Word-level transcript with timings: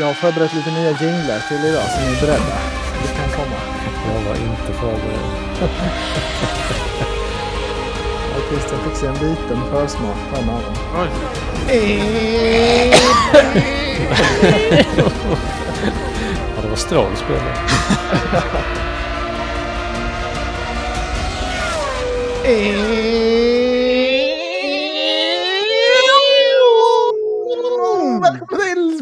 Jag 0.00 0.06
har 0.06 0.14
förberett 0.14 0.54
lite 0.54 0.70
nya 0.70 0.90
jinglar 0.90 1.40
till 1.48 1.64
idag 1.64 1.82
så 1.82 2.00
ni 2.00 2.06
är 2.16 2.20
beredda. 2.20 2.56
Det 3.02 3.08
kan 3.16 3.28
komma. 3.36 3.56
Jag 4.06 4.22
var 4.28 4.36
inte 4.36 4.72
förberedd. 4.72 5.26
Ja, 8.32 8.36
Christian 8.50 8.80
fick 8.84 8.96
sig 8.96 9.08
en 9.08 9.14
liten 9.14 9.60
försmak 9.70 10.16
på 10.30 10.40
en 10.40 10.48
av 10.48 10.62
dem. 10.62 10.74
Ja, 16.56 16.62
det 16.62 16.68
var 16.68 16.76
Strål 16.76 17.16
spelade. 17.16 17.54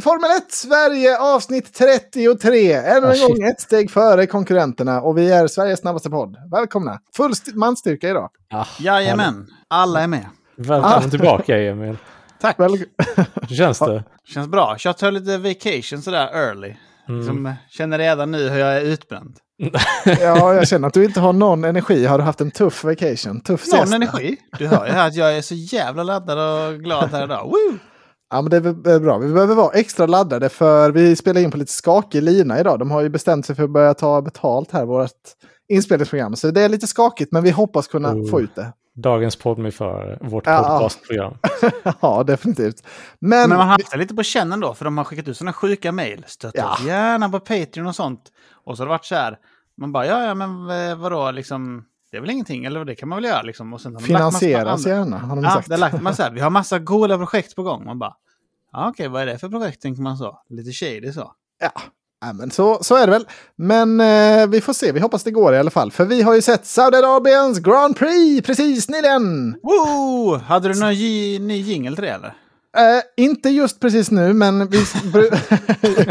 Formel 0.08 0.30
1 0.30 0.52
Sverige 0.52 1.18
avsnitt 1.18 1.74
33. 1.74 2.72
Ännu 2.72 2.96
en 2.96 3.02
gång 3.02 3.36
shit. 3.36 3.44
ett 3.52 3.60
steg 3.60 3.90
före 3.90 4.26
konkurrenterna 4.26 5.00
och 5.02 5.18
vi 5.18 5.30
är 5.30 5.46
Sveriges 5.46 5.80
snabbaste 5.80 6.10
podd. 6.10 6.36
Välkomna! 6.50 6.98
Full 7.16 7.32
st- 7.32 7.52
manstyrka 7.54 8.08
idag. 8.10 8.30
Ah, 8.52 8.64
Jajamän, 8.78 9.46
alla 9.68 10.00
är 10.00 10.06
med. 10.06 10.26
Välkommen 10.56 11.04
Ah. 11.06 11.10
tillbaka 11.10 11.58
Emil. 11.58 11.96
Tack. 12.40 12.58
Väl- 12.60 12.84
Hur 13.48 13.56
känns 13.56 13.78
det? 13.78 14.04
Känns 14.34 14.48
bra. 14.48 14.76
Jag 14.84 14.98
tar 14.98 15.10
lite 15.12 15.38
vacation 15.38 16.02
sådär 16.02 16.26
early. 16.34 16.74
Mm. 17.08 17.26
Som 17.26 17.54
känner 17.70 17.98
redan 17.98 18.30
nu 18.30 18.48
hur 18.48 18.58
jag 18.58 18.76
är 18.76 18.80
utbränd. 18.80 19.36
ja, 20.04 20.54
jag 20.54 20.68
känner 20.68 20.88
att 20.88 20.94
du 20.94 21.04
inte 21.04 21.20
har 21.20 21.32
någon 21.32 21.64
energi. 21.64 22.06
Har 22.06 22.18
du 22.18 22.24
haft 22.24 22.40
en 22.40 22.50
tuff 22.50 22.84
vacation? 22.84 23.40
Tuff 23.40 23.66
Någon 23.66 23.78
siesta? 23.80 23.96
energi. 23.96 24.36
Du 24.58 24.66
hör 24.66 24.86
ju 24.86 24.92
här 24.92 25.06
att 25.08 25.14
jag 25.14 25.36
är 25.36 25.42
så 25.42 25.54
jävla 25.54 26.02
laddad 26.02 26.38
och 26.38 26.78
glad 26.80 27.10
här 27.10 27.24
idag. 27.24 27.44
Woo! 27.44 27.78
Ja, 28.30 28.42
men 28.42 28.50
det 28.50 28.56
är 28.92 29.00
bra. 29.00 29.18
Vi 29.18 29.32
behöver 29.32 29.54
vara 29.54 29.72
extra 29.72 30.06
laddade 30.06 30.48
för 30.48 30.90
vi 30.92 31.16
spelar 31.16 31.40
in 31.40 31.50
på 31.50 31.56
lite 31.56 31.72
skakig 31.72 32.22
lina 32.22 32.60
idag. 32.60 32.78
De 32.78 32.90
har 32.90 33.00
ju 33.02 33.08
bestämt 33.08 33.46
sig 33.46 33.56
för 33.56 33.62
att 33.62 33.70
börja 33.70 33.94
ta 33.94 34.22
betalt 34.22 34.70
här, 34.72 34.84
vårt 34.84 35.10
inspelningsprogram. 35.68 36.36
Så 36.36 36.50
det 36.50 36.62
är 36.62 36.68
lite 36.68 36.86
skakigt, 36.86 37.32
men 37.32 37.42
vi 37.42 37.50
hoppas 37.50 37.86
kunna 37.88 38.14
Oh. 38.14 38.30
få 38.30 38.40
ut 38.40 38.54
det. 38.54 38.72
Dagens 38.94 39.36
podmi 39.36 39.70
för 39.70 40.18
vårt 40.20 40.46
Ja. 40.46 40.62
podcastprogram. 40.62 41.34
ja, 42.00 42.22
definitivt. 42.26 42.82
Men, 43.18 43.38
Men 43.40 43.48
man 43.48 43.58
har 43.58 43.64
haft 43.66 43.90
det 43.90 43.98
lite 43.98 44.14
på 44.14 44.22
känn 44.22 44.60
då, 44.60 44.74
för 44.74 44.84
de 44.84 44.98
har 44.98 45.04
skickat 45.04 45.28
ut 45.28 45.36
sådana 45.36 45.52
sjuka 45.52 45.92
mejl. 45.92 46.24
Stötta 46.26 46.58
Ja. 46.58 46.76
gärna 46.86 47.28
på 47.28 47.40
Patreon 47.40 47.86
och 47.86 47.94
sånt. 47.94 48.20
Och 48.64 48.76
så 48.76 48.82
har 48.82 48.86
det 48.86 48.90
varit 48.90 49.04
så 49.04 49.14
här, 49.14 49.38
man 49.80 49.92
bara, 49.92 50.06
ja, 50.06 50.24
ja, 50.24 50.34
men 50.34 50.50
eh, 50.90 50.96
vadå, 50.98 51.30
liksom, 51.30 51.84
det 52.10 52.16
är 52.16 52.20
väl 52.20 52.30
ingenting, 52.30 52.64
eller 52.64 52.84
det 52.84 52.94
kan 52.94 53.08
man 53.08 53.16
väl 53.16 53.24
göra 53.24 53.42
liksom. 53.42 53.72
Och 53.72 53.80
sen 53.80 53.94
har 53.94 54.00
finansieras 54.00 54.86
gärna, 54.86 55.18
har 55.18 55.36
de 55.36 55.44
Ja, 55.44 55.50
sagt. 55.50 55.68
det 55.68 55.74
är 55.74 55.78
lagt 55.78 56.02
man 56.02 56.14
så 56.14 56.22
här, 56.22 56.30
vi 56.30 56.40
har 56.40 56.50
massa 56.50 56.78
goda 56.78 57.16
projekt 57.18 57.56
på 57.56 57.62
gång. 57.62 57.84
Man 57.84 57.98
bara, 57.98 58.14
ja 58.72 58.88
okej, 58.88 59.08
vad 59.08 59.22
är 59.22 59.26
det 59.26 59.38
för 59.38 59.48
projekt 59.48 59.82
tänker 59.82 60.02
man 60.02 60.16
så? 60.16 60.38
Lite 60.48 60.72
shady 60.72 61.12
så. 61.12 61.32
Ja, 61.60 61.72
ja 62.20 62.32
men 62.32 62.50
så, 62.50 62.78
så 62.82 62.96
är 62.96 63.06
det 63.06 63.12
väl. 63.12 63.26
Men 63.56 64.00
eh, 64.00 64.46
vi 64.46 64.60
får 64.60 64.72
se, 64.72 64.92
vi 64.92 65.00
hoppas 65.00 65.24
det 65.24 65.30
går 65.30 65.54
i 65.54 65.58
alla 65.58 65.70
fall. 65.70 65.92
För 65.92 66.04
vi 66.04 66.22
har 66.22 66.34
ju 66.34 66.42
sett 66.42 66.66
Saudiarabiens 66.66 67.58
Grand 67.58 67.96
Prix 67.96 68.46
precis 68.46 68.88
nyligen. 68.88 69.56
Woo! 69.62 70.36
Hade 70.36 70.68
du 70.68 70.80
någon 70.80 70.94
ny 71.48 71.56
jingle 71.56 71.96
till 71.96 72.04
det 72.04 72.10
eller? 72.10 72.34
Eh, 72.76 73.24
inte 73.24 73.48
just 73.48 73.80
precis 73.80 74.10
nu, 74.10 74.32
men 74.32 74.68
vi... 74.68 74.78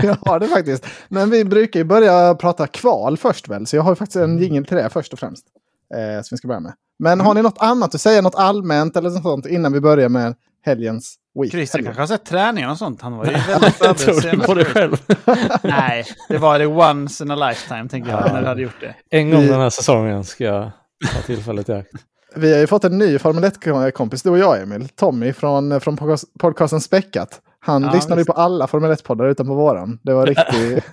jag 0.04 0.18
har 0.22 0.40
det 0.40 0.48
faktiskt. 0.48 0.86
Men 1.10 1.30
vi 1.30 1.46
brukar 1.46 1.80
ju 1.80 1.84
börja 1.84 2.36
prata 2.36 2.68
kval 2.68 3.18
först 3.18 3.48
väl, 3.48 3.68
så 3.68 3.76
jag 3.76 3.84
har 3.84 3.92
ju 3.92 3.96
faktiskt 3.96 4.16
en 4.16 4.38
jingel 4.38 4.66
till 4.66 4.78
det 4.78 4.90
först 4.90 5.14
och 5.14 5.20
främst. 5.20 5.46
Eh, 5.94 6.22
som 6.24 6.36
vi 6.36 6.38
ska 6.38 6.48
börja 6.48 6.60
med. 6.60 6.74
Men 7.00 7.20
har 7.20 7.34
ni 7.34 7.42
något 7.42 7.58
annat 7.58 7.96
att 7.96 8.02
säga, 8.02 8.22
något 8.22 8.36
allmänt 8.36 8.98
eller 8.98 9.10
något 9.10 9.24
sånt 9.24 9.46
innan 9.46 9.74
vi 9.74 9.80
börjar 9.80 10.10
med 10.10 10.36
helgens 10.66 11.16
week? 11.42 11.52
Christer 11.52 11.82
kanske 11.84 12.02
har 12.02 12.08
sett 12.08 12.26
träningen 12.26 12.70
och 12.70 12.78
sånt. 12.78 13.02
Han 13.02 13.18
var 13.18 13.26
ju 13.26 13.32
väldigt 13.48 13.76
Jag 13.84 13.98
tror 13.98 14.22
det 14.22 14.38
på 14.38 14.44
senast. 14.46 14.68
själv. 14.72 14.98
Nej, 15.64 16.06
det 16.30 16.38
var 16.38 16.60
det 16.60 16.66
once 16.68 17.24
in 17.24 17.32
a 17.32 17.50
lifetime 17.50 17.90
tänker 17.90 18.12
jag, 18.12 18.22
Ja. 18.28 18.34
när 18.34 18.42
du 18.42 18.48
hade 18.48 18.62
gjort 18.62 18.82
det. 18.82 18.96
En 19.18 19.32
gång 19.32 19.48
den 19.48 19.60
här 19.62 19.70
säsongen 19.70 20.24
ska 20.24 20.44
jag 20.44 20.72
ta 21.16 21.22
tillfället 21.26 21.70
i 21.70 21.74
akt. 21.74 21.92
Vi 22.36 22.54
har 22.54 22.60
ju 22.60 22.68
fått 22.68 22.84
en 22.84 22.98
ny 22.98 23.20
Formel 23.20 23.44
1-kompis, 23.44 24.24
du 24.24 24.30
och 24.30 24.38
jag 24.38 24.62
Emil. 24.62 24.88
Tommy 24.90 25.34
från, 25.34 25.82
från 25.82 25.98
podcast- 25.98 26.26
podcasten 26.40 26.82
Späckat. 26.82 27.40
Han 27.68 27.84
Ja, 27.84 27.92
lyssnade 27.94 28.22
ju 28.22 28.26
på 28.26 28.34
alla 28.34 28.68
Formel 28.68 28.92
1-poddar 28.92 29.26
utan 29.28 29.46
på 29.48 29.54
våran. 29.56 30.00
Det 30.04 30.14
var 30.14 30.26
riktigt, 30.28 30.84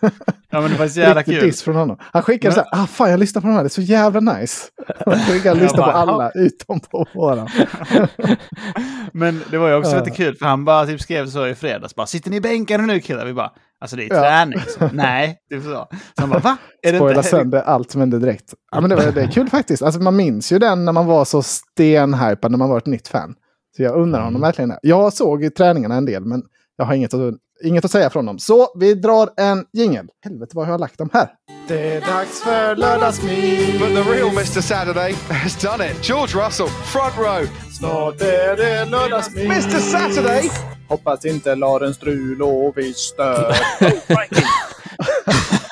Ja 0.50 0.60
men 0.60 0.70
det 0.70 0.78
var 0.78 0.88
så 0.88 1.00
jävla 1.00 1.22
kul. 1.22 1.40
diss 1.44 1.62
från 1.62 1.76
honom. 1.76 1.96
Han 2.00 2.22
skickade 2.22 2.54
Men- 2.56 2.64
så 2.64 2.70
här, 2.76 2.82
ah 2.82 2.86
fan 2.86 3.10
jag 3.10 3.20
lyssnar 3.20 3.42
på 3.42 3.48
de 3.48 3.54
här, 3.54 3.62
det 3.62 3.66
är 3.66 3.68
så 3.68 3.80
jävla 3.80 4.20
nice. 4.20 4.62
Han 5.06 5.18
skickade 5.18 5.60
lyssna 5.60 5.76
på 5.84 5.90
alla 5.90 6.30
utom 6.34 6.80
på 6.80 7.06
våran. 7.14 7.48
Men 9.12 9.40
det 9.50 9.58
var 9.58 9.68
ju 9.68 9.74
också 9.74 9.90
Ja. 9.90 9.98
lite 9.98 10.10
kul 10.10 10.36
för 10.36 10.46
han 10.46 10.64
bara 10.64 10.86
typ 10.86 11.00
skrev 11.00 11.26
så 11.26 11.46
i 11.46 11.54
fredags. 11.54 11.94
Bara, 11.94 12.06
Sitter 12.06 12.30
ni 12.30 12.40
bänkade 12.40 12.82
nu 12.82 13.00
killar? 13.00 13.26
Vi 13.26 13.32
bara, 13.34 13.50
alltså 13.80 13.96
det 13.96 14.04
är 14.04 14.14
Ja. 14.14 14.20
träning. 14.20 14.58
Så, 14.78 14.88
Nej, 14.92 15.38
typ 15.50 15.62
så. 15.62 15.68
Så 15.70 15.86
han 16.16 16.30
bara, 16.30 16.38
va? 16.40 16.56
Är 16.82 16.92
det 16.92 16.98
Spoila 16.98 17.16
inte... 17.16 17.28
sönder 17.28 17.62
allt 17.62 17.90
som 17.90 18.00
hände 18.00 18.18
direkt. 18.18 18.54
Ja, 18.72 18.80
men 18.80 18.90
det, 18.90 18.96
var, 18.96 19.12
det 19.12 19.22
är 19.22 19.30
kul 19.30 19.48
faktiskt. 19.48 19.82
Alltså, 19.82 20.00
man 20.00 20.16
minns 20.16 20.52
ju 20.52 20.58
den 20.58 20.84
när 20.84 20.92
man 20.92 21.06
var 21.06 21.24
så 21.24 21.42
stenhypad 21.42 22.50
när 22.50 22.58
man 22.58 22.68
var 22.68 22.78
ett 22.78 22.86
nytt 22.86 23.08
fan. 23.08 23.34
Så 23.76 23.82
jag 23.82 23.94
undrar 23.96 24.18
honom 24.20 24.32
Mm. 24.36 24.40
verkligen 24.42 24.68
det. 24.68 24.78
Jag 24.82 25.12
såg 25.12 25.44
i 25.44 25.50
träningarna 25.50 25.94
en 25.94 26.04
del, 26.06 26.24
men 26.24 26.42
jag 26.76 26.84
har 26.84 26.94
inget 26.94 27.14
att, 27.14 27.34
inget 27.64 27.84
att 27.84 27.90
säga 27.90 28.10
från 28.10 28.26
dem. 28.26 28.38
Så 28.38 28.68
vi 28.78 28.94
drar 28.94 29.30
en 29.36 29.64
jingel. 29.72 30.08
Helvete 30.24 30.52
vad 30.56 30.66
jag 30.66 30.72
har 30.72 30.78
lagt 30.78 30.98
dem 30.98 31.10
här. 31.12 31.28
Det 31.68 31.94
är 31.94 32.00
dags 32.00 32.42
för 32.42 32.76
lördagsmys. 32.76 33.78
But 33.78 33.88
the 33.88 34.12
real 34.12 34.28
Mr. 34.28 34.60
Saturday 34.60 35.14
has 35.28 35.62
done 35.62 35.90
it. 35.90 36.08
George 36.08 36.46
Russell, 36.46 36.68
front 36.68 37.18
row. 37.18 37.48
Snart 37.72 38.20
är 38.20 38.56
det 38.56 38.84
lördagsmys. 38.90 39.46
Mr. 39.46 39.78
Saturday! 39.78 40.50
Hoppas 40.88 41.24
inte 41.24 41.54
Laren 41.54 41.94
strul 41.94 42.42
och 42.42 42.72
vi 42.76 42.94
stör. 42.94 43.52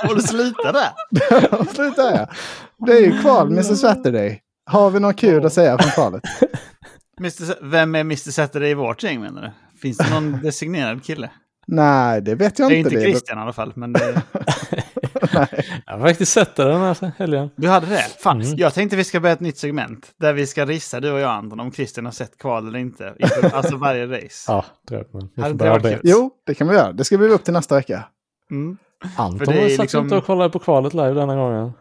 Får 0.07 0.15
du 0.15 0.23
sluta 0.23 0.73
där? 0.73 0.91
Sluta 1.75 2.11
jag. 2.11 2.29
Det 2.87 2.93
är 2.93 3.01
ju 3.01 3.21
kval, 3.21 3.47
Mr. 3.47 3.63
Saturday. 3.75 4.41
Har 4.71 4.91
vi 4.91 5.01
något 5.01 5.17
kul 5.17 5.47
att 5.47 5.53
säga 5.53 5.79
från 5.79 5.91
kvalet? 5.91 6.23
Mr. 7.21 7.71
Vem 7.71 7.95
är 7.95 8.01
Mr. 8.01 8.31
Saturday 8.31 8.71
i 8.71 8.75
vårt 8.75 9.03
gäng 9.03 9.21
menar 9.21 9.43
du? 9.43 9.51
Finns 9.83 9.99
det 9.99 10.11
någon 10.15 10.41
designerad 10.43 11.05
kille? 11.05 11.31
Nej, 11.67 12.21
det 12.23 12.35
vet 12.35 12.59
jag 12.59 12.71
Det 12.71 12.75
är 12.75 12.79
inte. 12.79 12.89
inte 12.89 13.01
Det 13.01 13.05
är- 13.07 13.11
Christian 13.11 13.39
i 13.39 13.43
alla 13.43 13.53
fall, 13.53 13.73
men 13.77 13.93
det... 13.93 14.23
Jag 15.87 15.93
har 15.93 16.01
faktiskt 16.01 16.33
sett 16.33 16.57
det 16.57 16.65
den 16.65 16.81
här 16.81 17.13
helgen. 17.19 17.51
Du 17.57 17.69
hade 17.69 17.87
det? 17.87 17.99
Fan, 18.23 18.41
Mm. 18.41 18.57
jag 18.57 18.75
tänkte 18.75 18.97
vi 18.97 19.05
ska 19.05 19.21
börja 19.21 19.33
ett 19.33 19.41
nytt 19.41 19.59
segment. 19.59 20.11
Där 20.21 20.33
vi 20.33 20.47
ska 20.47 20.65
rissa, 20.67 21.01
du 21.01 21.11
och 21.13 21.21
jag 21.21 21.31
Anton, 21.31 21.61
om 21.61 21.73
Christian 21.73 22.05
har 22.05 22.13
sett 22.13 22.39
kval 22.39 22.69
eller 22.69 22.79
inte. 22.79 23.15
Alltså 23.53 23.77
varje 23.77 24.07
race. 24.07 24.45
Ja, 24.53 24.65
drömmen. 24.89 25.29
Vi 25.37 25.43
Hade 25.43 25.59
får 25.59 25.77
inte 25.77 25.89
det? 25.89 26.01
Jo, 26.03 26.31
det 26.47 26.55
kan 26.55 26.69
vi 26.69 26.75
göra. 26.75 26.93
Det 26.93 27.05
ska 27.05 27.17
vi 27.17 27.29
upp 27.29 27.45
till 27.45 27.53
nästa 27.53 27.75
vecka. 27.75 28.05
Mm. 28.51 28.77
Anton 29.17 29.39
det 29.49 29.55
är 29.59 29.63
har 29.63 29.69
satt 29.69 29.79
liksom- 29.79 30.05
inte 30.05 30.17
och 30.17 30.27
kollade 30.27 30.51
på 30.51 30.59
kvalet 30.59 30.95
live 30.95 31.11
denna 31.13 31.37
gången. 31.37 31.73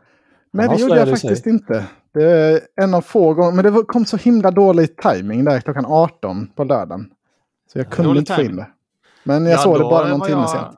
Nej, 0.53 0.67
det 0.69 0.75
gjorde 0.75 0.95
jag 0.95 1.01
avslöjade 1.01 1.17
sig. 1.17 1.29
faktiskt 1.29 1.45
inte. 1.47 1.85
Det 2.13 2.23
är 2.23 2.59
en 2.81 2.93
av 2.93 3.01
få 3.01 3.33
gånger. 3.33 3.51
Men 3.51 3.63
det 3.65 3.71
var- 3.71 3.83
kom 3.83 4.05
så 4.05 4.17
himla 4.17 4.51
dålig 4.51 4.97
timing 4.97 5.45
där 5.45 5.59
klockan 5.61 5.85
18 5.85 6.47
på 6.55 6.63
lördagen. 6.63 7.09
Så 7.71 7.77
jag 7.79 7.89
kunde 7.89 8.19
inte 8.19 8.35
få 8.35 8.41
in 8.41 8.55
det. 8.55 8.67
Men 9.23 9.45
jag 9.45 9.53
Ja, 9.53 9.57
såg 9.57 9.75
det 9.75 9.79
då 9.79 9.89
bara 9.89 10.07
någon 10.07 10.21
timme 10.27 10.41
jag- 10.41 10.49
sen. 10.49 10.75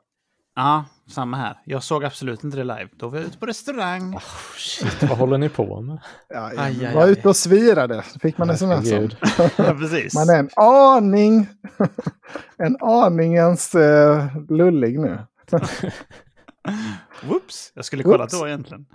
Ja, 0.56 0.84
samma 1.10 1.36
här. 1.36 1.58
Jag 1.64 1.82
såg 1.82 2.04
absolut 2.04 2.44
inte 2.44 2.56
det 2.56 2.64
live. 2.64 2.88
Då 2.96 3.08
var 3.08 3.18
jag 3.18 3.26
ute 3.26 3.38
på 3.38 3.46
restaurang. 3.46 4.14
Oh, 4.16 4.20
shit, 4.56 5.02
vad 5.02 5.18
håller 5.18 5.38
ni 5.38 5.48
på 5.48 5.80
med? 5.80 5.98
Ja, 6.28 6.50
jag 6.52 6.58
aj, 6.64 6.94
var 6.94 7.02
aj. 7.04 7.10
ute 7.12 7.28
och 7.28 7.36
svirade. 7.36 8.02
Fick 8.22 8.38
man 8.38 8.50
om. 8.50 8.56
Herregud. 8.60 9.16
Ja, 9.56 9.74
precis. 9.78 10.14
Man 10.14 10.28
är 10.28 10.38
en 10.38 10.50
aning, 10.56 11.46
en 12.58 12.76
aningens 12.80 13.74
uh, 13.74 14.26
lullig 14.48 14.98
nu. 14.98 15.18
Whoops! 17.24 17.72
Jag 17.74 17.84
skulle 17.84 18.02
kollat 18.02 18.20
Whoops. 18.20 18.40
då 18.40 18.48
egentligen. 18.48 18.86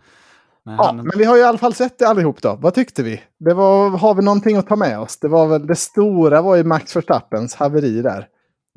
Men 0.70 0.78
Ja, 0.78 0.86
han, 0.86 0.96
men 0.98 1.12
vi 1.18 1.24
har 1.26 1.36
ju 1.36 1.42
i 1.42 1.46
alla 1.46 1.58
fall 1.58 1.74
sett 1.74 2.00
det 2.00 2.06
allihop 2.08 2.42
då. 2.42 2.56
Vad 2.62 2.74
tyckte 2.74 3.04
vi? 3.04 3.22
Det 3.40 3.54
var, 3.54 3.90
har 3.90 4.16
vi 4.16 4.22
någonting 4.22 4.58
att 4.58 4.68
ta 4.68 4.76
med 4.76 5.00
oss? 5.00 5.20
Det 5.20 5.28
var 5.28 5.48
väl 5.48 5.68
det 5.68 5.76
stora 5.76 6.42
var 6.42 6.56
ju 6.56 6.64
Max 6.64 6.96
Verstappens 6.96 7.56
haveri 7.56 8.02
där. 8.02 8.28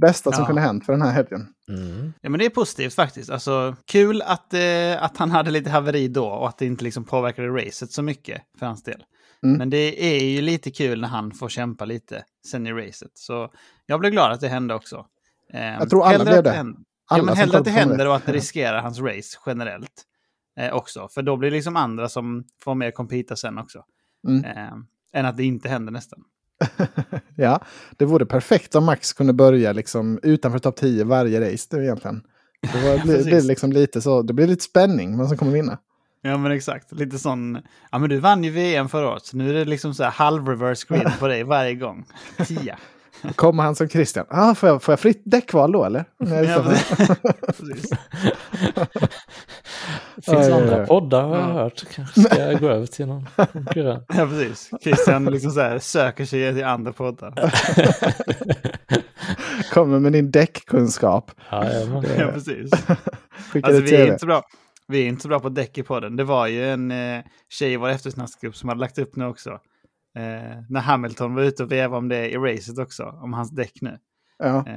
Bästa 0.03 0.33
som 0.33 0.43
Ja. 0.43 0.47
kunde 0.47 0.63
hänt 0.63 0.87
för 0.87 0.93
den 0.93 1.03
här 1.03 1.11
helgen. 1.13 1.47
Mm. 1.69 2.13
ja, 2.21 2.31
men 2.31 2.39
det 2.39 2.47
är 2.47 2.51
positivt 2.51 2.95
faktiskt. 2.95 3.31
Alltså, 3.31 3.77
kul 3.87 4.23
att, 4.23 4.55
eh, 4.55 5.03
att 5.05 5.17
han 5.17 5.31
hade 5.31 5.51
lite 5.51 5.71
haveri 5.71 6.09
då 6.09 6.27
och 6.27 6.49
att 6.49 6.59
det 6.59 6.67
inte 6.67 6.85
liksom 6.85 7.05
påverkade 7.05 7.49
racet 7.49 7.93
så 7.93 8.03
mycket 8.03 8.43
för 8.59 8.67
hans 8.67 8.83
del. 8.83 9.03
Mm. 9.45 9.59
Men 9.59 9.71
det 9.71 10.05
är 10.17 10.25
ju 10.25 10.41
lite 10.43 10.71
kul 10.71 11.01
när 11.01 11.09
han 11.09 11.33
får 11.33 11.49
kämpa 11.49 11.85
lite 11.85 12.25
sen 12.51 12.67
i 12.67 12.73
racet. 12.73 13.11
Så 13.15 13.51
jag 13.87 14.01
blev 14.01 14.13
glad 14.13 14.33
att 14.33 14.41
det 14.41 14.49
hände 14.49 14.75
också. 14.75 15.07
Eh, 15.55 15.63
Jag 15.65 15.91
tror 15.91 16.03
alla 16.05 16.11
hellre 16.11 16.25
blev 16.25 16.39
att 16.39 16.45
det. 16.45 16.51
händer- 16.51 16.81
Alla 17.11 17.19
ja, 17.21 17.25
men 17.25 17.35
som 17.35 17.41
hellre 17.41 17.59
att 17.59 17.65
det 17.65 17.71
händer 17.71 18.05
1. 18.05 18.09
och 18.09 18.17
att 18.17 18.27
det 18.27 18.33
riskerar 18.33 18.83
hans 18.83 19.01
race 19.01 19.39
generellt. 19.47 20.03
Eh, 20.57 20.73
också. 20.73 21.09
För 21.09 21.23
då 21.23 21.37
blir 21.37 21.51
det 21.51 21.57
liksom 21.57 21.77
andra 21.77 22.09
som 22.09 22.45
får 22.65 22.75
mer 22.75 22.91
competa 22.91 23.37
sen 23.37 23.59
också. 23.59 23.85
Mm. 24.29 24.45
Eh, 24.45 24.73
än 25.13 25.27
att 25.27 25.37
det 25.37 25.45
inte 25.45 25.69
händer 25.69 25.93
nästan. 25.93 26.25
Ja, 27.37 27.61
det 27.97 28.05
vore 28.05 28.27
perfekt 28.27 28.75
om 28.75 28.85
Max 28.85 29.13
kunde 29.13 29.33
börja 29.33 29.73
liksom 29.73 30.21
utanför 30.23 30.59
topp 30.59 30.77
10 30.77 31.05
varje 31.05 31.53
race 31.53 31.77
nu 31.77 31.83
egentligen. 31.83 32.23
Det, 32.73 33.25
det, 33.25 33.37
är 33.37 33.43
liksom 33.43 33.73
lite 33.73 34.01
så, 34.01 34.23
det 34.23 34.33
blir 34.33 34.47
lite 34.47 34.65
spänning, 34.65 35.19
vem 35.19 35.29
som 35.29 35.37
kommer 35.37 35.53
vinna. 35.53 35.79
Ja 36.21 36.37
men 36.37 36.53
exakt, 36.53 36.93
lite 36.93 37.19
sån, 37.19 37.59
ja 37.91 37.99
men 37.99 38.11
du 38.11 38.19
vann 38.19 38.45
ju 38.45 38.51
VM 38.51 38.89
förra 38.89 39.09
året, 39.09 39.25
så 39.25 39.37
nu 39.37 39.51
är 39.51 39.55
det 39.55 39.65
liksom 39.65 39.95
så 39.95 40.03
här 40.03 40.11
halv 40.11 40.49
reverse 40.49 40.87
grid 40.89 41.13
på 41.19 41.27
dig 41.27 41.45
varje 41.45 41.75
gång. 41.75 42.05
Tia. 42.47 42.79
Kommer 43.35 43.63
han 43.63 43.75
som 43.75 43.89
Christian. 43.89 44.27
Ah, 44.29 44.55
får, 44.55 44.69
jag, 44.69 44.83
får 44.83 44.93
jag 44.93 45.01
fritt 45.01 45.23
däckval 45.25 45.73
då 45.73 45.85
eller? 45.85 46.05
Ja, 46.19 46.75
precis. 47.47 47.91
Det 50.17 50.23
finns 50.23 50.47
oj, 50.47 50.53
andra 50.53 50.81
oj. 50.81 50.87
poddar 50.87 51.23
har 51.23 51.37
jag 51.39 51.49
Ja. 51.49 51.53
hört. 51.53 51.85
Kanske 51.95 52.21
ska 52.23 52.39
jag 52.51 52.61
gå 52.61 52.69
över 52.69 52.87
till 52.87 53.07
någon 53.07 53.27
konkurrent. 53.53 54.05
ja, 54.17 54.27
precis. 54.27 54.71
Christian 54.83 55.25
liksom 55.25 55.51
så 55.51 55.61
här, 55.61 55.79
söker 55.79 56.25
sig 56.25 56.55
till 56.55 56.65
andra 56.65 56.93
poddar. 56.93 57.35
Kommer 59.73 59.99
med 60.01 60.13
din 60.13 60.31
däckkunskap. 60.31 61.31
Jajamän. 61.53 62.05
Ja, 62.19 62.27
precis. 62.33 62.71
Alltså 63.63 63.81
vi 63.83 63.95
är 63.95 64.07
inte 64.07 64.19
så 64.19 64.27
bra. 64.27 64.43
Vi 64.89 65.03
är 65.03 65.09
inte 65.09 65.23
så 65.23 65.29
bra 65.29 65.41
på 65.41 65.49
däck 65.49 65.79
i 65.79 65.83
podden. 65.83 66.17
Det 66.17 66.25
var 66.25 66.47
ju 66.47 66.71
en 66.71 66.91
eh, 66.91 67.21
tjej 67.49 67.73
i 67.73 67.77
vår 67.77 67.89
eftersnacksgrupp 67.89 68.57
som 68.57 68.69
hade 68.69 68.81
lagt 68.81 68.99
upp 68.99 69.17
nu 69.17 69.25
också. 69.27 69.51
Eh, 70.19 70.61
när 70.69 70.81
Hamilton 70.81 71.35
var 71.35 71.43
ute 71.43 71.63
och 71.63 71.73
vevade 71.73 71.97
om 71.99 72.09
det 72.09 72.31
i 72.31 72.37
racet 72.37 72.79
också, 72.79 73.05
om 73.05 73.33
hans 73.33 73.51
däck 73.51 73.73
nu. 73.81 73.99
Ja, 74.39 74.65
Eh, 74.67 74.75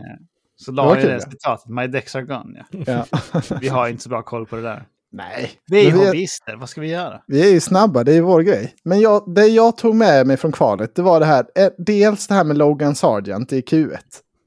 så 0.56 0.72
la 0.72 0.96
kul, 0.96 1.04
det 1.04 1.14
ja. 1.14 1.20
citatet, 1.20 1.68
My 1.70 1.88
decks 1.88 2.16
are 2.16 2.24
gone. 2.24 2.66
Ja. 2.72 3.06
ja. 3.34 3.42
Vi 3.62 3.68
har 3.68 3.88
inte 3.88 4.04
så 4.04 4.10
bra 4.10 4.22
koll 4.22 4.46
på 4.46 4.56
det 4.56 4.62
där. 4.62 4.84
Nej. 5.16 5.52
Vi 5.68 5.88
är 5.88 5.92
vi 5.92 6.02
är- 6.02 6.06
hobbyister, 6.06 6.56
vad 6.56 6.70
ska 6.70 6.82
vi 6.82 6.88
göra? 6.92 7.22
Vi 7.28 7.48
är 7.50 7.54
ju 7.54 7.60
snabba, 7.60 8.04
det 8.04 8.12
är 8.12 8.16
ju 8.16 8.22
vår 8.22 8.42
grej. 8.42 8.76
Men 8.84 9.00
jag, 9.00 9.34
det 9.36 9.46
jag 9.48 9.78
tog 9.78 9.96
med 9.96 10.28
mig 10.28 10.38
från 10.38 10.52
kvalet, 10.52 10.96
det 10.96 11.02
var 11.02 11.20
det 11.20 11.26
här. 11.26 11.46
eh, 11.56 11.70
Dels 11.78 12.28
det 12.28 12.34
här 12.34 12.44
med 12.44 12.58
Logan 12.58 12.96
Sargent 12.96 13.54
i 13.54 13.62
Q1. 13.62 13.98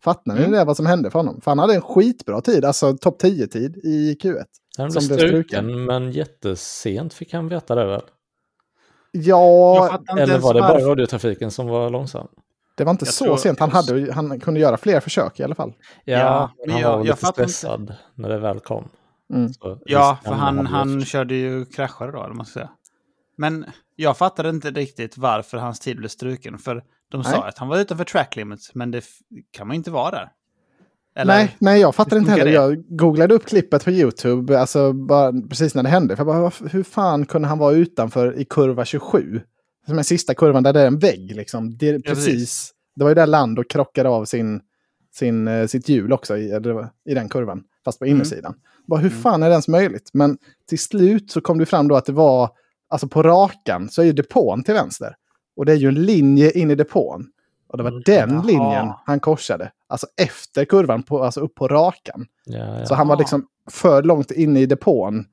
Fattar 0.05 0.33
ni 0.35 0.39
Mm. 0.39 0.53
det, 0.53 0.65
vad 0.65 0.77
som 0.77 0.87
hände 0.87 1.11
för 1.11 1.19
honom? 1.19 1.41
För 1.41 1.51
han 1.51 1.59
hade 1.59 1.75
en 1.75 1.81
skitbra 1.83 2.41
tid, 2.41 2.65
alltså 2.65 2.97
topp 2.97 3.23
10-tid 3.23 3.77
i 3.85 4.15
Q1. 4.23 4.45
Han 4.79 4.91
blev 4.91 5.01
struken, 5.01 5.85
men 5.85 6.13
jättesent 6.13 7.15
fick 7.15 7.33
han 7.33 7.49
veta 7.49 7.75
det 7.75 7.85
väl? 7.87 8.03
Ja, 9.13 9.99
Eller 10.19 10.39
var 10.39 10.55
det 10.55 10.61
bara 10.61 10.79
radiotrafiken 10.81 11.51
som 11.51 11.67
var 11.69 11.91
långsam? 11.91 12.29
det 12.77 12.85
var 12.85 12.91
inte 12.91 13.05
Jag 13.05 13.15
så 13.15 13.25
tror- 13.25 13.37
sent. 13.37 13.61
Han, 13.61 13.71
hade, 13.71 13.99
ju- 13.99 14.11
han 14.11 14.41
kunde 14.41 14.61
göra 14.61 14.77
fler 14.77 15.01
försök 15.01 15.41
i 15.41 15.43
alla 15.43 15.55
fall. 15.55 15.73
Ja, 16.05 16.19
Ja, 16.19 16.51
men 16.67 16.71
han 16.73 16.81
jag- 16.83 16.89
var 16.91 16.97
jag 16.99 17.07
lite 17.07 17.17
fattar 17.17 17.43
inte. 17.43 17.53
stressad 17.55 17.95
när 18.15 18.29
det 18.29 18.39
väl 18.39 18.61
kom. 18.61 18.89
Mm. 19.33 19.53
Ja, 19.85 20.19
för 20.25 20.33
han, 20.33 20.67
han 20.67 21.05
körde 21.05 21.35
ju 21.35 21.65
kraschade 21.65 22.13
då, 22.13 22.25
eller 22.25 22.35
man 22.35 22.47
ska 22.47 22.53
säga. 22.53 22.71
Men 23.37 23.65
jag 23.97 24.17
fattade 24.17 24.49
inte 24.49 24.71
riktigt 24.71 25.19
varför 25.19 25.59
hans 25.59 25.81
tid 25.81 25.97
blev 25.97 26.09
struken. 26.09 26.59
För 26.59 26.85
de 27.11 27.25
sa 27.25 27.31
Nej. 27.31 27.49
att 27.49 27.59
han 27.59 27.69
var 27.69 27.79
utanför 27.79 28.05
track 28.05 28.37
limits, 28.37 28.75
men 28.75 28.91
det 28.91 29.05
kan 29.51 29.67
man 29.67 29.77
inte 29.77 29.91
vara 29.91 30.11
där. 30.11 30.33
Eller? 31.17 31.35
Nej, 31.35 31.57
nej, 31.59 31.81
jag 31.81 31.95
fattar 31.95 32.17
inte 32.17 32.31
heller. 32.31 32.45
det? 32.45 32.51
Jag 32.53 32.85
googlade 32.89 33.35
upp 33.35 33.45
klippet 33.47 33.85
på 33.85 33.91
YouTube, 33.91 34.59
alltså 34.61 34.93
bara 34.93 35.33
precis 35.49 35.75
när 35.75 35.83
det 35.83 35.89
hände. 35.89 36.17
För 36.17 36.25
bara, 36.25 36.53
hur 36.71 36.83
fan 36.83 37.27
kunde 37.27 37.49
han 37.49 37.59
vara 37.59 37.73
utanför 37.75 38.39
i 38.39 38.45
kurva 38.45 38.85
27? 38.85 39.41
Som 39.87 39.99
är 39.99 40.03
sista 40.03 40.35
kurvan 40.35 40.63
där 40.63 40.73
det 40.73 40.81
är 40.81 40.87
en 40.87 40.99
vägg 40.99 41.37
liksom. 41.37 41.77
Det, 41.77 42.01
precis. 42.03 42.25
precis. 42.27 42.73
Det 42.97 43.05
var 43.05 43.11
ju 43.11 43.15
där 43.15 43.27
Lando 43.27 43.65
krockade 43.65 44.09
av 44.09 44.25
sin, 44.25 44.61
sin, 45.15 45.49
eh, 45.49 45.67
sitt 45.67 45.89
hjul 45.89 46.13
också 46.13 46.37
i, 46.37 46.53
i 47.05 47.15
den 47.15 47.29
kurvan. 47.29 47.65
Fast 47.85 47.99
på 47.99 48.05
Mm. 48.05 48.17
innersidan. 48.17 48.55
Bara, 48.89 49.01
hur 49.01 49.11
fan 49.11 49.43
är 49.43 49.47
det 49.49 49.53
ens 49.53 49.69
möjligt? 49.69 50.11
Men 50.13 50.39
till 50.69 50.79
slut 50.79 51.31
så 51.31 51.41
kom 51.41 51.59
det 51.59 51.67
fram 51.67 51.89
då 51.89 51.97
att 51.97 52.05
det 52.07 52.13
var, 52.13 52.51
alltså 52.89 53.09
på 53.09 53.23
rakan 53.23 53.89
så 53.89 54.03
är 54.03 54.07
ju 54.07 54.13
depån 54.13 54.63
till 54.65 54.75
vänster. 54.75 55.17
Och 55.57 55.67
det 55.67 55.73
är 55.73 55.77
ju 55.77 55.89
en 55.89 56.03
linje 56.05 56.51
in 56.51 56.71
i 56.71 56.75
depån. 56.75 57.27
Och 57.69 57.77
det 57.79 57.83
var 57.83 57.91
Mm, 57.91 58.03
den 58.07 58.31
jaha. 58.31 58.43
linjen 58.43 58.93
han 59.07 59.21
korsade. 59.21 59.73
Alltså 59.87 60.07
efter 60.23 60.65
kurvan, 60.65 61.03
på, 61.03 61.25
alltså 61.25 61.41
upp 61.41 61.55
på 61.55 61.69
rakan. 61.69 62.27
Ja. 62.45 62.87
Så 62.87 62.95
han 62.95 63.09
var 63.09 63.17
liksom 63.17 63.47
för 63.71 64.03
långt 64.03 64.31
inne 64.31 64.61
i 64.61 64.67
depån 64.67 65.25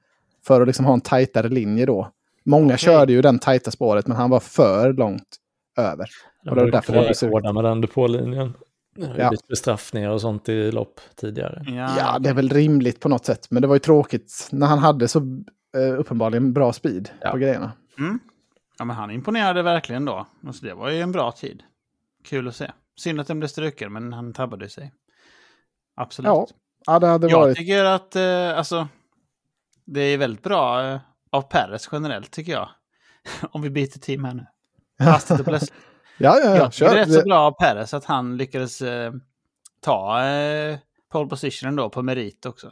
för 0.46 0.62
att 0.62 0.68
liksom 0.68 0.86
ha 0.86 0.94
en 0.94 1.02
tajtare 1.02 1.50
linje 1.50 1.86
då. 1.86 2.12
Många 2.46 2.66
Okej. 2.66 2.78
körde 2.78 3.14
ju 3.14 3.22
den 3.22 3.40
tajta 3.40 3.72
spåret 3.72 4.08
men 4.08 4.18
han 4.18 4.30
var 4.30 4.40
för 4.40 4.94
långt 4.94 5.24
över. 5.78 6.10
De 6.44 6.50
och 6.50 6.56
det 6.56 6.62
var 6.64 6.72
därför 6.72 6.94
det 6.94 7.00
blev 7.00 7.14
så- 7.14 7.54
med 7.54 7.64
den 7.64 7.82
depålinjen. 7.82 8.54
Det 8.96 9.06
har 9.08 9.18
Ja. 9.18 9.30
blivit 9.30 9.48
bestraffningar 9.48 10.10
och 10.10 10.22
sånt 10.22 10.50
i 10.50 10.72
lopp 10.72 11.00
tidigare. 11.16 11.64
Ja, 11.68 11.96
Ja, 11.98 12.20
det 12.20 12.30
är 12.30 12.34
väl 12.34 12.50
rimligt 12.50 13.00
på 13.00 13.10
något 13.10 13.26
sätt. 13.26 13.48
Men 13.52 13.62
det 13.62 13.68
var 13.68 13.76
ju 13.76 13.80
tråkigt 13.80 14.48
när 14.52 14.68
han 14.68 14.80
hade 14.80 15.08
så 15.08 15.20
eh, 15.78 16.00
uppenbarligen 16.00 16.54
bra 16.54 16.74
speed 16.74 17.10
Ja. 17.22 17.32
på 17.32 17.38
grejerna. 17.38 17.72
Mm. 17.98 18.20
ja, 18.78 18.86
men 18.86 18.96
han 18.96 19.12
imponerade 19.12 19.62
verkligen 19.64 20.06
då. 20.06 20.26
Alltså, 20.48 20.66
det 20.66 20.74
var 20.74 20.90
ju 20.90 21.02
en 21.02 21.12
bra 21.12 21.32
tid. 21.32 21.64
Kul 22.24 22.48
att 22.48 22.56
se. 22.56 22.72
Synd 22.98 23.20
att 23.20 23.28
den 23.28 23.40
blev 23.40 23.48
struken, 23.48 23.94
men 23.94 24.14
han 24.14 24.34
tabbade 24.34 24.70
sig. 24.70 24.94
Absolut. 25.96 26.28
Ja, 26.28 26.48
ja 26.86 27.00
det 27.00 27.08
hade 27.08 27.28
Jag 27.28 27.40
varit... 27.40 27.58
tycker 27.58 27.86
att 27.86 28.16
eh, 28.16 28.58
alltså, 28.58 28.88
det 29.86 30.02
är 30.02 30.18
väldigt 30.18 30.44
bra 30.44 30.84
eh, 30.88 31.00
av 31.30 31.42
Perez 31.42 31.90
generellt, 31.92 32.32
tycker 32.32 32.52
jag. 32.52 32.70
Om 33.52 33.62
vi 33.62 33.70
byter 33.70 34.00
team 34.00 34.24
här 34.24 34.34
nu. 34.34 34.46
Hastigt 35.06 35.40
och 35.40 35.46
plötsligt. 35.46 35.74
Ja, 36.18 36.40
ja, 36.40 36.50
ja. 36.50 36.56
Jag 36.56 36.72
tycker 36.72 36.86
det 36.86 37.02
är 37.02 37.06
rätt 37.06 37.14
så 37.14 37.22
bra 37.22 37.40
av 37.40 37.52
Perez 37.52 37.94
att 37.94 38.06
han 38.06 38.38
lyckades 38.38 38.82
eh, 38.82 39.14
ta 39.82 40.24
eh, 40.26 40.78
pole 41.12 41.30
positionen 41.30 41.76
då 41.76 41.90
på 41.90 42.02
merit 42.02 42.46
också. 42.46 42.72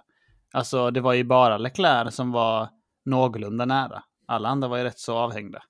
Alltså 0.54 0.92
det 0.92 1.02
var 1.02 1.14
ju 1.14 1.24
bara 1.24 1.58
Leclerc 1.58 2.16
som 2.16 2.32
var 2.32 2.70
någorlunda 3.06 3.66
nära. 3.66 4.04
Alla 4.28 4.50
andra 4.50 4.68
var 4.68 4.78
ju 4.78 4.84
rätt 4.84 5.00
så 5.00 5.18
avhängda. 5.18 5.64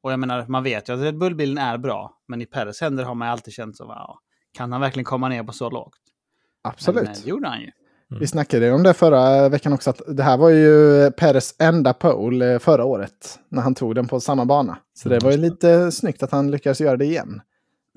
Och 0.00 0.12
jag 0.12 0.20
menar, 0.20 0.46
man 0.48 0.62
vet 0.62 0.88
ju 0.88 0.92
att 0.94 1.00
Red 1.00 1.18
Bull-bilen 1.18 1.58
är 1.58 1.78
bra, 1.78 2.18
men 2.28 2.42
i 2.42 2.46
Perez 2.46 2.80
händer 2.80 3.04
har 3.04 3.14
man 3.14 3.28
ju 3.28 3.32
alltid 3.32 3.54
känt 3.54 3.76
så, 3.76 3.84
wow, 3.84 4.16
kan 4.52 4.72
han 4.72 4.80
verkligen 4.80 5.04
komma 5.04 5.28
ner 5.28 5.42
på 5.42 5.52
så 5.52 5.70
lågt? 5.70 5.98
Absolut. 6.62 7.02
Men, 7.02 7.12
eh, 7.12 7.18
det 7.24 7.28
gjorde 7.28 7.48
han 7.48 7.60
ju. 7.60 7.70
Vi 8.20 8.26
snackade 8.26 8.72
om 8.72 8.82
det 8.82 8.94
förra 8.94 9.48
veckan 9.48 9.72
också, 9.72 9.90
att 9.90 10.00
det 10.06 10.22
här 10.22 10.36
var 10.36 10.50
ju 10.50 11.10
Peres 11.10 11.54
enda 11.58 11.92
pole 11.94 12.52
eh, 12.52 12.58
förra 12.58 12.84
året. 12.84 13.38
När 13.48 13.62
han 13.62 13.74
tog 13.74 13.94
den 13.94 14.08
på 14.08 14.20
samma 14.20 14.44
bana. 14.44 14.78
Så 14.94 15.08
det 15.08 15.14
Mm, 15.14 15.24
var 15.24 15.30
ju 15.32 15.36
lite 15.38 15.92
snyggt 15.92 16.22
att 16.22 16.30
han 16.30 16.50
lyckades 16.50 16.80
göra 16.80 16.96
det 16.96 17.04
igen. 17.04 17.40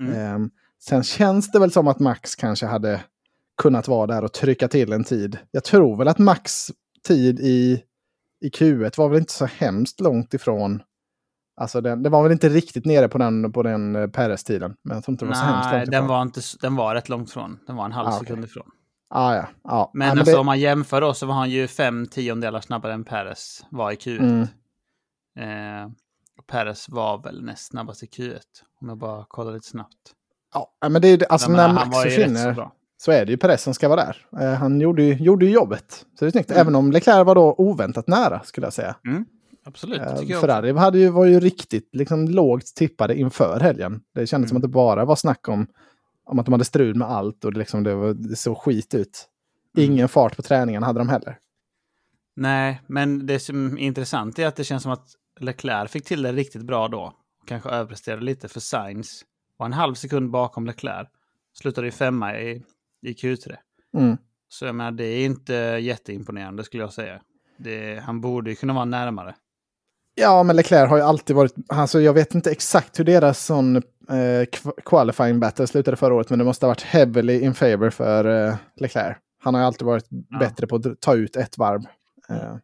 Mm. 0.00 0.14
Ehm, 0.14 0.50
sen 0.82 1.02
känns 1.02 1.50
det 1.52 1.58
väl 1.58 1.70
som 1.72 1.88
att 1.88 1.98
Max 1.98 2.34
kanske 2.36 2.66
hade 2.66 3.00
kunnat 3.62 3.88
vara 3.88 4.06
där 4.06 4.24
och 4.24 4.32
trycka 4.32 4.68
till 4.68 4.92
en 4.92 5.04
tid. 5.04 5.38
Jag 5.50 5.64
tror 5.64 5.96
väl 5.96 6.08
att 6.08 6.18
Max 6.18 6.70
tid 7.08 7.40
i, 7.40 7.82
i 8.40 8.48
Q1 8.48 8.98
var 8.98 9.08
väl 9.08 9.18
inte 9.18 9.32
så 9.32 9.46
hemskt 9.46 10.00
långt 10.00 10.34
ifrån. 10.34 10.82
Alltså 11.56 11.80
den, 11.80 12.02
det 12.02 12.08
var 12.10 12.22
väl 12.22 12.32
inte 12.32 12.48
riktigt 12.48 12.84
nere 12.84 13.08
på 13.08 13.18
den, 13.18 13.52
på 13.52 13.62
den 13.62 13.96
eh, 13.96 14.06
Peres-tiden. 14.06 14.74
Men 14.84 14.94
jag 14.96 15.04
tror 15.04 15.12
inte 15.12 15.24
det 15.24 15.28
var 15.28 15.34
så 15.34 15.44
hemskt 15.44 15.72
långt 15.72 15.84
den 15.90 15.94
ifrån. 15.94 16.08
var, 16.08 16.22
inte, 16.22 16.40
den 16.62 16.76
var 16.76 16.94
rätt 16.94 17.08
långt 17.08 17.28
ifrån. 17.28 17.58
Den 17.66 17.76
var 17.76 17.84
en 17.84 17.92
halv 17.92 18.08
Ah, 18.08 18.18
sekund 18.18 18.44
ifrån. 18.44 18.66
Ah, 19.14 19.34
ja, 19.34 19.46
ja. 19.64 19.90
Men, 19.94 20.06
ja, 20.08 20.12
alltså, 20.12 20.34
det- 20.34 20.38
om 20.40 20.46
man 20.46 20.60
jämför 20.60 21.00
då 21.00 21.14
så 21.14 21.26
var 21.26 21.34
han 21.34 21.50
ju 21.50 21.66
fem 21.68 22.06
tiondelar 22.06 22.60
snabbare 22.60 22.92
än 22.92 23.04
Perez 23.04 23.64
var 23.70 23.92
i 23.92 23.94
Q1. 23.94 24.18
Mm. 24.20 24.42
Eh, 25.38 25.90
Perez 26.46 26.88
var 26.88 27.22
väl 27.22 27.44
näst 27.44 27.66
snabbast 27.66 28.02
i 28.02 28.06
Q1. 28.06 28.38
Om 28.80 28.88
jag 28.88 28.98
bara 28.98 29.24
kollar 29.28 29.52
lite 29.52 29.68
snabbt. 29.68 30.12
Ja, 30.54 30.88
men 30.88 31.02
det 31.02 31.08
är, 31.08 31.32
alltså 31.32 31.44
Jag 31.50 31.56
menar, 31.56 31.68
när 31.68 31.74
han 31.80 31.88
Max 31.88 31.96
så 31.98 32.02
försvinner 32.02 32.52
bra. 32.52 32.72
så 33.02 33.12
är 33.12 33.26
det 33.26 33.32
ju 33.32 33.38
Perez 33.38 33.62
som 33.62 33.74
ska 33.74 33.88
vara 33.88 34.04
där. 34.04 34.16
Eh, 34.40 34.54
han 34.54 34.80
gjorde 34.80 35.02
ju, 35.02 35.14
gjorde 35.14 35.44
ju 35.46 35.52
jobbet. 35.52 36.06
Så 36.18 36.24
det 36.24 36.28
är 36.28 36.30
snyggt. 36.30 36.50
Mm. 36.50 36.60
Även 36.60 36.74
om 36.74 36.92
Leclerc 36.92 37.26
var 37.26 37.34
då 37.34 37.54
oväntat 37.58 38.06
nära 38.08 38.40
skulle 38.44 38.66
jag 38.66 38.72
säga. 38.74 38.94
Absolut, 39.64 39.98
det 39.98 40.04
Eh, 40.04 40.16
tycker 40.16 40.30
jag 40.32 40.38
också. 40.38 40.46
Ferrari 40.46 40.72
hade 40.72 40.98
ju, 40.98 41.08
var 41.08 41.24
ju 41.24 41.40
riktigt 41.40 41.88
liksom, 41.92 42.28
lågt 42.28 42.74
tippade 42.76 43.14
inför 43.18 43.60
helgen. 43.60 44.00
Det 44.14 44.26
kändes 44.26 44.48
som 44.50 44.56
Mm. 44.56 44.64
att 44.64 44.70
det 44.70 44.74
bara 44.74 45.04
var 45.04 45.16
snack 45.16 45.48
om, 45.48 45.66
om 46.24 46.38
att 46.38 46.46
de 46.46 46.52
hade 46.52 46.64
strul 46.64 46.94
med 46.94 47.08
allt 47.08 47.44
och 47.44 47.52
det, 47.52 47.58
liksom, 47.58 47.82
det, 47.82 47.94
var, 47.94 48.14
det 48.14 48.36
såg 48.36 48.58
skit 48.58 48.94
ut. 48.94 49.28
Mm. 49.76 49.90
Ingen 49.90 50.08
fart 50.08 50.36
på 50.36 50.42
träningen 50.42 50.82
hade 50.82 51.00
de 51.00 51.08
heller. 51.08 51.38
Nej, 52.36 52.82
men 52.86 53.26
det 53.26 53.40
som 53.40 53.78
är 53.78 53.82
intressant 53.82 54.38
är 54.38 54.46
att 54.46 54.56
det 54.56 54.64
känns 54.64 54.82
som 54.82 54.92
att 54.92 55.08
Leclerc 55.40 55.90
fick 55.90 56.04
till 56.04 56.22
det 56.22 56.32
riktigt 56.32 56.62
bra 56.62 56.88
då. 56.88 57.12
Kanske 57.46 57.70
överpresterade 57.70 58.22
lite 58.22 58.48
för 58.48 58.60
Sainz. 58.60 59.24
Var 59.56 59.66
en 59.66 59.72
halv 59.72 59.94
sekund 59.94 60.30
bakom 60.30 60.66
Leclerc. 60.66 61.08
Slutade 61.54 61.86
i 61.86 61.90
femma 61.90 62.38
i, 62.38 62.62
i 63.02 63.12
Q3. 63.12 63.56
Mm. 63.96 64.16
Så 64.48 64.64
jag 64.64 64.74
menar, 64.74 64.90
det 64.90 65.04
är 65.04 65.24
inte 65.24 65.54
jätteimponerande 65.80 66.64
skulle 66.64 66.82
jag 66.82 66.92
säga. 66.92 67.20
Det, 67.56 68.02
han 68.04 68.20
borde 68.20 68.50
ju 68.50 68.56
kunna 68.56 68.72
vara 68.72 68.84
närmare. 68.84 69.34
Ja, 70.14 70.42
men 70.42 70.56
Leclerc 70.56 70.90
har 70.90 70.96
ju 70.96 71.02
alltid 71.02 71.36
varit... 71.36 71.54
Alltså, 71.68 72.00
jag 72.00 72.12
vet 72.12 72.34
inte 72.34 72.50
exakt 72.50 72.98
hur 72.98 73.04
deras 73.04 73.44
sån 73.44 73.82
eh, 74.10 74.46
qualifying 74.84 75.40
battle 75.40 75.66
slutade 75.66 75.96
förra 75.96 76.14
året, 76.14 76.30
men 76.30 76.38
det 76.38 76.44
måste 76.44 76.66
ha 76.66 76.70
varit 76.70 76.82
heavily 76.82 77.40
in 77.40 77.54
favor 77.54 77.90
för 77.90 78.48
eh, 78.48 78.54
Leclerc. 78.76 79.16
Han 79.44 79.54
har 79.54 79.60
ju 79.60 79.66
alltid 79.66 79.86
varit 79.86 80.06
Ja. 80.28 80.38
bättre 80.38 80.66
på 80.66 80.76
att 80.76 81.00
ta 81.00 81.14
ut 81.14 81.36
ett 81.36 81.58
varv 81.58 81.80
eh, 82.28 82.56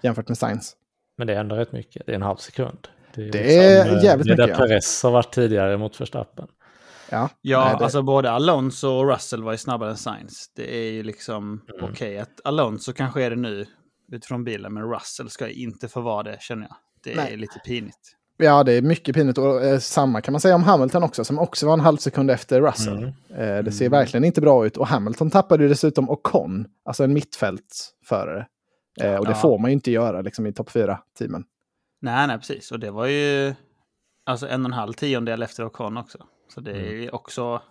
jämfört 0.00 0.28
med 0.28 0.38
Sainz. 0.38 0.76
Men 1.18 1.26
det 1.26 1.34
är 1.34 1.40
ändå 1.40 1.56
rätt 1.56 1.72
mycket. 1.72 2.06
Det 2.06 2.12
är 2.12 2.16
en 2.16 2.22
halv 2.22 2.36
sekund. 2.36 2.88
är, 3.14 3.32
Det 3.32 3.56
är 3.58 3.86
eh, 3.96 4.04
jävligt 4.04 4.04
det 4.04 4.08
är 4.12 4.16
mycket, 4.18 4.36
där 4.36 4.48
ja. 4.48 4.56
Perez 4.56 5.02
har 5.02 5.10
varit 5.10 5.32
tidigare 5.34 5.76
mot 5.76 6.00
Verstappen. 6.00 6.46
Ja, 7.10 7.28
Ja, 7.40 7.64
Nej, 7.64 7.76
det- 7.78 7.84
alltså 7.84 8.02
både 8.02 8.30
Alonso 8.30 8.88
och 8.88 9.08
Russell 9.12 9.42
var 9.42 9.52
ju 9.52 9.58
snabbare 9.58 9.90
än 9.90 9.96
Sainz. 9.96 10.50
Det 10.56 10.76
är 10.76 10.90
ju 10.92 11.02
liksom 11.02 11.62
Mm. 11.78 11.90
okej 11.92 12.18
att 12.18 12.40
Alonso 12.44 12.92
kanske 12.92 13.22
är 13.24 13.30
det 13.30 13.36
nu 13.36 13.66
utifrån 14.12 14.44
bilen, 14.44 14.74
men 14.74 14.82
Russell 14.92 15.30
ska 15.30 15.48
inte 15.48 15.88
få 15.88 16.00
vara 16.00 16.22
det 16.22 16.36
känner 16.40 16.62
jag. 16.66 16.76
Det 17.04 17.12
är 17.12 17.16
Nej. 17.16 17.36
lite 17.36 17.58
pinigt. 17.66 18.12
Ja, 18.36 18.64
det 18.64 18.72
är 18.72 18.82
mycket 18.82 19.14
pinigt. 19.14 19.38
Och 19.38 19.64
eh, 19.64 19.78
samma 19.78 20.20
kan 20.20 20.32
man 20.32 20.40
säga 20.40 20.54
om 20.54 20.62
Hamilton 20.62 21.02
också, 21.02 21.24
som 21.24 21.38
också 21.38 21.66
var 21.66 21.72
en 21.74 21.80
halv 21.80 21.96
sekund 21.96 22.30
efter 22.30 22.60
Russell. 22.60 22.96
Mm. 22.96 23.08
Eh, 23.56 23.64
det 23.64 23.72
ser 23.72 23.86
Mm. 23.86 23.98
verkligen 23.98 24.24
inte 24.24 24.40
bra 24.40 24.66
ut. 24.66 24.76
Och 24.76 24.86
Hamilton 24.86 25.30
tappade 25.30 25.62
ju 25.62 25.68
dessutom 25.68 26.10
Ocon, 26.10 26.66
alltså 26.84 27.04
en 27.04 27.12
mittfältsförare. 27.12 28.46
Eh, 29.00 29.14
och 29.16 29.24
det 29.24 29.30
Ja. 29.30 29.36
får 29.36 29.58
man 29.58 29.70
ju 29.70 29.72
inte 29.74 29.90
göra 29.90 30.20
liksom, 30.22 30.46
i 30.46 30.52
topp 30.52 30.70
4-teamen. 30.70 31.44
Nej, 32.00 32.26
nej, 32.26 32.38
precis. 32.38 32.72
Och 32.72 32.80
det 32.80 32.90
var 32.90 33.06
ju 33.06 33.54
alltså 34.26 34.48
en 34.48 34.60
och 34.64 34.68
en 34.68 34.72
halv 34.78 34.92
tiondel 34.92 35.42
efter 35.42 35.64
Ocon 35.66 35.96
också. 35.96 36.18
Så 36.54 36.60
det 36.60 36.70
är 36.70 36.92
Mm. 36.92 37.08
också 37.12 37.62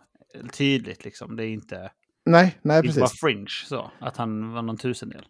tydligt 0.54 1.06
liksom. 1.06 1.36
Det 1.36 1.46
är 1.46 1.48
inte, 1.50 1.92
Nej, 2.26 2.58
nej 2.62 2.82
precis. 2.82 3.20
fringe 3.20 3.48
så, 3.66 3.92
att 4.00 4.18
han 4.18 4.54
var 4.54 4.62
någon 4.62 4.78
tusendel. 4.78 5.26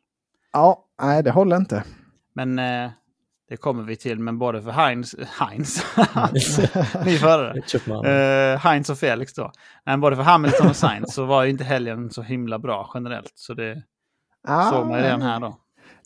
Ja, 0.53 0.85
nej 1.01 1.23
det 1.23 1.31
håller 1.31 1.57
inte. 1.57 1.83
Men 2.33 2.59
eh, 2.59 2.91
det 3.49 3.57
kommer 3.57 3.83
vi 3.83 3.95
till, 3.95 4.19
men 4.19 4.37
både 4.39 4.61
för 4.61 4.71
Heinz, 4.71 5.15
Heinz, 5.39 5.85
ny 7.05 7.17
förare, 7.17 8.53
eh, 8.53 8.59
Heinz 8.59 8.89
och 8.89 8.97
Felix 8.97 9.33
då. 9.33 9.51
Men 9.85 10.01
både 10.01 10.15
för 10.15 10.23
Hamilton 10.23 10.69
och 10.69 10.75
Sainz 10.75 11.13
så 11.13 11.25
var 11.25 11.43
ju 11.43 11.49
inte 11.49 11.63
helgen 11.63 12.09
så 12.09 12.21
himla 12.21 12.59
bra 12.59 12.91
generellt. 12.93 13.31
Så 13.35 13.53
det 13.53 13.83
Ah, 14.47 14.71
såg 14.71 14.87
man 14.87 14.97
ju 14.97 15.03
redan 15.03 15.21
här 15.21 15.39
då. 15.39 15.57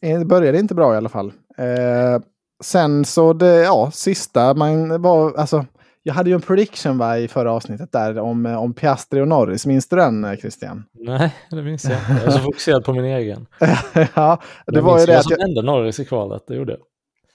Det 0.01 0.25
började 0.25 0.59
inte 0.59 0.75
bra 0.75 0.93
i 0.93 0.97
alla 0.97 1.09
fall. 1.09 1.33
Eh, 1.57 2.21
sen 2.63 3.05
så 3.05 3.33
det, 3.33 3.55
ja, 3.63 3.91
sista 3.93 4.53
man 4.53 5.01
var, 5.01 5.33
alltså, 5.37 5.65
jag 6.03 6.13
hade 6.13 6.29
ju 6.29 6.33
en 6.33 6.41
prediction 6.41 6.97
va, 6.97 7.17
i 7.17 7.27
förra 7.27 7.51
avsnittet 7.51 7.91
där 7.91 8.19
om, 8.19 8.45
eh, 8.45 8.63
om 8.63 8.73
Piastri 8.73 9.21
och 9.21 9.27
Norris. 9.27 9.65
Minns 9.65 9.87
du 9.87 9.95
den 9.95 10.25
eh, 10.25 10.35
Christian? 10.37 10.83
Nej, 10.93 11.35
det 11.49 11.61
minns 11.61 11.85
jag 11.85 11.99
inte. 11.99 12.11
Jag 12.11 12.23
är 12.23 12.31
så 12.31 12.39
fokuserad 12.43 12.85
på 12.85 12.93
min 12.93 13.05
egen. 13.05 13.47
ja, 14.13 14.41
det 14.65 14.75
Jag 14.75 14.81
var 14.81 14.99
ju 14.99 15.05
det 15.05 15.11
vad 15.11 15.19
att 15.19 15.23
som 15.23 15.35
jag, 15.37 15.47
hände 15.47 15.61
Norris 15.61 15.99
i 15.99 16.05
kvalet, 16.05 16.43
det 16.47 16.55
gjorde 16.55 16.71
jag. 16.71 16.81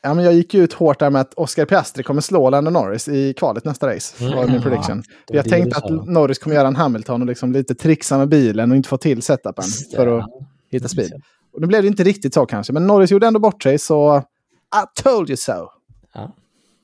Ja, 0.04 0.14
men 0.14 0.24
jag 0.24 0.34
gick 0.34 0.54
ut 0.54 0.72
hårt 0.72 0.98
där 0.98 1.10
med 1.10 1.20
att 1.20 1.34
Oscar 1.34 1.64
Piastri 1.64 2.02
kommer 2.02 2.20
slå 2.20 2.50
Lando 2.50 2.70
Norris 2.70 3.08
i 3.08 3.34
kvalet 3.34 3.64
nästa 3.64 3.94
race. 3.94 4.24
Det 4.24 4.34
var 4.36 4.42
min 4.42 4.50
Mm. 4.50 4.62
prediction. 4.62 4.98
Det 5.00 5.04
För 5.28 5.34
jag 5.36 5.44
det 5.44 5.50
tänkte 5.50 5.76
att. 5.78 6.06
Norris 6.06 6.38
kommer 6.38 6.56
göra 6.56 6.68
en 6.68 6.76
Hamilton 6.76 7.20
och 7.22 7.26
liksom 7.26 7.52
lite 7.52 7.74
trixa 7.74 8.18
med 8.18 8.28
bilen 8.28 8.70
och 8.70 8.76
inte 8.76 8.88
få 8.88 8.96
till 8.96 9.22
setupen 9.22 9.64
för 9.96 10.18
att 10.18 10.26
hitta 10.70 10.88
speed. 10.88 11.12
Och 11.52 11.60
nu 11.60 11.66
blev 11.66 11.82
det 11.82 11.88
inte 11.88 12.04
riktigt 12.04 12.34
så 12.34 12.46
kanske, 12.46 12.72
men 12.72 12.86
Norris 12.86 13.10
gjorde 13.10 13.26
ändå 13.26 13.40
bort 13.40 13.62
sig 13.62 13.78
så 13.78 14.18
I 14.18 15.02
told 15.02 15.30
you 15.30 15.36
so. 15.36 15.52
Ja. 16.14 16.32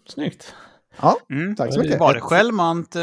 Snyggt. 0.08 0.54
Ja, 1.02 1.16
Mm. 1.30 1.56
tack 1.56 1.74
så 1.74 1.80
mycket. 1.80 2.00
Var 2.00 2.14
det 2.14 2.20
självmant? 2.20 2.96
Eh... 2.96 3.02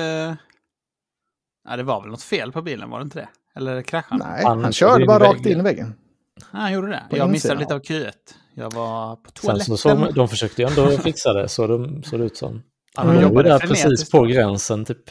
Ja, 1.70 1.78
det 1.78 1.84
var 1.84 2.02
väl 2.02 2.10
något 2.10 2.22
fel 2.22 2.52
på 2.52 2.62
bilen, 2.62 2.90
var 2.90 3.00
det 3.00 3.04
inte 3.04 3.20
det? 3.20 3.30
Eller 3.56 3.82
kraschade 3.82 4.24
han? 4.24 4.32
Nej, 4.34 4.46
Han 4.46 4.64
han 4.64 4.74
körde 4.74 5.06
bara 5.06 5.24
rakt 5.24 5.46
in 5.46 5.60
i 5.60 5.64
väggen. 5.64 5.94
Ja, 6.36 6.44
han 6.52 6.74
gjorde 6.74 6.88
det. 6.88 7.04
På 7.10 7.18
Jag 7.18 7.30
missade 7.30 7.54
insidan. 7.54 7.80
lite 7.80 7.96
av 8.02 8.04
Q1. 8.06 8.12
Jag 8.60 8.74
var 8.74 9.16
på 9.16 9.32
Sen 9.36 9.42
toaletten. 9.42 9.66
så, 9.66 9.78
så 9.78 10.12
de 10.16 10.28
försökte 10.28 10.62
ju 10.62 10.68
ändå 10.68 10.98
fixa 11.04 11.34
det, 11.34 11.48
så 11.48 11.68
de 11.68 12.04
såg 12.04 12.20
det 12.20 12.26
ut 12.26 12.38
som. 12.38 12.64
Ja, 12.96 13.04
de 13.04 13.22
jobbade 13.22 13.50
där 13.50 13.60
precis 13.60 14.12
på 14.12 14.22
gränsen, 14.24 14.86
typ 14.86 15.10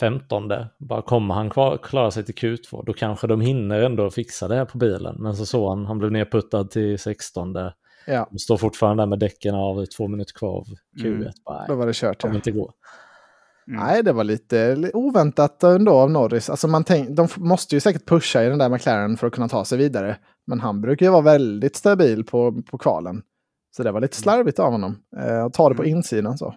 15. 0.00 0.48
Bara 0.78 1.02
kommer 1.02 1.34
han 1.34 1.50
kvar, 1.50 1.78
klara 1.82 2.10
sig 2.10 2.24
till 2.24 2.34
Q2, 2.34 2.84
då 2.86 2.92
kanske 2.92 3.26
de 3.26 3.40
hinner 3.40 3.82
ändå 3.82 4.10
fixa 4.10 4.48
det 4.48 4.54
här 4.56 4.64
på 4.64 4.78
bilen. 4.78 5.16
Men 5.18 5.36
så 5.36 5.46
såg 5.46 5.68
han, 5.68 5.86
han 5.86 5.98
blev 5.98 6.12
nerputtad 6.12 6.64
till 6.64 6.98
16. 6.98 7.54
Ja, 8.06 8.28
De 8.30 8.38
står 8.38 8.56
fortfarande 8.56 9.02
där 9.02 9.06
med 9.06 9.18
däcken 9.18 9.54
av 9.54 9.86
två 9.86 10.08
minuter 10.08 10.32
kvar 10.34 10.56
av 10.56 10.66
Q1. 11.02 11.06
Mm. 11.06 11.32
Bara, 11.44 11.66
då 11.66 11.74
var 11.74 11.86
det 11.86 11.96
kört. 11.96 12.24
Ja. 12.24 12.34
inte 12.34 12.50
gå. 12.50 12.72
Mm. 13.70 13.86
Nej, 13.86 14.02
det 14.02 14.12
var 14.12 14.24
lite 14.24 14.76
li- 14.76 14.90
oväntat 14.94 15.62
ändå 15.62 15.92
av 15.92 16.10
Norris. 16.10 16.50
Alltså 16.50 16.68
man 16.68 16.84
tänk, 16.84 17.08
de 17.10 17.28
måste 17.36 17.74
ju 17.76 17.80
säkert 17.80 18.06
pusha 18.06 18.44
i 18.44 18.48
den 18.48 18.58
där 18.58 18.68
McLaren 18.68 19.16
för 19.16 19.26
att 19.26 19.32
kunna 19.32 19.48
ta 19.48 19.64
sig 19.64 19.78
vidare. 19.78 20.16
Men 20.46 20.60
han 20.60 20.80
brukar 20.80 21.06
ju 21.06 21.12
vara 21.12 21.22
väldigt 21.22 21.76
stabil 21.76 22.24
på, 22.24 22.62
på 22.70 22.78
kvalen. 22.78 23.22
Så 23.76 23.82
det 23.82 23.92
var 23.92 24.00
lite 24.00 24.16
slarvigt 24.16 24.58
av 24.58 24.72
honom. 24.72 24.96
Eh, 25.16 25.44
att 25.44 25.54
ta 25.54 25.68
det 25.68 25.74
på 25.74 25.82
Mm. 25.82 25.96
insidan 25.96 26.38
så. 26.38 26.54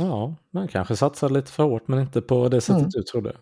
Ja, 0.00 0.36
man 0.52 0.68
kanske 0.68 0.96
satsade 0.96 1.34
lite 1.34 1.52
för 1.52 1.62
hårt, 1.62 1.88
men 1.88 2.00
inte 2.00 2.20
på 2.20 2.48
det 2.48 2.60
sättet 2.60 2.78
Mm. 2.80 2.90
du 2.92 3.02
trodde. 3.02 3.36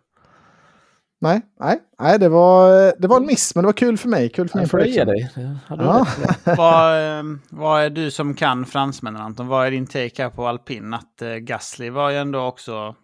Nej, 1.20 1.40
nej, 1.60 1.78
nej 2.00 2.18
det, 2.18 2.28
var, 2.28 2.70
det 3.00 3.08
var 3.08 3.16
en 3.16 3.26
miss, 3.26 3.54
men 3.54 3.62
det 3.62 3.66
var 3.66 3.72
kul 3.72 3.98
för 3.98 4.08
mig. 4.08 4.28
Kul 4.28 4.48
för 4.48 4.58
min 4.58 4.62
Jag 4.62 4.70
prediction. 4.70 5.06
dig. 5.06 5.30
Ja. 5.68 6.06
vad, 6.56 7.18
eh, 7.18 7.22
vad 7.50 7.82
är 7.82 7.90
du 7.90 8.10
som 8.10 8.34
kan 8.34 8.66
fransmännen 8.66 9.22
Anton? 9.22 9.46
Vad 9.48 9.66
är 9.66 9.70
din 9.70 9.86
take 9.86 10.22
här 10.22 10.30
på 10.30 10.46
alpin? 10.46 10.94
Att 10.94 11.22
eh, 11.22 11.28
Gasly 11.34 11.90
var 11.90 12.10
ju 12.10 12.16
ändå 12.16 12.40
också 12.40 12.94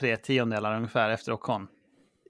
tre 0.00 0.16
tiondelar 0.16 0.76
ungefär 0.76 1.10
efter 1.10 1.32
Ocon. 1.32 1.66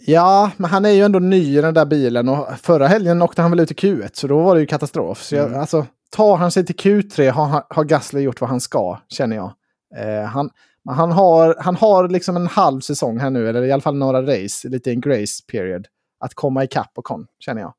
Ja, 0.07 0.51
men 0.57 0.71
han 0.71 0.85
är 0.85 0.91
ju 0.91 1.03
ändå 1.03 1.19
ny 1.19 1.59
i 1.59 1.61
den 1.61 1.75
där 1.75 1.87
bilen 1.87 2.29
och 2.29 2.49
förra 2.63 2.87
helgen 2.87 3.23
åkte 3.23 3.43
han 3.43 3.51
väl 3.51 3.61
ut 3.61 3.71
i 3.71 3.75
Q1 3.75 4.11
så 4.13 4.27
då 4.27 4.43
var 4.43 4.55
det 4.55 4.61
ju 4.61 4.67
katastrof. 4.67 5.23
Så 5.23 5.35
jag, 5.35 5.47
Mm. 5.47 5.61
alltså, 5.61 5.87
tar 6.17 6.37
han 6.37 6.51
sig 6.51 6.67
till 6.67 6.77
Q3 6.77 7.31
har, 7.31 7.63
har 7.71 7.85
Gasly 7.85 8.21
gjort 8.21 8.41
vad 8.41 8.51
han 8.51 8.61
ska, 8.61 8.99
känner 9.09 9.37
jag. 9.37 9.53
Eh, 9.99 10.25
han, 10.25 10.51
han, 10.89 11.13
har, 11.13 11.57
han 11.59 11.77
har 11.77 12.09
liksom 12.09 12.37
en 12.37 12.47
halv 12.47 12.81
säsong 12.81 13.19
här 13.19 13.31
nu, 13.31 13.49
eller 13.49 13.63
i 13.63 13.73
alla 13.73 13.83
fall 13.83 13.97
några 13.97 14.23
race, 14.23 14.69
lite 14.69 14.91
en 14.91 15.01
grace 15.01 15.43
period, 15.53 15.87
att 16.21 16.35
komma 16.35 16.65
ikapp 16.65 16.93
och 16.95 17.05
kon, 17.05 17.27
känner 17.39 17.61
jag. 17.63 17.75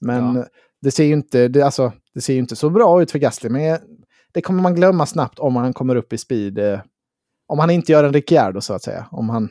Men 0.00 0.36
Ja. 0.36 0.44
det, 0.80 0.90
ser 0.90 1.04
ju 1.04 1.12
inte, 1.12 1.48
det, 1.48 1.62
alltså, 1.62 1.92
det 2.14 2.20
ser 2.20 2.36
inte 2.36 2.56
så 2.56 2.70
bra 2.70 3.02
ut 3.02 3.10
för 3.10 3.18
Gasly, 3.18 3.50
men 3.50 3.78
det 4.32 4.42
kommer 4.42 4.62
man 4.62 4.74
glömma 4.74 5.06
snabbt 5.06 5.38
om 5.38 5.56
han 5.56 5.72
kommer 5.72 5.96
upp 5.96 6.12
i 6.12 6.18
speed. 6.18 6.58
Eh, 6.58 6.80
om 7.46 7.58
han 7.58 7.70
inte 7.70 7.92
gör 7.92 8.04
en 8.04 8.12
Ricciardo 8.12 8.60
så 8.60 8.74
att 8.74 8.82
säga. 8.82 9.06
Om 9.10 9.28
han, 9.28 9.48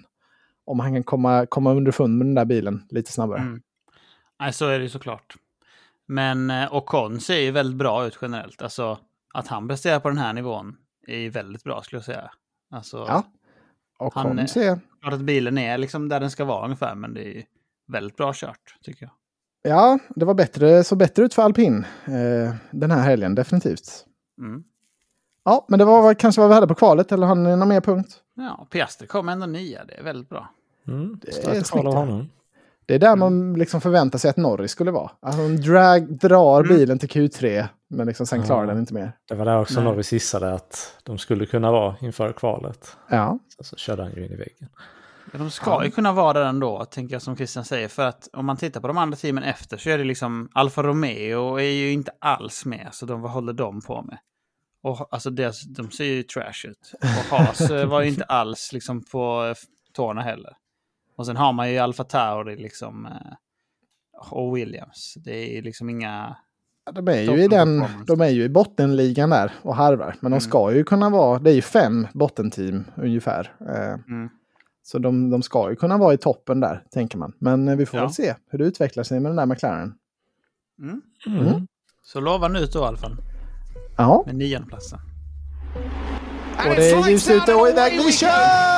om 0.65 0.79
han 0.79 0.93
kan 0.93 1.03
komma, 1.03 1.45
komma 1.45 1.71
underfund 1.73 2.17
med 2.17 2.27
den 2.27 2.35
där 2.35 2.45
bilen 2.45 2.83
lite 2.89 3.11
snabbare. 3.11 3.39
Mm. 3.39 3.61
Nej, 4.39 4.53
så 4.53 4.67
är 4.67 4.79
det 4.79 4.89
såklart. 4.89 5.35
Men 6.07 6.49
eh, 6.49 6.73
Ocon 6.75 7.19
ser 7.19 7.39
ju 7.39 7.51
väldigt 7.51 7.77
bra 7.77 8.07
ut 8.07 8.17
generellt. 8.21 8.61
Alltså 8.61 8.97
att 9.33 9.47
han 9.47 9.67
presterar 9.67 9.99
på 9.99 10.09
den 10.09 10.17
här 10.17 10.33
nivån 10.33 10.75
är 11.07 11.17
ju 11.17 11.29
väldigt 11.29 11.63
bra 11.63 11.81
skulle 11.83 11.97
jag 11.97 12.05
säga. 12.05 12.31
Alltså, 12.71 12.97
Ja. 12.97 13.23
Och 13.99 14.13
Han 14.13 14.39
är- 14.39 14.45
ser, 14.47 14.79
klart 15.01 15.13
att 15.13 15.21
bilen 15.21 15.57
är 15.57 15.77
liksom 15.77 16.09
där 16.09 16.19
den 16.19 16.31
ska 16.31 16.45
vara 16.45 16.63
ungefär, 16.65 16.95
men 16.95 17.13
det 17.13 17.37
är 17.37 17.43
väldigt 17.87 18.17
bra 18.17 18.31
kört 18.35 18.77
tycker 18.81 19.05
jag. 19.05 19.11
ja, 19.73 19.99
det 20.15 20.25
var 20.25 20.33
bättre, 20.33 20.83
så 20.83 20.95
bättre 20.95 21.23
ut 21.23 21.33
för 21.33 21.41
alpin 21.41 21.85
eh, 22.05 22.55
den 22.71 22.91
här 22.91 23.01
helgen, 23.01 23.35
definitivt. 23.35 24.05
Mm. 24.39 24.63
Ja, 25.45 25.65
men 25.69 25.79
det 25.79 25.85
var 25.85 26.13
kanske 26.13 26.41
vad 26.41 26.49
vi 26.49 26.53
hade 26.53 26.67
på 26.67 26.75
kvalet, 26.75 27.11
eller 27.11 27.27
har 27.27 27.35
ni 27.35 27.55
någon 27.57 27.67
mer 27.69 27.81
punkt? 27.81 28.21
Ja, 28.35 28.67
Piastri 28.71 29.07
kom 29.07 29.29
ändå 29.29 29.45
nia, 29.45 29.85
det 29.85 29.93
är 29.93 30.03
väldigt 30.03 30.29
bra. 30.29 30.47
Mm, 30.87 31.19
är 31.27 31.31
starkt 31.31 31.67
snyggt, 31.67 31.87
av 31.87 31.93
honom. 31.93 32.29
Det 32.87 32.95
är 32.95 32.99
där 32.99 33.15
man 33.15 33.53
liksom 33.53 33.81
förväntar 33.81 34.19
sig 34.19 34.29
att 34.29 34.37
Norris 34.37 34.71
skulle 34.71 34.91
vara. 34.91 35.11
Att 35.21 35.35
hon 35.35 35.55
drag, 35.55 36.17
drar 36.19 36.63
Mm. 36.63 36.77
bilen 36.77 36.99
till 36.99 37.09
Q3, 37.09 37.65
men 37.89 38.07
liksom 38.07 38.25
sen 38.27 38.43
klarar 38.43 38.61
Ja. 38.63 38.67
den 38.67 38.79
inte 38.79 38.93
mer. 38.93 39.11
Det 39.27 39.35
var 39.35 39.45
där 39.45 39.59
också 39.59 39.75
Nej. 39.75 39.83
Norris 39.83 40.13
gissade 40.13 40.53
att 40.53 40.97
de 41.03 41.17
skulle 41.17 41.45
kunna 41.45 41.71
vara 41.71 41.95
inför 42.01 42.33
kvalet. 42.33 42.97
Ja, 43.09 43.39
Sen 43.55 43.63
så 43.65 43.75
körde 43.75 44.03
han 44.03 44.11
ju 44.15 44.25
in 44.25 44.31
i 44.31 44.35
väggen. 44.35 44.69
De 45.33 45.51
ska 45.51 45.85
ju 45.85 45.91
kunna 45.91 46.11
vara 46.13 46.33
där 46.33 46.45
ändå, 46.45 46.85
tänker 46.85 47.15
jag 47.15 47.21
som 47.21 47.35
Christian 47.35 47.65
säger. 47.65 47.87
För 47.87 48.05
att 48.07 48.29
om 48.33 48.45
man 48.45 48.57
tittar 48.57 48.81
på 48.81 48.87
de 48.87 48.97
andra 48.97 49.17
teamen 49.17 49.43
efter 49.43 49.77
så 49.77 49.89
är 49.89 49.97
det 49.97 50.03
liksom 50.03 50.49
Alfa 50.53 50.83
Romeo 50.83 51.55
är 51.59 51.63
ju 51.71 51.91
inte 51.91 52.11
alls 52.21 52.65
med. 52.65 52.87
Så 52.91 53.05
de, 53.05 53.21
vad 53.21 53.31
håller 53.31 53.53
de 53.53 53.81
på 53.81 54.01
med? 54.01 54.17
Och 54.83 55.07
alltså 55.13 55.29
deras, 55.29 55.61
de 55.63 55.91
ser 55.91 56.03
ju 56.05 56.23
trash 56.23 56.65
ut. 56.69 56.91
Och 57.01 57.37
Haas 57.37 57.61
eh, 57.61 57.85
var 57.87 58.01
ju 58.01 58.07
inte 58.09 58.23
alls 58.23 58.73
liksom 58.73 59.03
på 59.03 59.45
eh, 59.45 59.55
tårna 59.93 60.21
heller. 60.21 60.53
Och 61.17 61.25
sen 61.25 61.37
har 61.37 61.53
man 61.53 61.71
ju 61.71 61.77
Alfa 61.77 62.03
Tauri 62.03 62.55
liksom. 62.55 63.05
eh, 63.05 63.11
Och 64.31 64.57
Williams. 64.57 65.13
Det 65.25 65.31
är 65.49 65.55
ju 65.55 65.61
liksom 65.61 65.89
inga... 65.89 66.35
de 66.93 67.07
är 67.07 67.21
ju 67.21 67.43
i 67.43 67.47
den, 67.47 67.83
de 68.07 68.21
är 68.21 68.29
ju 68.29 68.43
i 68.43 68.49
bottenligan 68.49 69.29
där 69.29 69.51
och 69.61 69.75
harvar. 69.75 70.15
Men 70.19 70.31
de 70.31 70.35
Mm. 70.35 70.41
ska 70.41 70.73
ju 70.73 70.83
kunna 70.83 71.09
vara, 71.09 71.39
det 71.39 71.49
är 71.51 71.55
ju 71.55 71.61
fem 71.61 72.07
bottenteam 72.13 72.83
ungefär. 72.95 73.55
Eh, 73.61 73.93
Mm. 74.07 74.29
Så 74.83 74.99
de, 74.99 75.29
de 75.29 75.43
ska 75.43 75.69
ju 75.69 75.75
kunna 75.75 75.97
vara 75.97 76.13
i 76.13 76.17
toppen 76.17 76.59
där, 76.59 76.83
tänker 76.91 77.17
man. 77.17 77.33
Men 77.39 77.67
eh, 77.67 77.75
vi 77.75 77.85
får 77.85 77.99
Ja. 77.99 78.03
väl 78.05 78.13
se 78.13 78.35
hur 78.49 78.59
det 78.59 78.65
utvecklar 78.65 79.03
sig 79.03 79.19
med 79.19 79.29
den 79.31 79.35
där 79.35 79.45
McLaren. 79.45 79.93
Mm. 80.81 81.01
Mm. 81.27 81.67
Så 82.03 82.19
lovar 82.19 82.49
nu 82.49 82.65
då 82.65 82.79
i 82.79 82.83
alla 82.83 82.97
fall. 82.97 83.15
Ja, 83.97 84.23
Med 84.25 84.35
niondeplatsen. 84.35 84.99
och 86.69 86.75
det 86.75 86.89
är 86.89 87.09
ljus 87.09 87.29
ute 87.29 87.53
och 87.53 87.67
iväg 87.69 87.91
vi 88.05 88.11
kör! 88.11 88.76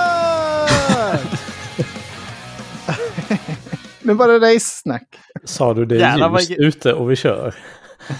Nu 4.10 4.16
var 4.16 4.28
det 4.28 4.40
race-snack. 4.56 5.08
Sa 5.44 5.74
du 5.74 5.86
det 5.86 5.96
Jävlar, 5.98 6.26
är 6.28 6.32
vad- 6.32 6.42
ljust 6.42 6.60
ute 6.60 6.94
och 6.94 7.12
vi 7.12 7.16
kör? 7.16 7.56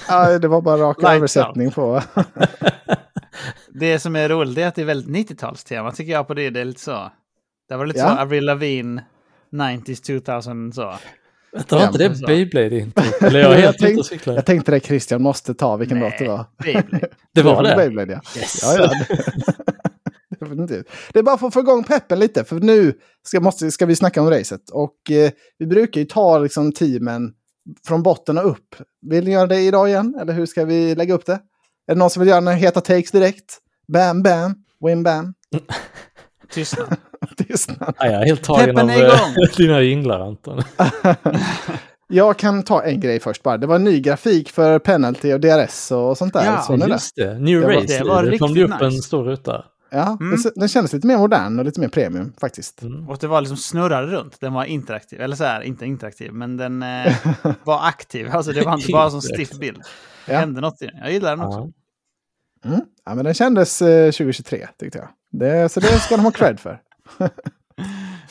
Ja, 0.08 0.40
det 0.40 0.48
var 0.48 0.62
bara 0.62 0.78
rak 0.78 1.04
översättning 1.04 1.72
på... 1.72 2.02
Det 3.74 4.00
som 4.00 4.16
är 4.16 4.30
roligt 4.30 4.58
är 4.58 4.68
att 4.68 4.76
det 4.76 4.82
är 4.82 4.86
väldigt 4.86 5.30
90-talstema 5.32 5.92
tycker 5.92 6.12
jag 6.12 6.28
på 6.28 6.34
det. 6.34 6.50
Det 6.50 6.60
är 6.62 6.66
lite 6.66 6.82
så. 6.82 7.12
Det 7.70 7.76
var 7.78 7.86
lite 7.86 8.00
Ja. 8.00 8.16
så 8.16 8.22
Avril 8.22 8.46
Lavigne, 8.46 9.02
90s, 9.52 10.06
2000 10.24 10.74
så. 10.74 10.96
Vänta, 11.54 11.76
var 11.78 11.86
inte 11.88 11.98
det 12.10 12.16
så. 12.16 12.26
Beyblade 12.28 12.80
inte? 12.80 13.04
Eller 13.22 13.40
jag 13.40 13.60
Jag 13.64 13.78
tänkte-. 13.78 14.32
Jag 14.34 14.46
tänkte 14.46 14.72
det 14.72 14.80
Christian 14.80 15.22
måste 15.22 15.54
ta 15.54 15.76
vilken 15.76 16.00
låt 16.00 16.18
det 16.20 16.28
var. 16.28 16.46
Beyblade. 16.64 17.08
Det 17.34 17.42
var 17.42 17.64
det? 17.64 17.76
Beyblade, 17.76 18.14
ja. 18.14 18.40
Yes. 18.40 18.60
Ja, 18.64 18.78
ja. 19.10 19.18
Definitivt. 20.50 20.88
Det 21.14 21.20
är 21.20 21.24
bara 21.24 21.38
för 21.38 21.48
att 21.48 21.54
få 21.54 21.60
igång 21.60 21.84
peppen 21.84 22.20
lite, 22.20 22.44
för 22.44 22.56
nu 22.60 22.94
ska, 23.28 23.40
måste, 23.40 23.72
ska 23.72 23.86
vi 23.86 23.96
snacka 23.96 24.22
om 24.22 24.30
racet. 24.30 24.70
Och 24.72 25.12
eh, 25.12 25.32
vi 25.58 25.66
brukar 25.68 26.02
ju 26.02 26.06
ta 26.08 26.40
liksom, 26.40 26.72
teamen 26.72 27.32
från 27.88 28.04
botten 28.04 28.38
och 28.38 28.50
upp. 28.52 28.76
Vill 29.10 29.26
ni 29.26 29.32
göra 29.32 29.48
det 29.48 29.60
idag 29.62 29.90
igen, 29.90 30.18
eller 30.22 30.34
hur 30.34 30.46
ska 30.46 30.66
vi 30.66 30.96
lägga 30.96 31.14
upp 31.14 31.26
det? 31.26 31.40
Är 31.88 31.94
det 31.94 32.00
någon 32.00 32.10
som 32.10 32.20
vill 32.20 32.30
göra 32.30 32.40
några 32.40 32.58
heta 32.58 32.82
takes 32.82 33.12
direkt? 33.12 33.58
Bam, 33.94 34.24
bam, 34.24 34.56
win, 34.86 35.04
bam. 35.04 35.34
Tystnad. 36.52 36.96
Tystnad. 37.48 37.96
Ja, 38.00 38.06
jag 38.06 38.22
är 38.22 38.26
helt 38.26 38.44
tagen 38.44 38.66
Peppen 38.66 38.90
av 38.90 38.90
eh, 38.90 38.98
igång. 38.98 39.36
dina 39.58 39.82
jinglar 39.82 40.20
Anton. 40.20 40.62
Jag 42.12 42.38
kan 42.38 42.64
ta 42.64 42.84
en 42.84 43.00
grej 43.00 43.20
först 43.20 43.44
bara. 43.44 43.58
Det 43.58 43.68
var 43.68 43.76
en 43.76 43.84
ny 43.84 44.00
grafik 44.00 44.50
för 44.50 44.80
penalty 44.80 45.34
och 45.34 45.40
DRS 45.40 45.92
och 45.92 46.18
sånt 46.18 46.34
där. 46.34 46.46
Ja, 46.70 46.76
det? 46.76 46.88
Just 46.88 47.16
det, 47.16 47.40
New 47.40 47.62
Det 47.62 47.68
var- 47.68 47.74
Race. 47.74 47.88
det 47.88 47.98
Det, 48.04 48.10
var 48.10 48.24
det 48.24 48.38
kom 48.38 48.58
upp 48.58 48.82
en 48.82 48.90
nice. 48.90 49.02
stor 49.02 49.24
ruta. 49.24 49.66
Ja, 49.92 50.18
Mm. 50.22 50.42
den, 50.44 50.52
den 50.56 50.68
kändes 50.68 50.94
lite 50.94 51.08
mer 51.08 51.18
modern 51.18 51.60
och 51.60 51.66
lite 51.66 51.80
mer 51.80 51.88
premium 51.88 52.34
faktiskt. 52.42 52.82
Mm. 52.82 53.10
Och 53.10 53.18
det 53.18 53.28
var 53.28 53.42
liksom 53.42 53.58
snurrade 53.58 54.08
runt. 54.08 54.40
Den 54.40 54.54
var 54.54 54.66
interaktiv. 54.66 55.22
Eller 55.22 55.36
så 55.36 55.44
här, 55.44 55.62
inte 55.62 55.86
interaktiv, 55.86 56.34
men 56.34 56.58
den 56.58 56.84
eh, 56.84 57.16
var 57.64 57.88
aktiv. 57.88 58.28
Alltså 58.32 58.52
det 58.52 58.62
var 58.62 58.74
inte 58.74 58.92
bara 58.92 59.10
som 59.10 59.22
stiff 59.22 59.52
bild. 59.60 59.82
Det 60.26 60.34
Ja. 60.34 60.40
hände 60.40 60.62
något 60.62 60.82
i 60.82 60.86
den. 60.86 60.98
Jag 60.98 61.12
gillar 61.12 61.30
den 61.38 61.46
också. 61.46 61.72
Ja. 62.64 62.70
Mm. 62.70 62.82
Ja, 63.06 63.16
men 63.16 63.26
den 63.26 63.34
kändes 63.34 63.82
eh, 63.82 64.12
2023 64.12 64.68
tyckte 64.80 64.98
jag. 64.98 65.08
Det, 65.32 65.70
så 65.70 65.80
det 65.80 65.88
ska 66.00 66.16
de 66.18 66.24
ha 66.24 66.32
cred 66.32 66.60
för. 66.60 66.82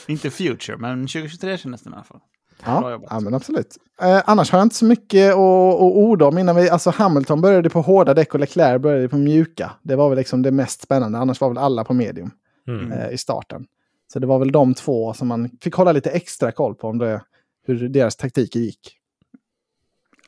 Inte 0.07 0.31
future, 0.31 0.77
men 0.77 1.01
2023 1.07 1.59
kändes 1.59 1.83
den 1.83 1.93
i 1.93 1.97
alla 1.97 2.05
fall. 2.05 2.21
Ja, 2.65 3.01
ja 3.11 3.21
men 3.21 3.35
absolut. 3.35 3.77
Eh, 4.03 4.23
annars 4.27 4.51
har 4.51 4.59
jag 4.59 4.67
inte 4.67 4.77
så 4.77 4.85
mycket 4.85 5.31
att, 5.33 5.39
orda 5.81 6.27
om 6.27 6.39
innan 6.39 6.57
vi... 6.57 6.71
Alltså 6.71 6.91
Hamilton 6.91 7.41
började 7.41 7.71
på 7.71 7.81
hårda 7.81 8.15
däck 8.15 8.35
och 8.35 8.41
Leclerc 8.41 8.83
började 8.83 9.09
på 9.09 9.17
mjuka. 9.17 9.71
Det 9.83 9.97
var 9.97 10.09
väl 10.09 10.19
liksom 10.19 10.43
det 10.43 10.51
mest 10.51 10.83
spännande. 10.83 11.19
Annars 11.19 11.41
var 11.41 11.49
väl 11.49 11.59
alla 11.59 11.85
på 11.85 11.95
medium 11.95 12.31
Mm. 12.69 12.93
eh, 12.93 13.11
i 13.11 13.19
starten. 13.19 13.67
Så 14.13 14.19
det 14.19 14.27
var 14.27 14.39
väl 14.39 14.53
de 14.53 14.75
två 14.75 15.15
som 15.15 15.29
man 15.29 15.51
fick 15.61 15.75
hålla 15.75 15.93
lite 15.93 16.11
extra 16.11 16.53
koll 16.53 16.75
på 16.75 16.89
om 16.89 16.99
det, 16.99 17.23
hur 17.67 17.89
deras 17.89 18.17
taktiker 18.17 18.61
gick. 18.61 18.97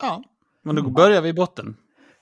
Ja, 0.00 0.22
men 0.62 0.76
då 0.76 0.82
börjar 0.82 1.22
vi 1.22 1.28
i 1.28 1.32
botten. 1.32 1.76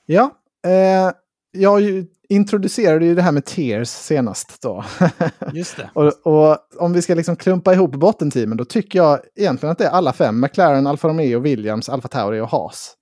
Ja, 0.07 0.31
eh, 0.65 1.12
jag 1.50 1.81
ju 1.81 2.07
introducerade 2.29 3.05
ju 3.07 3.15
det 3.15 3.23
här 3.23 3.33
med 3.33 3.45
tears 3.45 3.89
senast 3.89 4.63
då. 4.63 4.85
Just 5.53 5.77
det. 5.77 5.91
och, 5.95 6.27
och 6.27 6.59
om 6.83 6.93
vi 6.93 7.03
ska 7.03 7.15
liksom 7.15 7.37
klumpa 7.37 7.73
ihop 7.75 7.91
bottenteamen 7.93 8.57
då 8.59 8.65
tycker 8.65 8.99
jag 8.99 9.21
egentligen 9.37 9.73
att 9.73 9.79
det 9.79 9.85
är 9.87 9.91
alla 9.91 10.13
fem. 10.13 10.41
McLaren, 10.41 10.87
Alfa 10.87 11.09
Romeo, 11.09 11.41
Williams, 11.41 11.89
Alfa 11.89 12.09
Tauri 12.09 12.41
och 12.41 12.49
Haas. 12.49 12.95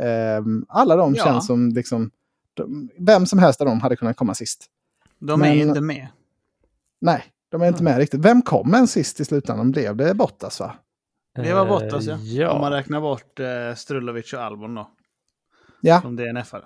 Ehm, 0.00 0.64
alla 0.68 0.96
de 0.96 1.14
Ja. 1.14 1.24
känns 1.24 1.46
som 1.46 1.68
liksom... 1.68 2.10
De, 2.54 2.88
vem 2.98 3.26
som 3.26 3.38
helst 3.38 3.60
av 3.60 3.66
dem 3.66 3.80
hade 3.80 3.96
kunnat 3.96 4.16
komma 4.16 4.34
sist. 4.34 4.66
De 5.18 5.42
är 5.42 5.46
Men- 5.48 5.68
inte 5.68 5.80
med. 5.80 6.08
Nej, 7.00 7.24
de 7.50 7.62
är 7.62 7.68
inte 7.68 7.82
med 7.82 7.98
riktigt. 7.98 8.20
Vem 8.20 8.42
kom 8.42 8.74
en 8.74 8.88
sist 8.88 9.20
i 9.20 9.24
slutändan? 9.24 9.70
Blev 9.70 9.96
det 9.96 10.14
Bottas 10.14 10.60
va? 10.60 10.74
Det 11.34 11.54
var 11.54 11.66
Bottas, 11.66 12.04
ja. 12.04 12.14
Eh, 12.14 12.34
ja. 12.36 12.50
Om 12.50 12.60
man 12.60 12.72
räknar 12.72 13.00
bort 13.00 13.40
eh, 13.40 13.74
Strulovic 13.76 14.32
och 14.32 14.40
Albon 14.40 14.74
då. 14.74 14.90
Ja, 15.80 16.00
Som 16.00 16.16
DNF-are. 16.16 16.64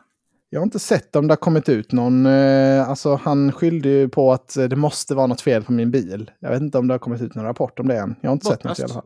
Jag 0.51 0.61
har 0.61 0.65
inte 0.65 0.79
sett 0.79 1.17
om 1.17 1.27
det 1.29 1.33
har 1.33 1.37
kommit 1.37 1.69
ut 1.69 1.93
någon... 1.93 2.27
Eh, 2.27 2.89
alltså 2.89 3.15
han 3.15 3.53
skyllde 3.53 3.89
ju 3.89 4.09
på 4.09 4.33
att 4.33 4.57
eh, 4.57 4.65
det 4.65 4.77
måste 4.77 5.15
vara 5.15 5.27
något 5.27 5.41
fel 5.41 5.63
på 5.65 5.73
min 5.73 5.91
bil. 5.91 6.31
Jag 6.39 6.51
vet 6.51 6.61
inte 6.63 6.79
om 6.79 6.89
det 6.89 6.95
har 6.95 6.99
kommit 6.99 7.23
ut 7.23 7.35
någon 7.35 7.45
rapport 7.45 7.79
om 7.79 7.89
det 7.89 7.97
än. 7.99 8.15
Jag 8.21 8.31
har 8.31 8.33
inte 8.33 8.47
sett 8.47 8.65
något 8.65 8.79
i 8.79 8.83
alla 8.83 8.95
fall. 8.95 9.05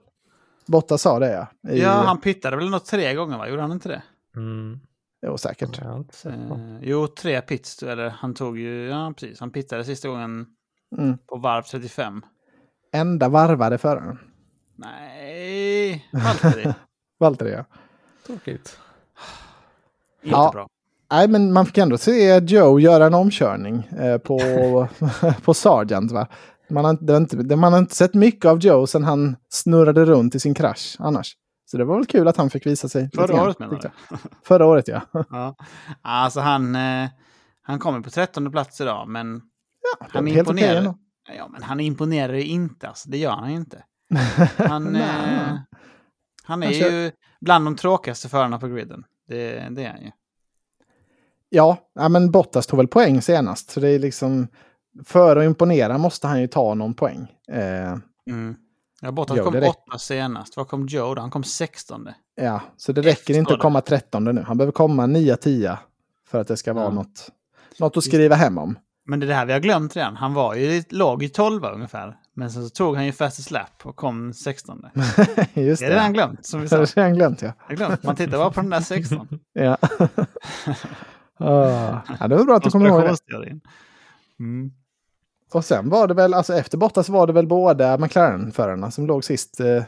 Bottas 0.67 1.03
sa 1.03 1.19
det 1.19 1.33
ja. 1.33 1.71
I, 1.73 1.81
Ja, 1.83 1.91
han 1.91 2.21
pittade 2.21 2.57
väl 2.57 2.71
något 2.71 2.85
tre 2.87 3.15
gånger, 3.15 3.39
va? 3.39 3.49
Gjorde 3.49 3.63
han 3.63 3.73
inte 3.73 3.89
det? 3.89 4.03
Mm. 4.37 4.81
Jo, 5.27 5.39
säkert. 5.39 5.79
Jag 5.79 5.85
har 5.89 5.97
inte 5.99 6.15
sett. 6.17 6.33
Eh, 6.35 6.79
jo, 6.83 7.07
tre 7.07 7.41
pits. 7.41 7.83
Eller 7.83 8.09
han 8.11 8.35
tog 8.35 8.59
ju... 8.59 8.89
Ja, 8.89 9.13
precis. 9.17 9.41
Han 9.41 9.51
pittade 9.51 9.85
sista 9.85 10.09
gången 10.09 10.47
Mm. 10.99 11.19
på 11.19 11.37
varv 11.37 11.63
35. 11.63 12.23
Enda 12.93 13.29
varvade 13.29 13.79
föraren. 13.79 14.19
Nej, 14.77 16.09
Valtteri. 16.13 16.75
Valtteri 17.21 17.53
ja. 17.53 17.65
Tråkigt. 18.27 18.79
Inte 20.23 20.37
Ja. 20.37 20.51
bra. 20.53 20.69
Nej, 21.13 21.29
men 21.29 21.53
man 21.53 21.67
fick 21.67 21.79
ändå 21.79 21.99
se 21.99 22.39
Joe 22.39 22.81
göra 22.81 23.07
en 23.07 23.15
omkörning 23.15 23.89
eh, 23.99 24.19
på, 24.19 24.39
på 25.43 25.55
Sargent. 25.55 26.13
Va? 26.13 26.29
Man, 26.71 26.85
har 26.85 27.17
inte, 27.17 27.57
man 27.57 27.73
har 27.73 27.79
inte 27.79 27.95
sett 27.95 28.15
mycket 28.15 28.45
av 28.45 28.59
Joe 28.59 28.87
sedan 28.87 29.05
han 29.05 29.37
snurrade 29.49 30.05
runt 30.05 30.35
i 30.35 30.41
sin 30.41 30.55
krasch 30.55 30.97
annars. 30.99 31.37
Så 31.71 31.79
det 31.79 31.85
var 31.85 31.97
väl 31.97 32.07
kul 32.07 32.29
att 32.29 32.37
han 32.37 32.51
fick 32.51 32.67
visa 32.67 32.89
sig. 32.89 33.11
Förra 33.15 33.43
året 33.43 33.59
menar 33.59 33.81
du? 33.83 33.91
Förra 34.45 34.67
året 34.67 34.89
ja. 34.89 35.01
Ja. 35.31 35.57
Alltså 36.03 36.41
han... 36.41 36.75
Eh, 36.77 37.09
han 37.63 37.79
kommer 37.79 38.01
på 38.01 38.11
13 38.11 38.53
plats 38.53 38.81
idag, 38.81 39.09
men 39.09 39.41
han 40.01 40.27
Helt 40.27 40.27
okej 40.27 40.39
imponerar. 40.39 40.79
ändå. 40.79 40.99
ja, 41.39 41.49
men 41.49 41.63
han 41.63 41.81
imponerar 41.81 42.33
ju 42.33 42.45
inte. 42.45 42.89
Alltså, 42.89 43.11
det 43.11 43.19
gör 43.19 43.33
han 43.33 43.51
ju 43.51 43.57
inte. 43.57 43.85
Han, 44.57 44.97
eh, 44.97 45.03
han 46.45 46.63
är 46.63 46.67
Han 46.67 46.73
ju 46.73 47.11
bland 47.41 47.67
de 47.67 47.77
tråkigaste 47.77 48.29
förarna 48.29 48.59
på 48.59 48.69
griden. 48.69 49.05
Det, 49.29 49.69
det 49.71 49.85
är 49.85 49.91
han 49.91 50.03
ju. 50.03 50.11
Ja, 51.55 51.77
ja, 51.95 52.09
men 52.09 52.31
Bottas 52.31 52.67
tog 52.67 52.77
väl 52.77 52.89
poäng 52.89 53.23
senast. 53.23 53.71
Så 53.71 53.81
det 53.81 53.89
är 53.89 53.99
liksom... 53.99 54.49
För 55.05 55.37
att 55.37 55.45
imponera 55.45 55.99
måste 55.99 56.27
han 56.27 56.41
ju 56.41 56.47
ta 56.47 56.75
någon 56.75 56.95
poäng. 56.95 57.27
Eh, 57.53 57.97
Mm. 58.31 58.55
Ja, 59.01 59.13
Bottas 59.13 59.39
kom 59.41 59.53
det 59.53 59.69
åtta 59.69 59.99
senast. 59.99 60.57
Vad 60.57 60.69
kom 60.69 60.87
Joe 60.87 61.15
då? 61.15 61.21
Han 61.21 61.31
kom 61.31 61.45
16. 61.45 62.09
ja, 62.37 62.61
så 62.77 62.93
det 62.93 63.01
räcker 63.03 63.35
inte 63.35 63.41
Efter 63.41 63.55
att 63.55 63.61
komma 63.61 63.81
13 63.81 64.25
nu. 64.25 64.45
Han 64.47 64.59
behöver 64.59 64.73
komma 64.73 65.07
9-10 65.07 65.77
för 66.29 66.41
att 66.41 66.49
det 66.49 66.57
ska 66.57 66.73
vara 66.73 66.85
Ja. 66.85 66.91
något, 66.91 67.29
något 67.79 67.97
att 67.97 68.05
skriva 68.05 68.35
hem 68.35 68.59
om. 68.59 68.79
Men 69.07 69.21
det 69.21 69.27
är 69.27 69.29
det 69.29 69.35
här 69.35 69.47
vi 69.47 69.53
har 69.53 69.61
glömt 69.61 69.97
redan. 69.97 70.17
Han 70.17 70.35
var 70.35 70.55
ju, 70.55 70.83
låg 70.89 71.23
i 71.23 71.29
12 71.29 71.65
ungefär. 71.65 72.17
Men 72.35 72.51
sen 72.51 72.63
så 72.65 72.69
tog 72.71 72.97
han 72.97 73.07
ju 73.07 73.13
fastest 73.13 73.51
lap 73.51 73.83
och 73.83 73.97
kom 73.97 74.33
16. 74.33 74.83
Just 75.55 75.81
Det 75.81 75.87
är 75.87 75.91
det. 75.91 75.97
redan 75.97 76.13
glömt, 76.13 76.47
som 76.47 76.61
vi 76.61 76.65
Det 76.67 76.69
sa. 76.71 76.77
har 76.77 76.81
jag 76.83 76.97
redan 76.97 77.15
glömt 77.15 77.43
ja. 77.43 77.53
Glömt. 77.69 78.03
Man 78.03 78.17
tittar 78.17 78.39
bara 78.39 78.51
på 78.51 78.61
den 78.61 78.71
där 78.71 78.81
16. 78.81 79.29
Ja. 79.53 79.77
Ah, 81.39 81.99
ja, 82.21 82.29
det 82.29 82.37
var 82.37 82.45
bra 82.45 82.57
att 82.57 82.63
du 82.63 82.71
kommer 82.71 82.87
ihåg 82.89 83.03
det. 83.03 83.61
Mm. 84.41 84.73
Och 85.55 85.65
sen 85.65 85.89
var 85.91 86.07
det 86.07 86.15
väl, 86.15 86.35
alltså 86.35 86.55
efter 86.55 86.79
Bottas 86.79 87.09
var 87.09 87.27
det 87.27 87.33
väl 87.33 87.47
båda 87.47 87.99
McLaren-förarna 87.99 88.91
som 88.91 89.07
låg 89.07 89.25
sist 89.25 89.61
eh, 89.61 89.83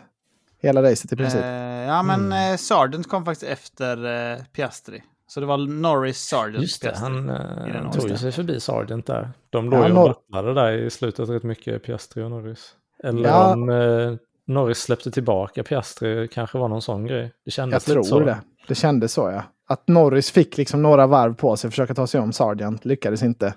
hela 0.62 0.82
racet 0.82 1.12
i 1.12 1.16
princip. 1.16 1.42
Eh, 1.42 1.48
ja, 1.86 2.02
men 2.02 2.32
eh, 2.32 2.56
Sargent 2.56 3.08
kom 3.08 3.24
faktiskt 3.24 3.52
efter 3.52 4.04
eh, 4.32 4.38
Piastri. 4.52 5.02
Så 5.26 5.40
det 5.40 5.46
var 5.46 5.56
Norris, 5.58 6.18
Sargent, 6.18 6.62
Just 6.62 6.82
det, 6.82 6.88
Piastri. 6.88 7.04
han 7.04 7.28
eh, 7.30 7.90
tog 7.90 8.10
ju 8.10 8.16
sig 8.16 8.32
förbi 8.32 8.60
Sargent 8.60 9.06
där. 9.06 9.30
De 9.50 9.70
låg 9.70 9.80
Ja, 9.80 9.88
ju 9.88 9.94
och 9.94 10.08
battlade 10.08 10.54
där 10.54 10.72
i 10.72 10.90
slutet 10.90 11.28
rätt 11.28 11.42
mycket, 11.42 11.82
Piastri 11.82 12.22
och 12.22 12.30
Norris. 12.30 12.70
Eller 13.04 13.28
Ja. 13.28 13.52
om 13.52 13.68
eh, 13.68 14.14
Norris 14.46 14.78
släppte 14.78 15.10
tillbaka 15.10 15.62
Piastri, 15.62 16.28
kanske 16.28 16.58
var 16.58 16.68
någon 16.68 16.82
sån 16.82 17.06
grej. 17.06 17.22
Det 17.22 17.32
Jag 17.44 17.52
kändes 17.52 17.84
tror 17.84 17.96
lite 17.96 18.08
så. 18.08 18.18
det. 18.20 18.38
Det 18.68 18.74
kändes 18.74 19.12
så 19.12 19.30
ja. 19.30 19.42
Att 19.66 19.88
Norris 19.88 20.30
fick 20.30 20.56
liksom 20.56 20.82
några 20.82 21.06
varv 21.06 21.34
på 21.34 21.56
sig 21.56 21.68
att 21.68 21.72
försöka 21.74 21.94
ta 21.94 22.06
sig 22.06 22.20
om 22.20 22.32
Sargent, 22.32 22.84
lyckades 22.84 23.22
inte. 23.22 23.54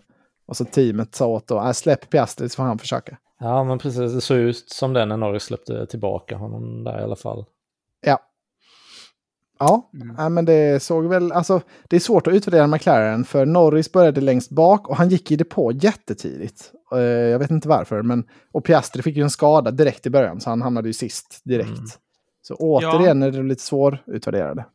Och 0.47 0.57
så 0.57 0.65
teamet 0.65 1.15
sa 1.15 1.27
åt 1.27 1.47
då, 1.47 1.59
äh, 1.59 1.71
släpp 1.71 2.09
Piastri 2.09 2.49
så 2.49 2.55
får 2.55 2.63
han 2.63 2.79
försöka. 2.79 3.17
Ja, 3.39 3.63
men 3.63 3.79
precis. 3.79 4.13
Det 4.13 4.21
såg 4.21 4.37
ut 4.37 4.69
som 4.69 4.93
det 4.93 5.05
när 5.05 5.17
Norris 5.17 5.43
släppte 5.43 5.85
tillbaka 5.85 6.35
honom 6.37 6.83
där 6.83 6.99
i 6.99 7.03
alla 7.03 7.15
fall. 7.15 7.45
Ja. 8.05 8.19
Ja, 9.59 9.89
Mm. 9.93 10.15
nej, 10.17 10.29
men 10.29 10.45
det 10.45 10.83
såg 10.83 11.05
väl, 11.05 11.31
alltså 11.31 11.61
det 11.89 11.95
är 11.95 11.99
svårt 11.99 12.27
att 12.27 12.33
utvärdera 12.33 12.67
McLaren 12.67 13.25
för 13.25 13.45
Norris 13.45 13.91
började 13.91 14.21
längst 14.21 14.49
bak 14.51 14.89
och 14.89 14.95
han 14.95 15.09
gick 15.09 15.31
i 15.31 15.35
depå 15.35 15.71
jättetidigt. 15.71 16.71
Eh, 16.93 16.99
jag 17.01 17.39
vet 17.39 17.51
inte 17.51 17.67
varför, 17.67 18.01
men 18.01 18.23
och 18.51 18.63
Piastri 18.65 19.01
fick 19.01 19.15
ju 19.17 19.23
en 19.23 19.29
skada 19.29 19.71
direkt 19.71 20.05
i 20.05 20.09
början 20.09 20.41
så 20.41 20.49
han 20.49 20.61
hamnade 20.61 20.89
ju 20.89 20.93
sist 20.93 21.41
direkt. 21.43 21.69
Mm. 21.69 21.85
Så 22.41 22.55
återigen 22.55 23.23
är 23.23 23.31
det 23.31 23.43
lite 23.43 23.63
svårutvärderade. 23.63 24.65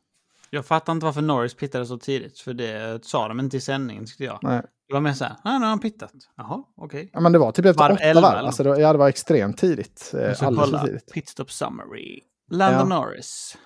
Jag 0.54 0.66
fattar 0.66 0.92
inte 0.92 1.06
varför 1.06 1.22
Norris 1.22 1.54
pittade 1.54 1.86
så 1.86 1.98
tidigt. 1.98 2.38
För 2.38 2.54
det 2.54 3.04
sa 3.04 3.28
de 3.28 3.40
inte 3.40 3.56
i 3.56 3.60
sändningen 3.60 4.06
tyckte 4.06 4.24
jag. 4.24 4.38
Nej. 4.42 4.62
Det 4.88 4.94
var 4.94 5.00
mer 5.00 5.12
så 5.12 5.24
här, 5.24 5.34
nej 5.44 5.58
nu 5.58 5.64
har 5.64 5.70
han 5.70 5.78
pittat. 5.80 6.12
Jaha, 6.36 6.62
okej. 6.76 7.10
Ja, 7.12 7.20
men 7.20 7.32
det 7.32 7.38
var 7.38 7.52
typ 7.52 7.64
efter 7.66 7.78
Varv 7.84 7.94
åtta 7.94 8.02
11 8.04 8.20
varv. 8.20 8.46
Alltså, 8.46 8.62
det, 8.62 8.80
ja, 8.80 8.92
det 8.92 8.98
var 8.98 9.08
extremt 9.08 9.58
tidigt. 9.58 10.10
Eh, 10.14 10.18
alldeles 10.20 10.38
för 10.38 10.46
kolla, 10.54 10.84
tidigt. 10.84 11.12
pitstop 11.12 11.50
summary. 11.50 12.20
Landon 12.50 12.88
Norris. 12.88 13.56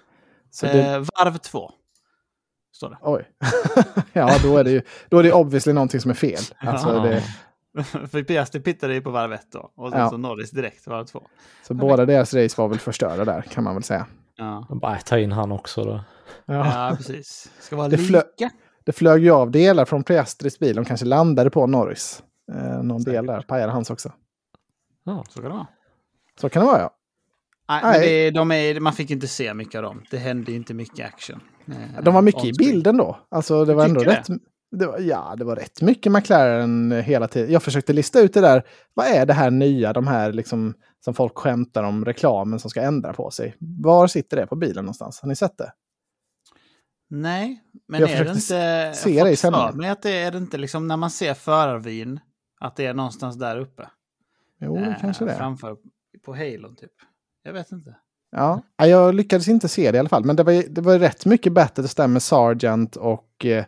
Så 0.50 0.66
det, 0.66 0.82
Eh, 0.86 0.98
varv 0.98 1.36
två. 1.38 1.70
Står 2.72 2.90
det. 2.90 2.98
Oj. 3.02 3.28
ja, 4.12 4.30
då 4.42 4.56
är 4.58 4.64
det 4.64 4.70
ju 4.70 4.82
då 5.08 5.18
är 5.18 5.22
det 5.22 5.32
obviously 5.32 5.72
någonting 5.72 6.00
som 6.00 6.10
är 6.10 6.14
fel. 6.14 6.40
Alltså, 6.58 6.88
Ja. 6.88 7.00
det, 7.02 7.22
För 8.08 8.22
Piastri 8.22 8.60
pittade 8.60 8.94
ju 8.94 9.00
på 9.00 9.10
varv 9.10 9.32
ett 9.32 9.52
då. 9.52 9.70
Och 9.76 9.90
sen 9.90 10.00
Ja. 10.00 10.10
så 10.10 10.16
Norris 10.16 10.50
direkt 10.50 10.86
varv 10.86 11.04
två. 11.04 11.22
så 11.66 11.74
båda 11.74 12.06
deras 12.06 12.34
race 12.34 12.54
var 12.62 12.68
väl 12.68 12.78
förstörda 12.78 13.24
där, 13.24 13.42
kan 13.42 13.64
man 13.64 13.74
väl 13.74 13.82
säga. 13.82 14.06
Ja, 14.36 14.66
Bara 14.70 14.96
ta 14.98 15.18
in 15.18 15.32
han 15.32 15.52
också 15.52 15.84
då. 15.84 16.00
Ja. 16.46 16.54
ja 16.90 16.96
precis. 16.96 17.50
Ska 17.60 17.76
vara 17.76 17.88
Det 17.88 17.96
lika. 17.96 18.18
flö- 18.18 18.50
Det 18.84 18.92
flög 18.92 19.22
ju 19.24 19.30
av 19.30 19.50
delar 19.50 19.84
från 19.84 20.04
Piastris 20.04 20.58
bil. 20.58 20.76
De 20.76 20.84
kanske 20.84 21.06
landade 21.06 21.50
på 21.50 21.66
Norris. 21.66 22.22
Eh, 22.54 22.82
någon 22.82 23.02
del 23.02 23.26
där 23.26 23.40
pajade 23.40 23.72
hans 23.72 23.90
också. 23.90 24.12
Ja. 25.04 25.24
Så 25.28 25.40
kan 25.40 25.50
det 25.50 25.56
vara. 25.56 25.66
Så 26.40 26.48
kan 26.48 26.62
det 26.62 26.66
vara 26.66 26.80
ja. 26.80 26.90
Nej, 27.68 27.80
Nej. 27.84 28.00
Det, 28.00 28.30
de 28.30 28.52
är, 28.52 28.80
man 28.80 28.92
fick 28.92 29.10
inte 29.10 29.28
se 29.28 29.54
mycket 29.54 29.74
av 29.74 29.82
dem. 29.82 30.02
Det 30.10 30.18
hände 30.18 30.52
inte 30.52 30.74
mycket 30.74 31.06
action. 31.14 31.40
Eh, 31.68 32.02
De 32.02 32.14
var 32.14 32.22
mycket 32.22 32.44
i 32.44 32.48
on-screen. 32.50 32.72
bilden 32.72 32.96
då. 32.96 33.18
Alltså 33.30 33.64
det 33.64 33.74
var 33.74 33.84
ändå 33.84 34.00
det? 34.00 34.10
rätt. 34.10 34.26
Det 34.70 34.86
var, 34.86 34.98
ja, 34.98 35.34
det 35.38 35.44
var 35.44 35.56
rätt 35.56 35.82
mycket 35.82 36.12
McLaren 36.12 36.92
hela 36.92 37.28
tiden. 37.28 37.52
Jag 37.52 37.62
försökte 37.62 37.92
lista 37.92 38.20
ut 38.20 38.34
det 38.34 38.40
där. 38.40 38.62
Vad 38.94 39.06
är 39.06 39.26
det 39.26 39.32
här 39.32 39.50
nya, 39.50 39.92
de 39.92 40.06
här 40.06 40.32
liksom 40.32 40.74
som 41.04 41.14
folk 41.14 41.38
skämtar 41.38 41.82
om, 41.82 42.04
reklamen 42.04 42.58
som 42.58 42.70
ska 42.70 42.80
ändra 42.80 43.12
på 43.12 43.30
sig. 43.30 43.56
Var 43.60 44.06
sitter 44.06 44.36
det 44.36 44.46
på 44.46 44.56
bilen 44.56 44.84
någonstans? 44.84 45.20
Har 45.20 45.28
ni 45.28 45.36
sett 45.36 45.58
det? 45.58 45.72
Nej, 47.08 47.62
men 47.88 48.00
Jag 48.00 48.10
är 48.10 48.24
det 48.24 48.30
inte... 48.30 48.92
se 48.94 49.10
jag 49.10 49.26
det 49.26 49.36
för 49.36 49.72
mig 49.72 49.90
att 49.90 50.02
det 50.02 50.10
är 50.10 50.32
det 50.32 50.38
inte 50.38 50.58
liksom 50.58 50.88
när 50.88 50.96
man 50.96 51.10
ser 51.10 51.34
förarvin. 51.34 52.20
Att 52.60 52.76
det 52.76 52.86
är 52.86 52.94
någonstans 52.94 53.38
där 53.38 53.58
uppe. 53.58 53.88
Jo, 54.60 54.76
Eh, 54.76 55.00
kanske 55.00 55.24
det. 55.24 55.34
Framför 55.34 55.76
på 56.24 56.34
Halon 56.34 56.76
typ. 56.76 56.92
Jag 57.42 57.52
vet 57.52 57.72
inte. 57.72 57.96
Ja, 58.30 58.62
Ja, 58.76 58.86
jag 58.86 59.14
lyckades 59.14 59.48
inte 59.48 59.68
se 59.68 59.90
det 59.90 59.96
i 59.96 59.98
alla 59.98 60.08
fall. 60.08 60.24
Men 60.24 60.36
det 60.36 60.42
var, 60.42 60.64
det 60.68 60.80
var 60.80 60.98
rätt 60.98 61.26
mycket 61.26 61.52
bättre 61.52 61.82
det 61.82 61.96
där 61.96 62.08
med 62.08 62.22
Sargent 62.22 62.96
och 62.96 63.44
eh, 63.44 63.64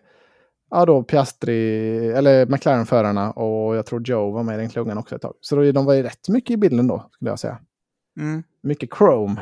ja, 0.70 0.86
då 0.86 1.02
Piastri, 1.02 2.08
eller 2.12 2.46
McLaren-förarna 2.46 3.30
och 3.30 3.76
jag 3.76 3.86
tror 3.86 4.02
Joe 4.08 4.30
var 4.30 4.42
med 4.42 4.54
i 4.54 4.58
den 4.58 4.68
klungan 4.68 4.98
också 4.98 5.14
ett 5.16 5.22
tag. 5.22 5.34
Så 5.40 5.56
då, 5.56 5.72
de 5.72 5.84
var 5.84 5.94
ju 5.94 6.02
rätt 6.02 6.28
mycket 6.28 6.50
i 6.50 6.56
bilden 6.56 6.86
då, 6.86 7.08
skulle 7.10 7.30
jag 7.30 7.38
säga. 7.38 7.58
Mm. 8.20 8.42
Mycket 8.62 8.90
Chrome. 8.98 9.40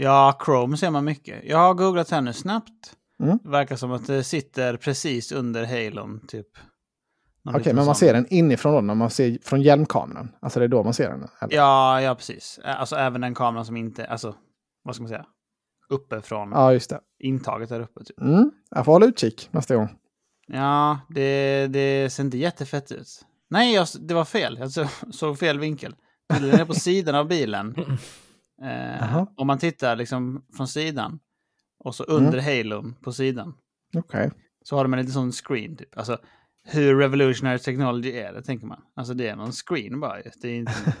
Ja, 0.00 0.38
Chrome 0.44 0.76
ser 0.76 0.90
man 0.90 1.04
mycket. 1.04 1.44
Jag 1.44 1.58
har 1.58 1.74
googlat 1.74 2.10
här 2.10 2.20
nu 2.20 2.32
snabbt. 2.32 2.94
Mm. 3.22 3.38
Det 3.42 3.48
verkar 3.48 3.76
som 3.76 3.92
att 3.92 4.06
det 4.06 4.24
sitter 4.24 4.76
precis 4.76 5.32
under 5.32 5.64
halon, 5.66 6.20
typ. 6.28 6.46
Okej, 7.48 7.58
liten 7.58 7.76
men 7.76 7.86
man 7.86 7.94
ser 7.94 8.14
den 8.14 8.26
inifrån 8.30 8.74
då, 8.74 8.80
när 8.80 8.94
man 8.94 9.10
ser 9.10 9.38
från 9.42 9.62
hjälmkameran. 9.62 10.28
Alltså 10.40 10.60
det 10.60 10.66
är 10.66 10.68
då 10.68 10.82
man 10.84 10.94
ser 10.94 11.10
den? 11.10 11.28
Eller? 11.40 11.56
Ja, 11.56 12.00
ja, 12.00 12.14
precis. 12.14 12.60
Alltså 12.64 12.96
även 12.96 13.20
den 13.20 13.34
kameran 13.34 13.64
som 13.66 13.76
inte, 13.76 14.06
alltså, 14.06 14.34
vad 14.82 14.94
ska 14.94 15.02
man 15.02 15.08
säga? 15.08 15.26
Uppe 15.88 16.20
från 16.22 16.50
Ja, 16.52 16.72
just 16.72 16.90
det. 16.90 17.00
intaget 17.18 17.68
där 17.68 17.80
uppe. 17.80 18.04
Typ. 18.04 18.20
Mm. 18.20 18.50
Jag 18.70 18.84
får 18.84 18.92
hålla 18.92 19.06
utkik 19.06 19.48
nästa 19.52 19.76
gång. 19.76 19.88
Ja, 20.46 21.00
det, 21.08 21.66
det 21.66 22.10
ser 22.12 22.22
inte 22.22 22.38
jättefett 22.38 22.92
ut. 22.92 23.08
Nej, 23.50 23.74
jag, 23.74 23.86
det 24.00 24.14
var 24.14 24.24
fel. 24.24 24.56
Jag 24.60 24.70
så, 24.70 24.86
såg 25.10 25.38
fel 25.38 25.58
vinkel. 25.58 25.94
Den 26.28 26.50
är 26.60 26.64
på 26.64 26.74
sidan 26.88 27.14
av 27.14 27.28
bilen. 27.28 27.74
Eh, 28.62 29.24
om 29.36 29.46
man 29.46 29.58
tittar 29.58 29.96
liksom 29.96 30.44
från 30.56 30.68
sidan 30.68 31.18
och 31.84 31.94
så 31.94 32.04
Mm. 32.08 32.16
under 32.26 32.40
halon 32.40 32.94
på 33.02 33.12
sidan 33.12 33.54
Okej. 33.96 34.30
så 34.64 34.76
har 34.76 34.84
de 34.84 34.92
en 34.92 34.98
liten 34.98 35.12
sån 35.12 35.32
screen. 35.32 35.76
Typ. 35.76 35.98
Alltså, 35.98 36.18
hur 36.64 36.98
revolutionary 36.98 37.58
technology 37.58 38.12
är 38.12 38.32
det, 38.32 38.42
tänker 38.42 38.66
man. 38.66 38.80
Alltså 38.96 39.14
det 39.14 39.28
är 39.28 39.36
någon 39.36 39.52
screen 39.52 40.00
bara. 40.00 40.16
Det 40.42 40.48
är 40.48 40.54
inte... 40.54 40.72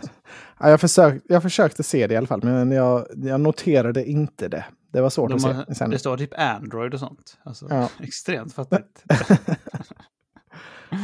Ja, 0.60 0.70
jag, 0.70 0.80
försök, 0.80 1.22
jag 1.28 1.42
försökte 1.42 1.82
se 1.82 2.06
det 2.06 2.14
i 2.14 2.16
alla 2.16 2.26
fall, 2.26 2.40
men 2.44 2.70
jag, 2.72 3.06
jag 3.16 3.40
noterade 3.40 4.04
inte 4.10 4.48
det. 4.48 4.64
Det 4.92 5.00
var 5.00 5.10
svårt 5.10 5.30
de 5.30 5.34
att 5.36 5.42
har, 5.56 5.64
se 5.64 5.74
sen. 5.74 5.90
det 5.90 5.98
står 5.98 6.16
typ 6.16 6.38
Android 6.38 6.94
och 6.94 7.00
sånt. 7.00 7.38
Alltså, 7.44 7.66
Ja. 7.70 7.88
Extremt 8.00 8.54
fattigt. 8.54 9.04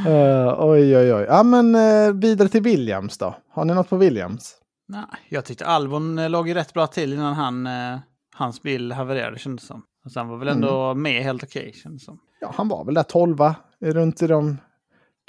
Eh, 0.06 0.54
oj, 0.58 0.96
oj, 0.96 1.14
oj. 1.14 1.24
Ja, 1.28 1.42
men 1.42 1.74
uh, 1.74 2.12
vidare 2.14 2.48
till 2.48 2.62
Williams 2.62 3.18
då. 3.18 3.34
Har 3.50 3.64
ni 3.64 3.74
något 3.74 3.88
på 3.88 3.96
Williams? 3.96 4.56
Nej, 4.88 5.04
jag 5.28 5.44
tyckte 5.44 5.66
Albon 5.66 6.18
eh, 6.18 6.30
låg 6.30 6.48
ju 6.48 6.54
rätt 6.54 6.72
bra 6.72 6.86
till 6.86 7.12
innan 7.12 7.34
han, 7.34 7.66
eh, 7.66 7.98
hans 8.36 8.62
bil 8.62 8.92
havererade 8.92 9.38
kändes 9.38 9.66
som. 9.66 9.82
Alltså, 10.04 10.20
han 10.20 10.28
var 10.28 10.36
väl 10.36 10.48
ändå 10.48 10.84
Mm. 10.84 11.02
med 11.02 11.22
helt 11.22 11.42
okej 11.44 11.72
kändes 11.82 12.02
det 12.02 12.04
som. 12.04 12.18
Ja, 12.40 12.52
han 12.56 12.68
var 12.68 12.84
väl 12.84 12.94
där 12.94 13.02
tolva, 13.02 13.54
runt 13.80 14.22
i 14.22 14.26
de 14.26 14.58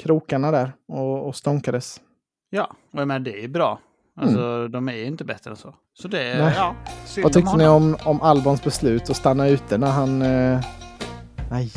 krokarna 0.04 0.52
där 0.52 0.74
och, 0.88 1.28
och 1.28 1.36
stånkades. 1.36 2.02
Ja, 2.50 2.64
och 2.94 3.00
jag 3.00 3.08
menar 3.08 3.20
det 3.20 3.44
är 3.44 3.48
bra. 3.48 3.80
Alltså 4.22 4.68
de 4.68 4.90
är 4.90 4.94
ju 4.94 5.06
inte 5.06 5.26
bättre 5.26 5.52
än 5.52 5.58
så. 5.58 5.76
Så 5.94 6.08
det 6.08 6.24
är, 6.24 6.54
ja. 6.58 6.76
Vad 7.24 7.34
tyckte 7.34 7.58
ni 7.58 7.68
om, 7.68 7.98
om 8.06 8.22
Albons 8.22 8.64
beslut 8.64 9.10
att 9.10 9.16
stanna 9.16 9.48
ute 9.48 9.78
när 9.78 9.92
han... 9.92 10.22
eh, 10.22 10.60
nej. 11.52 11.72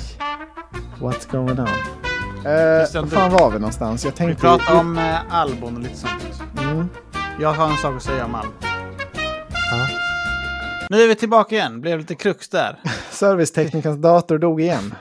What's 1.00 1.30
going 1.32 1.50
on? 1.60 1.68
Eh, 2.38 3.02
var 3.02 3.06
fan 3.06 3.30
var 3.32 3.50
vi 3.50 3.58
någonstans? 3.58 4.04
Jag 4.04 4.10
Vi 4.12 4.16
tänkte... 4.16 4.40
pratar 4.40 4.80
om 4.80 4.98
eh, 4.98 5.34
Albon 5.34 5.76
och 5.76 5.82
lite 5.82 5.96
sånt. 5.96 6.42
Mm. 6.60 6.88
Jag 7.40 7.52
har 7.52 7.70
en 7.70 7.76
sak 7.76 7.96
att 7.96 8.02
säga 8.02 8.24
om 8.24 8.34
Albon. 8.34 8.52
Ja. 9.70 9.88
Nu 10.90 11.02
är 11.02 11.08
vi 11.08 11.14
tillbaka 11.14 11.54
igen. 11.54 11.80
Blev 11.80 11.98
lite 11.98 12.14
krux 12.14 12.48
där. 12.48 12.80
Serviceteknikerns 13.10 13.98
dator 13.98 14.38
dog 14.38 14.60
igen. 14.60 14.94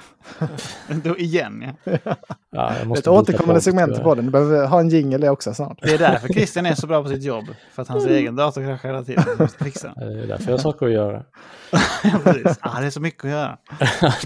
Då 1.04 1.18
igen 1.18 1.74
ja. 1.84 2.16
Ja, 2.52 2.76
jag 2.80 2.98
Ett 2.98 3.08
återkommande 3.08 3.62
segment 3.62 4.04
på 4.04 4.16
den. 4.16 4.26
Du 4.26 4.32
behöver 4.32 4.68
ha 4.68 4.80
en 4.80 4.90
jingle 4.90 5.18
det 5.18 5.30
också 5.30 5.54
snart. 5.54 5.80
Det 5.82 5.94
är 5.94 5.98
därför 5.98 6.28
Christian 6.28 6.66
är 6.66 6.76
så 6.76 6.88
bra 6.88 7.04
på 7.04 7.10
sitt 7.10 7.24
jobb. 7.24 7.46
För 7.72 7.82
att 7.82 7.88
hans 7.88 8.06
egen 8.06 8.36
dator 8.36 8.62
kraschar 8.62 8.90
hela 8.90 9.04
tiden. 9.04 9.24
Måste 9.40 9.64
fixa. 9.64 9.94
Det 9.96 10.06
är 10.06 10.28
därför 10.28 10.46
jag 10.46 10.52
har 10.52 10.58
saker 10.58 10.86
att 10.86 10.92
göra. 10.92 11.24
Ja, 12.04 12.20
precis. 12.24 12.58
Ah, 12.62 12.80
det 12.80 12.86
är 12.86 12.90
så 12.90 13.02
mycket 13.02 13.26
att 13.26 13.32
göra. 13.32 13.58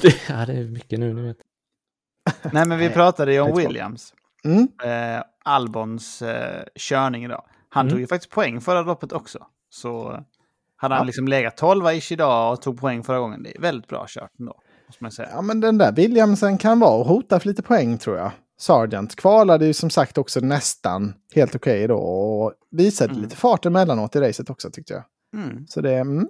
det, 0.01 0.15
ja, 0.29 0.45
det 0.45 0.53
är 0.53 0.63
mycket 0.63 0.99
nu, 0.99 1.13
ni 1.13 1.21
vet. 1.21 1.37
Nej, 2.51 2.67
men 2.67 2.77
vi 2.77 2.89
pratade 2.89 3.33
ju 3.33 3.39
om. 3.39 3.57
Williams. 3.57 4.13
Mm. 4.43 4.67
Eh, 4.83 5.23
Albons 5.43 6.21
eh, 6.21 6.63
körning 6.75 7.25
idag. 7.25 7.43
Han 7.73 7.81
Mm. 7.85 7.91
tog 7.91 7.99
ju 7.99 8.07
faktiskt 8.07 8.31
poäng 8.31 8.61
förra 8.61 8.81
loppet 8.81 9.11
också. 9.11 9.39
Så 9.69 10.23
hade 10.75 10.95
han 10.95 11.01
Ja. 11.01 11.05
liksom 11.05 11.27
legat 11.27 11.57
12 11.57 11.85
ish 11.87 12.11
idag 12.11 12.53
och 12.53 12.61
tog 12.61 12.79
poäng 12.79 13.03
förra 13.03 13.19
gången. 13.19 13.43
Det 13.43 13.57
är 13.57 13.61
väldigt 13.61 13.87
bra 13.87 14.05
kört 14.07 14.31
ändå. 14.39 14.55
Ja, 15.17 15.41
men 15.41 15.59
den 15.59 15.77
där 15.77 15.91
Williamsen 15.91 16.57
kan 16.57 16.79
vara 16.79 16.95
och 16.99 17.05
hota 17.05 17.39
för 17.39 17.47
lite 17.47 17.61
poäng 17.61 17.97
tror 17.97 18.17
jag. 18.17 18.31
Sargent 18.59 19.15
kvalade 19.15 19.65
ju 19.65 19.73
som 19.73 19.89
sagt 19.89 20.17
också 20.17 20.39
nästan 20.39 21.13
helt 21.35 21.55
okej 21.55 21.87
då 21.87 21.97
och 21.97 22.53
visade 22.71 23.11
Mm. 23.11 23.23
lite 23.23 23.35
fart 23.35 23.65
emellanåt 23.65 24.15
i 24.15 24.19
racet 24.19 24.49
också 24.49 24.71
tyckte 24.71 24.93
jag. 24.93 25.03
Mm. 25.43 25.67
Så 25.67 25.81
det, 25.81 25.93
mm, 25.95 26.27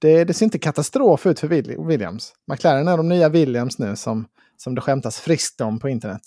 det, 0.00 0.24
det 0.24 0.34
ser 0.34 0.44
inte 0.46 0.58
katastrof 0.58 1.26
ut 1.26 1.40
för 1.40 1.48
Will- 1.48 1.86
Williams. 1.86 2.32
McLaren 2.52 2.88
är 2.88 2.96
de 2.96 3.08
nya 3.08 3.28
Williams 3.28 3.78
nu 3.78 3.96
som, 3.96 4.26
som 4.56 4.74
det 4.74 4.80
skämtas 4.80 5.20
friskt 5.20 5.60
om 5.60 5.78
på 5.78 5.88
internet. 5.88 6.22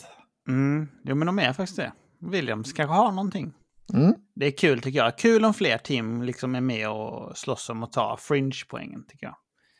Mm. 0.48 0.88
Jo, 1.04 1.16
men 1.16 1.26
de 1.26 1.40
är 1.40 1.54
faktiskt 1.54 1.78
det. 1.78 1.92
Williams 2.20 2.74
kanske 2.74 2.96
har 2.96 3.12
någonting. 3.12 3.54
Mm. 3.94 4.16
Det 4.36 4.46
är 4.46 4.52
kul 4.52 4.82
tycker 4.82 5.00
jag. 5.00 5.18
Kul 5.18 5.46
om 5.46 5.54
fler 5.54 5.78
team 5.78 6.24
liksom 6.24 6.56
är 6.56 6.62
med 6.62 6.90
och 6.90 7.38
slåss 7.38 7.70
om 7.70 7.84
att 7.84 7.92
ta 7.92 8.18
fringe-poängen 8.18 9.06
tycker 9.08 9.26
jag. 9.26 9.36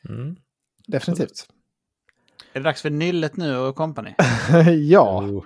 Mm. 0.08 0.36
Definitivt. 0.86 1.48
Är 2.52 2.60
det 2.60 2.64
dags 2.64 2.82
för 2.82 2.90
Nyllet 2.90 3.36
nu 3.36 3.56
och 3.56 3.76
company? 3.76 4.14
ja, 4.88 5.22
Oh. 5.22 5.44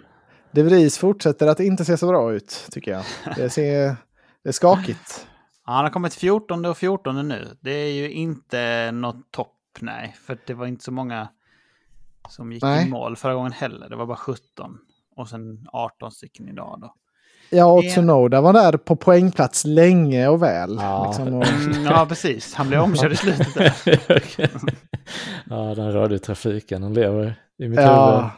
De 0.52 0.62
Vries 0.62 0.98
fortsätter 0.98 1.46
att 1.46 1.60
inte 1.60 1.84
se 1.84 1.96
så 1.96 2.06
bra 2.06 2.32
ut 2.32 2.68
tycker 2.70 2.90
jag. 2.90 3.04
Det, 3.36 3.50
ser, 3.50 3.96
det 4.42 4.48
är 4.48 4.52
skakigt. 4.52 5.26
Ja, 5.66 5.72
han 5.72 5.84
har 5.84 5.90
kommit 5.90 6.14
14 6.14 6.64
och 6.64 6.76
14 6.76 7.28
nu. 7.28 7.56
Det 7.60 7.70
är 7.70 7.92
ju 7.92 8.10
inte 8.10 8.90
något 8.92 9.30
topp, 9.30 9.78
nej. 9.80 10.16
För 10.20 10.38
det 10.46 10.54
var 10.54 10.66
inte 10.66 10.84
så 10.84 10.92
många 10.92 11.28
som 12.28 12.52
gick 12.52 12.62
Nej. 12.62 12.86
i 12.86 12.90
mål 12.90 13.16
förra 13.16 13.34
gången 13.34 13.52
heller. 13.52 13.88
Det 13.88 13.96
var 13.96 14.06
bara 14.06 14.16
17. 14.16 14.78
Och 15.16 15.28
sen 15.28 15.66
18 15.72 16.12
stycken 16.12 16.48
idag 16.48 16.78
då. 16.80 16.94
Ja, 17.50 17.64
och 17.64 17.82
Det- 17.82 17.88
Tsunoda 17.90 18.40
var 18.40 18.52
där 18.52 18.72
på 18.76 18.96
poängplats 18.96 19.64
länge 19.64 20.28
och 20.28 20.42
väl. 20.42 20.76
Ja. 20.80 21.06
Liksom, 21.06 21.34
och, 21.34 21.46
Mm, 21.46 21.84
ja, 21.84 22.06
precis. 22.08 22.54
Han 22.54 22.68
blev 22.68 22.80
omkörd 22.80 23.12
i 23.12 23.16
slutet 23.16 23.54
där. 23.54 23.72
ja, 25.50 25.74
den 25.74 25.92
radiotrafiken, 25.92 26.82
den 26.82 26.94
lever 26.94 27.34
i 27.62 27.68
mitt 27.68 27.80
ja, 27.80 28.16
huvud. 28.16 28.30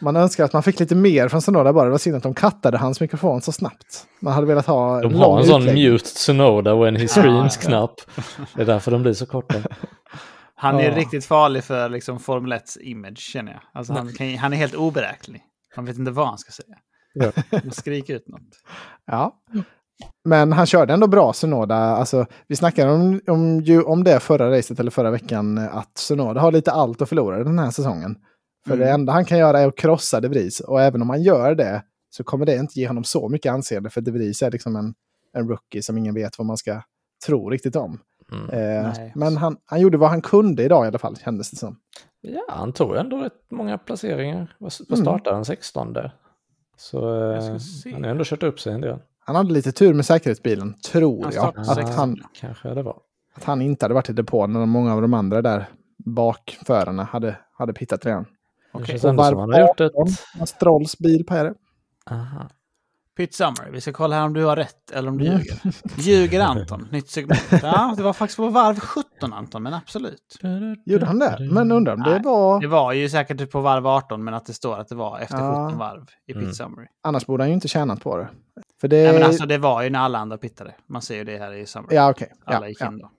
man 0.00 0.16
önskar 0.16 0.44
att 0.44 0.52
man 0.52 0.62
fick 0.62 0.80
lite 0.80 0.94
mer 0.94 1.28
från 1.28 1.40
Tsunoda 1.40 1.72
bara. 1.72 1.84
Det 1.84 1.90
var 1.90 1.98
synd 1.98 2.16
att 2.16 2.22
de 2.22 2.34
kattade 2.34 2.78
hans 2.78 3.00
mikrofon 3.00 3.40
så 3.42 3.52
snabbt. 3.52 4.04
Man 4.20 4.32
hade 4.32 4.46
velat 4.46 4.66
ha 4.66 5.00
De 5.00 5.14
har 5.14 5.38
en 5.40 5.46
sån 5.46 5.64
mute 5.64 6.04
Tsunoda 6.04 6.74
when 6.74 6.96
he 6.96 7.08
screams-knapp. 7.08 7.94
Det 8.54 8.62
är 8.62 8.66
därför 8.66 8.90
de 8.90 9.02
blir 9.02 9.12
så 9.12 9.26
korta. 9.26 9.54
Han 10.54 10.78
är 10.78 10.84
Ja. 10.90 10.96
riktigt 10.96 11.24
farlig 11.26 11.64
för 11.64 11.88
liksom 11.88 12.20
Formel 12.20 12.52
1 12.52 12.62
image 12.80 13.18
känner 13.18 13.52
jag. 13.52 13.60
Alltså, 13.74 13.92
han, 13.92 14.12
kan, 14.12 14.36
han 14.36 14.52
är 14.52 14.56
helt 14.56 14.74
oberäknelig. 14.74 15.42
Man 15.76 15.84
vet 15.84 15.98
inte 15.98 16.10
vad 16.10 16.26
han 16.28 16.38
ska 16.38 16.52
säga. 16.52 16.74
Ja. 17.20 17.32
Man 17.64 17.72
skriker 17.72 18.14
ut 18.14 18.28
något. 18.28 18.40
Ja. 19.06 19.34
Men 20.24 20.52
han 20.52 20.66
körde 20.66 20.92
ändå 20.92 21.06
bra 21.06 21.32
Tsunoda. 21.32 21.74
Alltså, 21.76 22.26
vi 22.46 22.56
snackade 22.56 22.92
om, 22.92 23.20
om, 23.26 23.60
ju, 23.60 23.82
om 23.82 24.04
det 24.04 24.20
förra 24.20 24.50
racet 24.58 24.80
eller 24.80 24.90
förra 24.90 25.10
veckan. 25.10 25.58
Att 25.58 25.94
Tsunoda 25.94 26.40
har 26.40 26.52
lite 26.52 26.72
allt 26.72 27.02
att 27.02 27.08
förlora 27.08 27.44
den 27.44 27.58
här 27.58 27.70
säsongen. 27.70 28.16
För 28.66 28.74
Mm. 28.74 28.86
det 28.86 28.92
enda 28.92 29.12
han 29.12 29.24
kan 29.24 29.38
göra 29.38 29.60
är 29.60 29.68
att 29.68 29.76
krossa 29.76 30.20
De 30.20 30.28
Vries. 30.28 30.60
Och 30.60 30.82
även 30.82 31.02
om 31.02 31.10
han 31.10 31.22
gör 31.22 31.54
det 31.54 31.82
så 32.10 32.24
kommer 32.24 32.46
det 32.46 32.56
inte 32.56 32.80
ge 32.80 32.88
honom 32.88 33.04
så 33.04 33.28
mycket 33.28 33.52
anseende. 33.52 33.90
För 33.90 34.00
De 34.00 34.10
Vries 34.10 34.42
är 34.42 34.50
liksom 34.50 34.76
en, 34.76 34.94
en 35.32 35.48
rookie 35.48 35.82
som 35.82 35.98
ingen 35.98 36.14
vet 36.14 36.38
vad 36.38 36.46
man 36.46 36.56
ska 36.56 36.82
tro 37.26 37.50
riktigt 37.50 37.76
om. 37.76 37.98
Mm. 38.32 38.50
Eh, 38.50 38.92
men 39.14 39.36
han, 39.36 39.56
han 39.64 39.80
gjorde 39.80 39.98
vad 39.98 40.10
han 40.10 40.22
kunde 40.22 40.62
idag 40.62 40.84
i 40.84 40.88
alla 40.88 40.98
fall, 40.98 41.16
kändes 41.16 41.50
det 41.50 41.56
som. 41.56 41.76
Ja, 42.20 42.42
han 42.48 42.72
tog 42.72 42.96
ändå 42.96 43.16
rätt 43.22 43.32
många 43.50 43.78
placeringar. 43.78 44.54
Vad 44.58 44.72
vad 44.88 44.98
Mm. 44.98 45.04
startade 45.06 45.36
han? 45.36 45.44
16 45.44 45.92
Så 46.78 47.30
eh, 47.32 47.58
han 47.92 48.04
har 48.04 48.10
ändå 48.10 48.24
kört 48.24 48.42
upp 48.42 48.60
sig 48.60 48.72
en 48.72 48.80
del. 48.80 48.98
Han 49.24 49.36
hade 49.36 49.52
lite 49.52 49.72
tur 49.72 49.94
med 49.94 50.06
säkerhetsbilen, 50.06 50.74
tror 50.74 51.24
Han 51.24 51.32
jag. 51.34 51.58
Att 51.58 51.74
16. 51.74 51.94
han, 51.94 52.16
Kanske 52.40 52.68
det 52.74 52.82
var. 52.82 52.96
att 53.34 53.44
han 53.44 53.62
inte 53.62 53.84
hade 53.84 53.94
varit 53.94 54.10
i 54.10 54.12
depån 54.12 54.52
när 54.52 54.66
många 54.66 54.94
av 54.94 55.02
de 55.02 55.14
andra 55.14 55.42
där 55.42 55.66
bakförarna 56.04 57.04
hade, 57.04 57.36
hade 57.52 57.72
pittat 57.72 58.06
redan. 58.06 58.22
Det 58.22 58.30
Okej. 58.72 58.86
känns 58.86 59.04
Och 59.04 59.10
ändå 59.10 59.24
som 59.24 59.38
han 59.38 59.52
har 59.52 59.60
gjort 59.60 59.80
ett... 59.80 59.92
18, 60.36 60.46
Strolls 60.46 60.98
bil 60.98 61.24
på 61.26 61.34
det. 61.34 61.54
Aha. 62.10 62.48
Pit 63.18 63.34
Summary. 63.34 63.70
Vi 63.72 63.80
ska 63.80 63.92
kolla 63.92 64.16
här 64.16 64.24
om 64.24 64.32
du 64.32 64.44
har 64.44 64.56
rätt 64.56 64.90
eller 64.90 65.08
om 65.08 65.18
du 65.18 65.26
Mm. 65.26 65.38
ljuger. 65.38 65.60
Ljuger 65.96 66.40
Anton? 66.40 66.88
Nytt 66.90 67.08
segment. 67.10 67.40
Ja, 67.62 67.94
det 67.96 68.02
var 68.02 68.12
faktiskt 68.12 68.36
på 68.36 68.48
varv 68.48 68.80
17 68.80 69.32
Anton, 69.32 69.62
men 69.62 69.74
absolut. 69.74 70.38
Gjorde 70.86 71.06
han 71.06 71.18
det? 71.18 71.48
Men 71.50 71.72
undrar 71.72 71.92
om 71.94 72.02
det 72.02 72.10
Nej, 72.10 72.20
var... 72.24 72.60
Det 72.60 72.66
var 72.66 72.92
ju 72.92 73.08
säkert 73.08 73.38
typ 73.38 73.50
på 73.52 73.60
varv 73.60 73.86
18, 73.86 74.24
men 74.24 74.34
att 74.34 74.46
det 74.46 74.52
står 74.52 74.78
att 74.78 74.88
det 74.88 74.94
var 74.94 75.18
efter 75.18 75.36
Ja. 75.38 75.66
17 75.68 75.78
varv 75.78 76.06
i 76.26 76.32
Pit 76.34 76.60
Mm. 76.60 76.86
Annars 77.02 77.26
borde 77.26 77.42
han 77.42 77.48
ju 77.48 77.54
inte 77.54 77.68
tjänat 77.68 78.00
på 78.02 78.16
det. 78.16 78.28
För 78.80 78.88
det... 78.88 79.02
Nej, 79.04 79.12
men 79.12 79.22
alltså 79.22 79.46
det 79.46 79.58
var 79.58 79.82
ju 79.82 79.90
när 79.90 79.98
alla 79.98 80.18
andra 80.18 80.38
pittade. 80.38 80.74
Man 80.86 81.02
ser 81.02 81.16
ju 81.16 81.24
det 81.24 81.38
här 81.38 81.52
i 81.52 81.66
Summary. 81.66 81.96
Ja, 81.96 82.10
okej. 82.10 82.32
alla 82.44 82.60
Ja, 82.60 82.68
gick 82.68 82.80
ja, 82.80 82.86
in 82.86 82.98
då. 82.98 83.10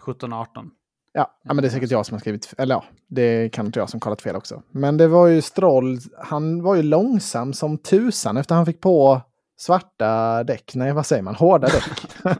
17 0.00 0.32
18. 0.32 0.70
ja. 1.12 1.30
ja, 1.44 1.54
men 1.54 1.62
det 1.62 1.68
är 1.68 1.70
säkert 1.70 1.90
jag 1.90 2.06
som 2.06 2.14
har 2.14 2.20
skrivit... 2.20 2.54
Eller 2.58 2.74
ja, 2.74 2.84
det 3.08 3.48
kan 3.52 3.66
inte 3.66 3.78
jag 3.78 3.90
som 3.90 4.00
kollat 4.00 4.22
fel 4.22 4.36
också. 4.36 4.62
Men 4.70 4.96
det 4.96 5.08
var 5.08 5.26
ju 5.26 5.42
Stroll... 5.42 5.98
Han 6.24 6.62
var 6.62 6.74
ju 6.74 6.82
långsam 6.82 7.52
som 7.52 7.78
tusan 7.78 8.36
efter 8.36 8.54
han 8.54 8.66
fick 8.66 8.80
på 8.80 9.20
svarta 9.60 10.44
däck. 10.44 10.72
Nej, 10.74 10.92
vad 10.92 11.06
säger 11.06 11.22
man? 11.22 11.34
Hårda 11.34 11.68
däck. 11.68 11.84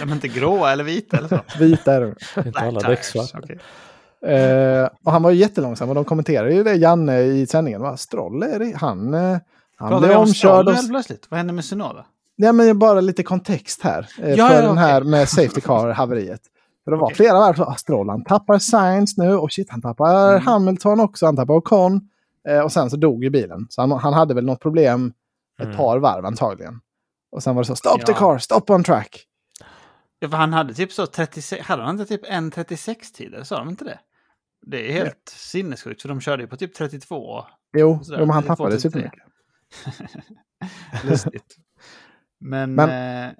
De 0.00 0.08
är 0.08 0.12
inte 0.12 0.28
gråa 0.28 0.72
eller 0.72 0.84
vita 0.84 1.16
eller 1.16 1.28
så. 1.28 1.40
Vita 1.58 1.94
är 1.94 2.00
det. 2.00 2.14
Inte 2.46 2.60
alla 2.60 2.80
däck 2.80 3.04
svarta. 3.04 3.38
okej. 3.42 3.58
Eh, 4.34 4.88
och 5.04 5.12
han 5.12 5.22
var 5.22 5.30
ju 5.30 5.36
jättelångsam 5.36 5.88
och 5.88 5.94
de 5.94 6.04
kommenterade 6.04 6.54
ju 6.54 6.62
det, 6.62 6.74
Janne, 6.74 7.20
i 7.20 7.46
sändningen. 7.46 7.80
Va? 7.80 7.96
Stroll, 7.96 8.42
är 8.42 8.58
det, 8.58 8.76
han, 8.76 9.14
eh, 9.14 9.38
han 9.76 10.00
blev 10.02 10.16
om 10.16 10.22
omkörd. 10.22 10.68
Helt 10.68 10.88
plötsligt? 10.88 11.26
Vad 11.30 11.38
hände 11.38 11.52
med 11.52 11.64
Sunoda? 11.64 12.06
ja, 12.36 12.52
men 12.52 12.78
bara 12.78 13.00
lite 13.00 13.22
kontext 13.22 13.82
här. 13.82 14.08
Eh, 14.22 14.30
Ja, 14.34 14.48
för 14.48 14.54
ja, 14.54 14.62
den 14.62 14.78
här 14.78 15.00
med 15.00 15.28
Safety 15.28 15.60
Car-haveriet. 15.60 16.40
För 16.84 16.90
det 16.90 16.96
var 16.96 17.06
Okej. 17.06 17.16
flera 17.16 17.32
varv 17.38 17.62
ah, 17.62 17.74
Stroll, 17.74 18.08
han 18.08 18.24
tappar 18.24 18.58
Sainz 18.58 19.16
nu 19.16 19.36
och 19.36 19.52
shit, 19.52 19.70
han 19.70 19.82
tappar 19.82 20.30
Mm. 20.30 20.46
Hamilton 20.46 21.00
också, 21.00 21.26
han 21.26 21.36
tappar 21.36 21.54
Ocon. 21.54 22.00
Och 22.64 22.72
sen 22.72 22.90
så 22.90 22.96
dog 22.96 23.24
ju 23.24 23.30
bilen. 23.30 23.66
Så 23.70 23.80
han, 23.80 23.92
han 23.92 24.12
hade 24.12 24.34
väl 24.34 24.44
något 24.44 24.60
problem 24.60 25.12
ett 25.58 25.64
Mm. 25.64 25.76
par 25.76 25.98
varv 25.98 26.26
antagligen. 26.26 26.80
Och 27.32 27.42
sen 27.42 27.54
var 27.54 27.62
det 27.62 27.66
så, 27.66 27.76
stop 27.76 27.98
the 27.98 28.12
Ja. 28.12 28.18
car, 28.18 28.38
stop 28.38 28.62
on 28.68 28.84
track. 28.84 29.24
Ja, 30.18 30.28
för 30.28 30.36
han 30.36 30.52
hade 30.52 30.74
typ 30.74 30.92
så 30.92 31.06
36, 31.06 31.66
hade 31.66 31.82
han 31.82 32.00
inte 32.00 32.06
typ 32.16 32.20
en 32.24 32.50
36 32.50 33.12
tider? 33.12 33.42
Sa 33.42 33.58
de 33.58 33.68
inte 33.68 33.84
det? 33.84 33.98
Det 34.66 34.88
är 34.88 34.92
helt 34.92 35.32
sinnessjukt 35.36 36.02
för 36.02 36.08
de 36.08 36.20
körde 36.20 36.42
ju 36.42 36.48
på 36.48 36.56
typ 36.56 36.74
32. 36.74 37.44
Jo, 37.76 37.98
Sådär, 38.04 38.18
men 38.18 38.30
han 38.30 38.42
32, 38.42 38.54
tappade 38.56 38.76
33. 38.80 38.90
supermycket. 38.90 39.22
Lustigt. 41.04 41.56
Men, 42.40 42.74
Men- 42.74 42.88
eh, 43.28 43.32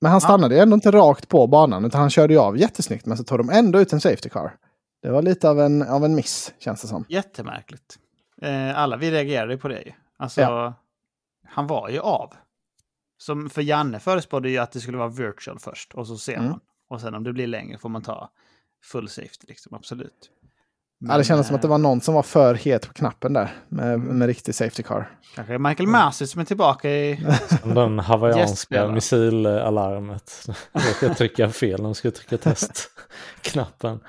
Men 0.00 0.10
han 0.12 0.20
stannade 0.20 0.54
ju 0.54 0.60
ändå 0.60 0.74
inte 0.74 0.90
rakt 0.90 1.28
på 1.28 1.46
banan, 1.46 1.84
utan 1.84 2.00
han 2.00 2.10
körde 2.10 2.34
ju 2.34 2.40
av 2.40 2.58
jättesnyggt, 2.58 3.06
men 3.06 3.16
så 3.16 3.24
tog 3.24 3.38
de 3.38 3.50
ändå 3.50 3.80
ut 3.80 3.92
en 3.92 4.00
Safety 4.00 4.28
Car. 4.28 4.56
Det 5.02 5.10
var 5.10 5.22
lite 5.22 5.50
av 5.50 5.60
en, 5.60 5.82
av 5.82 6.04
en 6.04 6.14
miss, 6.14 6.54
känns 6.58 6.82
det 6.82 6.88
som. 6.88 7.04
jättemärkligt. 7.08 7.96
Eh, 8.42 8.78
alla 8.78 8.96
vi 8.96 9.10
reagerade 9.10 9.52
ju 9.52 9.58
på 9.58 9.68
det 9.68 9.82
ju. 9.82 9.92
Alltså, 10.18 10.40
Ja. 10.40 10.74
Han 11.48 11.66
var 11.66 11.88
ju 11.88 11.98
av. 12.00 12.34
Som 13.18 13.50
för 13.50 13.62
Janne 13.62 14.00
förespådde 14.00 14.50
ju 14.50 14.58
att 14.58 14.72
det 14.72 14.80
skulle 14.80 14.98
vara 14.98 15.08
virtual 15.08 15.58
först 15.58 15.94
och 15.94 16.06
så 16.06 16.18
ser 16.18 16.36
Mm. 16.36 16.50
man. 16.50 16.60
Och 16.88 17.00
sen 17.00 17.14
om 17.14 17.24
det 17.24 17.32
blir 17.32 17.46
längre 17.46 17.78
får 17.78 17.88
man 17.88 18.02
ta 18.02 18.30
full 18.82 19.08
safety 19.08 19.46
liksom, 19.48 19.74
absolut. 19.74 20.30
Ja, 20.98 21.06
det 21.12 21.14
Men, 21.16 21.24
kändes 21.24 21.46
som 21.46 21.56
att 21.56 21.62
det 21.62 21.66
eh, 21.66 21.70
var 21.70 21.78
någon 21.78 22.00
som 22.00 22.14
var 22.14 22.22
för 22.22 22.54
het 22.54 22.86
på 22.88 22.92
knappen 22.92 23.32
där, 23.32 23.54
med, 23.68 23.94
Mm. 23.94 24.18
med 24.18 24.26
riktig 24.26 24.54
Safety 24.54 24.82
Car. 24.82 25.10
Kanske 25.34 25.58
Michael 25.58 25.86
Masi 25.88 26.26
som 26.26 26.40
är 26.40 26.44
tillbaka 26.44 26.90
i... 26.90 27.26
Som 27.62 27.74
den 27.74 27.98
hawaiianska 27.98 28.50
Gästspelare. 28.50 28.92
missilalarmet. 28.92 30.46
Jag 30.72 30.82
råkade 30.88 31.14
trycka 31.14 31.48
fel 31.50 31.82
när 31.82 31.88
jag 31.88 31.96
skulle 31.96 32.12
trycka 32.12 32.38
testknappen. 32.38 34.00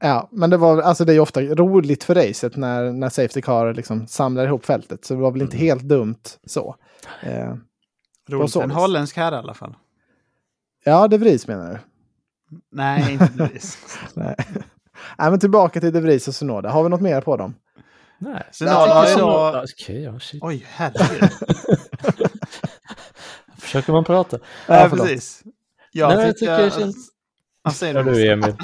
Ja, 0.00 0.28
men 0.32 0.50
det 0.50 0.56
var, 0.56 0.82
alltså 0.82 1.04
det 1.04 1.12
är 1.12 1.14
ju 1.14 1.20
ofta 1.20 1.40
roligt 1.42 2.04
för 2.04 2.14
racet 2.14 2.56
när, 2.56 2.92
när 2.92 3.08
Safety 3.08 3.42
Car 3.42 3.74
liksom 3.74 4.06
samlar 4.06 4.44
ihop 4.46 4.64
fältet, 4.66 5.04
så 5.04 5.14
det 5.14 5.20
var 5.20 5.30
väl 5.30 5.42
inte 5.42 5.56
helt 5.56 5.82
dumt 5.82 6.18
så. 6.46 6.76
Eh, 7.22 7.54
Roligt 8.30 8.52
så 8.52 8.60
för 8.60 8.64
en 8.64 8.70
holländsk 8.70 9.16
herre 9.16 9.34
i 9.34 9.38
alla 9.38 9.54
fall. 9.54 9.74
ja, 10.84 11.08
De 11.08 11.18
Vries 11.18 11.46
menar 11.46 11.70
du? 11.70 11.78
Nej, 12.72 13.12
inte 13.12 13.28
precis. 13.36 13.98
Nej. 14.14 14.36
Nej, 15.18 15.30
men 15.30 15.40
tillbaka 15.40 15.80
till 15.80 15.92
De 15.92 16.00
Vries 16.00 16.28
och 16.28 16.34
Sunoda. 16.34 16.70
Har 16.70 16.82
vi 16.82 16.88
något 16.88 17.00
mer 17.00 17.20
på 17.20 17.36
dem? 17.36 17.54
Nej. 18.18 18.42
Sen 18.52 18.68
Ja, 18.68 18.74
har 18.94 19.18
då... 19.18 19.64
Okej, 19.74 20.02
ja, 20.02 20.18
shit. 20.20 20.42
Oj, 20.42 20.66
herregud. 20.68 21.30
Försöker 23.58 23.92
man 23.92 24.04
prata? 24.04 24.38
Ja, 24.66 24.86
förlåt. 24.90 25.06
precis. 25.06 25.42
Jag 25.92 26.08
Nej, 26.16 26.26
jag 26.26 26.36
tycker... 26.38 26.56
tycker 26.56 26.64
det 26.76 26.82
känns- 26.82 27.08
Vad 27.62 27.74
säger 27.74 28.04
du? 28.04 28.10
du 28.12 28.30
Emil? 28.32 28.54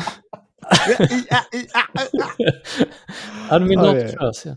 Oj. 3.50 4.08
frös 4.08 4.46
ja. 4.46 4.56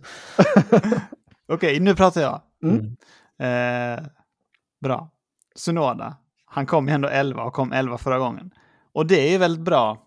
Okej, 1.54 1.80
nu 1.80 1.96
pratar 1.96 2.22
jag. 2.22 2.42
Mm. 2.63 2.98
Eh, 3.40 4.04
bra. 4.82 5.10
Sunoda. 5.56 6.16
Han 6.46 6.66
kom 6.66 6.88
ju 6.88 6.94
ändå 6.94 7.08
11 7.10 7.44
och 7.44 7.54
kom 7.54 7.72
11 7.72 7.98
förra 7.98 8.20
gången. 8.20 8.52
Och 8.94 9.06
det 9.08 9.28
är 9.28 9.32
ju 9.32 9.38
väldigt 9.38 9.66
bra 9.66 10.07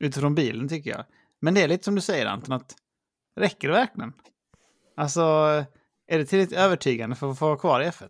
utifrån 0.00 0.34
bilen 0.34 0.68
tycker 0.68 0.90
jag. 0.90 1.04
Men 1.40 1.54
det 1.54 1.62
är 1.62 1.68
lite 1.68 1.84
som 1.84 1.94
du 1.94 2.00
säger 2.00 2.26
Anton, 2.26 2.52
att 2.56 2.74
räcker 3.40 3.68
det 3.68 3.74
verkligen? 3.74 4.12
Alltså, 4.96 5.20
är 6.06 6.18
det 6.18 6.24
tillräckligt 6.26 6.58
övertygande 6.58 7.16
för 7.16 7.30
att 7.30 7.38
få 7.38 7.46
vara 7.46 7.58
kvar 7.58 7.80
i 7.80 7.84
F1? 7.84 8.08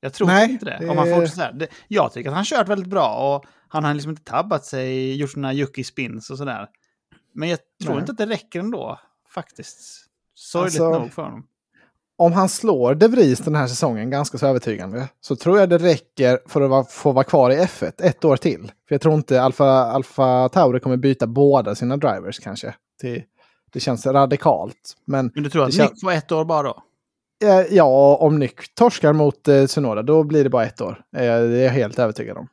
Jag 0.00 0.12
tror 0.14 0.26
Nej, 0.26 0.50
inte 0.50 0.64
det. 0.64 0.78
det- 0.80 0.88
Om 0.88 0.96
man 0.96 1.14
fortsätter. 1.14 1.52
Det, 1.52 1.68
jag 1.88 2.12
tycker 2.12 2.30
att 2.30 2.36
han 2.36 2.44
kört 2.44 2.68
väldigt 2.68 2.88
bra 2.88 3.36
och 3.36 3.44
han 3.68 3.84
har 3.84 3.94
liksom 3.94 4.10
inte 4.10 4.22
tabbat 4.24 4.64
sig, 4.64 5.16
gjort 5.16 5.30
sådana 5.30 5.54
yucky 5.54 5.84
spins 5.84 6.30
och 6.30 6.38
sådär. 6.38 6.68
Men 7.32 7.48
jag 7.48 7.58
tror 7.82 7.92
Nej. 7.92 8.00
inte 8.00 8.12
att 8.12 8.18
det 8.18 8.26
räcker 8.26 8.60
ändå, 8.60 9.00
faktiskt. 9.34 10.06
Sorgligt 10.34 10.80
Alltså- 10.80 10.98
nog 11.00 11.12
för 11.12 11.22
honom. 11.22 11.46
Om 12.18 12.32
han 12.32 12.48
slår 12.48 12.94
De 12.94 13.08
Vries 13.08 13.38
den 13.38 13.54
här 13.54 13.66
säsongen 13.66 14.10
ganska 14.10 14.38
så 14.38 14.46
övertygande 14.46 15.08
så 15.20 15.36
tror 15.36 15.58
jag 15.58 15.68
det 15.70 15.78
räcker 15.78 16.38
för 16.46 16.80
att 16.80 16.92
få 16.92 17.12
vara 17.12 17.24
kvar 17.24 17.50
i 17.50 17.56
F1 17.56 17.92
ett 18.02 18.24
år 18.24 18.36
till. 18.36 18.72
För 18.88 18.94
jag 18.94 19.00
tror 19.00 19.14
inte 19.14 19.42
Alfa, 19.42 19.64
Alfa 19.70 20.48
Tauri 20.48 20.80
kommer 20.80 20.96
byta 20.96 21.26
båda 21.26 21.74
sina 21.74 21.96
drivers 21.96 22.38
kanske. 22.38 22.74
Till, 23.00 23.22
det 23.72 23.80
känns 23.80 24.06
radikalt. 24.06 24.74
Men 25.06 25.30
Men 25.34 25.42
du 25.42 25.50
tror 25.50 25.64
att 25.64 25.70
det 25.70 25.76
kän- 25.82 25.90
Nick 25.90 26.00
får 26.00 26.12
ett 26.12 26.32
år 26.32 26.44
bara 26.44 26.62
då? 26.62 26.82
eh, 27.44 27.60
ja, 27.70 28.16
om 28.20 28.38
Nick 28.38 28.74
torskar 28.74 29.12
mot 29.12 29.48
eh, 29.48 29.66
Tsunoda 29.66 30.02
då 30.02 30.22
blir 30.24 30.44
det 30.44 30.50
bara 30.50 30.64
ett 30.66 30.80
år. 30.80 31.00
Eh, 31.16 31.20
det 31.22 31.28
är 31.28 31.64
jag 31.64 31.70
helt 31.70 31.98
övertygad 31.98 32.36
om. 32.36 32.48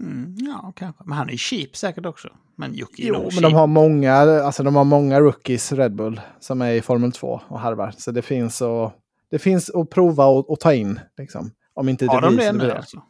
Mm, 0.00 0.34
ja, 0.38 0.72
kanske. 0.76 1.04
Men 1.06 1.18
han 1.18 1.30
är 1.30 1.36
cheap 1.36 1.76
säkert 1.76 2.06
också. 2.06 2.28
Men 2.56 2.74
är 2.74 2.84
Jo, 2.96 3.22
men 3.22 3.30
cheap. 3.30 3.42
de 3.42 3.54
har 3.54 3.66
många, 3.66 4.14
alltså 4.14 4.62
de 4.62 4.76
har 4.76 4.84
många 4.84 5.20
rookies 5.20 5.72
Red 5.72 5.94
Bull 5.94 6.20
som 6.40 6.62
är 6.62 6.72
i 6.72 6.82
Formel 6.82 7.12
2 7.12 7.40
och 7.48 7.60
harvar. 7.60 7.94
Så 7.98 8.10
det 8.10 8.22
finns 8.22 8.62
att, 8.62 8.94
det 9.30 9.38
finns 9.38 9.70
att 9.70 9.90
prova 9.90 10.26
och, 10.26 10.50
och 10.50 10.60
ta 10.60 10.74
in. 10.74 11.00
Liksom. 11.18 11.50
Om 11.74 11.88
inte 11.88 12.06
Har 12.06 12.20
De 12.20 12.36
de 12.36 12.42
det 12.42 12.52
nu 12.52 12.70
alltså? 12.70 13.02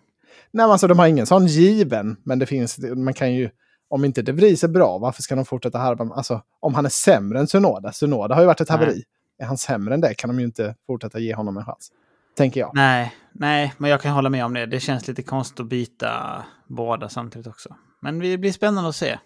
Nej, 0.50 0.66
alltså 0.66 0.86
de 0.86 0.98
har 0.98 1.06
ingen 1.06 1.26
sån 1.26 1.46
given, 1.46 2.16
men 2.24 2.38
det 2.38 2.46
finns, 2.46 2.78
man 2.78 3.14
kan 3.14 3.34
ju, 3.34 3.50
om 3.88 4.04
inte 4.04 4.22
De 4.22 4.32
Vries 4.32 4.64
är 4.64 4.68
bra, 4.68 4.98
varför 4.98 5.22
ska 5.22 5.34
de 5.36 5.44
fortsätta 5.44 5.78
harva? 5.78 6.14
Alltså, 6.14 6.42
om 6.60 6.74
han 6.74 6.84
är 6.86 6.90
sämre 6.90 7.38
än 7.38 7.46
Sunoda, 7.46 7.92
Sunoda 7.92 8.34
har 8.34 8.42
ju 8.42 8.46
varit 8.46 8.60
ett 8.60 8.68
Nej. 8.68 8.78
haveri. 8.78 9.02
Är 9.38 9.46
han 9.46 9.58
sämre 9.58 9.94
än 9.94 10.00
det 10.00 10.14
kan 10.14 10.28
de 10.30 10.38
ju 10.40 10.46
inte 10.46 10.74
fortsätta 10.86 11.18
ge 11.18 11.34
honom 11.34 11.56
en 11.56 11.64
chans. 11.64 11.90
Tänker 12.36 12.60
jag. 12.60 12.70
Nej, 12.74 13.14
nej, 13.32 13.74
men 13.78 13.90
jag 13.90 14.00
kan 14.00 14.12
hålla 14.12 14.28
med 14.30 14.44
om 14.44 14.54
det. 14.54 14.66
Det 14.66 14.80
känns 14.80 15.08
lite 15.08 15.22
konstigt 15.22 15.60
att 15.60 15.66
byta 15.68 16.44
båda 16.68 17.08
samtidigt 17.08 17.46
också. 17.46 17.76
Men 18.02 18.18
det 18.18 18.38
blir 18.38 18.52
spännande 18.52 18.88
att 18.90 18.96
se, 18.96 19.18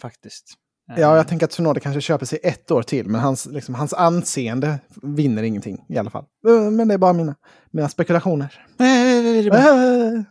faktiskt. 0.00 0.54
Eh, 0.90 1.00
Ja, 1.00 1.16
jag 1.16 1.28
tänker 1.28 1.46
att 1.46 1.52
Sunoda 1.52 1.80
kanske 1.80 2.00
köper 2.00 2.26
sig 2.26 2.38
ett 2.42 2.70
år 2.70 2.82
till, 2.82 3.08
men 3.08 3.20
hans, 3.20 3.46
liksom, 3.46 3.74
hans 3.74 3.94
anseende 3.94 4.78
vinner 5.02 5.42
ingenting 5.42 5.84
i 5.88 5.98
alla 5.98 6.10
fall. 6.10 6.24
Eh, 6.48 6.70
Men 6.70 6.88
det 6.88 6.94
är 6.94 6.98
bara 6.98 7.12
mina, 7.12 7.34
mina 7.70 7.88
spekulationer. 7.88 8.64
Eh, 8.80 10.22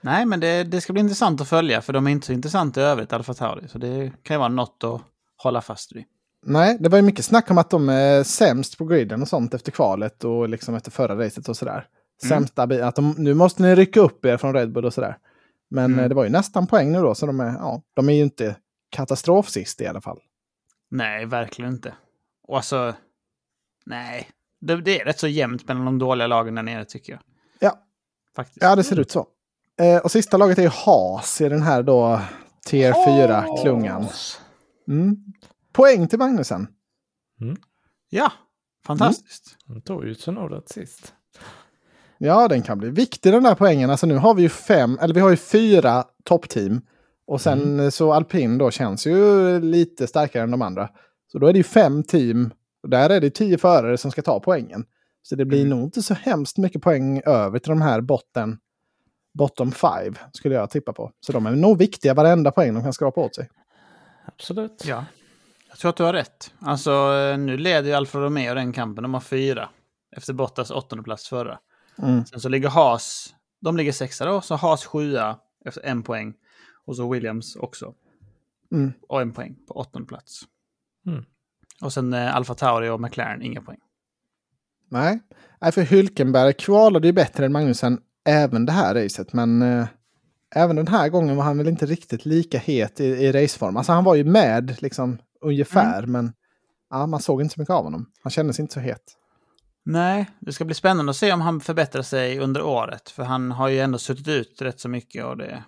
Nej, 0.00 0.26
men 0.26 0.40
det, 0.40 0.64
det 0.64 0.80
ska 0.80 0.92
bli 0.92 1.00
intressant 1.00 1.40
att 1.40 1.48
följa, 1.48 1.82
för 1.82 1.92
de 1.92 2.06
är 2.06 2.10
inte 2.10 2.26
så 2.26 2.32
intressanta 2.32 2.80
i 2.80 2.84
övrigt, 2.84 3.12
Alfa 3.12 3.34
Tauri. 3.34 3.68
Så 3.68 3.78
det 3.78 4.12
kan 4.22 4.34
ju 4.34 4.38
vara 4.38 4.48
något 4.48 4.84
att 4.84 5.00
hålla 5.36 5.60
fast 5.60 5.96
vid. 5.96 6.04
Nej, 6.46 6.76
det 6.80 6.88
var 6.88 6.98
ju 6.98 7.02
mycket 7.02 7.24
snack 7.24 7.50
om 7.50 7.58
att 7.58 7.70
de 7.70 7.88
är 7.88 8.22
sämst 8.22 8.78
på 8.78 8.84
griden 8.84 9.22
och 9.22 9.28
sånt 9.28 9.54
efter 9.54 9.72
kvalet 9.72 10.24
och 10.24 10.48
liksom 10.48 10.74
efter 10.74 10.90
förra 10.90 11.18
racet 11.24 11.48
och 11.48 11.56
sådär. 11.56 11.72
Mm. 12.22 12.28
Sämsta 12.28 12.66
bi- 12.66 12.80
att 12.80 12.96
de, 12.96 13.14
nu 13.18 13.34
måste 13.34 13.62
ni 13.62 13.74
rycka 13.74 14.00
upp 14.00 14.24
er 14.24 14.36
från 14.36 14.54
Red 14.54 14.72
Bull 14.72 14.84
och 14.84 14.94
sådär. 14.94 15.16
Men 15.70 15.84
Mm. 15.84 15.98
eh, 16.00 16.08
det 16.08 16.14
var 16.14 16.24
ju 16.24 16.30
nästan 16.30 16.66
poäng 16.66 16.92
nu 16.92 17.00
då, 17.00 17.14
så 17.14 17.26
de 17.26 17.40
är, 17.40 17.46
ja, 17.52 17.82
de 17.94 18.08
är 18.08 18.12
ju 18.12 18.22
inte 18.22 18.56
katastrofsist 18.90 19.80
i 19.80 19.86
alla 19.86 20.00
fall. 20.00 20.18
Nej, 20.90 21.26
verkligen 21.26 21.70
inte. 21.72 21.94
Och 22.48 22.56
alltså, 22.56 22.94
nej. 23.86 24.28
Det, 24.60 24.76
det 24.82 25.00
är 25.00 25.04
rätt 25.04 25.18
så 25.18 25.28
jämnt 25.28 25.68
mellan 25.68 25.84
de 25.84 25.98
dåliga 25.98 26.26
lagen 26.26 26.54
där 26.54 26.62
nere, 26.62 26.84
tycker 26.84 27.12
jag. 27.12 27.20
Ja. 27.58 27.78
Faktiskt. 28.36 28.58
Ja, 28.62 28.76
det 28.76 28.84
ser 28.84 29.00
ut 29.00 29.10
så. 29.10 29.26
Eh, 29.80 29.96
och 29.98 30.10
sista 30.10 30.36
laget 30.36 30.58
är 30.58 30.62
ju 30.62 30.68
Haas 30.68 31.40
i 31.40 31.48
den 31.48 31.62
här 31.62 31.82
då 31.82 32.20
tier 32.66 32.92
4-klungan. 32.92 34.06
Mm. 34.88 35.16
Poäng 35.74 36.08
till 36.08 36.18
Magnusen. 36.18 36.66
Ja, 38.10 38.32
fantastiskt. 38.86 39.56
Han 39.68 39.80
tog 39.82 40.04
ju 40.04 40.14
Tsunoda 40.14 40.62
sist. 40.66 41.14
Ja, 42.18 42.48
den 42.48 42.62
kan 42.62 42.78
bli 42.78 42.90
viktig 42.90 43.32
den 43.32 43.42
där 43.42 43.54
poängen. 43.54 43.90
Alltså 43.90 44.06
nu 44.06 44.16
har 44.16 44.34
vi 44.34 44.42
ju 44.42 44.48
fem, 44.48 44.98
eller 45.00 45.14
vi 45.14 45.20
har 45.20 45.30
ju 45.30 45.36
fyra 45.36 46.04
toppteam. 46.24 46.80
Och 47.26 47.40
sen 47.40 47.80
eh, 47.80 47.90
så 47.90 48.12
alpin 48.12 48.58
då 48.58 48.70
känns 48.70 49.06
ju 49.06 49.60
lite 49.60 50.06
starkare 50.06 50.42
än 50.42 50.50
de 50.50 50.62
andra. 50.62 50.88
Så 51.32 51.38
då 51.38 51.46
är 51.46 51.52
det 51.52 51.56
ju 51.58 51.62
fem 51.64 52.02
team. 52.02 52.50
Och 52.82 52.88
där 52.90 53.10
är 53.10 53.20
det 53.20 53.30
tio 53.30 53.58
förare 53.58 53.96
som 53.98 54.10
ska 54.10 54.22
ta 54.22 54.40
poängen. 54.40 54.84
Så 55.22 55.36
det 55.36 55.44
blir 55.44 55.60
Mm. 55.60 55.70
nog 55.70 55.82
inte 55.86 56.02
så 56.02 56.14
hemskt 56.14 56.58
mycket 56.58 56.82
poäng 56.82 57.22
över 57.26 57.58
till 57.58 57.70
de 57.70 57.82
här 57.82 58.00
botten, 58.00 58.58
bottom 59.38 59.72
five 59.72 60.14
skulle 60.32 60.54
jag 60.54 60.70
tippa 60.70 60.92
på. 60.92 61.12
Så 61.20 61.32
de 61.32 61.46
är 61.46 61.50
nog 61.50 61.78
viktiga 61.78 62.14
varenda 62.14 62.50
poäng 62.52 62.74
de 62.74 62.82
kan 62.82 62.92
skrapa 62.92 63.20
åt 63.20 63.34
sig. 63.34 63.48
Absolut. 64.26 64.84
Ja. 64.86 65.04
Jag 65.74 65.78
tror 65.78 65.88
att 65.88 65.96
du 65.96 66.02
har 66.02 66.12
rätt. 66.12 66.54
Alltså, 66.58 66.90
eh, 66.90 67.38
nu 67.38 67.56
leder 67.56 67.88
ju 67.88 67.94
Alfa 67.94 68.18
Romeo 68.18 68.54
den 68.54 68.72
kampen. 68.72 69.02
De 69.02 69.14
har 69.14 69.20
fyra. 69.20 69.68
Efter 70.16 70.32
Bottas 70.32 70.70
åttonde 70.70 71.04
plats 71.04 71.28
förra. 71.28 71.58
Mm. 71.98 72.24
Sen 72.26 72.40
så 72.40 72.48
ligger 72.48 72.68
Haas, 72.68 73.34
de 73.60 73.76
ligger 73.76 73.92
sexa 73.92 74.24
då, 74.24 74.40
så 74.40 74.54
Haas 74.54 74.84
sjua 74.84 75.38
efter 75.64 75.82
en 75.84 76.02
poäng. 76.02 76.34
Och 76.86 76.96
så 76.96 77.12
Williams 77.12 77.56
också. 77.56 77.94
Mm. 78.72 78.92
Och 79.08 79.22
en 79.22 79.32
poäng 79.32 79.56
på 79.68 79.74
åttonde 79.74 80.08
plats. 80.08 80.40
Mm. 81.06 81.24
Och 81.82 81.92
sen 81.92 82.12
eh, 82.12 82.36
Alfa 82.36 82.54
Tauri 82.54 82.88
och 82.88 83.00
McLaren, 83.00 83.42
inga 83.42 83.60
poäng. 83.60 83.80
Nej. 84.90 85.20
Nej, 85.60 85.72
för 85.72 85.82
Hülkenberg 85.82 86.52
kvalade 86.52 87.06
ju 87.06 87.12
bättre 87.12 87.46
än 87.46 87.52
Magnusen 87.52 88.00
även 88.24 88.66
det 88.66 88.72
här 88.72 88.94
racet. 88.94 89.32
Men 89.32 89.62
eh, 89.62 89.86
även 90.54 90.76
den 90.76 90.88
här 90.88 91.08
gången 91.08 91.36
var 91.36 91.44
han 91.44 91.58
väl 91.58 91.68
inte 91.68 91.86
riktigt 91.86 92.26
lika 92.26 92.58
het 92.58 93.00
i, 93.00 93.04
i 93.04 93.32
raceform. 93.32 93.76
Alltså 93.76 93.92
han 93.92 94.04
var 94.04 94.14
ju 94.14 94.24
med 94.24 94.82
liksom 94.82 95.18
ungefär, 95.44 95.98
Mm. 95.98 96.12
men 96.12 96.32
ja, 96.90 97.06
man 97.06 97.20
såg 97.20 97.40
inte 97.42 97.54
så 97.54 97.60
mycket 97.60 97.72
av 97.74 97.84
honom. 97.84 98.10
Han 98.22 98.30
kändes 98.30 98.60
inte 98.60 98.74
så 98.74 98.80
het. 98.80 99.16
Nej, 99.86 100.30
det 100.40 100.52
ska 100.52 100.64
bli 100.64 100.74
spännande 100.74 101.10
att 101.10 101.16
se 101.16 101.32
om 101.32 101.40
han 101.40 101.60
förbättrar 101.60 102.02
sig 102.02 102.38
under 102.40 102.62
året. 102.62 103.10
För 103.10 103.22
han 103.22 103.50
har 103.50 103.68
ju 103.68 103.80
ändå 103.80 103.98
suttit 103.98 104.28
ut 104.28 104.62
rätt 104.62 104.80
så 104.80 104.88
mycket 104.88 105.24
och 105.24 105.36
det... 105.36 105.64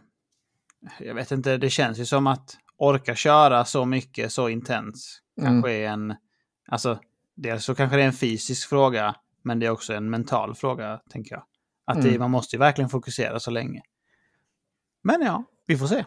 Jag 1.00 1.14
vet 1.14 1.32
inte, 1.32 1.56
det 1.56 1.70
känns 1.70 1.98
ju 1.98 2.04
som 2.04 2.26
att 2.26 2.56
orka 2.76 3.14
köra 3.14 3.64
så 3.64 3.84
mycket, 3.84 4.32
så 4.32 4.48
intens, 4.48 5.20
kanske 5.40 5.72
är 5.72 5.88
en... 5.88 6.14
Alltså, 6.68 6.98
dels 7.34 7.64
så 7.64 7.74
kanske 7.74 7.96
det 7.96 8.02
är 8.02 8.06
en 8.06 8.12
fysisk 8.12 8.68
fråga, 8.68 9.14
men 9.42 9.58
det 9.58 9.66
är 9.66 9.70
också 9.70 9.94
en 9.94 10.10
mental 10.10 10.54
fråga, 10.54 11.00
tänker 11.10 11.34
jag. 11.34 11.44
Att 11.84 12.02
det, 12.02 12.08
Mm. 12.08 12.20
man 12.20 12.30
måste 12.30 12.56
ju 12.56 12.60
verkligen 12.60 12.88
fokusera 12.88 13.40
så 13.40 13.50
länge. 13.50 13.82
Men 15.02 15.22
ja, 15.22 15.44
vi 15.66 15.78
får 15.78 15.86
se. 15.86 16.04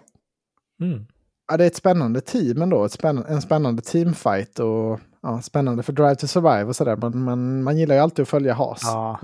Mm. 0.82 1.05
Ja, 1.49 1.57
det 1.57 1.63
är 1.63 1.67
ett 1.67 1.75
spännande 1.75 2.21
team 2.21 2.62
ändå. 2.62 2.85
Ett 2.85 2.91
spänn 2.91 3.25
en 3.27 3.41
spännande 3.41 3.81
teamfight 3.81 4.59
och 4.59 4.99
ja, 5.21 5.41
spännande 5.41 5.83
för 5.83 5.93
Drive 5.93 6.15
to 6.15 6.27
Survive 6.27 6.63
och 6.63 6.75
sådär. 6.75 6.95
Men 6.95 7.23
man, 7.23 7.63
man 7.63 7.77
gillar 7.77 7.95
ju 7.95 8.01
alltid 8.01 8.23
att 8.23 8.29
följa 8.29 8.53
Haas. 8.53 8.81
Ja. 8.83 9.19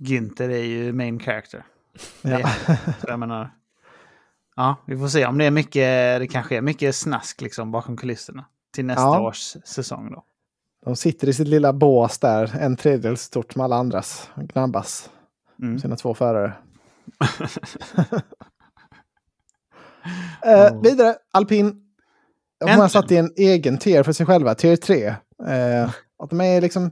Günther 0.00 0.48
är 0.50 0.64
ju 0.64 0.92
main 0.92 1.18
character. 1.18 1.64
Ja. 2.22 2.50
Jag 3.06 3.18
menar, 3.18 3.50
ja, 4.56 4.76
vi 4.86 4.98
får 4.98 5.08
se 5.08 5.26
om 5.26 5.38
det 5.38 5.44
är 5.44 5.50
mycket, 5.50 6.20
det 6.20 6.28
kanske 6.30 6.56
är 6.56 6.60
mycket 6.62 6.94
snask 6.96 7.40
liksom 7.40 7.70
bakom 7.72 7.96
kulisserna 7.96 8.44
till 8.74 8.84
nästa 8.84 9.02
Ja. 9.02 9.20
års 9.20 9.56
säsong 9.64 10.10
då. 10.12 10.24
De 10.84 10.96
sitter 10.96 11.28
i 11.28 11.32
sitt 11.32 11.48
lilla 11.48 11.72
bås 11.72 12.18
där, 12.18 12.56
en 12.60 12.76
tredjedel 12.76 13.16
stort 13.16 13.56
med 13.56 13.64
alla 13.64 13.76
andras. 13.76 14.30
och 14.34 14.42
Gnabbas. 14.42 15.10
Mm. 15.62 15.78
Sina 15.78 15.96
två 15.96 16.14
förare. 16.14 16.52
eh, 20.46 20.80
vidare, 20.82 21.14
alpin. 21.32 21.82
De 22.60 22.64
har 22.64 22.70
Äntligen. 22.70 22.90
satt 22.90 23.10
i 23.10 23.16
en 23.16 23.32
egen 23.36 23.78
tier 23.78 24.02
för 24.02 24.12
sig 24.12 24.26
själva, 24.26 24.54
tier 24.54 24.76
3. 24.76 25.06
Eh, 25.06 25.90
att 26.18 26.30
de 26.30 26.40
är 26.40 26.60
liksom 26.60 26.90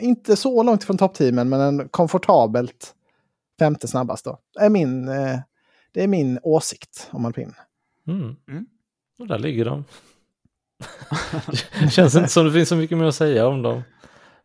inte 0.00 0.36
så 0.36 0.62
långt 0.62 0.84
från 0.84 0.98
toppteamen, 0.98 1.48
men 1.48 1.60
en 1.60 1.88
komfortabelt 1.88 2.94
femte 3.58 3.88
snabbast 3.88 4.24
då. 4.24 4.38
Är 4.60 4.70
min, 4.70 5.08
eh, 5.08 5.38
det 5.92 6.02
är 6.02 6.08
min 6.08 6.38
åsikt 6.42 7.08
om 7.10 7.24
alpin. 7.24 7.54
Mm. 8.08 8.36
Mm. 8.48 8.66
Och 9.18 9.26
där 9.26 9.38
ligger 9.38 9.64
de. 9.64 9.84
det 11.80 11.90
känns 11.90 12.14
inte 12.14 12.28
som 12.28 12.46
det 12.46 12.52
finns 12.52 12.68
så 12.68 12.76
mycket 12.76 12.98
mer 12.98 13.04
att 13.04 13.14
säga 13.14 13.46
om 13.46 13.62
dem. 13.62 13.82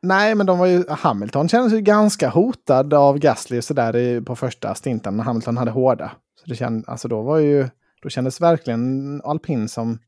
Nej, 0.01 0.35
men 0.35 0.45
de 0.45 0.59
var 0.59 0.65
ju, 0.65 0.83
Hamilton 0.89 1.49
kändes 1.49 1.73
ju 1.73 1.81
ganska 1.81 2.29
hotad 2.29 2.93
av 2.93 3.17
Gasly 3.19 3.59
och 3.59 3.63
sådär 3.63 4.21
på 4.21 4.35
första 4.35 4.75
stinten 4.75 5.17
när 5.17 5.23
Hamilton 5.23 5.57
hade 5.57 5.71
hårda. 5.71 6.11
Så 6.39 6.49
det 6.49 6.55
känd, 6.55 6.85
alltså 6.87 7.07
då 7.07 7.21
var 7.21 7.37
ju, 7.37 7.69
då 8.01 8.09
kändes 8.09 8.41
verkligen 8.41 9.21
alpin 9.23 9.69
som 9.69 9.99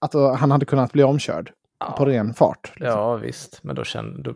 att 0.00 0.12
då, 0.12 0.32
han 0.32 0.50
hade 0.50 0.66
kunnat 0.66 0.92
bli 0.92 1.02
omkörd 1.02 1.52
på 1.96 2.04
ren 2.04 2.34
fart. 2.34 2.72
Liksom. 2.76 2.98
Ja, 2.98 3.16
visst. 3.16 3.60
Men 3.62 3.76
då, 3.76 3.84
känner, 3.84 4.22
då 4.22 4.34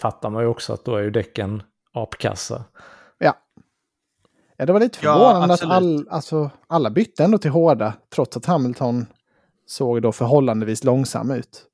fattar 0.00 0.30
man 0.30 0.42
ju 0.42 0.48
också 0.48 0.72
att 0.72 0.84
då 0.84 0.96
är 0.96 1.02
ju 1.02 1.10
däcken 1.10 1.62
apkassa. 1.92 2.64
Ja. 3.18 3.34
ja, 4.56 4.66
det 4.66 4.72
var 4.72 4.80
lite 4.80 4.98
Ja, 5.02 5.12
förvånande 5.12 5.54
att 5.54 5.62
absolut. 5.62 5.72
all, 5.72 6.08
alltså, 6.10 6.50
alla 6.66 6.90
bytte 6.90 7.24
ändå 7.24 7.38
till 7.38 7.50
hårda, 7.50 7.92
trots 8.14 8.36
att 8.36 8.46
Hamilton 8.46 9.06
såg 9.66 10.02
då 10.02 10.12
förhållandevis 10.12 10.84
långsam 10.84 11.30
ut. 11.30 11.64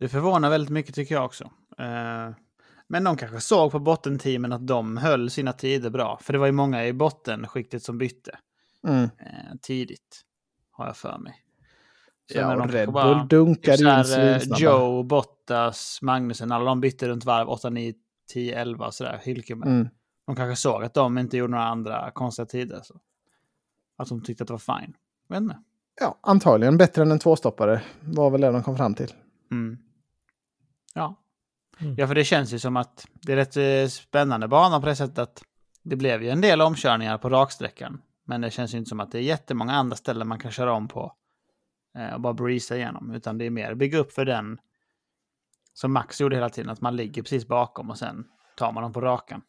Det 0.00 0.08
förvånar 0.08 0.50
väldigt 0.50 0.70
mycket 0.70 0.94
tycker 0.94 1.14
jag 1.14 1.24
också. 1.24 1.44
Eh, 1.78 2.30
men 2.88 3.04
de 3.04 3.16
kanske 3.16 3.40
såg 3.40 3.72
på 3.72 3.78
bottenteamen 3.78 4.52
att 4.52 4.66
de 4.66 4.96
höll 4.96 5.30
sina 5.30 5.52
tider 5.52 5.90
bra. 5.90 6.18
För 6.22 6.32
det 6.32 6.38
var 6.38 6.46
ju 6.46 6.52
många 6.52 6.86
i 6.86 6.92
bottenskiktet 6.92 7.82
som 7.82 7.98
bytte 7.98 8.38
Mm. 8.88 9.02
eh, 9.04 9.56
tidigt, 9.62 10.22
har 10.70 10.86
jag 10.86 10.96
för 10.96 11.18
mig. 11.18 11.42
Så 12.32 12.38
Ja, 12.38 12.48
men 12.48 12.60
och 12.60 12.70
Red 12.70 12.92
bara- 12.92 13.14
Bull 13.14 13.28
dunkade 13.28 13.76
Typ 13.76 13.86
in 13.86 13.88
eh, 13.88 14.02
svinsnabba. 14.02 14.60
Joe, 14.60 15.02
Bottas, 15.02 15.98
Magnusen, 16.02 16.52
alla 16.52 16.64
de 16.64 16.80
bytte 16.80 17.08
runt 17.08 17.24
varv 17.24 17.48
8, 17.48 17.70
9, 17.70 17.94
10, 18.32 18.60
11 18.60 18.90
sådär. 18.90 19.20
Hylkeberg. 19.24 19.70
Mm. 19.70 19.88
De 20.26 20.36
kanske 20.36 20.56
såg 20.56 20.84
att 20.84 20.94
de 20.94 21.18
inte 21.18 21.36
gjorde 21.36 21.50
några 21.50 21.64
andra 21.64 22.10
konstiga 22.10 22.46
tider. 22.46 22.80
Så. 22.82 23.00
Att 23.96 24.08
de 24.08 24.22
tyckte 24.22 24.44
att 24.44 24.48
det 24.48 24.54
var 24.54 24.78
fine. 24.80 24.94
Vet 25.28 25.40
inte. 25.40 25.58
Ja, 26.00 26.18
antagligen 26.22 26.76
bättre 26.78 27.02
än 27.02 27.10
en 27.10 27.18
tvåstoppare 27.18 27.82
var 28.00 28.30
väl 28.30 28.40
det 28.40 28.50
de 28.50 28.62
kom 28.62 28.76
fram 28.76 28.94
till. 28.94 29.12
Mm. 29.50 29.78
Ja. 30.94 31.22
Mm. 31.80 31.94
ja, 31.98 32.06
för 32.06 32.14
det 32.14 32.24
känns 32.24 32.52
ju 32.52 32.58
som 32.58 32.76
att 32.76 33.06
det 33.12 33.32
är 33.32 33.36
rätt 33.36 33.56
eh, 33.56 33.88
spännande 33.90 34.48
bana 34.48 34.80
på 34.80 34.86
det 34.86 34.96
sättet 34.96 35.18
att 35.18 35.42
det 35.82 35.96
blev 35.96 36.22
ju 36.22 36.30
en 36.30 36.40
del 36.40 36.60
omkörningar 36.60 37.18
på 37.18 37.28
raksträckan. 37.28 38.02
Men 38.28 38.40
det 38.40 38.50
känns 38.50 38.74
ju 38.74 38.78
inte 38.78 38.88
som 38.88 39.00
att 39.00 39.12
det 39.12 39.18
är 39.18 39.22
jättemånga 39.22 39.72
andra 39.72 39.96
ställen 39.96 40.28
man 40.28 40.38
kan 40.38 40.50
köra 40.50 40.72
om 40.72 40.88
på 40.88 41.12
eh, 41.98 42.14
och 42.14 42.20
bara 42.20 42.34
breeza 42.34 42.76
igenom. 42.76 43.10
Utan 43.10 43.38
det 43.38 43.44
är 43.46 43.50
mer 43.50 43.74
bygga 43.74 43.98
upp 43.98 44.12
för 44.12 44.24
den 44.24 44.58
som 45.72 45.92
Max 45.92 46.20
gjorde 46.20 46.36
hela 46.36 46.50
tiden, 46.50 46.70
att 46.70 46.80
man 46.80 46.96
ligger 46.96 47.22
precis 47.22 47.46
bakom 47.48 47.90
och 47.90 47.98
sen 47.98 48.24
tar 48.56 48.72
man 48.72 48.82
dem 48.82 48.92
på 48.92 49.00
rakan. 49.00 49.42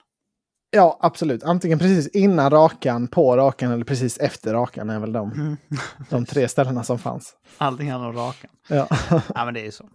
Ja, 0.69 0.97
absolut. 1.01 1.43
Antingen 1.43 1.79
precis 1.79 2.07
innan 2.07 2.49
rakan, 2.49 3.07
på 3.07 3.37
rakan 3.37 3.71
eller 3.71 3.85
precis 3.85 4.17
efter 4.17 4.53
rakan 4.53 4.89
är 4.89 4.99
väl 4.99 5.11
de, 5.11 5.31
Mm. 5.31 5.57
de 6.09 6.25
tre 6.25 6.47
ställena 6.47 6.83
som 6.83 6.99
fanns. 6.99 7.35
Allting 7.57 7.91
handlar 7.91 8.09
om 8.09 8.15
rakan. 8.15 8.49
Ja. 8.67 8.87
Ja, 9.35 9.45
men 9.45 9.53
det 9.53 9.59
är 9.59 9.65
ju 9.65 9.71
så. 9.71 9.89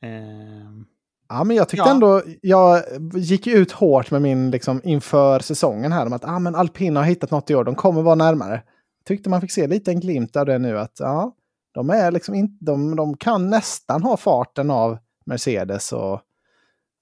Ehm, 0.00 0.84
ja, 1.28 1.44
men 1.44 1.56
jag 1.56 1.68
tyckte 1.68 1.88
Ja. 1.88 1.94
ändå, 1.94 2.22
jag 2.40 2.82
gick 3.14 3.46
ut 3.46 3.72
hårt 3.72 4.10
med 4.10 4.22
min, 4.22 4.50
liksom 4.50 4.80
inför 4.84 5.40
säsongen 5.40 5.92
här, 5.92 6.06
om 6.06 6.12
att 6.12 6.24
ah, 6.24 6.38
men 6.38 6.54
alpina 6.54 7.00
har 7.00 7.06
hittat 7.06 7.30
något 7.30 7.50
i 7.50 7.54
år, 7.54 7.64
de 7.64 7.74
kommer 7.74 8.02
vara 8.02 8.14
närmare. 8.14 8.62
Tyckte 9.04 9.30
man 9.30 9.40
fick 9.40 9.52
se 9.52 9.66
lite 9.66 9.90
en 9.90 10.00
glimt 10.00 10.36
av 10.36 10.46
det 10.46 10.58
nu, 10.58 10.78
att 10.78 10.96
ja, 10.98 11.34
de 11.74 11.90
är 11.90 12.10
liksom 12.10 12.34
inte, 12.34 12.64
de, 12.64 12.96
de 12.96 13.16
kan 13.16 13.50
nästan 13.50 14.02
ha 14.02 14.16
farten 14.16 14.70
av 14.70 14.98
Mercedes 15.26 15.92
och 15.92 16.20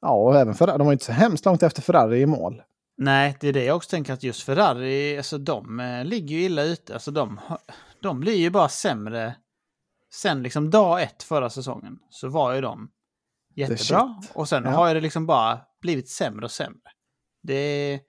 ja, 0.01 0.11
och 0.13 0.37
även 0.37 0.55
Ferrari. 0.55 0.79
De 0.79 0.87
var 0.87 0.93
inte 0.93 1.05
så 1.05 1.13
hemskt 1.13 1.45
långt 1.45 1.63
efter 1.63 1.83
Ferrari 1.83 2.21
i 2.21 2.27
mål. 2.27 2.63
Nej, 2.97 3.37
det 3.41 3.49
är 3.49 3.53
det 3.53 3.65
jag 3.65 3.77
också 3.77 3.91
tänker 3.91 4.13
att 4.13 4.23
just 4.23 4.43
Ferrari, 4.43 5.17
alltså 5.17 5.39
de 5.39 5.81
eh, 5.81 6.05
ligger 6.05 6.37
ju 6.37 6.43
illa 6.43 6.63
ute. 6.63 6.95
Alltså 6.95 7.11
de, 7.11 7.41
de 8.03 8.21
blir 8.21 8.37
ju 8.37 8.51
bara 8.51 8.69
sämre. 8.69 9.35
Sen 10.15 10.43
liksom 10.43 10.71
dag 10.71 11.03
ett 11.03 11.23
förra 11.23 11.51
säsongen 11.51 11.99
så 12.11 12.29
var 12.29 12.55
ju 12.55 12.61
de 12.61 12.89
jättebra. 13.55 14.23
Och 14.35 14.49
sen 14.49 14.65
Ja. 14.65 14.71
har 14.71 14.95
det 14.95 15.01
liksom 15.01 15.27
bara 15.27 15.61
blivit 15.81 16.09
sämre 16.09 16.45
och 16.45 16.51
sämre. 16.51 16.81
Det, 17.43 18.01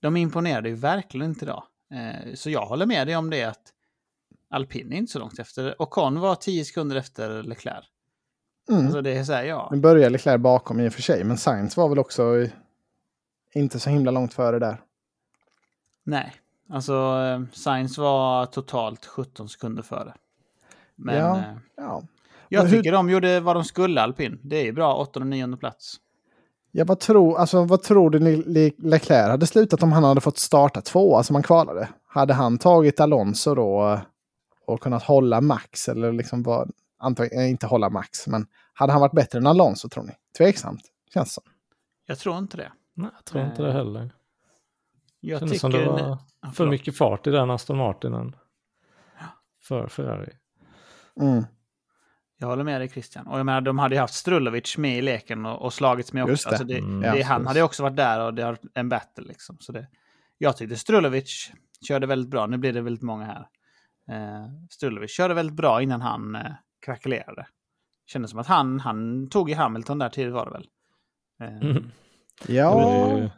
de 0.00 0.16
imponerade 0.16 0.68
ju 0.68 0.74
verkligen 0.74 1.26
inte 1.30 1.44
idag. 1.44 1.62
Eh, 1.94 2.34
så 2.34 2.50
jag 2.50 2.66
håller 2.66 2.86
med 2.86 3.06
dig 3.06 3.16
om 3.16 3.30
det 3.30 3.44
att 3.44 3.72
alpin 4.50 4.92
är 4.92 4.96
inte 4.96 5.12
så 5.12 5.18
långt 5.18 5.38
efter. 5.38 5.82
Och 5.82 5.90
Con 5.90 6.20
var 6.20 6.34
10 6.34 6.64
sekunder 6.64 6.96
efter 6.96 7.42
Leclerc. 7.42 7.84
Mm. 8.70 8.84
Alltså 8.86 9.02
det 9.02 9.10
är 9.18 9.24
så 9.24 9.32
här, 9.32 9.44
ja. 9.44 9.68
Nu 9.72 9.78
börjar 9.80 10.10
Leclerc 10.10 10.40
bakom 10.40 10.80
i 10.80 10.88
och 10.88 10.92
för 10.92 11.02
sig, 11.02 11.24
men 11.24 11.38
Sainz 11.38 11.76
var 11.76 11.88
väl 11.88 11.98
också 11.98 12.46
inte 13.54 13.80
så 13.80 13.90
himla 13.90 14.10
långt 14.10 14.34
före 14.34 14.58
där. 14.58 14.80
Nej, 16.04 16.32
alltså 16.70 16.92
eh, 16.94 17.42
Sainz 17.52 17.98
var 17.98 18.46
totalt 18.46 19.06
17 19.06 19.48
sekunder 19.48 19.82
före. 19.82 20.14
Men 20.94 21.14
Ja. 21.16 21.38
eh, 21.38 21.44
Ja. 21.76 22.02
Jag 22.48 22.62
hur- 22.62 22.76
tycker 22.76 22.92
de 22.92 23.10
gjorde 23.10 23.40
vad 23.40 23.56
de 23.56 23.64
skulle 23.64 24.00
alpin. 24.02 24.40
Det 24.42 24.68
är 24.68 24.72
bra, 24.72 24.94
8 24.94 25.20
och 25.20 25.26
9 25.26 25.56
plats. 25.56 25.96
Ja, 26.70 26.84
vad, 26.84 27.00
tror, 27.00 27.38
alltså, 27.38 27.64
vad 27.64 27.82
tror 27.82 28.10
du 28.10 28.18
Le- 28.18 28.72
Leclerc 28.78 29.30
hade 29.30 29.46
slutat 29.46 29.82
om 29.82 29.92
han 29.92 30.04
hade 30.04 30.20
fått 30.20 30.38
starta 30.38 30.80
två, 30.80 31.16
alltså 31.16 31.32
man 31.32 31.42
kvalade? 31.42 31.88
Hade 32.06 32.34
han 32.34 32.58
tagit 32.58 33.00
Alonso 33.00 33.54
då 33.54 33.92
eh, 33.92 34.00
och 34.66 34.80
kunnat 34.80 35.02
hålla 35.02 35.40
Max? 35.40 35.88
Eller 35.88 36.12
liksom 36.12 36.42
var, 36.42 36.68
antagligen 36.98 37.46
inte 37.46 37.66
hålla 37.66 37.90
Max, 37.90 38.26
men 38.26 38.46
hade 38.72 38.92
han 38.92 39.00
varit 39.00 39.12
bättre 39.12 39.38
än 39.38 39.46
Alonso 39.46 39.88
tror 39.88 40.04
ni? 40.04 40.12
Tveksamt, 40.38 40.80
känns 41.14 41.34
som. 41.34 41.44
Jag 42.06 42.18
tror 42.18 42.38
inte 42.38 42.56
det. 42.56 42.72
Nej, 42.94 43.10
jag 43.16 43.24
tror 43.24 43.44
inte 43.44 43.62
det 43.62 43.72
heller. 43.72 44.10
Jag 45.20 45.38
Kändes 45.38 45.60
tycker... 45.60 45.60
som 45.60 45.70
det 45.96 46.02
var 46.02 46.18
Ja, 46.42 46.50
för 46.50 46.66
mycket 46.66 46.96
fart 46.96 47.26
i 47.26 47.30
den 47.30 47.50
Aston 47.50 47.76
Martinen. 47.76 48.36
För 49.62 49.86
Ferrari. 49.86 50.32
Mm. 51.20 51.44
Jag 52.40 52.48
håller 52.48 52.64
med 52.64 52.80
dig 52.80 52.88
Christian. 52.88 53.26
Och 53.26 53.38
jag 53.38 53.46
menar, 53.46 53.60
de 53.60 53.78
hade 53.78 53.94
ju 53.94 54.00
haft 54.00 54.14
Strulovic 54.14 54.78
med 54.78 54.98
i 54.98 55.02
leken 55.02 55.46
och, 55.46 55.62
och 55.62 55.72
slagits 55.72 56.12
med 56.12 56.22
också. 56.22 56.30
Just 56.32 56.44
det. 56.44 56.50
Alltså 56.50 56.64
det, 56.64 56.78
Mm, 56.78 57.00
det, 57.00 57.18
ja, 57.18 57.24
han 57.26 57.46
hade 57.46 57.58
ju 57.58 57.64
också 57.64 57.82
varit 57.82 57.96
där 57.96 58.20
och 58.20 58.34
det 58.34 58.42
har 58.42 58.58
en 58.74 58.88
battle 58.88 59.24
liksom. 59.24 59.56
Så 59.60 59.72
det, 59.72 59.86
jag 60.38 60.56
tyckte 60.56 60.76
Strulovic 60.76 61.50
körde 61.88 62.06
väldigt 62.06 62.30
bra. 62.30 62.46
Nu 62.46 62.56
blir 62.58 62.72
det 62.72 62.80
väldigt 62.80 63.02
många 63.02 63.24
här. 63.24 63.48
Eh, 64.10 64.46
Strulovic 64.70 65.10
körde 65.10 65.34
väldigt 65.34 65.56
bra 65.56 65.82
innan 65.82 66.00
han 66.00 66.34
eh, 66.34 66.42
krackelerade. 66.86 67.46
Kändes 68.06 68.30
som 68.30 68.40
att 68.40 68.46
han, 68.46 68.80
han 68.80 69.28
tog 69.30 69.50
i 69.50 69.54
Hamilton 69.54 69.98
där 69.98 70.08
tidigt 70.08 70.34
var 70.34 70.44
det 70.44 70.50
väl. 70.50 70.66
Eh, 71.42 71.68
Mm. 71.70 71.90
Ja, 72.46 72.78
Det- 73.16 73.30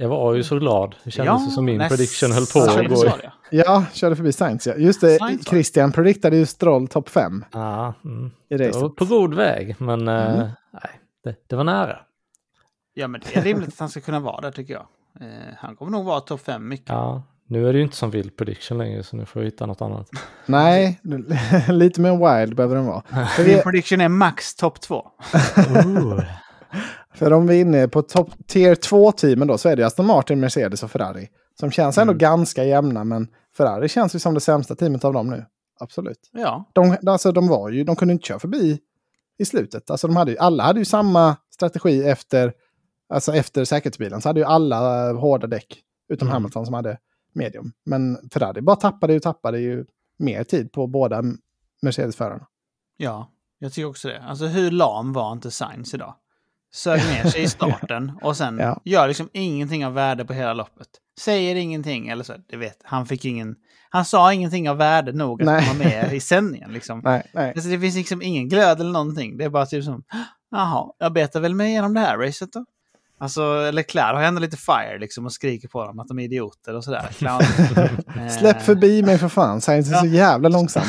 Jag 0.00 0.08
var 0.08 0.34
ju 0.34 0.42
så 0.42 0.58
glad. 0.58 0.94
Det 1.04 1.10
kändes 1.10 1.46
ju 1.46 1.50
som 1.50 1.64
min 1.64 1.88
prediction 1.88 2.32
höll 2.32 2.46
på 2.46 2.58
att 2.60 2.88
gå. 2.88 3.04
det. 3.04 3.32
ja, 3.50 3.84
körde 3.92 4.16
förbi 4.16 4.32
Sainz 4.32 4.66
ja. 4.66 4.74
Just 4.74 5.00
det, 5.00 5.18
va? 5.20 5.30
Christian 5.46 5.92
prediktade 5.92 6.36
ju 6.36 6.46
Stroll 6.46 6.88
topp 6.88 7.08
5 7.08 7.44
Ja, 7.52 7.94
mm. 8.04 8.30
i 8.48 8.56
Det 8.56 8.74
var 8.76 8.88
på 8.88 9.04
god 9.04 9.34
väg, 9.34 9.76
men 9.78 10.08
eh, 10.08 10.34
Mm. 10.34 10.48
nej, 10.72 11.00
det, 11.24 11.34
det 11.48 11.56
var 11.56 11.64
nära. 11.64 11.98
Ja, 12.94 13.08
men 13.08 13.20
det 13.20 13.36
är 13.36 13.42
rimligt 13.42 13.68
att 13.68 13.78
han 13.78 13.88
ska 13.88 14.00
kunna 14.00 14.20
vara 14.20 14.40
där 14.40 14.50
tycker 14.50 14.74
jag. 14.74 14.86
Eh, 15.20 15.54
han 15.58 15.76
kommer 15.76 15.92
nog 15.92 16.04
vara 16.04 16.20
topp 16.20 16.40
fem 16.40 16.68
mycket. 16.68 16.88
Ja, 16.88 17.22
Nu 17.46 17.68
är 17.68 17.72
det 17.72 17.78
ju 17.78 17.84
inte 17.84 17.96
som 17.96 18.10
vild 18.10 18.36
prediction 18.36 18.78
längre 18.78 19.02
så 19.02 19.16
nu 19.16 19.26
får 19.26 19.42
jag 19.42 19.46
hitta 19.46 19.66
något 19.66 19.82
annat. 19.82 20.08
Nej, 20.46 21.00
lite 21.68 22.00
mer 22.00 22.40
wild 22.40 22.56
behöver 22.56 22.76
den 22.76 22.86
vara. 22.86 23.02
För, 23.36 23.44
Min 23.44 23.56
vi, 23.56 23.62
prediction 23.62 24.00
är 24.00 24.08
max 24.08 24.54
topp 24.54 24.80
två. 24.80 25.10
För 27.14 27.32
om 27.32 27.46
vi 27.46 27.56
är 27.56 27.60
inne 27.60 27.88
på 27.88 28.02
top, 28.02 28.46
tier 28.46 28.74
2-teamen 28.74 29.48
då 29.48 29.58
så 29.58 29.68
är 29.68 29.76
det 29.76 29.86
Aston 29.86 30.06
Martin, 30.06 30.40
Mercedes 30.40 30.82
och 30.82 30.90
Ferrari. 30.90 31.28
Som 31.60 31.70
känns 31.70 31.98
ändå 31.98 32.10
Mm. 32.12 32.18
ganska 32.18 32.64
jämna, 32.64 33.04
men 33.04 33.28
Ferrari 33.56 33.88
känns 33.88 34.14
ju 34.14 34.18
som 34.18 34.34
det 34.34 34.40
sämsta 34.40 34.74
teamet 34.74 35.04
av 35.04 35.12
dem 35.12 35.30
nu. 35.30 35.44
Absolut. 35.80 36.30
Ja, 36.32 36.70
De, 36.72 36.96
alltså, 37.06 37.32
de, 37.32 37.48
var 37.48 37.70
ju, 37.70 37.84
de 37.84 37.96
kunde 37.96 38.12
inte 38.12 38.26
köra 38.26 38.38
förbi 38.38 38.78
i 39.38 39.44
slutet. 39.44 39.90
Alltså, 39.90 40.06
de 40.06 40.16
hade 40.16 40.30
ju, 40.30 40.38
alla 40.38 40.62
hade 40.64 40.78
ju 40.78 40.84
samma 40.84 41.36
strategi 41.54 42.04
efter, 42.04 42.52
alltså, 43.08 43.32
efter 43.34 43.64
säkerhetsbilen. 43.64 44.20
Så 44.20 44.28
hade 44.28 44.40
ju 44.40 44.46
alla 44.46 45.08
eh, 45.10 45.16
hårda 45.20 45.46
däck, 45.46 45.82
utom 46.08 46.28
Mm. 46.28 46.32
Hamilton 46.32 46.66
som 46.66 46.74
hade 46.74 46.98
medium. 47.34 47.72
Men 47.84 48.18
Ferrari 48.32 48.60
bara 48.60 48.76
tappade 48.76 49.16
och 49.16 49.22
tappade 49.22 49.60
ju 49.60 49.84
mer 50.18 50.44
tid 50.44 50.72
på 50.72 50.86
båda 50.86 51.22
Mercedes-förarna. 51.82 52.46
ja, 52.96 53.30
jag 53.58 53.72
tycker 53.72 53.88
också 53.88 54.08
det. 54.08 54.22
Alltså 54.22 54.46
hur 54.46 54.70
lam 54.70 55.12
var 55.12 55.32
inte 55.32 55.50
Sainz 55.50 55.94
idag? 55.94 56.14
Sög 56.74 57.00
ner 57.00 57.30
sig 57.30 57.42
i 57.42 57.48
starten 57.48 58.12
och 58.22 58.36
sen 58.36 58.58
Ja. 58.58 58.80
gör 58.84 59.08
liksom 59.08 59.28
ingenting 59.32 59.86
av 59.86 59.94
värde 59.94 60.24
på 60.24 60.32
hela 60.32 60.52
loppet. 60.54 60.88
Säger 61.20 61.54
ingenting, 61.56 62.08
eller 62.08 62.24
så, 62.24 62.34
det 62.50 62.56
vet, 62.56 62.76
han 62.84 63.06
fick 63.06 63.24
ingen... 63.24 63.54
Han 63.92 64.04
sa 64.04 64.32
ingenting 64.32 64.70
av 64.70 64.76
värde 64.76 65.12
nog 65.12 65.42
att 65.42 65.46
Nej. 65.46 65.66
vara 65.66 65.78
med 65.78 66.12
i 66.14 66.20
sändningen 66.20 66.72
liksom. 66.72 67.00
Nej, 67.04 67.22
nej. 67.34 67.52
Alltså, 67.56 67.68
det 67.68 67.80
finns 67.80 67.94
liksom 67.96 68.22
ingen 68.22 68.48
glöd 68.48 68.80
eller 68.80 68.92
någonting. 68.92 69.36
Det 69.38 69.44
är 69.44 69.48
bara 69.48 69.66
typ 69.66 69.84
som, 69.84 70.02
jaha, 70.50 70.92
jag 70.98 71.12
betar 71.12 71.40
väl 71.40 71.54
mig 71.54 71.68
igenom 71.70 71.94
det 71.94 72.00
här 72.00 72.18
racet 72.18 72.52
då. 72.52 72.64
Alltså, 73.22 73.70
Leclerc 73.70 74.12
har 74.14 74.20
ju 74.20 74.26
ändå 74.26 74.40
lite 74.40 74.56
fire 74.56 74.98
liksom 74.98 75.26
och 75.26 75.32
skriker 75.32 75.68
på 75.68 75.86
dem 75.86 75.98
att 76.00 76.08
de 76.08 76.18
är 76.18 76.22
idioter 76.24 76.74
och 76.76 76.84
sådär. 76.84 77.08
Släpp 78.38 78.62
förbi 78.62 79.02
mig 79.02 79.18
för 79.18 79.28
fan, 79.28 79.60
Sainz 79.60 79.88
är 79.92 79.94
så 79.94 80.06
Ja. 80.06 80.12
jävla 80.12 80.48
långsam. 80.48 80.84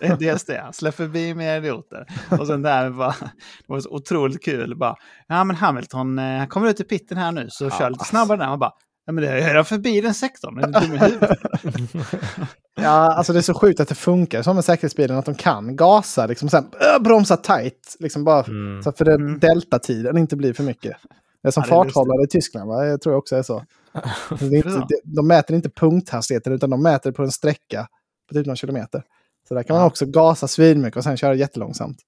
Det 0.00 0.06
är 0.06 0.16
dels 0.16 0.44
det. 0.44 0.70
Släpp 0.72 0.94
förbi 0.94 1.34
mig 1.34 1.56
idioter. 1.58 2.06
Och 2.40 2.46
sen 2.46 2.60
med 2.60 2.94
bara, 2.94 3.14
det 3.20 3.64
var 3.66 3.80
så 3.80 3.90
otroligt 3.90 4.44
kul. 4.44 4.76
Bara, 4.78 4.96
ja 5.28 5.44
men 5.44 5.56
Hamilton 5.56 6.18
eh, 6.18 6.38
han 6.38 6.48
kommer 6.48 6.68
ut 6.70 6.80
i 6.80 6.84
pitten 6.84 7.18
här 7.18 7.32
nu 7.32 7.46
så 7.50 7.70
kör 7.70 7.90
lite 7.90 8.04
snabbare 8.04 8.38
där. 8.38 8.46
Man 8.48 8.58
bara, 8.58 8.72
ja 9.06 9.12
men 9.12 9.24
det 9.24 9.30
är 9.30 9.54
jag 9.54 9.66
förbi 9.68 10.00
den 10.00 10.14
sektorn. 10.14 10.58
Är 10.58 10.66
du 10.66 10.72
dum 10.72 10.94
i 10.94 10.98
huvudet? 10.98 11.38
Ja, 12.76 13.12
alltså 13.14 13.32
det 13.32 13.38
är 13.38 13.42
så 13.42 13.54
sjukt 13.54 13.80
att 13.80 13.88
det 13.88 13.94
funkar 13.94 14.42
som 14.42 14.54
med 14.56 14.64
säkerhetsbilen, 14.64 15.16
att 15.18 15.24
de 15.24 15.34
kan 15.34 15.76
gasa, 15.76 16.26
liksom 16.26 16.48
sen 16.48 16.64
äh, 16.64 17.02
bromsa 17.02 17.36
tight, 17.36 17.96
liksom 17.98 18.24
bara 18.24 18.42
Mm. 18.44 18.82
så 18.82 18.92
för 18.92 19.04
den 19.04 19.20
Mm. 19.20 19.38
deltatiden 19.38 20.18
inte 20.18 20.36
blir 20.36 20.52
för 20.52 20.62
mycket. 20.62 20.96
Det 21.42 21.48
är 21.48 21.52
som 21.52 21.62
Ja, 21.66 21.70
farthållare 21.70 22.24
i 22.24 22.26
Tyskland, 22.26 22.68
va? 22.68 22.86
jag 22.86 23.00
tror 23.00 23.14
också 23.16 23.36
är 23.36 23.42
så. 23.42 23.64
Det 24.38 24.44
är 24.44 24.54
inte, 24.56 24.68
Ja. 24.68 24.86
de 25.04 25.28
mäter 25.28 25.56
inte 25.56 25.70
punkthastigheten, 25.70 26.52
utan 26.52 26.70
de 26.70 26.82
mäter 26.82 27.12
på 27.12 27.22
en 27.22 27.30
sträcka 27.30 27.86
på 28.28 28.34
typ 28.34 28.46
några 28.46 28.56
kilometer. 28.56 29.02
Så 29.48 29.54
där 29.54 29.62
kan 29.62 29.76
man 29.76 29.84
också 29.86 30.06
gasa 30.06 30.48
svinmycket 30.48 30.96
och 30.96 31.04
sen 31.04 31.16
köra 31.16 31.34
jättelångsamt. 31.34 31.98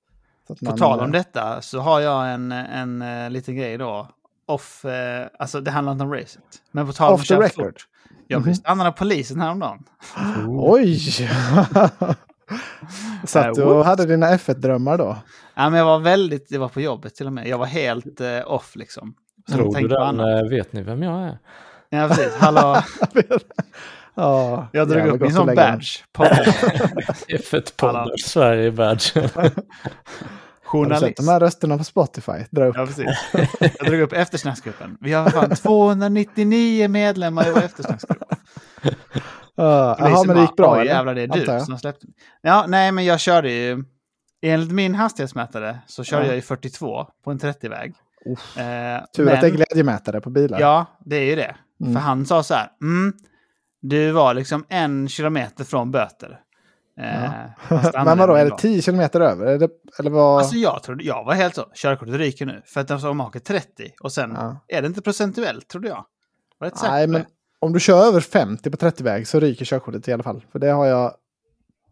Så 0.47 0.53
att 0.53 0.59
På 0.59 0.65
man, 0.65 0.79
tal 0.79 0.99
om 1.01 1.05
eh, 1.07 1.11
detta 1.13 1.63
så 1.63 1.81
har 1.81 2.01
jag 2.01 2.33
en, 2.33 2.53
en, 2.53 3.03
eh, 3.03 3.31
liten 3.31 3.57
grej 3.57 3.79
då. 3.79 4.09
Off, 4.47 4.85
eh, 4.85 5.27
alltså 5.39 5.61
det 5.61 5.71
handlar 5.71 5.93
inte 5.93 6.05
om 6.05 6.13
racet. 6.13 6.43
Men 6.73 6.87
på 6.87 6.93
tal 6.93 7.09
om 7.09 7.15
Off 7.15 7.21
att 7.21 7.27
köra 7.27 7.45
record. 7.45 7.65
fort. 7.65 7.89
Jag 8.29 8.43
blev 8.43 8.55
stannad 8.55 8.87
av 8.87 8.93
polisen 8.93 9.41
häromdagen. 9.41 9.79
Oj! 10.49 10.99
Satt 13.25 13.55
du 13.55 13.63
Eh, 13.63 13.69
och 13.69 13.75
whoops. 13.75 13.87
hade 13.87 14.07
dina 14.07 14.27
F1-drömmar 14.37 14.99
då? 14.99 15.17
Ja, 15.55 15.71
men 15.71 15.79
jag 15.79 15.87
var 15.87 15.99
väldigt, 15.99 16.49
det 16.49 16.59
var 16.59 16.69
på 16.69 16.81
jobbet 16.81 17.15
till 17.15 17.27
och 17.27 17.33
med. 17.33 17.49
Jag 17.49 17.59
var 17.59 17.67
helt 17.67 18.21
eh, 18.21 18.41
off 18.53 18.77
liksom. 18.77 19.15
Så 19.49 19.59
jag 19.59 19.73
Tror 19.73 19.81
du 19.81 19.89
den, 19.89 20.49
vet 20.49 20.73
ni 20.73 20.83
vem 20.83 21.03
jag 21.03 21.23
är? 21.23 21.39
Ja, 21.89 22.09
precis. 22.09 22.35
Hallå, 22.39 22.77
ja, 24.17 24.69
jag 24.73 24.89
drog 24.89 25.07
upp 25.07 25.21
min 25.21 25.35
den. 25.35 25.55
badge. 25.57 25.89
På 26.13 26.25
F1 26.25 27.73
Alla. 27.87 28.03
poddar 28.05 28.17
Sverige 28.17 28.71
badge. 28.71 29.17
Har 30.69 30.85
du 30.85 30.91
sett 30.91 30.99
journalist. 31.01 31.17
de 31.17 31.29
här 31.29 31.41
rösterna 31.41 31.79
på 31.79 31.85
Spotify? 31.85 32.33
Dra 32.51 32.65
upp. 32.65 32.77
Ja, 32.77 32.87
precis. 32.87 33.07
Jag 33.79 33.89
drog 33.89 34.01
upp 34.01 34.13
eftersnacksgruppen. 34.13 34.97
Vi 35.01 35.13
har 35.13 35.31
fan 35.31 35.51
299 35.57 36.89
medlemmar 36.89 37.49
i 37.49 37.51
vår 37.53 37.63
eftersnacksgrupp. 37.63 38.23
Ja, 39.59 39.97
Jaha, 39.99 40.09
Polisen 40.09 40.27
men 40.27 40.37
det 40.37 40.43
gick 40.43 40.57
bra 40.57 40.73
Oj, 40.75 40.81
eller? 40.81 40.91
jävlar, 40.95 41.15
det 41.15 41.23
är 41.23 41.29
du 41.59 41.65
som 41.65 41.79
släppte. 41.79 42.07
Ja, 42.43 42.65
nej, 42.69 42.93
men 42.93 43.05
jag 43.05 43.21
körde 43.21 43.51
ju... 43.53 43.85
Enligt 44.43 44.71
min 44.73 44.95
hastighetsmätare 44.95 45.79
så 45.87 46.05
körde 46.05 46.23
Ja. 46.23 46.27
jag 46.29 46.35
ju 46.37 46.43
42 46.43 47.07
på 47.25 47.31
en 47.31 47.39
30-väg. 47.39 47.95
Uff. 48.33 48.57
Eh, 48.59 49.01
Tur 49.17 49.25
men, 49.25 49.35
att 49.35 49.41
det 49.41 49.47
är 49.47 49.51
glädjemätare 49.51 50.21
på 50.21 50.31
bilar. 50.31 50.61
Ja, 50.61 50.87
det 51.05 51.17
är 51.17 51.25
ju 51.25 51.37
det. 51.37 51.57
Mm. 51.81 51.93
För 51.95 52.01
han 52.01 52.27
sa 52.27 52.43
så 52.43 52.55
här, 52.55 52.69
mm, 52.83 53.13
du 53.89 54.11
var 54.11 54.35
liksom 54.35 54.65
en 54.69 55.09
kilometer 55.09 55.65
från 55.65 55.91
böter. 55.91 56.41
Eh, 57.01 57.31
fast 57.69 57.95
men 58.05 58.19
vadå, 58.19 58.23
är 58.23 58.37
det 58.37 58.43
användning 58.43 58.59
10 58.59 58.83
kilometer 58.83 59.21
över? 59.21 59.59
Det, 59.59 59.69
eller 59.99 60.11
vad? 60.11 60.39
Alltså 60.39 60.57
jag 60.57 60.83
trodde, 60.83 61.05
jag 61.05 61.25
var 61.25 61.35
helt 61.35 61.55
så, 61.55 61.65
körkortet 61.75 62.15
ryker 62.15 62.47
nu. 62.47 62.63
För 62.67 62.81
att 62.81 63.03
man 63.03 63.21
åker 63.21 63.41
30 63.41 63.93
och 64.01 64.13
sen 64.13 64.33
Ja. 64.35 64.65
är 64.69 64.83
det 64.83 64.89
inte 64.89 65.03
procentuellt, 65.03 65.69
trodde 65.69 65.89
jag. 65.89 66.05
Var 66.59 66.69
rätt 66.69 66.83
Nej, 66.83 67.07
men 67.07 67.25
om 67.59 67.73
du 67.73 67.81
kör 67.81 68.07
över 68.07 68.21
50 68.21 68.71
på 68.71 68.77
30-väg 68.77 69.29
så 69.29 69.41
ryker 69.41 69.65
körkortet 69.65 70.09
i 70.09 70.13
alla 70.13 70.23
fall. 70.23 70.45
För 70.53 70.59
det 70.59 70.71
har 70.71 70.87
jag 70.87 71.15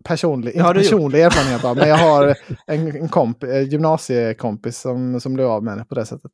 personlig, 0.05 0.53
inte 0.53 0.67
gjort. 0.69 0.77
personlig 0.77 1.23
erfarenhet 1.23 1.65
av, 1.65 1.77
men 1.77 1.89
jag 1.89 1.97
har 1.97 2.37
en, 2.67 2.97
en 2.97 3.09
komp, 3.09 3.43
eh, 3.43 3.61
gymnasiekompis 3.61 4.79
som, 4.79 5.21
som 5.21 5.35
blev 5.35 5.47
av 5.47 5.65
med 5.65 5.79
det 5.79 5.85
på 5.85 5.95
det 5.95 6.07
sättet. 6.07 6.33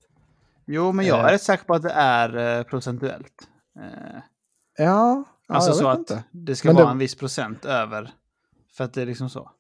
Jo, 0.66 0.92
men 0.92 1.06
jag 1.06 1.18
eh. 1.18 1.24
är 1.24 1.32
rätt 1.32 1.42
säker 1.42 1.64
på 1.64 1.74
att 1.74 1.82
det 1.82 1.92
är 1.92 2.62
procentuellt. 2.64 3.48
Ja, 4.78 4.84
ja 4.84 5.24
alltså 5.54 5.70
jag 5.70 5.76
så 5.78 5.88
att 5.88 5.98
inte. 5.98 6.22
det 6.30 6.56
ska 6.56 6.68
Men 6.68 6.76
vara 6.76 6.86
det- 6.86 6.90
en 6.92 6.98
viss 6.98 7.14
procent 7.14 7.64
över. 7.64 8.10
För 8.76 8.84
att 8.84 8.92
det 8.94 9.02
är 9.02 9.06
liksom 9.06 9.30
så. 9.30 9.50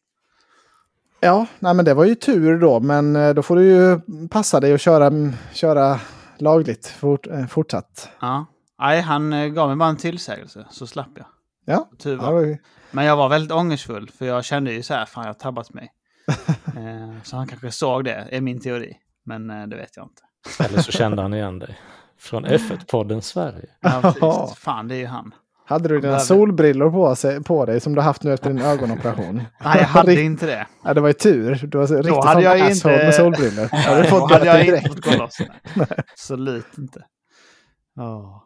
Ja, 1.20 1.46
nej, 1.58 1.74
men 1.74 1.84
det 1.84 1.94
var 1.94 2.04
ju 2.04 2.14
tur 2.14 2.58
då, 2.58 2.80
men 2.80 3.16
eh, 3.16 3.34
då 3.34 3.42
får 3.42 3.56
du 3.56 3.64
ju 3.64 4.00
passa 4.28 4.60
dig 4.60 4.72
och 4.72 4.80
köra, 4.80 5.10
köra 5.52 6.00
lagligt 6.38 6.86
fort, 6.86 7.26
eh, 7.26 7.46
fortsatt. 7.46 8.08
Ja. 8.20 8.46
Nej, 8.78 9.00
han 9.00 9.32
eh, 9.32 9.46
gav 9.48 9.68
mig 9.68 9.76
bara 9.76 9.88
en 9.88 9.96
tillsägelse, 9.96 10.66
så 10.70 10.86
slapp 10.86 11.08
jag. 11.14 11.26
Ja, 11.64 11.88
Tur 11.98 12.16
ja, 12.22 12.30
var. 12.30 12.40
ju- 12.40 12.58
Men 12.90 13.04
jag 13.04 13.16
var 13.16 13.28
väldigt 13.28 13.52
ångersfull, 13.52 14.10
för 14.10 14.26
jag 14.26 14.44
kände 14.44 14.72
ju 14.72 14.82
så 14.82 14.94
här, 14.94 15.06
fan 15.06 15.24
jag 15.24 15.28
har 15.28 15.34
tabbat 15.38 15.74
mig. 15.74 15.92
eh, 16.76 17.22
så 17.22 17.36
han 17.36 17.46
kanske 17.46 17.70
såg 17.70 18.04
det, 18.04 18.28
är 18.30 18.40
min 18.40 18.60
teori. 18.60 18.96
Men 19.24 19.50
eh, 19.50 19.66
det 19.66 19.76
vet 19.76 19.96
jag 19.96 20.04
inte. 20.06 20.22
Eller 20.64 20.82
så 20.82 20.92
kände 20.92 21.22
han 21.22 21.34
igen 21.34 21.58
dig. 21.58 21.78
Från 22.18 22.46
F1-podden 22.46 23.20
Sverige. 23.20 23.68
Ja, 23.80 24.00
precis. 24.02 24.54
Fan, 24.58 24.88
det 24.88 24.94
är 24.94 24.98
ju 24.98 25.06
han. 25.06 25.34
Hade 25.70 25.88
du 25.88 26.00
dina 26.00 26.18
solbrillor 26.18 26.90
på, 26.90 27.16
sig, 27.16 27.42
på 27.42 27.66
dig 27.66 27.80
som 27.80 27.94
du 27.94 28.00
haft 28.00 28.22
nu 28.22 28.32
efter 28.32 28.50
din 28.50 28.62
ögonoperation? 28.62 29.36
Nej, 29.64 29.76
jag 29.78 29.86
hade 29.86 30.22
inte 30.22 30.46
det. 30.46 30.66
Ja, 30.84 30.94
det 30.94 31.00
var 31.00 31.08
ju 31.08 31.12
tur. 31.12 31.66
Du 31.66 31.78
var 31.78 31.86
riktigt 31.86 32.24
hade 32.24 32.32
sån 32.34 32.42
jag 32.42 32.70
inte- 32.70 32.88
med 32.88 33.14
solbrillor. 33.14 33.68
Nej, 33.72 34.04
fått 34.08 34.28
då 34.28 34.34
hade 34.34 34.46
jag 34.46 34.54
böter 34.56 34.60
inte 34.60 34.72
direkt. 34.72 34.88
fått 34.94 35.04
gå 35.04 35.22
loss. 35.22 35.38
Absolut 36.12 36.78
inte. 36.78 37.04
Åh. 38.00 38.42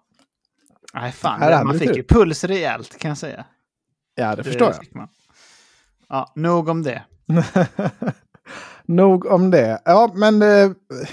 Nej, 0.94 1.12
fan. 1.12 1.40
Nej, 1.40 1.48
det 1.48 1.54
hade 1.54 1.66
man 1.66 1.78
fick 1.78 1.88
tur. 1.88 1.96
ju 1.96 2.04
puls 2.04 2.44
rejält 2.44 2.98
kan 2.98 3.08
jag 3.08 3.18
säga. 3.18 3.44
Ja, 4.14 4.36
det 4.36 4.44
förstår 4.44 4.68
jag. 4.80 4.96
man. 4.96 5.08
Ja, 6.08 6.32
nog 6.36 6.68
om 6.68 6.82
det. 6.82 7.02
Nog 8.86 9.26
om 9.26 9.50
det. 9.50 9.82
Ja, 9.84 10.10
men 10.14 10.42
eh, 10.42 10.70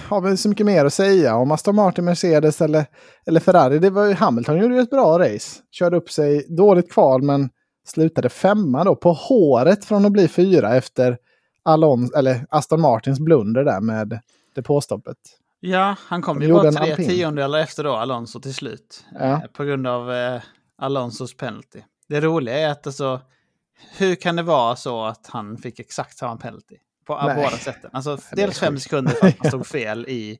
har 0.08 0.22
vi 0.22 0.38
så 0.38 0.50
mycket 0.50 0.66
mer 0.66 0.86
att 0.86 0.94
säga 0.94 1.36
om 1.36 1.52
Aston 1.52 1.76
Martin, 1.76 2.06
Mercedes 2.06 2.62
eller, 2.62 2.86
eller 3.26 3.40
Ferrari? 3.40 3.80
Det 3.80 3.90
var 3.90 4.06
ju, 4.06 4.14
Hamilton 4.14 4.58
gjorde 4.58 4.76
ju 4.76 4.82
ett 4.82 4.90
bra 4.90 5.20
race. 5.20 5.62
Körde 5.72 5.98
upp 5.98 6.12
sig, 6.12 6.46
dåligt 6.50 6.92
kval, 6.92 7.24
men 7.24 7.50
slutade 7.86 8.30
femma 8.30 8.84
då 8.84 8.96
på 8.96 9.14
håret 9.14 9.86
från 9.86 10.06
att 10.06 10.12
bli 10.12 10.28
fyra 10.28 10.76
efter 10.76 11.18
Alons, 11.64 12.14
eller 12.14 12.46
Aston 12.50 12.82
Martins 12.82 13.20
blunder 13.20 13.64
där 13.64 13.82
med 13.82 14.20
depåstoppet. 14.56 15.18
Ja, 15.60 15.96
han 16.08 16.22
kom 16.22 16.42
ju 16.42 16.54
bara 16.54 16.72
tre 16.72 16.96
tiondelar 16.96 17.60
efter 17.60 17.84
då, 17.84 17.96
Alonso 17.96 18.40
till 18.40 18.54
slut. 18.54 19.06
Ja. 19.14 19.20
Eh, 19.20 19.40
på 19.40 19.64
grund 19.64 19.88
av 19.88 20.12
eh, 20.14 20.42
Alonsos 20.78 21.38
penalty. 21.38 21.80
Det 22.10 22.22
roliga 22.22 22.60
är 22.60 22.72
att 22.72 22.88
alltså, 22.88 23.22
hur 23.98 24.16
kan 24.16 24.36
det 24.36 24.44
vara 24.44 24.76
så 24.76 25.06
att 25.06 25.28
han 25.28 25.58
fick 25.58 25.80
exakt 25.80 26.18
samma 26.18 26.38
penalty? 26.38 26.76
På 27.20 27.28
Nej. 27.28 27.36
båda 27.36 27.58
sätten. 27.58 27.90
Alltså, 27.94 28.18
dels 28.32 28.60
fem 28.60 28.80
sekunder 28.80 29.12
för 29.12 29.28
att 29.28 29.36
han 29.40 29.48
stod 29.48 29.68
fel 29.68 30.06
i 30.08 30.38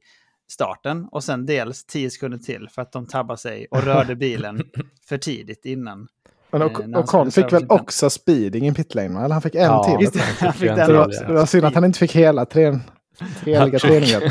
starten 0.52 1.08
och 1.12 1.24
sen 1.24 1.46
dels 1.46 1.86
tio 1.86 2.10
sekunder 2.10 2.38
till 2.38 2.70
för 2.70 2.82
att 2.82 2.92
de 2.92 3.08
tabbade 3.08 3.38
sig 3.38 3.68
och 3.72 3.84
rörde 3.84 4.16
bilen 4.16 4.64
för 5.08 5.18
tidigt 5.18 5.66
innan. 5.66 6.08
Men 6.52 6.62
Eh, 6.62 6.68
och, 6.68 6.78
han 6.82 6.96
och 6.96 7.06
Con 7.06 7.32
fick 7.32 7.54
väl 7.54 7.66
också 7.70 8.10
speeding 8.10 8.68
i 8.68 8.74
pitlane? 8.74 9.26
Eller 9.26 9.34
han 9.34 9.42
fick 9.42 9.56
en 9.56 9.62
Ja, 9.62 9.98
till. 10.00 10.10
Det, 10.14 10.20
han 10.40 10.54
fick 10.54 10.70
en 10.70 10.78
den 10.78 10.86
Så 10.86 10.92
det, 10.92 10.98
var, 10.98 11.28
det 11.28 11.34
var 11.34 11.46
synd 11.46 11.66
att 11.66 11.76
han 11.76 11.86
inte 11.86 12.00
fick 12.00 12.16
hela 12.16 12.46
tre, 12.46 12.80
treningen. 13.44 14.22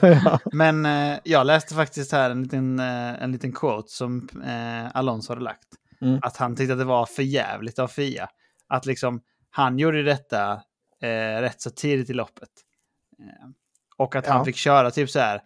ja. 0.00 0.38
Men 0.52 0.86
eh, 0.86 1.18
jag 1.24 1.46
läste 1.46 1.74
faktiskt 1.74 2.12
här 2.12 2.30
en 2.30 2.42
liten, 2.42 2.78
eh, 2.78 3.22
en 3.22 3.32
liten 3.32 3.52
quote 3.52 3.92
som 3.92 4.28
eh, 4.46 4.96
Alonso 4.96 5.32
hade 5.32 5.44
lagt. 5.44 5.68
Mm. 6.00 6.18
Att 6.22 6.36
han 6.36 6.56
tyckte 6.56 6.72
att 6.72 6.78
det 6.78 6.84
var 6.84 7.06
för 7.06 7.22
jävligt 7.22 7.78
av 7.78 7.88
Fia. 7.88 8.28
Att 8.68 8.86
liksom, 8.86 9.20
han 9.50 9.78
gjorde 9.78 10.02
detta 10.02 10.60
eh, 11.02 11.40
rätt 11.40 11.60
så 11.62 11.70
tidigt 11.70 12.10
i 12.10 12.12
loppet. 12.12 12.48
Eh, 13.18 13.48
och 13.96 14.16
att 14.16 14.26
Ja. 14.26 14.32
han 14.32 14.44
fick 14.44 14.56
köra 14.56 14.90
typ 14.90 15.10
så 15.10 15.18
här 15.18 15.40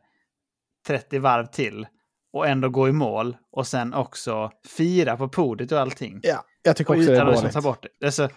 30 0.87 1.19
varv 1.19 1.47
till. 1.47 1.87
och 2.33 2.47
ändå 2.49 2.69
gå 2.69 2.89
i 2.89 2.93
mål 2.93 3.37
och 3.53 3.67
sen 3.67 3.95
också 3.95 4.51
fira 4.77 5.17
på 5.17 5.29
podiet 5.29 5.73
och 5.73 5.81
allting. 5.81 6.21
Ja, 6.23 6.45
jag 6.63 6.77
tycker 6.77 6.91
Och 6.93 6.97
också 6.99 7.11
det 7.11 7.17
är 7.19 7.25
liksom 7.25 7.43
dåligt. 7.43 7.55
ta 7.55 7.61
bort 7.61 7.87
det. 8.01 8.07
Alltså, 8.07 8.29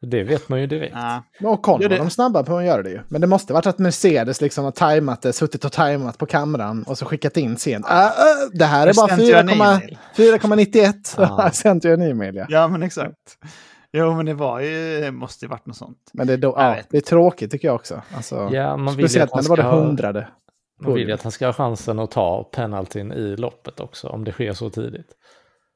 Det 0.00 0.22
vet 0.24 0.48
man 0.48 0.60
ju 0.60 0.66
direkt. 0.66 0.94
ja. 0.96 1.22
Men 1.40 1.50
Ocon 1.50 1.80
Ja, 1.82 1.88
det- 1.88 1.96
de 1.96 2.10
snabba 2.10 2.42
på 2.44 2.56
att 2.58 2.64
göra 2.64 2.82
det 2.82 2.90
ju. 2.90 3.00
Men 3.08 3.20
det 3.20 3.26
måste 3.26 3.52
varit 3.52 3.66
att 3.66 3.78
Mercedes 3.78 4.40
liksom 4.40 4.64
har 4.64 4.70
tajmat 4.72 5.22
det, 5.22 5.32
suttit 5.32 5.64
och 5.64 5.72
tajmat 5.72 6.18
på 6.18 6.26
kameran 6.26 6.82
och 6.82 6.98
så 6.98 7.04
skickat 7.04 7.36
in 7.36 7.56
sent. 7.56 7.86
Äh, 7.90 8.04
äh, 8.06 8.10
det 8.52 8.64
här 8.64 8.82
är 8.82 8.86
Jag 8.86 8.96
bara 8.96 9.08
sent 9.08 9.20
you 9.22 9.34
an 9.38 9.48
4,- 9.48 9.52
email. 9.52 9.98
4,91. 10.16 11.14
Ja. 11.18 11.42
Jag 11.42 11.54
sänt 11.54 11.84
ju 11.84 11.94
en 11.94 12.02
e-mail 12.02 12.34
ja. 12.36 12.46
ja, 12.48 12.68
men 12.68 12.82
exakt. 12.82 13.38
Jo, 13.92 14.14
men 14.16 14.26
det 14.26 14.34
var 14.34 14.60
ju, 14.60 15.00
det 15.00 15.12
måste 15.12 15.44
ju 15.44 15.48
varit 15.48 15.66
något 15.66 15.76
sånt. 15.76 16.10
Men 16.12 16.26
det 16.26 16.32
är, 16.32 16.36
då, 16.36 16.54
ja, 16.56 16.76
det 16.90 16.96
är 16.96 17.00
tråkigt 17.00 17.50
tycker 17.50 17.68
jag 17.68 17.74
också. 17.74 18.02
Alltså, 18.14 18.48
Ja, 18.52 18.76
man 18.76 18.94
vill 18.96 19.02
ju 19.04 19.08
speciellt 19.08 19.32
att 19.32 19.48
när 19.48 19.48
han 19.48 19.56
det 19.56 19.62
var 19.62 19.70
det 19.80 19.86
hundrade. 19.86 20.28
Man 20.80 20.94
vill 20.94 21.08
ju 21.08 21.14
att 21.14 21.22
han 21.22 21.32
ska 21.32 21.46
ha 21.46 21.52
chansen 21.52 21.98
att 21.98 22.10
ta 22.10 22.44
penaltyn 22.52 23.12
i 23.12 23.36
loppet 23.36 23.80
också, 23.80 24.08
om 24.08 24.24
det 24.24 24.32
sker 24.32 24.52
så 24.52 24.70
tidigt. 24.70 25.12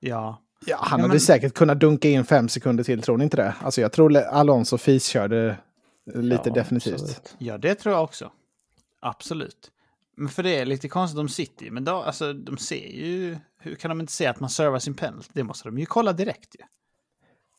Ja. 0.00 0.42
Ja, 0.66 0.76
han 0.80 0.98
Ja, 0.98 1.02
hade 1.02 1.08
men- 1.08 1.20
säkert 1.20 1.54
kunnat 1.54 1.80
dunka 1.80 2.08
in 2.08 2.24
fem 2.24 2.48
sekunder 2.48 2.84
till, 2.84 3.02
tror 3.02 3.16
ni 3.18 3.24
inte 3.24 3.36
det? 3.36 3.54
Alltså 3.62 3.80
jag 3.80 3.92
tror 3.92 4.16
Alonso 4.16 4.78
fiskörde 4.78 5.56
lite 6.14 6.42
Ja, 6.48 6.54
definitivt. 6.54 6.92
absolut. 6.94 7.34
ja, 7.38 7.58
det 7.58 7.74
tror 7.74 7.94
jag 7.94 8.04
också. 8.04 8.30
Absolut. 9.00 9.70
Men 10.16 10.28
för 10.28 10.42
det 10.42 10.56
är 10.56 10.66
lite 10.66 10.88
konstigt, 10.88 11.16
de 11.16 11.28
sitter 11.28 11.64
ju, 11.64 11.70
men 11.70 11.84
då, 11.84 11.94
alltså, 11.94 12.32
de 12.32 12.56
ser 12.56 12.86
ju... 12.88 13.36
Hur 13.60 13.74
kan 13.74 13.88
de 13.88 14.00
inte 14.00 14.12
se 14.12 14.26
att 14.26 14.40
man 14.40 14.50
servar 14.50 14.78
sin 14.78 14.94
penalty? 14.94 15.28
Det 15.32 15.42
måste 15.44 15.68
de 15.68 15.78
ju 15.78 15.86
kolla 15.86 16.12
direkt 16.12 16.54
ju. 16.58 16.64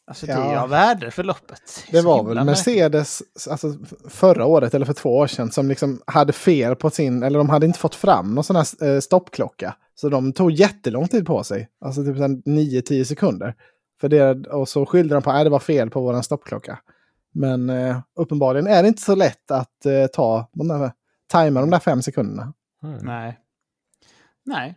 Alltså 0.07 0.25
det 0.25 0.31
är 0.31 0.53
Ja. 0.53 0.61
av 0.61 0.69
värde 0.69 1.11
för 1.11 1.23
loppet. 1.23 1.61
Det 1.91 2.01
Så 2.01 2.07
var 2.07 2.23
väl. 2.23 2.45
Mercedes 2.45 3.23
alltså, 3.49 3.73
förra 4.09 4.45
året 4.45 4.73
eller 4.73 4.85
för 4.85 4.93
två 4.93 5.17
år 5.17 5.27
sedan 5.27 5.51
som 5.51 5.69
liksom 5.69 6.01
hade 6.07 6.33
fel 6.33 6.75
på 6.75 6.89
sin, 6.89 7.23
eller 7.23 7.37
de 7.37 7.49
hade 7.49 7.65
inte 7.65 7.79
fått 7.79 7.95
fram 7.95 8.35
någon 8.35 8.43
sån 8.43 8.55
här 8.55 8.83
eh, 8.83 8.99
stoppklocka. 8.99 9.75
Så 9.95 10.09
de 10.09 10.33
tog 10.33 10.51
jättelång 10.51 11.07
tid 11.07 11.25
på 11.25 11.43
sig, 11.43 11.69
alltså 11.85 12.03
typ 12.03 12.15
9-10 12.17 13.03
sekunder. 13.03 13.55
För 14.01 14.09
det, 14.09 14.47
och 14.47 14.69
så 14.69 14.85
skyllde 14.85 15.15
de 15.15 15.23
på 15.23 15.31
att 15.31 15.43
det 15.43 15.49
var 15.49 15.59
fel 15.59 15.89
på 15.89 16.01
vår 16.01 16.21
stoppklocka. 16.21 16.79
Men 17.33 17.69
eh, 17.69 17.97
uppenbarligen 18.19 18.67
är 18.67 18.81
det 18.81 18.87
inte 18.87 19.01
så 19.01 19.15
lätt 19.15 19.51
att 19.51 19.85
eh, 19.85 20.07
ta 20.13 20.49
de 20.53 20.67
där, 20.67 20.91
tajma 21.27 21.59
de 21.61 21.69
där 21.69 21.79
fem 21.79 22.01
sekunderna. 22.01 22.53
Mm. 22.83 22.97
Nej. 23.05 23.39
Nej. 24.45 24.75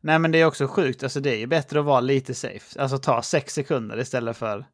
Nej, 0.00 0.18
men 0.18 0.30
det 0.32 0.40
är 0.40 0.44
också 0.46 0.66
sjukt. 0.68 1.02
Alltså 1.02 1.20
det 1.20 1.30
är 1.30 1.38
ju 1.38 1.46
bättre 1.46 1.78
att 1.80 1.84
vara 1.86 2.00
lite 2.00 2.34
safe. 2.34 2.82
Alltså 2.82 2.98
ta 2.98 3.22
sex 3.22 3.54
sekunder 3.54 3.98
istället 4.00 4.36
för 4.36 4.66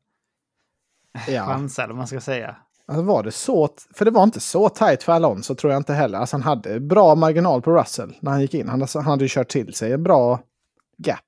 Ja. 1.28 1.46
chansa, 1.46 1.84
eller 1.84 1.94
man 1.94 2.06
ska 2.06 2.20
säga. 2.20 2.56
Alltså 2.86 3.02
var 3.02 3.22
det 3.22 3.32
så, 3.32 3.68
för 3.94 4.04
det 4.04 4.10
var 4.10 4.22
inte 4.22 4.40
så 4.40 4.68
tajt 4.68 5.02
för 5.02 5.12
Alonso 5.12 5.54
tror 5.54 5.72
jag 5.72 5.80
inte 5.80 5.94
heller. 5.94 6.18
Alltså 6.18 6.36
han 6.36 6.42
hade 6.42 6.80
bra 6.80 7.14
marginal 7.14 7.62
på 7.62 7.72
Russell 7.78 8.16
när 8.20 8.30
han 8.30 8.40
gick 8.40 8.54
in. 8.54 8.68
Han, 8.68 8.82
alltså, 8.82 8.98
han 8.98 9.06
hade 9.10 9.24
ju 9.24 9.28
kört 9.28 9.48
till 9.48 9.74
sig 9.74 9.92
en 9.92 10.02
bra 10.02 10.40
gap. 10.98 11.18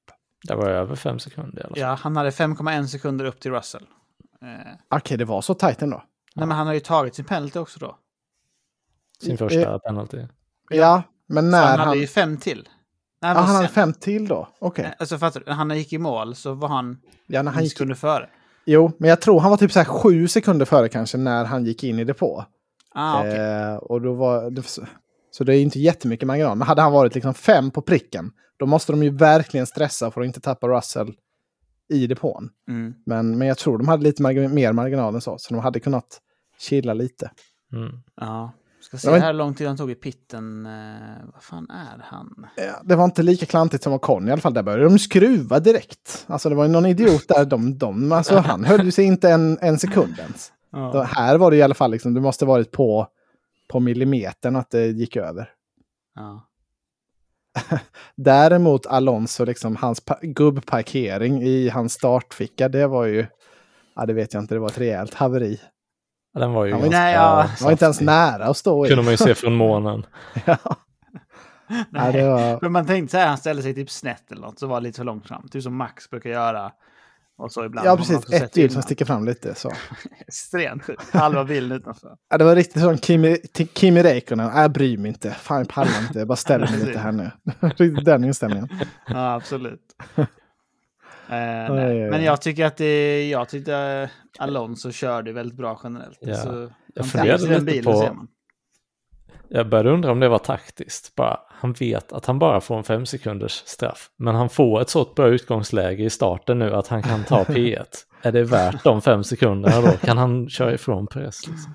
Det 0.48 0.54
var 0.54 0.68
över 0.68 0.96
fem 0.96 1.18
sekunder 1.18 1.58
i 1.62 1.64
alla 1.64 1.68
fall. 1.74 1.78
Ja, 1.80 1.94
han 2.02 2.16
hade 2.16 2.30
5,1 2.30 2.86
sekunder 2.86 3.24
upp 3.24 3.40
till 3.40 3.50
Russell. 3.50 3.86
Eh, 4.42 4.72
Okej, 4.88 5.16
det 5.18 5.24
var 5.24 5.40
så 5.42 5.54
tajt 5.54 5.82
ändå. 5.82 6.02
Nej, 6.34 6.46
men 6.46 6.56
han 6.56 6.66
har 6.66 6.74
ju 6.74 6.80
tagit 6.80 7.14
sin 7.14 7.24
penalty 7.24 7.58
också 7.58 7.78
då. 7.78 7.98
Sin 9.22 9.38
första 9.38 9.78
penalty. 9.78 10.26
Ja, 10.70 11.02
men 11.26 11.44
Så 11.44 11.50
när 11.50 11.66
han 11.66 11.78
han... 11.78 11.88
hade 11.88 12.00
ju 12.00 12.06
fem 12.06 12.36
till. 12.36 12.68
Nej, 13.22 13.34
men 13.34 13.44
han 13.44 13.56
hade 13.56 13.68
fem 13.68 13.92
till 13.92 14.28
då? 14.28 14.48
Okej. 14.58 14.84
Eh, 14.84 14.90
Alltså 14.98 15.18
fattar 15.18 15.40
du? 15.40 15.46
När 15.46 15.52
han 15.54 15.76
gick 15.78 15.92
i 15.92 15.98
mål 15.98 16.34
så 16.34 16.54
var 16.54 16.68
han 16.68 16.98
Ja, 17.26 17.42
när 17.42 17.52
han 17.52 17.62
gick... 17.62 17.72
sekunder 17.72 17.94
före. 17.94 18.28
Jo, 18.64 18.92
men 18.98 19.10
jag 19.10 19.20
tror 19.20 19.40
han 19.40 19.50
var 19.50 19.56
typ 19.58 19.72
så 19.72 19.78
här 19.78 19.84
sju 19.86 20.28
sekunder 20.28 20.66
före 20.66 20.88
kanske 20.88 21.18
när 21.18 21.44
han 21.44 21.64
gick 21.64 21.84
in 21.84 21.98
i 21.98 22.04
depå. 22.04 22.44
Ah, 22.94 23.20
okej. 23.20 23.36
eh, 23.40 23.74
och 23.76 24.00
då 24.00 24.14
var... 24.14 24.50
det- 24.50 24.80
Så 25.30 25.44
det 25.44 25.56
är 25.56 25.62
inte 25.62 25.80
jättemycket 25.80 26.26
marginal. 26.26 26.56
Men 26.58 26.66
hade 26.68 26.82
han 26.82 26.92
varit 26.92 27.14
liksom 27.14 27.34
fem 27.34 27.70
på 27.70 27.82
pricken, 27.82 28.30
då 28.58 28.66
måste 28.66 28.92
de 28.92 29.02
ju 29.02 29.10
verkligen 29.10 29.66
stressa 29.66 30.10
för 30.10 30.20
att 30.20 30.26
inte 30.26 30.40
tappa 30.40 30.68
Russell 30.68 31.14
i 31.92 32.06
depån. 32.06 32.48
Mm. 32.68 32.94
Men, 33.06 33.38
men 33.38 33.48
jag 33.48 33.58
tror 33.58 33.78
de 33.78 33.88
hade 33.88 34.02
lite 34.02 34.22
mer 34.48 34.72
marginal 34.72 35.14
än 35.14 35.20
så, 35.20 35.38
så 35.38 35.54
de 35.54 35.60
hade 35.62 35.80
kunnat 35.80 36.20
chilla 36.58 36.94
lite. 36.94 37.30
Mm. 37.72 37.92
Ja. 38.20 38.52
Ska 38.86 38.94
Ja, 38.96 38.98
se 38.98 39.10
men- 39.10 39.20
här 39.20 39.26
hur 39.32 39.38
lång 39.38 39.54
tid 39.54 39.66
han 39.66 39.76
tog 39.76 39.90
i 39.90 39.94
pitten. 39.94 40.66
Eh, 40.66 41.24
vad 41.34 41.42
fan 41.42 41.70
är 41.70 42.02
han? 42.04 42.46
Ja, 42.56 42.80
Det 42.84 42.96
var 42.96 43.04
inte 43.04 43.22
lika 43.22 43.46
klantigt 43.46 43.82
som 43.84 43.92
Ocon 43.92 44.28
i 44.28 44.32
alla 44.32 44.40
fall. 44.40 44.54
Där 44.54 44.62
började 44.62 44.84
de 44.84 44.98
skruva 44.98 45.60
direkt. 45.60 46.24
Alltså 46.28 46.48
det 46.48 46.54
var 46.54 46.64
ju 46.64 46.70
någon 46.70 46.86
idiot 46.86 47.28
där. 47.28 47.44
De, 47.44 47.78
de, 47.78 48.12
alltså, 48.12 48.36
han 48.46 48.64
höll 48.64 48.84
ju 48.84 48.90
sig 48.92 49.04
inte 49.04 49.30
en, 49.30 49.58
en 49.60 49.78
sekund 49.78 50.14
ens. 50.18 50.52
Då, 50.92 51.02
här 51.02 51.38
var 51.38 51.50
det 51.50 51.56
i 51.56 51.62
alla 51.62 51.74
fall 51.74 51.90
liksom, 51.90 52.14
det 52.14 52.20
måste 52.20 52.44
varit 52.44 52.70
på, 52.72 53.08
på 53.68 53.80
millimetern 53.80 54.56
att 54.56 54.70
det 54.70 54.86
gick 54.86 55.16
över. 55.16 55.48
Ja. 56.14 56.46
Däremot 58.16 58.86
Alonso, 58.86 59.44
liksom, 59.44 59.76
hans 59.76 60.00
pa- 60.00 60.18
gubbparkering 60.22 61.42
i 61.42 61.68
hans 61.68 61.92
startficka, 61.92 62.68
det 62.68 62.86
var 62.86 63.04
ju... 63.04 63.26
Ja, 63.94 64.06
det 64.06 64.12
vet 64.12 64.34
jag 64.34 64.42
inte, 64.42 64.54
det 64.54 64.58
var 64.58 64.68
ett 64.68 64.78
rejält 64.78 65.14
haveri. 65.14 65.60
Ja, 66.36 66.40
Den 66.40 66.52
var 66.52 66.64
ju 66.64 66.72
var 66.72 66.78
ganska 66.80 66.98
Nej, 66.98 67.14
ja. 67.14 67.46
Var 67.60 67.70
inte 67.70 67.84
ens 67.84 68.00
nära 68.00 68.44
att 68.44 68.56
stå 68.56 68.86
i. 68.86 68.88
kunde 68.88 69.02
man 69.04 69.10
ju 69.10 69.16
se 69.16 69.34
från 69.34 69.54
månen. 69.54 70.06
ja. 70.44 70.58
Ja, 71.92 72.12
det 72.12 72.28
var... 72.28 72.58
Men 72.62 72.72
man 72.72 72.86
tänkte 72.86 73.10
så 73.10 73.18
här, 73.18 73.26
han 73.26 73.38
ställde 73.38 73.62
sig 73.62 73.74
typ 73.74 73.90
snett 73.90 74.32
eller 74.32 74.42
något, 74.42 74.58
så 74.58 74.66
var 74.66 74.80
det 74.80 74.84
lite 74.84 74.96
för 74.96 75.04
långt 75.04 75.28
fram. 75.28 75.48
Typ 75.48 75.62
som 75.62 75.76
Max 75.76 76.10
brukar 76.10 76.30
göra. 76.30 76.72
Och 77.38 77.52
så 77.52 77.64
ibland 77.64 77.86
ja, 77.88 77.96
precis. 77.96 78.32
Ett 78.32 78.56
ljud 78.56 78.72
som 78.72 78.82
sticker 78.82 79.04
fram 79.04 79.24
lite. 79.24 79.54
Så. 79.54 79.72
Extremt 80.26 80.82
sjukt. 80.82 81.14
Halva 81.14 81.44
bilen 81.44 81.72
utanför. 81.72 82.16
Ja, 82.30 82.38
det 82.38 82.44
var 82.44 82.54
riktigt 82.56 82.82
som 82.82 82.98
Kimi, 82.98 83.38
Kimi 83.74 84.02
Räikkönen. 84.02 84.56
Jag 84.56 84.72
bryr 84.72 84.98
mig 84.98 85.08
inte. 85.08 85.30
Fan, 85.30 85.58
jag 85.58 85.68
pallar 85.68 86.00
inte. 86.08 86.18
Jag 86.18 86.28
bara 86.28 86.36
ställer 86.36 86.70
mig 86.70 86.86
lite 86.86 86.98
här 86.98 87.12
nu. 87.12 87.30
Riktigt 87.60 88.04
den 88.04 88.24
inställningen. 88.24 88.68
Ja, 89.06 89.34
absolut. 89.34 89.80
Eh, 91.30 91.74
nej. 91.74 92.10
Men 92.10 92.24
jag 92.24 92.40
tycker 92.42 92.66
att 92.66 92.76
det, 92.76 93.28
jag 93.28 93.48
tyckte 93.48 94.10
Alonso 94.38 94.92
körde 94.92 95.32
väldigt 95.32 95.56
bra 95.58 95.80
generellt. 95.84 96.18
Ja. 96.20 96.34
Så, 96.34 96.70
Jag 96.94 97.02
han 97.02 97.10
funderade 97.10 97.48
lite 97.48 97.60
bilen, 97.60 97.84
på-. 97.84 98.26
Jag 99.48 99.68
började 99.68 99.90
undra 99.90 100.12
om 100.12 100.20
det 100.20 100.28
var 100.28 100.38
taktiskt. 100.38 101.14
Bara, 101.14 101.40
han 101.48 101.72
vet 101.72 102.12
att 102.12 102.26
han 102.26 102.38
bara 102.38 102.60
får 102.60 102.76
en 102.76 102.84
fem 102.84 103.06
sekunders 103.06 103.52
straff. 103.52 104.10
Men 104.18 104.34
han 104.34 104.48
får 104.48 104.80
ett 104.80 104.90
så 104.90 105.04
bra 105.16 105.28
utgångsläge 105.28 106.04
i 106.04 106.10
starten 106.10 106.58
nu 106.58 106.74
att 106.74 106.88
han 106.88 107.02
kan 107.02 107.24
ta 107.24 107.42
P1. 107.42 107.84
är 108.22 108.32
det 108.32 108.44
värt 108.44 108.84
de 108.84 109.02
fem 109.02 109.24
sekunderna 109.24 109.80
då? 109.80 109.92
Kan 109.92 110.18
han 110.18 110.48
köra 110.48 110.74
ifrån 110.74 111.06
Perez? 111.06 111.46
Liksom? 111.46 111.74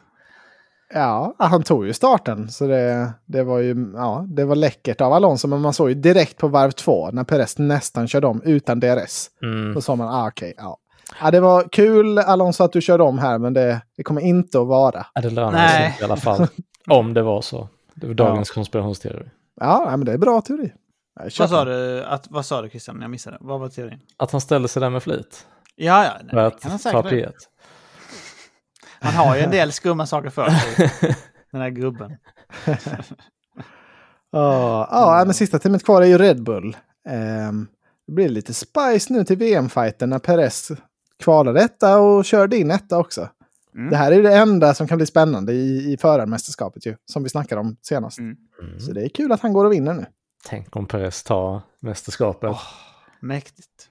Ja, 0.93 1.35
han 1.37 1.63
tog 1.63 1.85
ju 1.85 1.93
starten. 1.93 2.49
Så 2.49 2.67
det, 2.67 3.13
det 3.25 3.43
var 3.43 3.59
ju 3.59 3.91
ja, 3.95 4.25
det 4.27 4.45
var 4.45 4.55
läckert 4.55 5.01
av 5.01 5.13
Alonso. 5.13 5.47
Men 5.47 5.61
man 5.61 5.73
såg 5.73 5.89
ju 5.89 5.95
direkt 5.95 6.37
på 6.37 6.47
varv 6.47 6.71
två 6.71 7.11
när 7.11 7.23
Perez 7.23 7.57
nästan 7.57 8.07
körde 8.07 8.27
om 8.27 8.41
utan 8.45 8.79
DRS. 8.79 9.29
Mm. 9.43 9.73
Då 9.73 9.81
sa 9.81 9.95
man, 9.95 10.07
ah, 10.07 10.27
okej, 10.27 10.53
ja. 10.57 10.77
ja. 11.21 11.31
Det 11.31 11.39
var 11.39 11.63
kul 11.71 12.17
Alonso 12.19 12.63
att 12.63 12.73
du 12.73 12.81
körde 12.81 13.03
om 13.03 13.19
här, 13.19 13.37
men 13.37 13.53
det, 13.53 13.81
det 13.97 14.03
kommer 14.03 14.21
inte 14.21 14.61
att 14.61 14.67
vara. 14.67 15.05
Ja, 15.13 15.21
det 15.21 15.29
lönar 15.29 15.51
Nej. 15.51 15.69
sig 15.69 15.85
inte 15.87 16.01
i 16.01 16.05
alla 16.05 16.17
fall. 16.17 16.47
Om 16.89 17.13
det 17.13 17.21
var 17.21 17.41
så. 17.41 17.67
Det 17.95 18.07
var 18.07 18.13
dagens 18.13 18.51
konspirationsteori. 18.51 19.29
Ja, 19.59 19.85
men 19.89 20.05
det 20.05 20.13
är 20.13 20.17
bra 20.17 20.41
teori. 20.41 20.71
Vad 21.39 21.49
sa, 21.49 21.65
du, 21.65 22.03
att, 22.03 22.27
vad 22.29 22.45
sa 22.45 22.61
du 22.61 22.69
Christian? 22.69 23.01
Jag 23.01 23.11
missade. 23.11 23.37
Vad 23.39 23.59
var 23.59 23.69
teorin? 23.69 23.99
Att 24.17 24.31
han 24.31 24.41
ställde 24.41 24.67
sig 24.67 24.79
där 24.79 24.89
med 24.89 25.03
flit. 25.03 25.47
Ja, 25.75 26.05
ja. 26.05 26.11
Nej, 26.23 26.29
För 26.29 26.37
att 26.37 26.61
kan 26.61 26.71
han, 26.71 26.79
ta 26.79 27.03
säkert. 27.03 27.11
P1. 27.11 27.33
Han 29.01 29.13
har 29.13 29.35
ju 29.35 29.41
en 29.41 29.51
del 29.51 29.71
skumma 29.71 30.05
saker 30.05 30.29
för 30.29 30.49
sig. 30.49 30.91
Den 31.51 31.61
här 31.61 31.69
gubben. 31.69 32.17
Ja, 34.33 34.87
ja, 34.91 35.23
men 35.25 35.33
sista 35.33 35.59
teamet 35.59 35.85
kvar 35.85 36.01
är 36.01 36.05
ju 36.05 36.17
Red 36.17 36.43
Bull. 36.43 36.77
Ehm, 37.09 37.67
det 38.07 38.13
blir 38.13 38.29
lite 38.29 38.53
spice 38.53 39.13
nu 39.13 39.23
till 39.23 39.37
VM-fighten 39.37 40.09
när 40.09 40.19
Perez 40.19 40.71
kvalar 41.19 41.53
detta 41.53 41.99
och 41.99 42.25
körde 42.25 42.57
in 42.57 42.71
etta 42.71 42.97
också. 42.97 43.29
Mm. 43.75 43.89
Det 43.89 43.97
här 43.97 44.11
är 44.11 44.15
ju 44.15 44.21
det 44.21 44.35
enda 44.35 44.73
som 44.73 44.87
kan 44.87 44.97
bli 44.97 45.05
spännande 45.05 45.53
i, 45.53 45.93
i 45.93 45.97
förarmästerskapet 45.97 46.85
ju, 46.85 46.95
som 47.05 47.23
vi 47.23 47.29
snackade 47.29 47.61
om 47.61 47.77
senast. 47.81 48.19
Mm. 48.19 48.37
Så 48.79 48.91
det 48.91 49.03
är 49.03 49.09
kul 49.09 49.31
att 49.31 49.41
han 49.41 49.53
går 49.53 49.65
och 49.65 49.71
vinner 49.73 49.93
nu. 49.93 50.05
Tänk 50.45 50.75
om 50.75 50.85
Perez 50.85 51.23
tar 51.23 51.61
mästerskapet. 51.79 52.55
Mäktigt. 53.19 53.89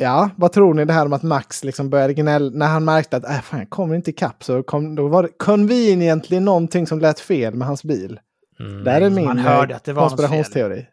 Ja, 0.00 0.30
vad 0.36 0.52
tror 0.52 0.74
ni 0.74 0.84
det 0.84 0.92
här 0.92 1.06
om 1.06 1.12
att 1.12 1.22
Max 1.22 1.64
liksom 1.64 1.90
började 1.90 2.14
gnälla 2.14 2.50
när 2.54 2.66
han 2.66 2.84
märkte 2.84 3.16
att 3.16 3.24
äh, 3.24 3.40
fan, 3.40 3.58
jag 3.58 3.70
kommer 3.70 3.94
inte 3.94 4.10
ikapp 4.10 4.44
så 4.44 4.62
kom, 4.62 4.94
då 4.94 5.08
var 5.08 5.22
det 5.22 5.28
conveniently 5.36 6.40
någonting 6.40 6.86
som 6.86 6.98
lät 6.98 7.20
fel 7.20 7.54
med 7.54 7.68
hans 7.68 7.84
bil. 7.84 8.20
Mm. 8.60 8.84
Där 8.84 9.00
är 9.00 9.10
min 9.10 9.24
man 9.24 9.38
eh, 9.38 9.44
hörde 9.44 9.76
att 9.76 9.84
det 9.84 9.92
var 9.92 10.02
något 10.02 10.10
konspirationsteori. 10.10 10.86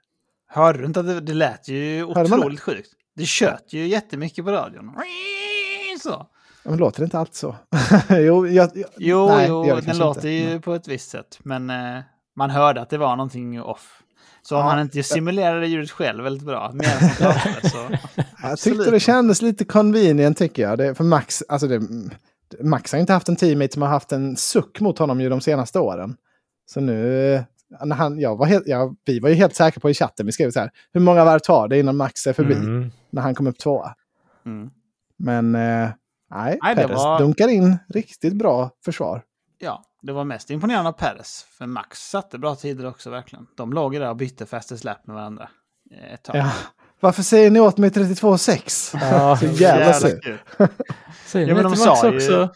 Hörde 0.47 0.79
du 0.79 0.85
inte 0.85 0.99
att 0.99 1.05
det, 1.05 1.21
det 1.21 1.33
lät 1.33 1.67
ju 1.67 2.05
Hörde 2.05 2.35
otroligt 2.35 2.59
sjukt? 2.59 2.89
Det 3.15 3.25
kött 3.25 3.65
ju 3.67 3.87
jättemycket 3.87 4.45
på 4.45 4.51
radion. 4.51 4.91
Så. 6.03 6.27
Men 6.63 6.77
låter 6.77 6.99
det 6.99 7.03
inte 7.03 7.19
alltid 7.19 7.35
så? 7.35 7.55
jo, 8.09 8.47
jag, 8.47 8.69
jag, 8.73 8.89
Jo, 8.97 9.27
nej, 9.27 9.45
jo 9.49 9.61
det 9.61 9.67
gör 9.67 9.75
det 9.75 9.81
den 9.81 9.97
låter 9.97 10.29
inte. 10.29 10.53
ju 10.53 10.61
på 10.61 10.73
ett 10.73 10.87
visst 10.87 11.09
sätt. 11.09 11.39
Men 11.43 11.69
eh, 11.69 12.01
man 12.35 12.49
hörde 12.49 12.81
att 12.81 12.89
det 12.89 12.97
var 12.97 13.15
någonting 13.15 13.61
off. 13.61 14.01
Så 14.47 14.55
om 14.55 14.61
Ja. 14.61 14.69
han 14.71 14.79
inte 14.79 15.03
simulerade 15.03 15.67
ljudet 15.67 15.91
själv 15.91 16.23
väldigt 16.23 16.47
bra, 16.47 16.67
han 16.67 16.79
pratade, 16.79 17.69
så... 17.69 17.97
Jag 18.41 18.57
tyckte 18.59 18.91
det 18.91 18.99
kändes 18.99 19.41
lite 19.41 19.65
convenient 19.65 20.37
tycker 20.37 20.63
jag. 20.63 20.77
Det, 20.77 20.95
för 20.95 21.03
Max, 21.03 21.43
alltså 21.49 21.67
det, 21.67 21.81
Max 22.61 22.91
har 22.91 22.99
inte 22.99 23.13
haft 23.13 23.29
en 23.29 23.35
teammate 23.35 23.73
som 23.73 23.81
har 23.81 23.89
haft 23.89 24.11
en 24.11 24.35
suck 24.37 24.79
mot 24.79 24.99
honom 24.99 25.21
ju 25.21 25.29
de 25.29 25.41
senaste 25.41 25.79
åren. 25.79 26.15
Så 26.65 26.81
nu, 26.81 27.43
När 27.85 27.95
han, 27.95 28.19
jag 28.19 28.35
var 28.35 28.45
helt, 28.45 28.67
jag, 28.67 28.95
vi 29.05 29.19
var 29.19 29.29
ju 29.29 29.35
helt 29.35 29.55
säkra 29.55 29.79
på 29.79 29.89
i 29.89 29.93
chatten, 29.93 30.25
vi 30.25 30.31
skrev 30.31 30.51
så 30.51 30.59
här, 30.59 30.71
hur 30.93 31.01
många 31.01 31.25
varv 31.25 31.39
tar 31.39 31.67
det 31.67 31.79
innan 31.79 31.97
Max 31.97 32.27
är 32.27 32.33
förbi? 32.33 32.53
Mm. 32.53 32.91
När 33.09 33.21
han 33.21 33.35
kom 33.35 33.47
upp 33.47 33.57
tvåa. 33.59 33.95
Mm. 34.45 34.69
Men 35.17 35.55
eh, 35.55 35.89
nej, 36.31 36.59
Nej, 36.63 36.75
det 36.75 36.81
Perez 36.81 36.95
var- 36.97 37.19
dunkar 37.19 37.47
in 37.47 37.77
riktigt 37.93 38.33
bra 38.33 38.69
försvar. 38.85 39.21
Ja, 39.59 39.83
det 40.05 40.13
var 40.13 40.23
mest 40.23 40.49
imponerande 40.49 40.89
av 40.89 40.93
Perez. 40.93 41.45
För 41.57 41.65
Max 41.65 42.09
satte 42.09 42.37
bra 42.37 42.55
tider 42.55 42.85
också 42.85 43.09
verkligen. 43.09 43.47
De 43.57 43.73
låg 43.73 43.93
ju 43.93 43.99
där 43.99 44.09
och 44.09 44.15
bytte 44.15 44.45
fastest 44.45 44.83
lap 44.83 45.07
med 45.07 45.15
varandra 45.15 45.49
eh, 45.91 46.13
ett 46.13 46.23
tag. 46.23 46.35
Ja. 46.35 46.51
Varför 46.99 47.23
säger 47.23 47.51
ni 47.51 47.59
åt 47.59 47.77
mig 47.77 47.89
32,6? 47.89 48.97
Ja, 49.01 49.37
Så 49.39 49.45
jävla 49.45 50.09
kul. 50.21 50.37
säger 51.25 51.47
Ja, 51.47 51.53
ni 51.55 51.61
men 51.61 51.71
de 51.71 51.75
till 51.77 51.85
Max 51.87 51.99
sa 52.01 52.09
ju- 52.09 52.15
också? 52.15 52.53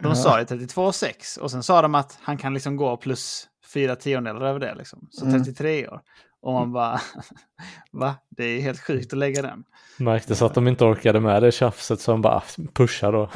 De 0.00 0.16
sa 0.16 0.38
ju 0.38 0.44
32,6 0.44 1.38
och 1.38 1.50
sen 1.50 1.62
sa 1.62 1.82
de 1.82 1.94
att 1.94 2.18
han 2.22 2.36
kan 2.36 2.54
liksom 2.54 2.76
gå 2.76 2.96
plus 2.96 3.48
fyra 3.74 3.96
tiondelar 3.96 4.40
över 4.46 4.60
det. 4.60 4.74
Liksom. 4.74 5.08
Så 5.10 5.24
Mm. 5.26 5.44
33 5.44 5.88
år. 5.88 6.00
Och 6.42 6.52
man 6.52 6.72
bara, 6.72 7.00
va? 7.92 8.14
Det 8.30 8.44
är 8.44 8.60
helt 8.60 8.80
sjukt 8.80 9.12
att 9.12 9.18
lägga 9.18 9.42
den. 9.42 9.64
Märktes 9.98 10.42
att 10.42 10.54
de 10.54 10.68
inte 10.68 10.84
orkade 10.84 11.20
med 11.20 11.42
det 11.42 11.52
tjafset 11.52 12.00
så 12.00 12.10
de 12.10 12.20
bara 12.22 12.42
pusha 12.74 13.10
då. 13.10 13.30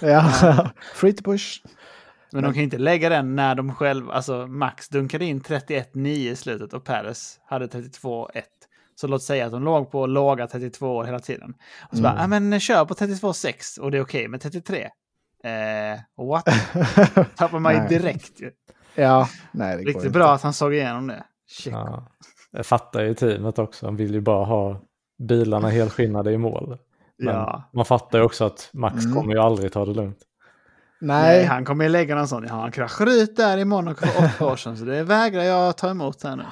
Ja, 0.00 0.30
free 0.94 1.12
to 1.12 1.22
push. 1.24 1.62
Men 2.32 2.42
de 2.44 2.54
kan 2.54 2.62
inte 2.62 2.78
lägga 2.78 3.08
den 3.08 3.36
när 3.36 3.54
de 3.54 3.74
själva, 3.74 4.12
alltså 4.12 4.46
Max 4.46 4.88
dunkade 4.88 5.24
in 5.24 5.40
31,9 5.40 6.06
i 6.08 6.36
slutet 6.36 6.72
och 6.72 6.84
Perez 6.84 7.40
hade 7.46 7.66
32,1. 7.66 8.26
Så 8.94 9.06
låt 9.06 9.22
säga 9.22 9.46
att 9.46 9.52
de 9.52 9.62
låg 9.64 9.90
på 9.90 10.06
låga 10.06 10.46
32 10.46 10.96
år 10.96 11.04
hela 11.04 11.18
tiden. 11.20 11.54
Och 11.90 11.96
så 11.96 12.02
bara, 12.02 12.16
ja 12.18 12.26
men 12.26 12.60
kör 12.60 12.84
på 12.84 12.94
32,6 12.94 13.78
och 13.80 13.90
det 13.90 13.98
är 13.98 14.02
okej 14.02 14.28
med 14.28 14.40
33. 14.40 14.88
Eh, 15.44 16.24
what? 16.26 16.44
Tappar 17.36 17.58
man 17.58 17.74
ju 17.74 17.88
direkt 17.98 18.40
ju. 18.40 18.50
Ja, 18.94 19.28
nej 19.52 19.76
det 19.76 19.82
går 19.82 19.86
Riktigt 19.88 20.04
inte. 20.06 20.18
bra 20.18 20.32
att 20.32 20.42
han 20.42 20.52
såg 20.54 20.74
igenom 20.74 21.06
det. 21.06 21.24
Shit. 21.50 21.72
Ja. 21.72 22.06
Jag 22.50 22.66
fattar 22.66 23.02
ju 23.02 23.14
teamet 23.14 23.58
också. 23.58 23.86
De 23.86 23.96
vill 23.96 24.14
ju 24.14 24.20
bara 24.20 24.44
ha 24.44 24.80
bilarna 25.18 25.68
helskinnade 25.68 26.32
i 26.32 26.38
mål. 26.38 26.78
Men 27.18 27.34
Ja. 27.34 27.70
man 27.72 27.84
fattar 27.84 28.18
ju 28.18 28.24
också 28.24 28.44
att 28.44 28.70
Max 28.72 29.04
Mm. 29.04 29.16
kommer 29.16 29.34
ju 29.34 29.40
aldrig 29.40 29.72
ta 29.72 29.84
det 29.84 29.92
lugnt. 29.94 30.18
Nej, 31.04 31.36
Nej, 31.38 31.44
han 31.44 31.64
kommer 31.64 31.84
ju 31.84 31.90
lägga 31.90 32.14
någon 32.14 32.28
sån. 32.28 32.44
Ja, 32.48 32.54
han 32.54 32.70
kraschade 32.72 33.10
ut 33.12 33.36
där 33.36 33.58
i 33.58 33.64
Monaco 33.64 34.06
för 34.06 34.24
åtta 34.24 34.52
år 34.52 34.56
sedan, 34.56 34.76
så 34.76 34.84
det 34.84 35.02
vägrar 35.04 35.42
jag 35.42 35.76
ta 35.76 35.90
emot 35.90 36.22
här 36.22 36.36
nu. 36.36 36.44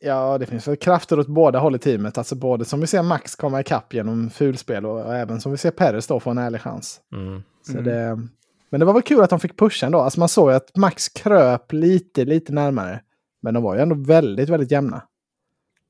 ja, 0.00 0.38
det 0.38 0.46
finns 0.46 0.68
väl 0.68 0.76
krafter 0.76 1.18
åt 1.18 1.26
båda 1.26 1.58
håll 1.58 1.74
i 1.74 1.78
teamet. 1.78 2.18
Alltså 2.18 2.34
både 2.34 2.64
som 2.64 2.80
vi 2.80 2.86
ser 2.86 3.02
Max 3.02 3.34
komma 3.36 3.60
ikapp 3.60 3.94
genom 3.94 4.30
fulspel 4.30 4.86
och, 4.86 5.00
och 5.06 5.14
även 5.14 5.40
som 5.40 5.52
vi 5.52 5.58
ser 5.58 5.70
Perez 5.70 6.06
då 6.06 6.20
få 6.20 6.30
en 6.30 6.38
ärlig 6.38 6.60
chans. 6.60 7.00
Mm. 7.12 7.42
Så 7.66 7.72
Mm. 7.72 7.84
det, 7.84 8.28
men 8.70 8.80
det 8.80 8.86
var 8.86 8.92
väl 8.92 9.02
kul 9.02 9.20
att 9.22 9.30
de 9.30 9.40
fick 9.40 9.58
pusha 9.58 9.86
ändå. 9.86 10.00
Alltså 10.00 10.20
man 10.20 10.28
såg 10.28 10.50
ju 10.50 10.56
att 10.56 10.76
Max 10.76 11.08
kröp 11.08 11.72
lite, 11.72 12.24
lite 12.24 12.52
närmare. 12.52 13.00
Men 13.42 13.54
de 13.54 13.62
var 13.62 13.74
ju 13.74 13.80
ändå 13.80 13.94
väldigt, 13.94 14.48
väldigt 14.48 14.70
jämna. 14.70 15.02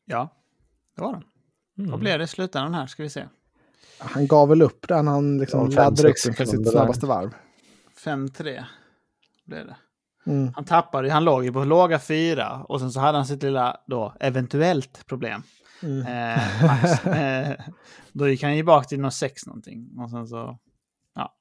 Ja, 0.04 0.28
det 0.96 1.02
var 1.02 1.12
de. 1.12 1.22
Mm. 1.78 1.90
Vad 1.90 2.00
blev 2.00 2.18
det 2.18 2.24
i 2.24 2.26
slutändan 2.26 2.74
här? 2.74 2.86
Ska 2.86 3.02
vi 3.02 3.10
se. 3.10 3.24
Han 3.98 4.26
gav 4.26 4.48
väl 4.48 4.62
upp 4.62 4.88
när 4.88 5.02
han 5.02 5.38
liksom 5.38 5.68
laddade 5.70 6.08
upp 6.08 6.14
inför 6.26 6.44
sitt 6.44 6.70
snabbaste 6.70 7.06
varv. 7.06 7.30
5-3 8.04 8.64
blev 9.44 9.66
det. 9.66 9.76
Mm. 10.26 10.52
Han 10.54 10.64
tappade, 10.64 11.10
han 11.12 11.24
låg 11.24 11.44
ju 11.44 11.52
på 11.52 11.64
låga 11.64 11.98
fyra 11.98 12.64
och 12.68 12.80
sen 12.80 12.92
så 12.92 13.00
hade 13.00 13.18
han 13.18 13.26
sitt 13.26 13.42
lilla 13.42 13.76
då 13.86 14.14
eventuellt 14.20 15.06
problem. 15.06 15.42
Mm. 15.82 16.06
Eh, 16.06 16.66
Max, 16.66 17.06
eh, 17.06 17.60
då 18.12 18.28
gick 18.28 18.42
han 18.42 18.56
ju 18.56 18.62
bak 18.62 18.88
till 18.88 19.00
någon 19.00 19.12
6 19.12 19.46
någonting 19.46 19.88
och 19.98 20.10
sen 20.10 20.26
så 20.28 20.58
ja, 21.14 21.34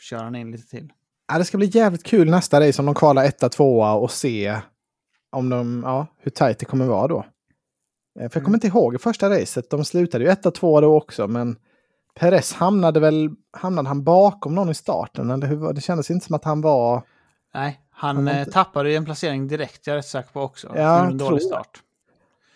kör 0.00 0.24
han 0.24 0.34
in 0.34 0.50
lite 0.52 0.68
till. 0.68 0.92
Ja, 1.28 1.38
det 1.38 1.44
ska 1.44 1.58
bli 1.58 1.66
jävligt 1.66 2.04
kul 2.04 2.30
nästa 2.30 2.68
race 2.68 2.82
om 2.82 2.86
de 2.86 2.94
kvalar 2.94 3.24
etta, 3.24 3.48
tvåa 3.48 3.92
och 3.92 4.10
se 4.10 4.60
om 5.30 5.48
de, 5.48 5.82
ja, 5.86 6.06
hur 6.18 6.30
tajt 6.30 6.58
det 6.58 6.64
kommer 6.64 6.86
vara 6.86 7.08
då. 7.08 7.18
Eh, 7.18 7.24
För 8.14 8.22
jag 8.22 8.32
kommer 8.32 8.46
Mm. 8.48 8.54
inte 8.54 8.66
ihåg 8.66 9.00
första 9.00 9.30
racet, 9.30 9.70
de 9.70 9.84
slutade 9.84 10.24
ju 10.24 10.30
etta, 10.30 10.50
tvåa 10.50 10.80
då 10.80 10.96
också, 10.96 11.28
men 11.28 11.56
Perez 12.14 12.52
hamnade 12.52 13.00
väl, 13.00 13.30
hamnade 13.52 13.88
han 13.88 14.04
bakom 14.04 14.54
någon 14.54 14.70
i 14.70 14.74
starten? 14.74 15.30
Eller 15.30 15.46
hur, 15.46 15.72
det 15.72 15.80
kändes 15.80 16.10
inte 16.10 16.26
som 16.26 16.34
att 16.36 16.44
han 16.44 16.60
var... 16.60 17.02
Nej, 17.54 17.80
Han 17.90 18.16
han 18.16 18.28
eh, 18.28 18.38
inte- 18.40 18.52
tappade 18.52 18.90
ju 18.90 18.96
en 18.96 19.04
placering 19.04 19.48
direkt, 19.48 19.86
jag 19.86 19.94
är 19.94 19.96
rätt 19.96 20.06
säker 20.06 20.30
på 20.32 20.40
också. 20.42 20.72
Ja, 20.76 21.04
en 21.06 21.18
tror 21.18 21.28
dålig 21.30 21.42
start. 21.42 21.70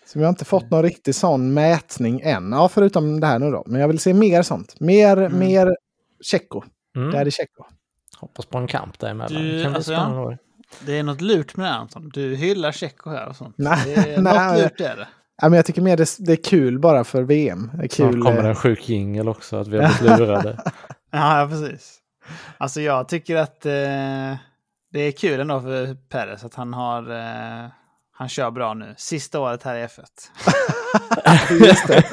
Så 0.05 0.19
vi 0.19 0.25
har 0.25 0.29
inte 0.29 0.45
fått 0.45 0.71
någon 0.71 0.83
riktig 0.83 1.15
sån 1.15 1.53
mätning 1.53 2.21
än. 2.23 2.51
Ja, 2.51 2.69
förutom 2.69 3.19
det 3.19 3.27
här 3.27 3.39
nu 3.39 3.51
då. 3.51 3.63
Men 3.65 3.81
jag 3.81 3.87
vill 3.87 3.99
se 3.99 4.13
mer 4.13 4.41
sånt. 4.41 4.79
Mer, 4.79 5.17
Mm. 5.17 5.39
mer 5.39 5.75
Tjecko. 6.21 6.63
Mm. 6.95 7.11
Där 7.11 7.25
är 7.25 7.29
Tjecko. 7.29 7.63
Hoppas 8.17 8.45
på 8.45 8.57
en 8.57 8.67
kamp 8.67 8.99
däremellan. 8.99 9.33
Du, 9.41 9.57
det 9.57 9.63
kan 9.63 9.75
alltså, 9.75 9.93
ja. 9.93 10.37
Det 10.85 10.99
är 10.99 11.03
något 11.03 11.21
lurt 11.21 11.55
med 11.57 11.65
det 11.65 11.71
Anton. 11.73 12.09
Du 12.13 12.35
hyllar 12.35 12.71
Tjecko 12.71 13.09
här 13.09 13.27
och 13.27 13.35
sånt. 13.35 13.55
Nej, 13.57 13.79
det 13.85 13.93
är 14.13 14.21
nej, 14.21 14.49
något 14.51 14.63
lurt 14.63 14.81
är 14.81 14.95
det. 14.95 15.07
Ja, 15.41 15.49
men 15.49 15.53
jag 15.57 15.65
tycker 15.65 15.81
mer 15.81 15.97
det, 15.97 16.15
det 16.19 16.31
är 16.31 16.43
kul 16.43 16.79
bara 16.79 17.03
för 17.03 17.23
VM. 17.23 17.71
Det 17.73 17.83
är 17.83 17.87
Snart 17.89 18.11
kul. 18.11 18.21
kommer 18.21 18.39
eh, 18.43 18.45
en 18.49 18.55
sjuk 18.55 18.89
jingel 18.89 19.29
också, 19.29 19.57
att 19.57 19.67
vi 19.67 19.77
har 19.77 19.99
blivit 20.01 20.19
lurade. 20.19 20.59
Ja, 21.11 21.47
precis. 21.49 21.97
Alltså 22.57 22.81
jag 22.81 23.07
tycker 23.07 23.35
att 23.35 23.65
eh, 23.65 23.71
det 24.91 24.99
är 24.99 25.11
kul 25.11 25.39
ändå 25.39 25.61
för 25.61 25.95
Perez 26.09 26.43
att 26.43 26.55
han 26.55 26.73
har... 26.73 27.11
Eh, 27.11 27.69
han 28.17 28.29
kör 28.29 28.51
bra 28.51 28.73
nu. 28.73 28.93
Sista 28.97 29.39
året 29.39 29.63
här 29.63 29.75
i 29.75 29.85
F1. 29.85 30.03
Just 31.65 31.87
det. 31.87 32.03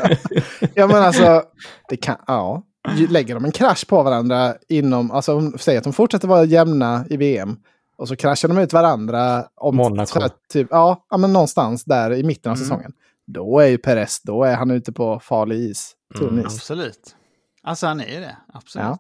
ja, 0.75 0.87
men 0.87 0.97
alltså, 1.03 1.43
det 1.89 1.97
kan, 1.97 2.17
ja. 2.27 2.63
Lägger 3.09 3.35
de 3.35 3.45
en 3.45 3.53
krasch 3.53 3.87
på 3.89 4.03
varandra 4.03 4.55
inom, 4.69 5.11
alltså 5.11 5.37
om, 5.37 5.59
säg 5.59 5.77
att 5.77 5.85
de 5.85 5.93
fortsätter 5.93 6.29
vara 6.29 6.45
jämna 6.45 7.05
i 7.11 7.17
VM. 7.17 7.57
Och 7.97 8.09
så 8.09 8.17
kraschar 8.17 8.49
de 8.49 8.59
ut 8.59 8.73
varandra 8.73 9.45
om 9.55 9.77
Monaco. 9.77 10.21
typ, 10.53 10.69
ja, 10.71 11.07
ja, 11.11 11.17
men 11.17 11.33
någonstans 11.33 11.85
där 11.85 12.13
i 12.15 12.23
mitten 12.23 12.51
av 12.53 12.57
Mm. 12.57 12.65
säsongen. 12.69 12.93
Då 13.27 13.59
är 13.61 13.67
ju 13.67 13.79
Perez, 13.79 14.21
då 14.23 14.45
är 14.45 14.55
han 14.57 14.71
ute 14.71 14.93
på 14.93 15.21
farlig 15.21 15.57
is. 15.71 15.93
Mm. 16.21 16.47
Absolut. 16.47 17.17
Alltså 17.63 17.87
han 17.87 18.01
är 18.01 18.15
ju 18.15 18.21
det. 18.21 18.37
Absolut. 18.53 18.87
Ja. 18.87 18.99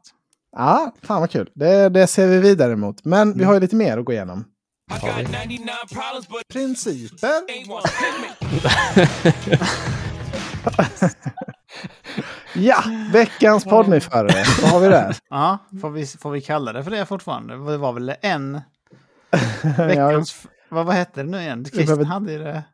Ja, 0.56 0.94
fan 1.02 1.20
vad 1.20 1.30
kul. 1.30 1.50
Det, 1.54 1.88
det 1.88 2.06
ser 2.06 2.26
vi 2.28 2.38
vidare 2.38 2.76
mot. 2.76 3.04
Men 3.04 3.38
vi 3.38 3.44
har 3.44 3.54
ju 3.54 3.60
lite 3.60 3.76
mer 3.76 3.98
att 3.98 4.04
gå 4.04 4.12
igenom. 4.12 4.44
Principer. 6.52 7.28
ja, 12.54 12.84
veckans 13.12 13.64
poddnyförare. 13.64 14.44
Vad 14.62 14.70
har 14.70 14.80
vi 14.80 14.88
där? 14.88 15.16
Ja, 15.30 15.58
får 15.80 15.90
vi, 15.90 16.06
får 16.06 16.30
vi 16.30 16.40
kalla 16.40 16.72
det 16.72 16.84
för 16.84 16.90
det 16.90 17.06
fortfarande? 17.06 17.54
Det 17.70 17.76
var 17.78 17.92
väl 17.92 18.14
en 18.20 18.60
ja, 19.76 19.84
veckans... 19.86 20.46
vad, 20.68 20.86
vad 20.86 20.94
hette 20.94 21.22
det 21.22 21.30
nu 21.30 21.38
igen? 21.40 21.62
Behöver- 21.72 22.04
hade 22.04 22.32
ju 22.32 22.38
det. 22.38 22.64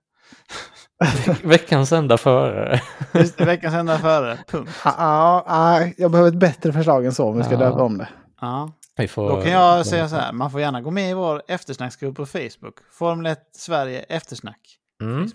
Veckans 1.44 1.92
enda 1.92 2.18
förare. 2.18 2.80
Just 3.14 3.38
det, 3.38 3.44
veckans 3.44 3.74
enda 3.74 3.98
före. 3.98 4.38
Punkt. 4.50 4.70
ja, 4.84 5.44
ja, 5.46 5.86
jag 5.96 6.10
behöver 6.10 6.30
ett 6.30 6.36
bättre 6.38 6.72
förslag 6.72 7.06
än 7.06 7.12
så 7.12 7.28
om 7.28 7.36
vi 7.38 7.44
ska 7.44 7.52
Ja. 7.52 7.58
döpa 7.58 7.82
om 7.82 7.98
det. 7.98 8.08
Ja. 8.40 8.72
Får, 9.08 9.28
Då 9.28 9.42
kan 9.42 9.50
jag 9.52 9.86
säga 9.86 10.08
så 10.08 10.16
här, 10.16 10.32
man 10.32 10.50
får 10.50 10.60
gärna 10.60 10.80
gå 10.80 10.90
med 10.90 11.10
i 11.10 11.14
vår 11.14 11.42
eftersnacksgrupp 11.48 12.16
på 12.16 12.26
Facebook. 12.26 12.74
Formel 12.92 13.26
1 13.26 13.38
Sverige 13.56 14.00
eftersnack. 14.00 14.60
Mm. 15.02 15.28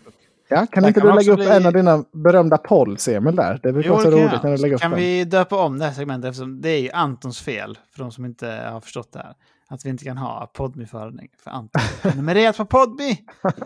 Ja, 0.49 0.65
kan 0.71 0.83
Där 0.83 0.87
inte 0.89 1.01
kan 1.01 1.09
du 1.09 1.15
lägga 1.15 1.31
upp 1.31 1.37
bli- 1.39 1.49
en 1.49 1.65
av 1.65 1.73
dina 1.73 2.03
berömda 2.11 2.57
polls, 2.57 3.07
Emil, 3.07 3.35
där? 3.35 3.59
Det 3.63 3.73
brukar 3.73 3.89
vara 3.89 4.01
så 4.01 4.11
roligt 4.11 4.29
jag. 4.33 4.43
när 4.43 4.51
du 4.51 4.57
lägger 4.57 4.75
upp 4.75 4.81
Kan 4.81 4.91
dem. 4.91 4.99
vi 4.99 5.23
döpa 5.25 5.55
om 5.65 5.79
det 5.79 5.85
här 5.85 5.91
segmentet 5.93 6.29
eftersom 6.29 6.61
det 6.61 6.69
är 6.69 6.79
ju 6.79 6.91
Antons 6.91 7.41
fel, 7.41 7.77
för 7.95 7.99
de 8.03 8.11
som 8.11 8.25
inte 8.25 8.47
har 8.71 8.81
förstått 8.81 9.13
det 9.13 9.19
här. 9.19 9.33
Att 9.69 9.85
vi 9.85 9.89
inte 9.89 10.03
kan 10.03 10.17
ha 10.17 10.51
Podme-förening 10.53 11.27
för 11.43 11.51
Anton. 11.51 11.81
Numrerat 12.15 12.57
på 12.57 12.65
Podme! 12.65 13.17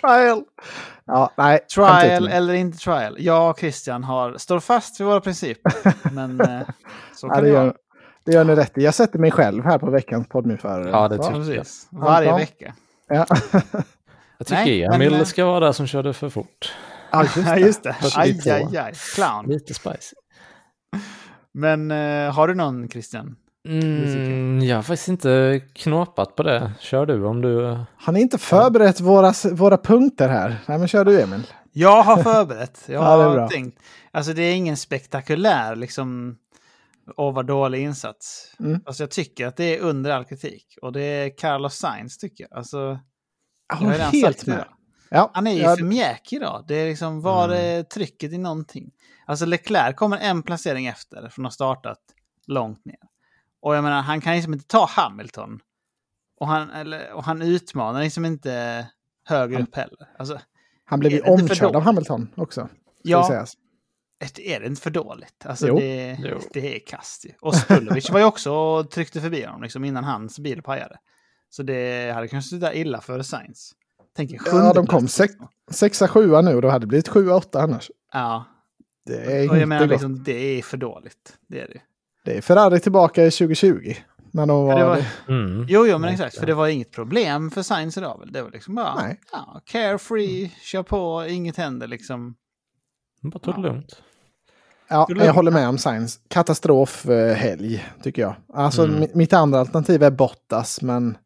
Trial! 0.00 0.42
Ja, 1.04 1.32
nej. 1.36 1.58
Trial 1.74 2.28
eller 2.28 2.54
inte 2.54 2.78
trial. 2.78 3.16
Jag 3.18 3.50
och 3.50 3.58
Christian 3.58 4.04
har, 4.04 4.38
står 4.38 4.60
fast 4.60 5.00
vid 5.00 5.06
våra 5.06 5.20
principer. 5.20 5.72
Men 6.14 6.40
eh, 6.40 6.60
så 7.14 7.26
Ja, 7.26 7.34
kan 7.34 7.44
det, 7.44 7.50
det 7.50 7.54
gör, 7.54 7.74
det 8.24 8.32
gör 8.32 8.44
ni 8.44 8.54
rätt 8.54 8.78
i. 8.78 8.84
Jag 8.84 8.94
sätter 8.94 9.18
mig 9.18 9.30
själv 9.30 9.64
här 9.64 9.78
på 9.78 9.90
veckans 9.90 10.28
poddnyförare. 10.28 10.90
Ja, 10.90 11.08
det 11.08 11.18
tycker 11.18 11.52
Ja, 11.52 11.54
jag. 11.54 11.64
Varje 12.00 12.32
vecka. 12.36 12.74
Ja. 13.08 13.26
Jag 14.38 14.46
tycker 14.46 14.64
Nej, 14.64 14.82
Emil 14.82 15.10
men, 15.10 15.20
eh, 15.20 15.24
ska 15.26 15.44
vara 15.44 15.60
där 15.60 15.72
som 15.72 15.86
körde 15.86 16.12
för 16.12 16.28
fort. 16.28 16.74
ja, 17.10 17.22
just 17.22 17.36
Ja, 17.46 17.54
det. 17.54 17.60
just 17.60 17.82
det. 17.82 17.96
Aj, 18.16 18.40
aj, 18.50 18.76
aj. 18.76 18.92
Clown. 19.14 19.46
Lite 19.46 19.74
spicy. 19.74 20.14
Men 21.54 21.90
eh, 21.90 22.32
har 22.34 22.48
du 22.48 22.54
någon 22.54 22.88
Christian? 22.88 23.36
Mm, 23.68 24.60
jag 24.62 24.76
har 24.76 24.82
faktiskt 24.82 25.08
inte 25.08 25.60
knåpat 25.72 26.36
på 26.36 26.42
det. 26.42 26.72
Kör 26.80 27.06
du 27.06 27.24
om 27.24 27.40
du... 27.42 27.78
Har 27.96 28.12
ni 28.12 28.20
inte 28.20 28.38
förberett 28.38 29.00
våra, 29.00 29.32
våra 29.52 29.78
punkter 29.78 30.28
här? 30.28 30.56
Nej, 30.66 30.78
men 30.78 30.88
kör 30.88 31.04
du, 31.04 31.20
Emil. 31.20 31.46
Jag 31.72 32.02
har 32.02 32.22
förberett. 32.22 32.82
Jag 32.86 33.02
Ja, 33.02 33.16
det 33.16 33.22
är 33.22 33.28
har 33.28 33.34
bra. 33.34 33.48
tänkt. 33.48 33.78
Alltså 34.10 34.32
det 34.32 34.42
är 34.42 34.54
ingen 34.54 34.76
spektakulär 34.76 35.76
liksom. 35.76 36.36
Åh 37.16 37.34
vad 37.34 37.46
dålig 37.46 37.82
insats. 37.82 38.54
Mm. 38.60 38.80
Alltså 38.86 39.02
jag 39.02 39.10
tycker 39.10 39.46
att 39.46 39.56
det 39.56 39.64
är 39.76 39.80
under 39.80 40.10
all 40.10 40.24
kritik. 40.24 40.78
Och 40.82 40.92
det 40.92 41.00
är 41.02 41.38
Carlos 41.38 41.74
Sainz 41.74 42.18
tycker 42.18 42.46
jag. 42.50 42.58
Alltså, 42.58 42.76
Jag 42.78 42.98
jag 43.68 43.76
har 43.76 43.92
redan 43.92 44.10
helt 44.12 44.36
sagt 44.36 44.46
det. 44.46 44.50
med. 44.52 44.64
Ja, 45.10 45.30
Han 45.34 45.46
är 45.46 45.52
ju 45.52 45.60
ja, 45.62 45.76
för 45.76 45.84
mjäkig 45.84 46.36
idag. 46.36 46.64
Det 46.68 46.74
är 46.74 46.88
liksom, 46.88 47.20
var 47.20 47.48
är 47.48 47.82
trycket 47.82 48.32
i 48.32 48.38
någonting? 48.38 48.90
Alltså 49.26 49.46
Leclerc 49.46 49.96
kommer 49.96 50.18
en 50.18 50.42
placering 50.42 50.86
efter 50.86 51.28
från 51.28 51.46
att 51.46 51.52
ha 51.52 51.54
startat 51.54 51.98
långt 52.46 52.84
ner. 52.84 52.96
Och 53.60 53.76
jag 53.76 53.84
menar, 53.84 54.02
han 54.02 54.20
kan 54.20 54.34
liksom 54.34 54.52
inte 54.52 54.66
ta 54.66 54.86
Hamilton. 54.86 55.60
Och 56.40 56.48
han, 56.48 56.70
eller, 56.70 57.12
och 57.12 57.24
han 57.24 57.42
utmanar 57.42 58.02
liksom 58.02 58.24
inte 58.24 58.86
högre 59.24 59.62
upp 59.62 59.74
heller. 59.76 60.08
Alltså, 60.18 60.40
Han 60.84 61.00
blev 61.00 61.12
ju 61.12 61.20
omkörd 61.20 61.76
av? 61.76 61.82
Hamilton 61.82 62.28
också. 62.34 62.68
ja, 63.02 63.28
sägas. 63.28 63.56
är 64.38 64.60
det 64.60 64.66
inte 64.66 64.82
för 64.82 64.90
dåligt? 64.90 65.46
Alltså, 65.46 65.68
Jo. 65.68 65.78
det, 65.78 66.18
Jo. 66.24 66.38
det 66.52 66.76
är 66.76 66.86
kast 66.86 67.24
ju. 67.26 67.30
Och 67.40 67.54
Spulovic 67.54 68.10
var 68.10 68.18
ju 68.18 68.24
också 68.24 68.52
och 68.52 68.90
tryckte 68.90 69.20
förbi 69.20 69.44
honom 69.44 69.62
liksom, 69.62 69.84
innan 69.84 70.04
hans 70.04 70.38
bil 70.38 70.62
pajade. 70.62 70.98
Så 71.50 71.62
det 71.62 72.12
hade 72.14 72.28
kanske 72.28 72.48
slutat 72.48 72.74
illa 72.74 73.00
för 73.00 73.22
Sainz. 73.22 73.74
Tänk 74.16 74.30
Ja, 74.46 74.72
de 74.72 74.86
kom 74.86 74.98
plats, 75.00 75.14
sex, 75.14 75.32
liksom. 75.32 75.48
sexa, 75.70 76.08
sjua 76.08 76.40
nu 76.40 76.54
och 76.54 76.62
då 76.62 76.68
hade 76.68 76.82
det 76.82 76.86
blivit 76.86 77.08
sjua, 77.08 77.34
åtta 77.36 77.60
annars. 77.62 77.90
Ja, 78.12 78.44
Det 79.06 79.16
är 79.16 79.38
och 79.38 79.42
inte 79.44 79.56
jag 79.56 79.68
menar 79.68 79.82
gott. 79.82 79.90
liksom, 79.90 80.22
det 80.22 80.58
är 80.58 80.62
för 80.62 80.76
dåligt. 80.76 81.38
Det 81.48 81.60
är 81.60 81.68
det. 81.68 81.80
Det 82.28 82.36
är 82.36 82.40
Ferrari 82.40 82.80
tillbaka 82.80 83.24
i 83.24 83.30
2020. 83.30 83.94
När 84.30 84.46
de 84.46 84.64
var... 84.66 84.72
Ja, 84.72 84.78
det 84.78 84.84
var- 85.26 85.34
Mm. 85.34 85.66
Jo, 85.68 85.86
jo, 85.86 85.92
men 85.92 86.00
Nej, 86.00 86.12
exakt. 86.12 86.34
ja. 86.34 86.40
För 86.40 86.46
det 86.46 86.54
var 86.54 86.68
inget 86.68 86.90
problem 86.92 87.50
för 87.50 87.62
Sainz 87.62 87.96
idag 87.98 88.18
väl? 88.18 88.32
Det 88.32 88.42
var 88.42 88.50
liksom 88.50 88.74
bara 88.74 88.94
Nej. 88.94 89.20
ja, 89.32 89.60
carefree, 89.64 90.50
kör 90.62 90.82
på, 90.82 91.26
inget 91.28 91.56
händer 91.56 91.86
liksom. 91.86 92.34
Bara 93.22 93.38
ta 93.38 93.52
det 93.52 93.60
lugnt. 93.60 94.02
Ja, 94.88 95.06
jag 95.08 95.34
håller 95.34 95.50
med 95.50 95.68
om 95.68 95.78
Sainz. 95.78 96.20
Katastrofhelg, 96.28 97.84
tycker 98.02 98.22
jag. 98.22 98.34
Alltså, 98.54 98.84
Mm. 98.84 99.02
mi- 99.02 99.10
mitt 99.14 99.32
andra 99.32 99.60
alternativ 99.60 100.02
är 100.02 100.10
Bottas, 100.10 100.82
men 100.82 101.16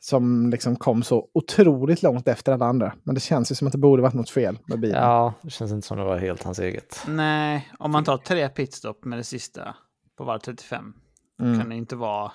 som 0.00 0.50
liksom 0.50 0.76
kom 0.76 1.02
så 1.02 1.26
otroligt 1.34 2.02
långt 2.02 2.28
efter 2.28 2.52
alla 2.52 2.66
andra. 2.66 2.92
Men 3.02 3.14
det 3.14 3.20
känns 3.20 3.50
ju 3.50 3.54
som 3.54 3.66
att 3.66 3.72
det 3.72 3.78
borde 3.78 4.02
varit 4.02 4.14
något 4.14 4.30
fel 4.30 4.58
med 4.66 4.80
bilen. 4.80 5.02
Ja, 5.02 5.34
det 5.42 5.50
känns 5.50 5.72
inte 5.72 5.86
som 5.86 5.98
det 5.98 6.04
var 6.04 6.18
helt 6.18 6.42
hans 6.42 6.58
eget. 6.58 7.02
Nej, 7.08 7.68
om 7.78 7.90
man 7.90 8.04
tar 8.04 8.16
tre 8.18 8.48
pitstop 8.48 9.04
med 9.04 9.18
det 9.18 9.24
sista 9.24 9.74
på 10.22 10.26
varv 10.26 10.38
35 10.38 10.94
Mm. 11.40 11.60
kan 11.60 11.68
det 11.68 11.74
inte 11.76 11.96
vara... 11.96 12.32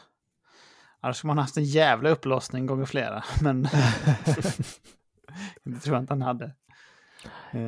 Annars 1.01 1.17
skulle 1.17 1.27
man 1.29 1.37
haft 1.37 1.57
en 1.57 1.63
jävla 1.63 2.09
upplåsning 2.09 2.65
gånger 2.65 2.85
flera, 2.85 3.23
men 3.41 3.63
det 5.63 5.79
tror 5.79 5.95
jag 5.95 6.03
inte 6.03 6.13
han 6.13 6.21
hade. 6.21 6.45
Eh, 7.51 7.61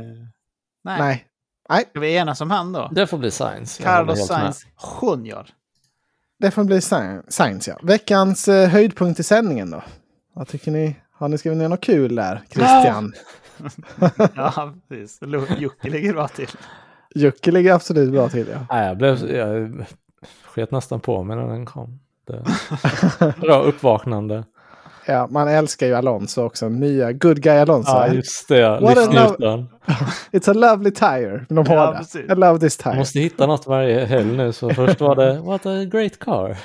nej. 0.83 0.99
Nej. 0.99 1.25
Nej, 1.69 1.85
Ska 1.89 1.99
vi 1.99 2.15
enas 2.15 2.41
om 2.41 2.51
han 2.51 2.71
då? 2.71 2.89
Det 2.91 3.07
får 3.07 3.17
bli 3.17 3.31
Science. 3.31 3.83
Carlos. 3.83 4.27
Sainz 4.27 4.65
Junior. 5.01 5.47
det 6.39 6.51
får 6.51 6.63
bli 6.63 6.81
Sainz, 6.81 7.67
ja. 7.67 7.79
Veckans 7.83 8.47
eh, 8.47 8.69
höjdpunkt 8.69 9.19
i 9.19 9.23
sändningen 9.23 9.71
då? 9.71 9.83
Vad 10.33 10.47
tycker 10.47 10.71
ni? 10.71 10.95
Har 11.11 11.27
ni 11.29 11.37
skrivit 11.37 11.57
ner 11.59 11.69
något 11.69 11.81
kul 11.83 12.15
där, 12.15 12.41
Christian? 12.49 13.13
Ja, 14.35 14.73
precis. 14.87 15.17
Lo- 15.21 15.45
Jocke 15.57 15.89
ligger 15.89 16.13
bra 16.13 16.27
till. 16.27 16.49
Jocke 17.15 17.51
ligger 17.51 17.73
absolut 17.73 18.11
bra 18.11 18.29
till, 18.29 18.47
ja. 18.47 18.65
Nej, 18.69 18.87
jag, 18.87 18.97
blev, 18.97 19.29
jag 19.35 19.85
sket 20.45 20.71
nästan 20.71 20.99
på 20.99 21.23
mig 21.23 21.37
när 21.37 21.47
den 21.47 21.65
kom. 21.65 21.99
Det... 22.27 22.43
Bra 23.41 23.61
uppvaknande. 23.61 24.43
Ja, 25.05 25.27
man 25.31 25.47
älskar 25.47 25.87
ju 25.87 25.93
Alonso 25.93 26.43
också. 26.43 26.69
Nya 26.69 27.11
Good 27.11 27.41
Guy 27.41 27.57
Alonso. 27.57 27.91
Ja, 27.91 28.07
just 28.07 28.47
det. 28.47 28.79
Livsnjutaren. 28.79 29.69
It's 30.31 30.49
a 30.49 30.53
lovely 30.53 30.91
tire. 30.91 31.45
De 31.49 31.67
har 31.67 31.75
Ja, 31.75 32.01
det. 32.13 32.19
I 32.33 32.35
love 32.35 32.59
this 32.59 32.85
Man 32.85 32.91
tire. 32.93 32.99
måste 32.99 33.19
hitta 33.19 33.47
något 33.47 33.67
varje 33.67 34.05
helg 34.05 34.37
nu. 34.37 34.53
Så 34.53 34.69
först 34.69 35.01
var 35.01 35.15
det 35.15 35.39
What 35.39 35.65
a 35.65 35.85
great 35.85 36.19
car. 36.19 36.57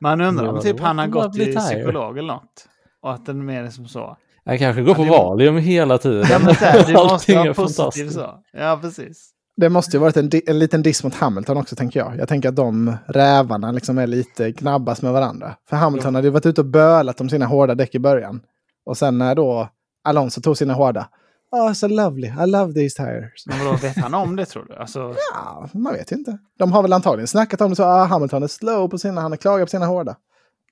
Man 0.00 0.20
undrar 0.20 0.46
om 0.48 0.60
typ 0.60 0.76
det 0.76 0.82
han 0.82 0.98
har 0.98 1.06
gått 1.06 1.32
till 1.32 1.56
psykolog 1.56 2.18
eller 2.18 2.32
något. 2.32 2.66
Och 3.02 3.12
att 3.12 3.26
den 3.26 3.40
är 3.40 3.44
mer 3.44 3.70
som 3.70 3.86
så. 3.88 4.16
Jag 4.44 4.58
kanske 4.58 4.82
går 4.82 4.94
på 4.94 5.04
det 5.04 5.10
Valium 5.10 5.56
hela 5.56 5.98
tiden. 5.98 6.26
Ja, 6.30 6.38
men 6.44 6.54
här, 6.54 6.84
du 6.86 6.92
måste 6.92 7.14
Allting 7.14 7.38
vara 7.38 7.54
positiv 7.54 8.08
så. 8.08 8.30
Ja, 8.52 8.78
precis. 8.82 9.30
Det 9.56 9.68
måste 9.68 9.96
ju 9.96 10.00
varit 10.00 10.16
en, 10.16 10.30
en 10.46 10.58
liten 10.58 10.82
diss 10.82 11.04
mot 11.04 11.14
Hamilton 11.14 11.56
också, 11.56 11.76
tänker 11.76 12.00
jag. 12.00 12.16
Jag 12.16 12.28
tänker 12.28 12.48
att 12.48 12.56
de 12.56 12.96
rävarna 13.06 13.72
liksom 13.72 13.98
är 13.98 14.06
lite 14.06 14.50
gnabbas 14.52 15.02
med 15.02 15.12
varandra. 15.12 15.56
För 15.68 15.76
Hamilton 15.76 16.14
hade 16.14 16.26
ju 16.26 16.30
varit 16.32 16.46
ute 16.46 16.60
och 16.60 16.66
bölat 16.66 17.20
om 17.20 17.30
sina 17.30 17.46
hårda 17.46 17.74
däck 17.74 17.94
i 17.94 17.98
början. 17.98 18.40
Och 18.86 18.96
sen 18.96 19.18
när 19.18 19.34
då 19.34 19.68
Alonso 20.04 20.40
tog 20.40 20.56
sina 20.58 20.74
hårda. 20.74 21.08
Oh, 21.50 21.72
so 21.72 21.88
lovely. 21.88 22.26
I 22.28 22.46
love 22.46 22.72
these 22.72 22.96
tires. 23.04 23.46
Men 23.46 23.58
vadå, 23.58 23.76
vet 23.76 23.96
han 23.96 24.14
om 24.14 24.36
det 24.36 24.44
tror 24.46 24.64
du? 24.64 24.74
Alltså, 24.76 25.14
Ja, 25.34 25.68
man 25.74 25.92
vet 25.92 26.12
ju 26.12 26.16
inte. 26.16 26.38
De 26.58 26.72
har 26.72 26.82
väl 26.82 26.92
antagligen 26.92 27.28
snackat 27.28 27.60
om 27.60 27.70
det 27.70 27.76
så. 27.76 27.84
Ah, 27.84 28.04
Hamilton 28.04 28.42
är 28.42 28.46
slow 28.46 28.88
på 28.88 28.98
sina, 28.98 29.20
han 29.20 29.32
är 29.32 29.36
klagat 29.36 29.66
på 29.66 29.70
sina 29.70 29.86
hårda. 29.86 30.16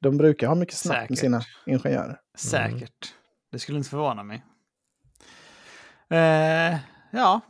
De 0.01 0.16
brukar 0.16 0.47
ha 0.49 0.55
mycket 0.55 0.74
snack 0.76 0.97
med 0.97 1.18
Säkert. 1.18 1.18
sina 1.18 1.43
ingenjörer. 1.66 2.16
säkert. 2.37 3.14
Det 3.53 3.59
skulle 3.59 3.78
inte 3.78 3.91
förvåna 3.91 4.22
mig. 4.22 4.45
Eh, 6.11 6.78
ja, 7.11 7.41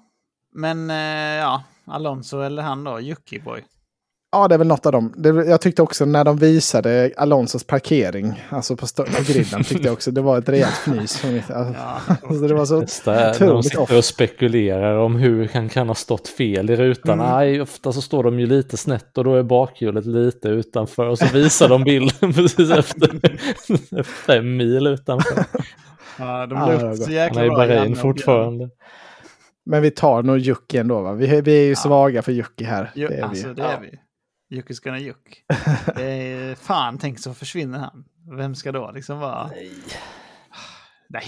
men 0.55 0.91
eh, 0.91 1.39
ja, 1.41 1.63
Alonso 1.87 2.41
eller 2.41 2.63
han 2.63 2.85
då, 2.85 2.91
Yuki-boy. 3.01 3.61
Ja, 4.33 4.49
det 4.49 4.55
är 4.55 4.59
väl 4.59 4.67
något 4.67 4.87
av 4.87 4.93
dem. 4.93 5.13
Det, 5.17 5.29
jag 5.29 5.61
tyckte 5.61 5.83
också 5.83 6.05
när 6.05 6.25
de 6.25 6.37
visade 6.37 7.13
Alonsos 7.17 7.65
parkering, 7.65 8.43
alltså 8.51 8.77
på, 8.77 8.87
på 8.97 9.23
griden, 9.33 9.65
tyckte 9.65 9.85
jag 9.87 9.93
också 9.93 10.11
det 10.11 10.21
var 10.21 10.39
ett 10.39 10.49
rejält 10.49 10.73
fnys. 10.75 11.25
mitt- 11.25 11.51
Alltså, 11.51 11.75
Ja, 11.81 12.01
alltså, 12.29 12.47
det 12.49 12.55
var 12.55 12.67
så 12.67 12.75
när 12.77 13.47
de 13.53 13.63
sitter 13.63 13.81
off. 13.83 13.91
och 13.93 14.05
spekulerar 14.05 14.97
om 14.97 15.17
hur 15.17 15.51
han 15.55 15.69
kan 15.69 15.89
ha 15.89 15.95
stått 15.95 16.29
fel 16.29 16.71
i 16.71 16.77
rutan. 16.77 17.21
Mm. 17.21 17.33
Nej, 17.33 17.61
ofta 17.63 17.93
så 17.93 18.03
står 18.03 18.25
de 18.25 18.41
ju 18.41 18.47
lite 18.47 18.77
snett 18.77 19.19
och 19.19 19.25
då 19.25 19.35
är 19.35 19.43
bakhjulet 19.43 20.07
lite 20.07 20.49
utanför 20.49 21.07
och 21.07 21.19
så 21.19 21.27
visar 21.27 21.69
de 21.69 21.85
bilden 21.85 22.33
precis 22.35 22.71
efter 22.71 24.03
fem 24.03 24.57
mil 24.57 24.87
utanför. 24.87 25.45
ja 26.19 26.47
de 26.47 26.61
var 26.61 26.79
så 26.79 26.87
gott. 26.87 27.05
Han 27.07 27.15
jäkla 27.15 27.41
är 27.41 27.45
i 27.47 27.49
bra. 27.49 27.57
Bahrain 27.59 27.97
fortfarande. 27.97 28.71
Men 29.71 29.83
vi 29.83 29.91
tar 29.91 30.23
nog 30.23 30.39
Jocke 30.39 30.81
ändå 30.81 31.01
va? 31.03 31.13
Vi, 31.13 31.41
vi 31.41 31.63
är 31.63 31.67
ju 31.67 31.77
svaga 31.77 32.23
för 32.23 32.33
Jocke 32.33 32.65
här. 32.65 32.91
Ju, 32.95 33.09
Det 33.09 33.15
är 33.19 33.23
alltså 33.23 33.49
vi. 33.49 33.55
det 33.55 33.63
är 33.63 33.81
vi. 33.81 33.99
Juckis 34.57 34.81
gonna 34.81 34.99
juck. 34.99 35.45
Det 35.97 36.03
är, 36.05 36.55
fan, 36.55 36.99
tänk 36.99 37.19
så 37.19 37.35
försvinner 37.35 37.79
han. 37.79 38.05
Vem 38.37 38.55
ska 38.55 38.73
då 38.73 38.91
liksom 38.95 39.19
vara... 39.19 39.47
Nej. 41.09 41.23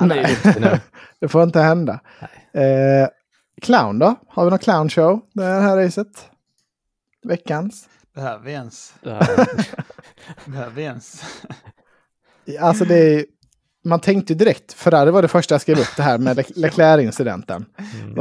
Nej. 0.00 0.26
Nu. 0.60 0.80
Det 1.20 1.28
får 1.28 1.42
inte 1.42 1.60
hända. 1.60 2.00
Eh, 2.52 3.08
clown 3.62 3.98
då? 3.98 4.14
Har 4.28 4.44
vi 4.44 4.50
någon 4.50 4.58
clownshow 4.58 5.20
det 5.32 5.44
här 5.44 5.76
racet? 5.76 6.30
Veckans? 7.24 7.88
Behöver 8.14 8.44
vi 8.44 8.52
ens? 8.52 8.94
Det 9.02 9.10
här- 9.14 9.46
Behöver 10.50 10.70
vi 10.74 10.82
ens? 10.82 11.22
Alltså 12.60 12.84
det 12.84 12.94
är, 13.14 13.24
man 13.84 14.00
tänkte 14.00 14.34
direkt, 14.34 14.72
Ferrari 14.72 15.10
var 15.10 15.22
det 15.22 15.28
första 15.28 15.54
jag 15.54 15.60
skrev 15.62 15.78
upp 15.78 15.96
det 15.96 16.02
här 16.02 16.18
med 16.18 16.36
Le- 16.36 16.44
Leclerc-incidenten. 16.56 17.64
Mm. 18.02 18.14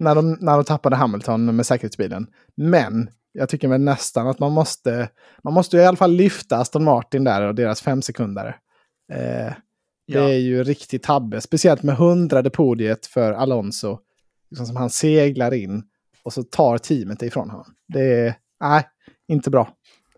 När, 0.00 0.14
de, 0.14 0.32
när 0.40 0.52
de 0.56 0.64
tappade 0.64 0.96
Hamilton 0.96 1.56
med 1.56 1.66
säkerhetsbilen. 1.66 2.26
Men 2.56 3.10
jag 3.32 3.48
tycker 3.48 3.68
väl 3.68 3.80
nästan 3.80 4.28
att 4.28 4.38
man 4.38 4.52
måste, 4.52 5.08
man 5.44 5.52
måste 5.54 5.76
i 5.76 5.84
alla 5.86 5.96
fall 5.96 6.12
lyfta 6.12 6.56
Aston 6.56 6.84
Martin 6.84 7.24
där 7.24 7.42
och 7.42 7.54
deras 7.54 7.82
fem 7.82 8.02
sekunder. 8.02 8.46
Eh, 9.12 9.52
det 10.08 10.14
Ja. 10.14 10.20
är 10.28 10.36
ju 10.38 10.64
riktigt 10.64 11.02
tabbe, 11.02 11.40
speciellt 11.40 11.82
med 11.82 11.96
hundrade 11.96 12.50
podiet 12.50 13.06
för 13.06 13.32
Alonso. 13.32 13.98
Liksom 14.50 14.66
som 14.66 14.76
han 14.76 14.90
seglar 14.90 15.54
in 15.54 15.82
och 16.22 16.32
så 16.32 16.42
tar 16.42 16.78
teamet 16.78 17.22
ifrån 17.22 17.50
honom. 17.50 17.66
Det 17.88 18.00
är, 18.26 18.34
nej, 18.60 18.84
inte 19.28 19.50
bra. 19.50 19.68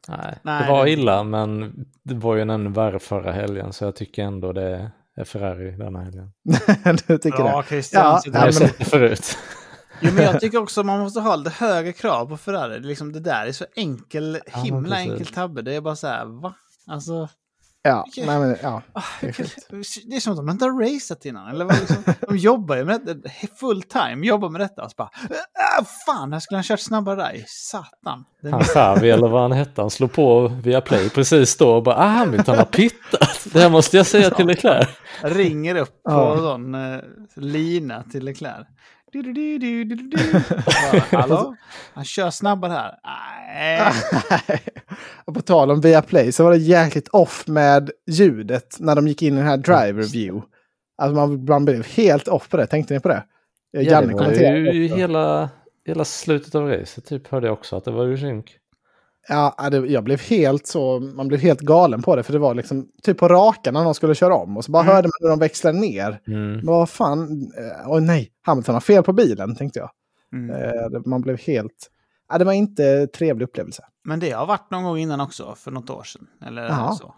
Nej, 0.09 0.39
Nej, 0.43 0.63
det 0.63 0.69
var 0.73 0.87
illa 0.87 1.23
men 1.25 1.75
det 2.05 2.15
var 2.15 2.35
ju 2.35 2.43
en 2.43 2.51
ännu 2.51 2.71
värre 2.71 2.99
förra 2.99 3.33
helgen 3.33 3.73
så 3.73 3.85
jag 3.85 3.97
tycker 3.97 4.23
ändå 4.23 4.53
det 4.53 4.91
är 5.17 5.25
Ferrari 5.25 5.71
denna 5.71 6.01
helgen. 6.05 6.33
du 7.07 7.19
tycker 7.19 7.43
Bra 7.43 7.61
det? 7.63 7.69
Christian. 7.69 8.05
Ja, 8.05 8.19
Så 8.21 8.29
Jag 8.31 8.39
har 8.39 8.45
men- 8.47 8.53
sett 8.53 8.79
det 8.79 8.85
förut. 8.85 9.39
Jo, 10.01 10.11
men 10.15 10.25
jag 10.25 10.41
tycker 10.41 10.59
också 10.59 10.83
man 10.83 11.01
måste 11.01 11.21
ha 11.21 11.37
lite 11.37 11.51
högre 11.51 11.93
krav 11.93 12.27
på 12.27 12.37
Ferrari. 12.37 12.69
Det 12.69 12.77
är 12.77 12.81
Liksom 12.89 13.13
det 13.13 13.21
där 13.21 13.47
är 13.47 13.53
så 13.53 13.65
enkel, 13.77 14.39
Ja, 14.53 14.59
himla 14.61 14.97
precis. 14.97 15.11
enkel 15.13 15.27
tabbe. 15.27 15.63
Det 15.63 15.75
är 15.75 15.81
bara 15.81 15.97
så 15.97 16.07
här, 16.07 16.25
va? 16.25 16.55
Alltså, 16.87 17.29
Ja, 17.89 18.05
nej, 18.17 18.39
men, 18.39 18.57
ja. 18.63 18.83
ah, 18.93 19.03
Det 19.21 19.27
är 19.27 19.33
hur- 19.39 20.11
det 20.11 20.17
är 20.17 20.21
som 20.21 20.33
att 20.33 20.37
de 20.37 20.49
inte 20.51 20.65
har 20.65 20.95
raceat 20.95 21.25
innan. 21.25 21.49
Eller 21.49 21.65
vad 21.65 21.79
liksom, 21.81 21.97
de 22.29 22.37
jobbar 22.37 22.77
ju 22.77 22.85
med 22.85 23.01
detta, 23.05 23.29
full 23.61 23.83
time, 23.83 24.27
jobbar 24.27 24.49
med 24.49 24.61
detta. 24.61 24.85
Och 24.85 24.91
så 24.91 24.95
bara, 24.99 25.11
ah, 25.79 25.85
fan, 26.07 26.33
här 26.33 26.41
skulle 26.41 26.57
han 26.59 26.65
kört 26.65 26.81
snabbare 26.81 27.17
där. 27.17 27.45
Satan. 27.47 28.25
Den 28.43 28.53
Han 28.53 28.63
Xavi 28.63 29.11
eller 29.11 29.29
vad 29.29 29.43
han 29.43 29.53
hette, 29.53 29.81
han 29.81 29.91
slog 29.91 30.13
på 30.13 30.49
via 30.49 30.81
play 30.81 31.11
precis 31.11 31.57
då 31.57 31.71
och 31.77 31.83
bara 31.83 31.97
ah, 31.97 32.07
Hamilton 32.09 32.57
har 32.59 32.65
pittat. 32.65 33.45
Det 33.53 33.61
här 33.61 33.71
måste 33.71 33.97
jag 33.97 34.07
säga 34.07 34.31
till 34.31 34.47
Leclerc. 34.47 34.89
ringer 35.23 35.75
upp 35.75 36.03
på 36.03 36.11
Ja. 36.13 36.37
sån 36.37 36.75
eh, 36.75 36.99
lina 37.37 38.03
till 38.03 38.25
Leclerc. 38.25 38.67
Du, 39.13 39.23
du, 39.23 39.33
du, 39.33 39.59
du, 39.59 39.85
du, 39.85 39.95
du. 39.95 40.33
Bara, 40.33 41.21
Hallå? 41.21 41.57
Han 41.95 42.05
kör 42.05 42.31
snabbare 42.31 42.73
här. 42.73 42.99
Nej. 43.05 43.93
och 45.25 45.35
på 45.35 45.41
tal 45.41 45.71
om 45.71 45.81
Viaplay 45.81 46.33
så 46.33 46.45
var 46.45 46.51
det 46.51 46.59
jäkligt 46.59 47.09
off 47.09 47.47
med 47.47 47.91
ljudet 48.07 48.77
när 48.81 48.97
de 48.97 49.09
gick 49.09 49.23
in 49.23 49.35
i 49.35 49.37
den 49.37 49.47
här 49.47 49.57
driver 49.57 50.03
view. 50.03 50.47
Alltså 51.03 51.17
man, 51.17 51.45
man 51.45 51.65
blev 51.65 51.87
helt 51.87 52.29
off 52.29 52.49
på 52.49 52.57
det. 52.57 52.67
Tänkte 52.67 52.95
ni 52.95 53.01
på 53.01 53.09
det? 53.09 53.25
Ja, 53.71 53.81
Janne 53.81 54.13
det 54.13 54.63
var 54.65 54.73
ju 54.73 54.87
hela, 54.87 55.51
hela 55.87 56.05
slutet 56.05 56.55
av 56.55 56.69
racet 56.69 57.05
typ 57.05 57.29
hörde 57.29 57.47
jag 57.47 57.53
också 57.53 57.77
att 57.77 57.85
det 57.85 57.91
var 57.91 58.05
ju 58.05 58.19
synk. 58.19 58.57
Ja, 59.29 59.69
det, 59.71 59.77
jag 59.77 60.05
blev 60.05 60.21
helt 60.21 60.67
så, 60.67 61.01
man 61.01 61.29
blev 61.29 61.41
helt 61.41 61.61
galen 61.61 62.03
på 62.03 62.17
det. 62.17 62.23
För 62.23 62.33
det 62.33 62.39
var 62.39 62.55
liksom 62.55 62.89
typ 63.03 63.19
på 63.19 63.29
rakan 63.29 63.75
när 63.75 63.85
de 63.85 63.95
skulle 63.95 64.15
köra 64.15 64.35
om. 64.35 64.57
Och 64.57 64.65
så 64.65 64.71
bara 64.73 64.83
Mm. 64.83 64.95
hörde 64.95 65.07
man 65.09 65.13
hur 65.21 65.29
de 65.29 65.39
växlade 65.39 65.79
ner. 65.79 66.21
Mm. 66.27 66.53
Men 66.57 66.67
vad 66.67 66.89
fan, 66.91 67.53
eh, 67.59 67.91
åh 67.91 68.01
nej, 68.01 68.31
Hamilton 68.43 68.75
har 68.75 68.81
fel 68.81 69.03
på 69.03 69.13
bilen 69.13 69.55
tänkte 69.57 69.79
jag. 69.79 69.91
Mm. 70.33 70.51
Eh, 70.51 70.89
det- 70.91 71.07
man 71.07 71.21
blev 71.21 71.41
helt, 71.41 71.91
ja, 72.29 72.39
det 72.39 72.45
var 72.45 72.53
inte 72.53 72.85
en 72.89 73.09
trevlig 73.09 73.45
upplevelse. 73.45 73.85
Men 74.05 74.21
det 74.21 74.31
har 74.31 74.47
varit 74.47 74.71
någon 74.71 74.85
gång 74.85 74.99
innan 74.99 75.21
också, 75.21 75.55
för 75.57 75.71
något 75.71 75.91
år 75.91 76.03
sedan. 76.03 76.27
Eller 76.47 76.93
så. 76.93 77.15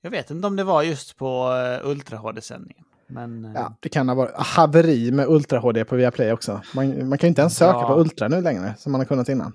Jag 0.00 0.10
vet 0.10 0.30
inte 0.30 0.46
om 0.46 0.56
det 0.56 0.64
var 0.64 0.82
just 0.82 1.16
på 1.16 1.48
uh, 1.84 1.90
Ultra 1.90 2.16
HD-sändningen. 2.18 2.84
Men 3.06 3.44
eh, 3.44 3.50
Ja, 3.54 3.76
det 3.80 3.88
kan 3.88 4.08
ha 4.08 4.16
varit 4.16 4.32
haveri 4.36 5.12
med 5.12 5.26
Ultra 5.28 5.58
HD 5.58 5.84
på 5.84 5.96
Viaplay 5.96 6.32
också. 6.32 6.60
Man, 6.74 7.08
man 7.08 7.18
kan 7.18 7.26
ju 7.26 7.28
inte 7.28 7.40
ens 7.40 7.56
söka 7.56 7.78
Ja. 7.78 7.86
på 7.88 8.00
Ultra 8.00 8.28
nu 8.28 8.40
längre, 8.40 8.74
som 8.78 8.92
man 8.92 9.00
har 9.00 9.06
kunnat 9.06 9.28
innan. 9.28 9.52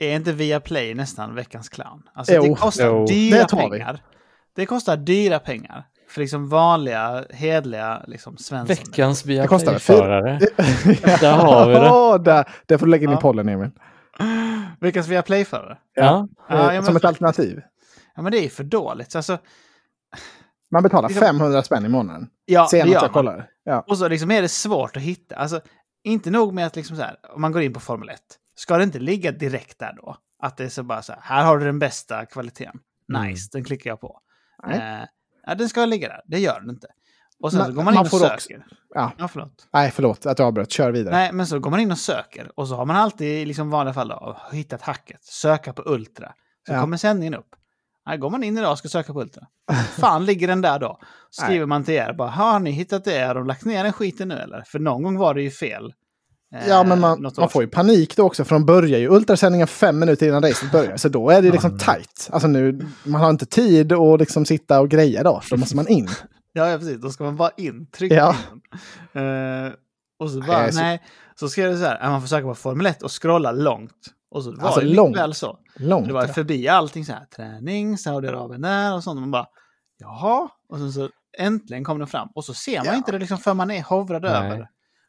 Är 0.00 0.16
inte 0.16 0.32
Viaplay 0.32 0.94
nästan 0.94 1.34
veckans 1.34 1.68
clown? 1.68 2.02
Alltså 2.14 2.34
Jo, 2.34 2.42
det 2.42 2.54
kostar 2.54 2.86
jo. 2.86 3.06
dyra 3.06 3.38
Det 3.38 3.44
tar 3.48 3.64
vi. 3.64 3.70
pengar. 3.78 4.00
Det 4.56 4.66
kostar 4.66 4.96
dyra 4.96 5.38
pengar. 5.38 5.84
För 6.08 6.20
liksom 6.20 6.48
vanliga, 6.48 7.24
hedliga 7.30 8.02
liksom 8.06 8.36
svensson. 8.36 8.76
Veckans 8.76 9.26
Viaplay-förare. 9.26 10.38
Där 11.20 11.32
har 11.32 11.66
vi 11.68 11.74
det. 11.74 11.80
Ja, 11.80 12.18
där, 12.18 12.48
där 12.66 12.78
får 12.78 12.86
du 12.86 12.90
lägga 12.90 13.04
in 13.04 13.10
i 13.10 13.12
Ja. 13.12 13.20
pollen, 13.20 13.48
Emil. 13.48 13.70
Veckans 14.80 15.08
Viaplay-förare. 15.08 15.78
Ja. 15.94 16.28
Ja, 16.48 16.74
ja, 16.74 16.82
som 16.82 16.96
ett 16.96 17.04
alternativ. 17.04 17.60
Ja 18.16 18.22
men 18.22 18.32
det 18.32 18.38
är 18.44 18.48
för 18.48 18.64
dåligt. 18.64 19.12
Så 19.12 19.18
Alltså, 19.18 19.38
Man 20.70 20.82
betalar 20.82 21.08
Liksom- 21.08 21.26
500 21.26 21.62
spänn 21.62 21.84
i 21.84 21.88
månaden. 21.88 22.28
ja, 22.44 22.62
det 22.62 22.68
Senast 22.68 22.88
gör 22.88 22.94
jag 22.94 23.02
man. 23.02 23.12
kollade. 23.12 23.44
Ja. 23.64 23.84
Och 23.88 23.98
så 23.98 24.08
liksom 24.08 24.30
är 24.30 24.42
det 24.42 24.48
svårt 24.48 24.96
att 24.96 25.02
hitta. 25.02 25.36
Alltså, 25.36 25.60
inte 26.04 26.30
nog 26.30 26.54
med 26.54 26.66
att 26.66 26.76
liksom 26.76 26.96
så 26.96 27.02
här, 27.02 27.16
om 27.34 27.40
man 27.40 27.52
går 27.52 27.62
in 27.62 27.72
på 27.72 27.80
Formel 27.80 28.08
1, 28.08 28.20
ska 28.58 28.76
det 28.76 28.84
inte 28.84 28.98
ligga 28.98 29.32
direkt 29.32 29.78
där 29.78 29.92
då? 29.96 30.16
Att 30.42 30.56
det 30.56 30.64
är 30.64 30.68
så 30.68 30.82
bara 30.82 31.02
så 31.02 31.12
här, 31.12 31.20
här 31.22 31.44
har 31.44 31.58
du 31.58 31.64
den 31.66 31.78
bästa 31.78 32.26
kvaliteten. 32.26 32.80
Mm. 33.14 33.26
Nice, 33.28 33.48
den 33.52 33.64
klickar 33.64 33.90
jag 33.90 34.00
på. 34.00 34.20
Nej. 34.66 34.78
Eh, 35.00 35.06
ja, 35.46 35.54
den 35.54 35.68
ska 35.68 35.84
ligga 35.84 36.08
där, 36.08 36.20
det 36.26 36.38
gör 36.38 36.60
den 36.60 36.70
inte. 36.70 36.86
Och 37.42 37.50
sen 37.52 37.58
Men 37.58 37.66
så 37.66 37.72
går 37.72 37.82
man 37.82 37.94
in 37.94 37.98
man 37.98 38.04
och 38.04 38.10
söker. 38.10 38.34
också- 38.34 38.50
ja. 38.94 39.12
ja, 39.18 39.28
förlåt. 39.28 39.68
Nej, 39.72 39.90
förlåt 39.90 40.26
att 40.26 40.38
jag 40.38 40.48
avbröt. 40.48 40.70
Kör 40.70 40.92
vidare. 40.92 41.14
Nej, 41.14 41.32
men 41.32 41.46
så 41.46 41.58
går 41.58 41.70
man 41.70 41.80
in 41.80 41.92
och 41.92 41.98
söker. 41.98 42.50
Och 42.60 42.68
så 42.68 42.74
har 42.76 42.86
man 42.86 42.96
alltid 42.96 43.28
i 43.42 43.44
liksom 43.44 43.70
vanliga 43.70 43.94
fall 43.94 44.08
då, 44.08 44.36
hittat 44.52 44.82
hacket. 44.82 45.24
Söka 45.24 45.72
på 45.72 45.82
Ultra. 45.86 46.32
Så 46.66 46.72
Ja. 46.72 46.80
kommer 46.80 46.96
sändningen 46.96 47.34
upp. 47.34 47.48
Nej, 48.06 48.18
går 48.18 48.30
man 48.30 48.44
in 48.44 48.58
idag 48.58 48.72
och 48.72 48.78
ska 48.78 48.88
söka 48.88 49.12
på 49.12 49.20
Ultra. 49.22 49.46
Fan 50.00 50.24
ligger 50.24 50.48
den 50.48 50.60
där 50.62 50.78
då? 50.78 51.00
Skriver 51.30 51.66
man 51.66 51.84
till 51.84 51.94
er 51.94 52.12
bara, 52.12 52.28
har 52.30 52.58
ni 52.60 52.70
hittat 52.70 53.04
det? 53.04 53.26
Har 53.26 53.34
de 53.34 53.46
lagt 53.46 53.64
ner 53.64 53.84
den 53.84 53.92
skiten 53.92 54.28
nu 54.28 54.34
eller? 54.34 54.62
För 54.66 54.78
någon 54.78 55.02
gång 55.02 55.18
var 55.18 55.34
det 55.34 55.42
ju 55.42 55.50
fel. 55.50 55.94
Eh, 56.54 56.68
Ja, 56.68 56.84
men 56.84 57.00
man, 57.00 57.20
något 57.22 57.36
man 57.36 57.44
år 57.44 57.48
får 57.48 57.62
ju 57.62 57.68
panik 57.68 58.16
då 58.16 58.22
också, 58.24 58.44
för 58.44 58.54
de 58.54 58.66
börjar 58.66 58.98
ju 58.98 59.08
ultrasändningen 59.10 59.66
fem 59.66 59.98
minuter 59.98 60.28
innan 60.28 60.42
racet 60.42 60.72
börjar. 60.72 60.96
Så 60.96 61.08
då 61.08 61.30
är 61.30 61.42
det 61.42 61.50
liksom 61.50 61.78
tight. 61.78 62.28
Alltså 62.32 62.48
nu, 62.48 62.86
man 63.04 63.20
har 63.20 63.30
inte 63.30 63.46
tid 63.46 63.92
att 63.92 64.20
liksom 64.20 64.44
sitta 64.46 64.80
och 64.80 64.88
greja 64.88 65.22
då, 65.22 65.40
för 65.40 65.50
då 65.50 65.56
måste 65.60 65.76
man 65.76 65.88
in. 65.88 66.08
Ja, 66.52 66.70
ja, 66.70 66.78
precis. 66.78 67.00
Då 67.00 67.10
ska 67.10 67.24
man 67.24 67.36
bara 67.36 67.50
in, 67.56 67.86
trycka 67.90 68.14
Ja. 68.14 68.36
in. 69.14 69.22
Eh, 69.22 69.72
och 70.18 70.30
så 70.30 70.40
bara, 70.40 70.58
Nej, 70.62 70.72
så- 70.72 70.80
nej. 70.80 71.02
Så 71.40 71.48
skrev 71.48 71.70
det 71.72 71.78
så 71.78 71.84
här, 71.84 72.10
man 72.10 72.20
får 72.20 72.28
söka 72.28 72.46
på 72.46 72.54
Formel 72.54 72.86
1 72.86 73.02
och 73.02 73.22
scrolla 73.22 73.52
långt. 73.52 73.92
Och 74.30 74.44
så 74.44 74.50
var 74.56 74.64
Alltså 74.66 74.80
det 74.80 74.86
långt. 74.86 75.16
väl 75.16 75.34
så. 75.34 75.58
Långt. 75.76 76.06
Det 76.08 76.12
var 76.14 76.26
ja. 76.26 76.32
förbi 76.32 76.68
allting 76.68 77.04
så 77.04 77.12
här, 77.12 77.24
träning, 77.36 77.98
Saudiarabien 77.98 78.60
där 78.62 78.94
och 78.94 79.04
sånt. 79.04 79.16
Och 79.16 79.20
man 79.20 79.30
bara, 79.30 79.46
jaha. 79.98 80.48
Och 80.68 80.78
sen 80.78 80.92
så 80.92 81.08
äntligen 81.38 81.84
kom 81.84 81.98
den 81.98 82.08
fram. 82.08 82.28
Och 82.34 82.44
så 82.44 82.54
ser 82.54 82.76
man 82.78 82.86
Ja. 82.86 82.94
inte 82.94 83.12
det 83.12 83.18
liksom 83.18 83.38
för 83.38 83.54
man 83.54 83.70
är 83.70 83.82
hovrad 83.82 84.22
Nej. 84.22 84.32
över. 84.32 84.68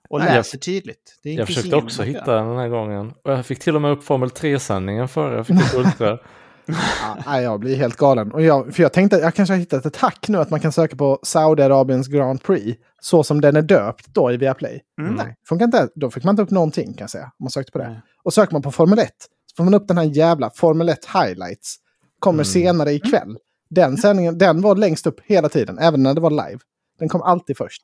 Och 0.10 0.20
läser 0.20 0.58
tydligt. 0.58 1.20
Det 1.24 1.34
Jag 1.34 1.48
försökte 1.48 1.76
också 1.76 2.04
hitta 2.04 2.32
göra. 2.32 2.42
den 2.48 2.58
här 2.58 2.68
gången. 2.68 3.14
Och 3.24 3.32
jag 3.32 3.46
fick 3.46 3.60
till 3.60 3.76
och 3.76 3.82
med 3.82 3.92
upp 3.92 4.04
Formel 4.04 4.30
3-sändningen 4.30 5.08
före 5.08 5.36
jag 5.36 5.48
fick 5.48 5.56
upp 5.62 5.74
Ultra. 5.86 6.18
Ja, 7.26 7.42
jag 7.42 7.60
blir 7.60 7.76
helt 7.76 7.96
galen. 7.98 8.32
Och 8.32 8.42
jag, 8.42 8.76
för 8.76 8.84
jag 8.84 8.94
tänkte 8.94 9.16
att 9.16 9.22
jag 9.22 9.34
kanske 9.36 9.54
har 9.54 9.60
hittat 9.60 9.86
ett 9.86 9.96
hack 9.96 10.28
nu 10.30 10.38
att 10.38 10.50
man 10.50 10.60
kan 10.60 10.72
söka 10.72 10.96
på 10.96 11.20
Saudiarabiens 11.24 12.08
Grand 12.08 12.44
Prix. 12.44 12.80
Så 13.02 13.24
som 13.24 13.42
den 13.42 13.56
är 13.56 13.62
döpt 13.62 14.06
då 14.08 14.32
i 14.32 14.38
Viaplay. 14.38 14.82
Mm. 15.02 15.14
Nej, 15.16 15.36
funkar 15.50 15.66
inte. 15.66 15.90
Då 15.96 16.12
fick 16.12 16.24
man 16.24 16.34
inte 16.34 16.42
upp 16.42 16.52
någonting 16.52 16.86
kan 16.94 17.04
jag 17.04 17.10
säga. 17.10 17.24
Om 17.24 17.44
man 17.44 17.50
sökte 17.52 17.72
på 17.72 17.78
det. 17.78 17.88
Nej. 17.90 18.02
Och 18.24 18.34
söker 18.34 18.54
man 18.54 18.62
på 18.62 18.72
Formel 18.72 19.00
1 19.00 19.10
så 19.46 19.56
får 19.58 19.64
man 19.64 19.74
upp 19.74 19.88
den 19.88 19.98
här 19.98 20.04
jävla 20.06 20.50
Formel 20.50 20.90
1 20.90 21.00
highlights. 21.06 21.76
Kommer 22.20 22.34
Mm. 22.44 22.46
senare 22.46 22.92
ikväll. 22.94 23.38
Den 23.70 23.98
sändningen, 23.98 24.38
den 24.38 24.62
var 24.62 24.76
längst 24.76 25.08
upp 25.08 25.20
hela 25.26 25.50
tiden, 25.50 25.80
även 25.80 26.04
när 26.04 26.14
det 26.14 26.22
var 26.22 26.30
live. 26.30 26.60
Den 27.00 27.10
kom 27.10 27.22
alltid 27.22 27.58
först. 27.58 27.82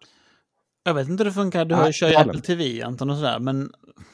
Jag 0.88 0.94
vet 0.94 1.10
inte 1.10 1.24
hur 1.24 1.30
det 1.30 1.34
funkar. 1.36 1.66
Du 1.66 1.76
har 1.76 1.88
ju 1.88 1.94
kör 1.94 2.10
ju. 2.10 2.16
Apple 2.16 2.42
TV 2.42 2.82
Anton 2.84 3.10
och 3.10 3.16
sådär. 3.18 3.40
Men 3.40 3.70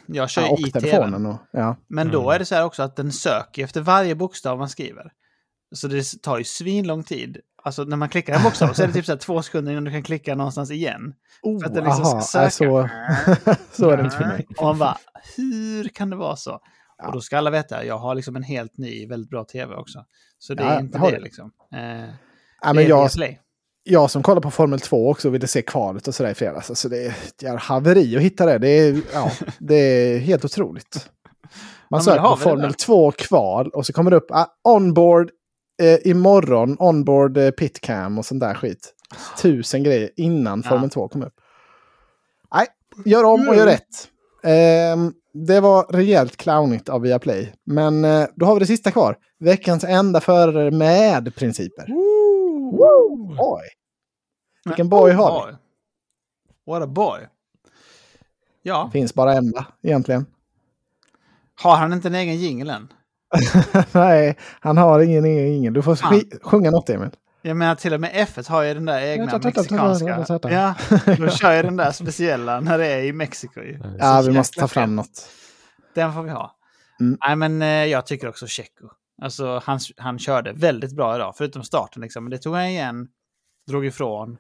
jag 0.06 0.30
kör 0.30 0.42
Ja, 0.42 0.52
och 0.52 0.60
i 0.60 0.72
telefonen. 0.72 1.26
Och, 1.26 1.38
ja. 1.52 1.76
Men 1.88 2.12
då 2.12 2.22
Mm. 2.22 2.36
är 2.36 2.40
det 2.40 2.46
så 2.46 2.56
här 2.56 2.66
också 2.66 2.84
att 2.84 2.96
den 2.96 3.12
söker 3.12 3.64
efter 3.64 3.82
varje 3.82 4.16
bokstav 4.16 4.58
man 4.58 4.70
skriver. 4.70 5.12
Så 5.76 5.88
det 5.88 6.22
tar 6.22 6.38
ju 6.38 6.44
svinlång 6.44 7.04
tid. 7.04 7.38
Alltså 7.64 7.84
när 7.84 7.98
man 7.98 8.10
klickar 8.10 8.34
en 8.36 8.44
bokstav 8.44 8.74
så 8.74 8.84
är 8.84 8.88
det 8.88 8.94
typ 8.94 9.06
så 9.06 9.12
här 9.12 9.20
två 9.20 9.42
sekunder 9.42 9.72
innan 9.72 9.84
du 9.84 9.92
kan 9.92 10.04
klicka 10.04 10.36
någonstans 10.36 10.72
igen. 10.72 11.14
Oh, 11.42 11.60
För 11.60 11.68
att 11.68 11.74
den 11.76 11.84
liksom 11.84 12.04
aha, 12.06 12.22
ska 12.22 12.50
söka. 12.50 12.50
så, 12.52 12.90
så 13.72 13.90
är 13.90 13.98
det 13.98 14.04
inte 14.04 14.16
för 14.18 14.26
mig. 14.26 14.48
Och 14.58 14.64
man 14.64 14.78
bara, 14.80 14.98
hur 15.38 15.84
kan 15.90 16.10
det 16.10 16.16
vara 16.16 16.36
så? 16.36 16.60
Ja. 16.98 17.08
Och 17.08 17.14
då 17.14 17.22
ska 17.22 17.38
alla 17.38 17.50
veta, 17.50 17.86
jag 17.86 17.98
har 17.98 18.16
liksom 18.16 18.36
en 18.36 18.44
helt 18.44 18.78
ny, 18.78 19.08
väldigt 19.08 19.30
bra 19.30 19.44
tv 19.44 19.76
också. 19.76 20.06
Så 20.40 20.54
det 20.54 20.64
är 20.64 20.80
inte 20.80 21.00
det 21.00 21.12
du. 21.12 21.22
liksom. 21.24 21.52
Eh, 21.74 21.80
Ja, 22.64 22.68
det 22.68 22.74
men 22.74 22.88
jag, 22.88 23.00
Viaplay. 23.02 23.40
Jag 23.84 24.12
som 24.12 24.24
kollar 24.24 24.42
på 24.42 24.52
Formel 24.52 24.80
2 24.80 25.10
också 25.10 25.30
ville 25.30 25.48
se 25.48 25.62
kvalet 25.62 26.08
och 26.08 26.16
sådär 26.16 26.32
i 26.32 26.34
fredags. 26.34 26.70
Alltså 26.70 26.90
det 26.90 27.06
är 27.06 27.10
ett 27.10 27.62
haveri 27.62 28.16
att 28.16 28.22
hitta 28.22 28.46
det. 28.46 28.58
Det 28.58 28.68
är, 28.68 29.02
ja, 29.14 29.32
det 29.60 29.76
är 29.76 30.20
helt 30.20 30.46
otroligt. 30.46 31.10
Man 31.90 32.04
söker 32.04 32.22
på 32.22 32.38
Formel 32.38 32.72
där. 32.72 32.78
2 32.78 33.12
kval 33.12 33.70
och 33.70 33.86
så 33.86 33.94
kommer 33.94 34.12
det 34.12 34.18
upp 34.18 34.32
ah, 34.32 34.46
onboard 34.64 35.32
eh, 35.82 36.12
imorgon, 36.12 36.76
onboard 36.80 37.38
eh, 37.38 37.52
pitcam 37.52 38.18
och 38.18 38.26
sånt 38.26 38.42
där 38.42 38.54
skit. 38.54 38.94
Tusen 39.42 39.84
grejer 39.84 40.10
innan 40.18 40.62
Ja. 40.66 40.70
Formel 40.70 40.90
2 40.90 41.08
kom 41.08 41.24
upp. 41.24 41.34
Nej, 42.56 42.68
gör 43.06 43.24
om 43.24 43.50
och 43.50 43.56
gör 43.56 43.66
rätt. 43.66 44.08
Ehm, 44.44 45.14
det 45.34 45.60
var 45.60 45.86
rejält 45.90 46.38
clownigt 46.38 46.90
av 46.90 47.02
Viaplay. 47.02 47.54
Men 47.66 48.06
eh, 48.06 48.26
då 48.36 48.46
har 48.46 48.54
vi 48.54 48.60
det 48.60 48.66
sista 48.66 48.92
kvar. 48.92 49.18
Veckans 49.40 49.84
enda 49.84 50.22
förare 50.22 50.72
med 50.72 51.36
principer. 51.36 51.86
Woo! 52.72 53.36
Oj! 53.40 53.62
Vilken 54.66 54.90
boy 54.90 55.12
har 55.12 55.46
vi? 55.48 55.52
Boy. 55.52 55.58
What 56.66 56.84
a 56.84 56.88
boy. 56.88 57.20
Ja, 58.64 58.90
Finns 58.94 59.14
bara 59.14 59.34
en 59.34 59.54
egentligen. 59.84 60.26
har 61.62 61.76
han 61.76 61.94
inte 61.94 62.08
en 62.08 62.16
egen 62.16 62.36
jingel 62.36 62.70
än? 62.70 62.94
Nej, 63.92 64.38
han 64.60 64.78
har 64.78 65.00
ingen, 65.00 65.26
ingen, 65.26 65.46
ingen. 65.48 65.74
Du 65.74 65.82
får 65.82 65.96
sk- 65.96 66.40
sjunga 66.44 66.72
något 66.72 66.90
Emil. 66.90 67.10
Jag 67.42 67.58
menar 67.58 67.76
till 67.76 67.94
och 67.94 68.02
med 68.02 68.12
F1 68.12 68.50
har 68.50 68.62
ju 68.62 68.74
den 68.74 68.86
där 68.86 69.00
egna 69.02 69.40
mexikanska. 69.44 70.26
Ja, 70.50 70.76
de 71.18 71.30
kör 71.30 71.54
ju 71.56 71.62
den 71.64 71.78
där 71.78 71.92
speciella 71.92 72.60
när 72.60 72.78
det 72.78 72.88
är 72.88 73.04
i 73.04 73.14
Mexiko 73.14 73.62
ju. 73.62 73.80
Ja, 74.00 74.24
vi 74.28 74.34
måste 74.38 74.60
ta 74.60 74.68
fram 74.68 74.96
något. 74.96 75.30
Den 75.96 76.14
får 76.14 76.24
vi 76.24 76.30
ha. 76.30 76.56
Mm. 77.00 77.18
Nej, 77.28 77.36
men 77.36 77.62
eh, 77.62 77.68
jag 77.68 78.06
tycker 78.06 78.30
också 78.30 78.46
Checo. 78.48 78.88
Alltså, 79.22 79.62
han, 79.64 79.80
han 79.98 80.20
körde 80.20 80.54
väldigt 80.54 80.96
bra 80.96 81.16
idag, 81.16 81.34
förutom 81.38 81.64
starten. 81.64 82.02
Liksom. 82.02 82.24
Men 82.24 82.32
det 82.32 82.38
tog 82.38 82.56
han 82.56 82.66
igen, 82.66 83.08
drog 83.68 83.86
ifrån 83.86 84.38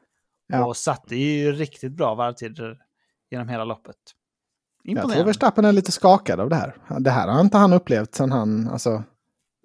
Ja. 0.47 0.65
och 0.65 0.77
satte 0.77 1.15
ju 1.15 1.51
riktigt 1.51 1.91
bra 1.91 2.15
varvtider 2.15 2.77
genom 3.31 3.49
hela 3.49 3.63
loppet. 3.63 3.95
Jag 4.83 4.93
tror 4.95 5.03
Imponerande. 5.03 5.25
Verstappen 5.29 5.65
är 5.65 5.71
lite 5.71 5.91
skakad 5.91 6.39
av 6.39 6.49
det 6.49 6.55
här. 6.55 6.75
Det 6.99 7.11
här 7.11 7.27
har 7.27 7.41
inte 7.41 7.57
han 7.57 7.73
upplevt 7.73 8.15
sen 8.15 8.31
han, 8.31 8.67
alltså, 8.69 9.03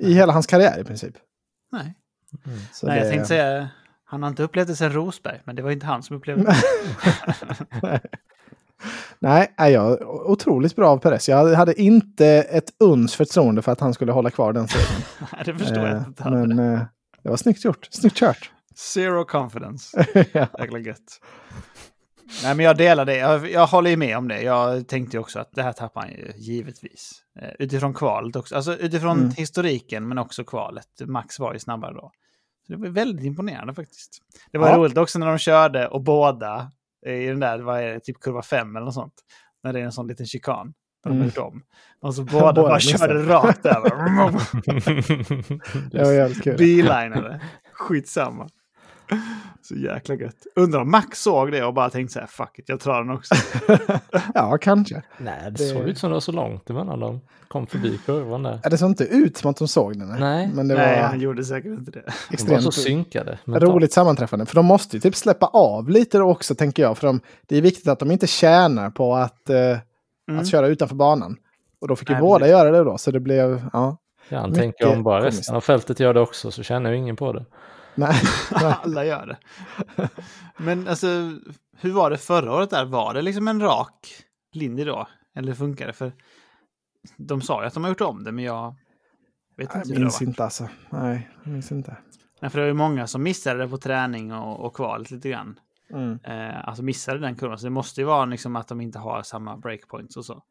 i 0.02 0.12
hela 0.14 0.32
hans 0.32 0.46
karriär 0.46 0.80
i 0.80 0.84
princip. 0.84 1.14
Nej, 1.72 1.94
Så 2.72 2.86
Nej 2.86 2.98
det- 2.98 3.04
jag 3.04 3.12
tänkte 3.12 3.28
säga, 3.28 3.68
han 4.04 4.22
har 4.22 4.30
inte 4.30 4.42
upplevt 4.42 4.66
det 4.68 4.76
sen 4.76 4.92
Rosberg, 4.92 5.40
men 5.44 5.56
det 5.56 5.62
var 5.62 5.70
inte 5.70 5.86
han 5.86 6.02
som 6.02 6.16
upplevde 6.16 6.44
det. 6.44 6.56
Nej, 9.18 9.54
nej, 9.58 9.72
jag, 9.72 10.02
otroligt 10.30 10.76
bra 10.76 10.88
av 10.90 10.98
Perez. 10.98 11.28
Jag 11.28 11.54
hade 11.54 11.80
inte 11.82 12.26
ett 12.26 12.70
uns 12.80 13.14
förtroende 13.14 13.62
för 13.62 13.72
att 13.72 13.80
han 13.80 13.94
skulle 13.94 14.12
hålla 14.12 14.30
kvar 14.30 14.52
den. 14.52 14.68
Nej, 15.32 15.42
det 15.44 15.54
förstår 15.54 15.78
jag 15.86 15.96
Eh, 15.96 16.04
inte. 16.06 16.30
Men 16.30 16.58
eh, 16.58 16.80
det 17.22 17.28
var 17.28 17.36
snyggt 17.36 17.64
gjort. 17.64 17.88
Snyggt 17.90 18.16
kört. 18.16 18.50
Zero 18.74 19.24
confidence. 19.24 20.06
ja. 20.32 20.46
Jäkla 20.58 20.78
gött. 20.78 21.20
Nej, 22.42 22.54
men 22.54 22.64
jag 22.66 22.76
delar 22.76 23.04
det. 23.04 23.16
Jag, 23.16 23.50
jag 23.50 23.66
håller 23.66 23.90
ju 23.90 23.96
med 23.96 24.18
om 24.18 24.28
det. 24.28 24.42
Jag 24.42 24.88
tänkte 24.88 25.16
ju 25.16 25.20
också 25.20 25.38
att 25.38 25.50
det 25.54 25.62
här 25.62 25.72
tappar 25.72 26.00
han 26.00 26.10
ju 26.10 26.32
givetvis. 26.36 27.12
Eh, 27.42 27.48
utifrån 27.58 27.94
kvalet 27.94 28.36
också. 28.36 28.56
Alltså 28.56 28.76
utifrån 28.76 29.18
Mm. 29.18 29.30
historiken, 29.30 30.08
men 30.08 30.18
också 30.18 30.44
kvalet. 30.44 30.86
Max 31.06 31.38
var 31.38 31.52
ju 31.52 31.58
snabbare 31.58 31.94
då. 31.94 32.10
Så 32.66 32.72
det 32.72 32.78
var 32.78 32.88
väldigt 32.88 33.24
imponerande 33.24 33.74
faktiskt. 33.74 34.18
Det 34.52 34.58
var 34.58 34.68
Ja. 34.68 34.76
roligt 34.76 34.98
också 34.98 35.18
när 35.18 35.26
de 35.26 35.38
körde 35.38 35.88
och 35.88 36.02
båda 36.02 36.56
eh, 36.56 36.66
i 37.06 37.26
den 37.26 37.40
där, 37.40 37.58
vad 37.58 37.80
är 37.80 37.92
det, 37.92 38.00
typ 38.00 38.20
kurva 38.20 38.42
5 38.42 38.76
eller 38.76 38.84
något 38.84 38.94
sånt. 38.94 39.14
När 39.62 39.72
det 39.72 39.80
är 39.80 39.84
en 39.84 39.92
sån 39.92 40.06
liten 40.06 40.26
chikan. 40.26 40.74
Mm. 41.06 41.30
om. 41.36 41.62
Och 42.00 42.14
så 42.14 42.24
båda, 42.24 42.40
Båda 42.40 42.62
bara 42.62 42.80
körde 42.80 43.14
rakt 43.14 43.66
över. 43.66 43.90
Det 45.90 46.04
var 46.04 46.12
jävligt 46.12 46.42
kul. 46.42 46.56
Bilinade. 46.56 47.40
Skitsamma. 47.72 48.48
Så 49.62 49.74
jäkla 49.74 50.14
gött. 50.14 50.36
Undrar 50.56 50.80
om 50.80 50.90
Max 50.90 51.22
såg 51.22 51.52
det 51.52 51.64
och 51.64 51.74
bara 51.74 51.90
tänkte 51.90 52.12
så 52.12 52.20
här, 52.20 52.26
fuck 52.26 52.58
it, 52.58 52.68
jag 52.68 52.80
tar 52.80 53.02
den 53.04 53.10
också. 53.16 53.34
ja, 54.34 54.58
kanske. 54.60 55.02
Nej, 55.18 55.40
det 55.44 55.50
Det- 55.50 55.58
såg 55.68 55.82
ut 55.88 55.98
som 55.98 56.10
det 56.10 56.14
var 56.14 56.20
så 56.20 56.32
långt 56.32 56.70
emellan 56.70 57.00
dem. 57.00 57.20
Kom 57.48 57.66
förbi 57.66 58.00
kurvan 58.06 58.42
där. 58.42 58.60
Ja, 58.62 58.70
Det 58.70 58.78
såg 58.78 58.88
inte 58.90 59.04
ut 59.04 59.36
som 59.36 59.50
att 59.50 59.56
de 59.56 59.68
såg 59.68 59.98
den. 59.98 60.08
Nej. 60.08 60.50
Men 60.54 60.68
det 60.68 60.74
Nej, 60.74 61.00
var 61.00 61.08
han 61.08 61.20
gjorde 61.20 61.44
säkert 61.44 61.66
inte 61.78 61.90
det. 61.90 61.98
De 62.00 62.04
var 62.06 62.12
så 62.12 62.32
extremt 62.34 62.74
synkade. 62.74 63.38
mentalt. 63.44 63.72
roligt 63.74 63.92
sammanträffande. 63.92 64.46
För 64.46 64.54
de 64.54 64.66
måste 64.66 64.96
ju 64.96 65.00
typ 65.00 65.16
släppa 65.16 65.46
av 65.46 65.88
lite 65.90 66.18
då 66.18 66.30
också, 66.30 66.54
tänker 66.54 66.82
jag. 66.82 66.98
För 66.98 67.06
de, 67.06 67.20
det 67.46 67.56
är 67.56 67.62
viktigt 67.62 67.88
att 67.88 67.98
de 67.98 68.10
inte 68.10 68.26
tjänar 68.26 68.90
på 68.90 69.14
att, 69.14 69.50
eh, 69.50 69.78
Mm. 70.28 70.40
att 70.40 70.48
köra 70.48 70.66
utanför 70.66 70.96
banan. 70.96 71.36
Och 71.80 71.88
då 71.88 71.96
fick 71.96 72.08
ju 72.08 72.14
Nej, 72.14 72.22
båda 72.22 72.38
precis. 72.38 72.50
göra 72.52 72.70
det 72.70 72.84
då, 72.84 72.98
så 72.98 73.10
det 73.10 73.20
blev... 73.20 73.62
Ja, 73.72 73.96
Ja, 74.28 74.38
han 74.40 74.52
tänker 74.54 74.92
om 74.92 75.02
bara 75.02 75.24
resten 75.26 75.56
av 75.56 75.60
fältet 75.60 76.00
gör 76.00 76.14
det 76.14 76.20
också 76.20 76.50
så 76.50 76.62
känner 76.62 76.90
ju 76.90 76.96
ingen 76.96 77.16
på 77.16 77.32
det. 77.32 77.44
Nej. 77.96 78.22
Alla 78.82 79.04
gör 79.04 79.26
det. 79.26 79.38
Men 80.56 80.88
alltså, 80.88 81.06
hur 81.76 81.92
var 81.92 82.10
det 82.10 82.18
förra 82.18 82.52
året 82.52 82.70
där? 82.70 82.84
Var 82.84 83.14
det 83.14 83.22
liksom 83.22 83.48
en 83.48 83.60
rak 83.60 84.08
linje 84.52 84.84
då? 84.84 85.08
Eller 85.34 85.54
funkar 85.54 85.86
det? 85.86 85.92
För 85.92 86.12
de 87.16 87.40
sa 87.40 87.60
ju 87.60 87.66
att 87.66 87.74
de 87.74 87.84
har 87.84 87.90
gjort 87.90 88.00
om 88.00 88.24
det, 88.24 88.32
men 88.32 88.44
jag 88.44 88.74
vet 89.56 89.74
inte 89.74 89.88
Jag 89.88 90.00
minns 90.00 90.22
inte 90.22 90.44
alltså. 90.44 90.68
Nej, 90.90 91.30
jag 91.44 91.52
minns 91.52 91.72
inte. 91.72 91.96
Nej, 92.40 92.50
för 92.50 92.58
det 92.58 92.62
var 92.62 92.68
ju 92.68 92.74
många 92.74 93.06
som 93.06 93.22
missade 93.22 93.58
det 93.58 93.68
på 93.68 93.78
träning 93.78 94.32
och, 94.32 94.64
och 94.64 94.74
kvalet 94.74 95.10
lite 95.10 95.28
grann. 95.28 95.58
Mm. 95.90 96.18
Eh, 96.24 96.68
alltså 96.68 96.82
missade 96.82 97.18
den 97.18 97.36
kurvan. 97.36 97.58
Så 97.58 97.66
det 97.66 97.70
måste 97.70 98.00
ju 98.00 98.04
vara 98.04 98.24
liksom 98.24 98.56
att 98.56 98.68
de 98.68 98.80
inte 98.80 98.98
har 98.98 99.22
samma 99.22 99.56
breakpoints 99.56 100.16
och 100.16 100.24
så. 100.24 100.42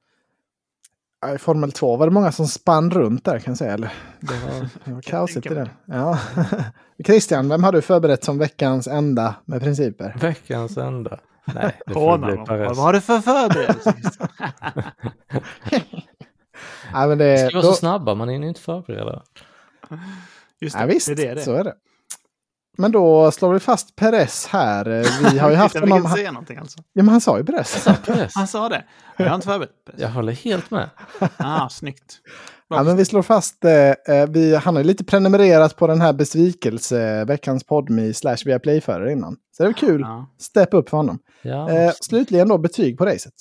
I 1.34 1.38
Formel 1.38 1.72
2 1.72 1.98
var 1.98 2.08
det 2.08 2.14
många 2.14 2.32
som 2.32 2.48
spann 2.48 2.92
runt 2.92 3.26
där 3.26 3.40
kan 3.40 3.52
jag 3.52 3.58
säga. 3.58 3.74
Eller? 3.74 3.94
Det 4.20 4.34
var, 4.34 4.70
det 4.86 4.94
var 4.94 5.02
kaosigt 5.02 5.46
i 5.46 5.54
det. 5.54 5.70
Ja. 5.86 6.20
Christian, 7.06 7.50
vem 7.50 7.64
har 7.64 7.72
du 7.72 7.82
förberett 7.82 8.24
som 8.24 8.38
veckans 8.38 8.88
enda 8.88 9.36
med 9.46 9.62
principer? 9.62 10.16
Veckans 10.22 10.78
enda. 10.78 11.20
Nej, 11.46 11.80
det 11.86 11.94
får 11.94 12.18
bli. 12.18 12.36
Perez. 12.46 12.78
Vad 12.78 12.86
har 12.86 12.94
du 12.94 13.02
för 13.02 13.20
förberedelse? 13.20 13.94
Men 16.94 17.10
Vi 17.10 17.16
det, 17.16 17.38
ska 17.38 17.58
vara 17.58 17.68
då, 17.68 17.72
så 17.72 17.74
snabba, 17.74 18.16
man 18.16 18.30
hinner 18.30 18.48
inte 18.48 18.62
förbereda. 18.62 19.24
Just 20.60 20.76
ja, 20.80 20.86
visst, 20.86 21.16
det 21.16 21.28
är 21.28 21.36
det. 21.36 21.42
så 21.42 21.54
är 21.54 21.64
det. 21.64 21.74
Men 22.78 22.92
då 22.92 23.32
slår 23.32 23.54
vi 23.54 23.60
fast 23.60 23.96
Perez 23.96 24.48
här. 24.48 24.86
Vi 25.32 25.40
har 25.40 25.50
ju 25.50 25.56
haft 25.66 25.76
honom... 25.76 25.98
inte 25.98 26.08
Han, 26.08 26.18
säga 26.18 26.32
någonting 26.32 26.58
alltså. 26.58 26.80
ja, 26.94 27.04
men 27.04 27.10
han 27.10 27.22
sa 27.22 27.38
ju. 27.38 27.44
Perez. 27.46 27.86
Han 28.36 28.48
sa 28.48 28.70
det. 28.70 28.86
Jag 29.18 29.26
har 29.26 29.36
inte 29.36 29.48
förberett. 29.48 29.72
Jag 29.98 30.10
håller 30.10 30.34
helt 30.34 30.72
med. 30.72 30.90
Ah, 31.38 31.70
snyggt. 31.70 32.20
Bra. 32.70 32.78
Ja, 32.78 32.84
men 32.84 32.98
vi 32.98 33.06
slår 33.06 33.22
fast, 33.22 33.66
eh, 33.66 33.72
eh, 34.16 34.30
vi, 34.30 34.56
han 34.56 34.76
har 34.76 34.84
ju 34.84 34.88
lite 34.88 35.04
prenumererat 35.04 35.76
på 35.76 35.88
den 35.88 36.02
här 36.02 36.14
besvikelse, 36.14 37.26
veckans 37.26 37.64
podme 37.64 38.14
slash 38.14 38.38
Viaplay 38.46 38.82
förare 38.82 39.12
innan. 39.12 39.38
Så 39.58 39.64
det 39.64 39.70
är 39.70 39.74
kul. 39.74 40.02
Ja. 40.02 40.30
Step 40.40 40.74
upp 40.74 40.90
för 40.90 40.98
honom. 40.98 41.20
Ja, 41.42 41.70
Eh, 41.72 41.92
slutligen 42.02 42.48
då 42.48 42.58
betyg 42.58 42.98
på 42.98 43.06
racet. 43.06 43.34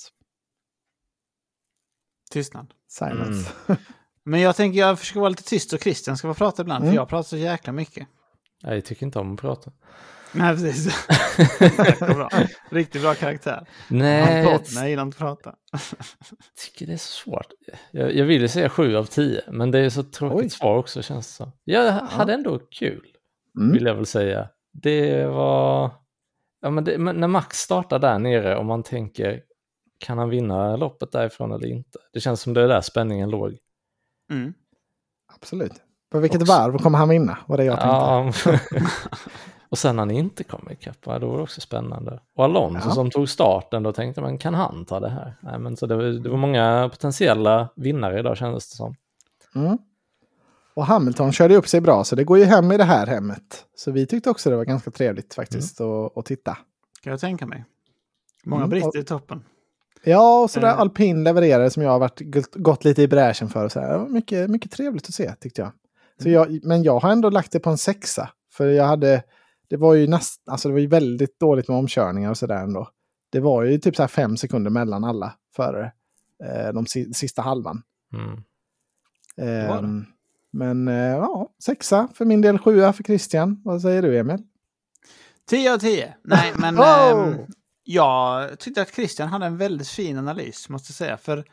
Tystnad. 2.31 2.67
Silence. 2.89 3.51
Men 4.25 4.41
jag 4.41 4.55
tänker 4.55 4.79
jag 4.79 4.99
försöker 4.99 5.19
vara 5.19 5.29
lite 5.29 5.43
tyst 5.43 5.73
och 5.73 5.79
Christian 5.79 6.17
ska 6.17 6.27
få 6.27 6.33
prata 6.33 6.61
ibland. 6.61 6.83
Mm. 6.83 6.93
För 6.93 6.95
jag 6.95 7.09
pratar 7.09 7.27
så 7.29 7.37
jäkla 7.37 7.73
mycket. 7.73 8.07
Jag 8.61 8.85
tycker 8.85 9.05
inte 9.05 9.19
om 9.19 9.33
att 9.33 9.39
prata. 9.39 9.71
Nej, 10.31 10.55
precis. 10.55 11.07
Bra. 11.99 12.29
Riktigt 12.69 13.01
bra 13.01 13.13
karaktär. 13.13 13.67
Nej, 13.89 14.43
Han 14.45 14.59
jag 14.75 14.89
gillar 14.89 15.03
inte 15.03 15.15
att 15.15 15.19
prata. 15.19 15.55
tycker 16.65 16.85
det 16.87 16.93
är 16.93 16.97
så 16.97 17.11
svårt. 17.11 17.47
Jag, 17.91 18.15
jag 18.15 18.25
ville 18.25 18.47
säga 18.47 18.69
7 18.69 18.95
av 18.95 19.05
10, 19.05 19.41
men 19.47 19.71
det 19.71 19.79
är 19.79 19.89
så 19.89 20.03
tråkigt 20.03 20.39
Oj. 20.43 20.49
svar 20.49 20.77
också 20.77 21.01
känns 21.01 21.27
det 21.27 21.33
som. 21.33 21.51
Jag 21.63 21.91
hade 21.91 22.33
ändå 22.33 22.59
kul, 22.59 23.07
Mm. 23.57 23.73
vill 23.73 23.85
jag 23.85 23.95
väl 23.95 24.05
säga. 24.05 24.49
Det 24.73 25.25
var... 25.25 25.91
Ja, 26.61 26.69
men, 26.69 26.83
det, 26.83 26.97
men 26.97 27.15
när 27.15 27.27
Max 27.27 27.57
startar 27.57 27.99
där 27.99 28.19
nere 28.19 28.57
och 28.57 28.65
man 28.65 28.83
tänker, 28.83 29.41
kan 29.99 30.17
han 30.17 30.29
vinna 30.29 30.75
loppet 30.75 31.11
därifrån 31.11 31.51
eller 31.51 31.67
inte? 31.67 31.99
Det 32.13 32.19
känns 32.19 32.41
som 32.41 32.53
det 32.53 32.61
är 32.61 32.67
där 32.67 32.81
spänningen 32.81 33.29
låg. 33.29 33.57
Mm. 34.31 34.53
Absolut. 35.35 35.73
På 36.15 36.19
vilket 36.21 36.41
Också. 36.41 36.53
varv 36.53 36.77
kommer 36.77 36.97
han 36.97 37.09
vinna? 37.09 37.37
Var 37.45 37.57
det 37.57 37.63
jag 37.63 37.79
tänkte. 37.79 38.49
Ja, 38.49 38.59
och 39.69 39.77
sen 39.77 39.95
när 39.95 40.01
han 40.01 40.11
inte 40.11 40.43
kommer 40.43 40.71
ikapp, 40.71 40.97
då 41.03 41.11
var 41.11 41.19
det 41.37 41.43
också 41.43 41.61
spännande. 41.61 42.19
Och 42.35 42.43
Alonso 42.43 42.87
Ja. 42.89 42.93
som 42.93 43.11
tog 43.11 43.29
starten, 43.29 43.83
då 43.83 43.91
tänkte 43.93 44.21
man, 44.21 44.37
kan 44.37 44.53
han 44.53 44.85
ta 44.85 44.99
det 44.99 45.09
här? 45.09 45.35
Nej, 45.41 45.59
men 45.59 45.77
så 45.77 45.85
det, 45.85 45.95
var, 45.95 46.03
det 46.03 46.29
var 46.29 46.37
många 46.37 46.89
potentiella 46.91 47.69
vinnare 47.75 48.19
idag 48.19 48.37
kändes 48.37 48.69
det 48.69 48.75
som. 48.75 48.95
Mm. 49.55 49.77
Och 50.73 50.85
Hamilton 50.85 51.31
körde 51.31 51.55
upp 51.55 51.67
sig 51.67 51.81
bra, 51.81 52.03
så 52.03 52.15
det 52.15 52.23
går 52.23 52.37
ju 52.37 52.43
hem 52.45 52.71
i 52.71 52.77
det 52.77 52.83
här 52.83 53.07
hemmet. 53.07 53.65
Så 53.75 53.91
vi 53.91 54.05
tyckte 54.05 54.29
också 54.29 54.49
det 54.49 54.55
var 54.55 54.65
ganska 54.65 54.91
trevligt 54.91 55.33
faktiskt 55.33 55.81
att, 55.81 56.17
att 56.17 56.25
titta. 56.25 56.57
Kan 57.03 57.11
jag 57.11 57.19
tänka 57.19 57.45
mig. 57.45 57.65
Många 58.45 58.63
Mm, 58.63 58.69
brister 58.69 58.99
i 58.99 59.03
toppen. 59.03 59.43
Ja, 60.03 60.39
och 60.43 60.49
så 60.51 60.59
där 60.59 60.67
Eh. 60.67 60.79
alpin 60.79 61.23
levererade 61.23 61.69
som 61.69 61.83
jag 61.83 61.89
har 61.91 61.99
varit, 61.99 62.21
gått- 62.55 62.83
lite 62.85 63.01
i 63.01 63.07
bräschen 63.07 63.49
för. 63.49 63.65
Och 63.65 63.71
så 63.71 63.79
här. 63.79 63.99
Mycket, 63.99 64.49
mycket 64.49 64.71
trevligt 64.71 65.07
att 65.07 65.13
se 65.13 65.33
tyckte 65.35 65.61
jag. 65.61 65.71
Så 66.21 66.29
jag. 66.29 66.59
Men 66.63 66.83
jag 66.83 66.99
har 66.99 67.11
ändå 67.11 67.29
lagt 67.29 67.51
det 67.51 67.59
på 67.59 67.69
en 67.69 67.77
sexa. 67.77 68.29
För 68.53 68.67
jag 68.67 68.85
hade, 68.85 69.23
det 69.69 69.77
var 69.77 69.93
ju 69.93 70.07
näst, 70.07 70.41
alltså 70.49 70.67
det 70.67 70.73
var 70.73 70.79
ju 70.79 70.87
väldigt 70.87 71.39
dåligt 71.39 71.67
med 71.67 71.77
omkörningar 71.77 72.29
och 72.29 72.37
sådär 72.37 72.63
ändå. 72.63 72.89
Det 73.29 73.39
var 73.39 73.63
ju 73.63 73.77
typ 73.77 73.95
så 73.95 74.03
här 74.03 74.07
fem 74.07 74.37
sekunder 74.37 74.71
mellan 74.71 75.03
alla 75.03 75.33
förare. 75.55 75.91
Eh, 76.43 76.73
de 76.73 76.85
si, 76.85 77.13
sista 77.13 77.41
halvan. 77.41 77.81
Mm. 78.13 78.43
det. 79.35 79.43
Ehm, 79.43 80.05
men 80.51 80.87
eh, 80.87 80.95
ja, 80.95 81.49
sexa 81.59 82.07
för 82.13 82.25
min 82.25 82.41
del, 82.41 82.59
sjua 82.59 82.93
för 82.93 83.03
Christian. 83.03 83.61
Vad 83.63 83.81
säger 83.81 84.01
du 84.01 84.19
Emil? 84.19 84.43
10 85.49 85.73
av 85.73 85.77
10. 85.77 86.15
Nej, 86.23 86.53
men 86.55 86.75
Oh! 86.79 87.27
ehm, 87.27 87.35
jag 87.83 88.59
tyckte 88.59 88.81
att 88.81 88.95
Christian 88.95 89.27
hade 89.27 89.45
en 89.45 89.57
väldigt 89.57 89.87
fin 89.87 90.17
analys, 90.17 90.69
måste 90.69 90.91
jag 90.91 90.95
säga. 90.95 91.17
För 91.17 91.45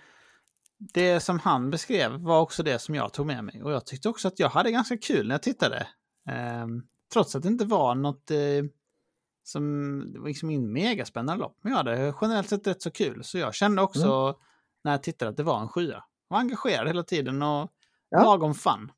det 0.95 1.21
som 1.21 1.39
han 1.39 1.71
beskrev 1.71 2.13
var 2.13 2.41
också 2.41 2.63
det 2.63 2.79
som 2.79 2.95
jag 2.95 3.13
tog 3.13 3.27
med 3.27 3.45
mig. 3.45 3.63
Och 3.63 3.73
jag 3.73 3.87
tyckte 3.87 4.09
också 4.09 4.29
att 4.29 4.39
jag 4.39 4.49
hade 4.49 4.71
ganska 4.71 4.97
kul 4.97 5.29
när 5.29 5.35
jag 5.35 5.43
tittade. 5.43 5.87
Ehm, 6.29 6.83
trots 7.13 7.37
att 7.37 7.43
det 7.43 7.49
inte 7.49 7.65
var 7.65 7.95
något 7.95 8.31
eh, 8.31 8.39
som 9.45 9.99
var 10.19 10.29
liksom 10.29 10.51
ingen 10.51 10.73
megaspännande 10.73 11.43
lopp. 11.43 11.59
Men 11.63 11.71
jag 11.73 11.77
hade 11.79 12.15
generellt 12.21 12.49
sett 12.49 12.67
rätt 12.67 12.83
så 12.83 12.91
kul. 12.91 13.25
Så 13.25 13.39
jag 13.39 13.55
kände 13.55 13.83
också 13.83 14.37
när 14.85 14.93
jag 14.93 15.03
tittade 15.03 15.31
att 15.31 15.37
det 15.37 15.43
var 15.43 15.61
en 15.61 15.69
sjua. 15.69 16.05
Jag 16.29 16.35
var 16.37 16.39
engagerad 16.39 16.87
hela 16.87 17.03
tiden 17.03 17.43
och 17.43 17.71
Ja. 18.11 18.23
lagom 18.23 18.55
fun. 18.55 18.93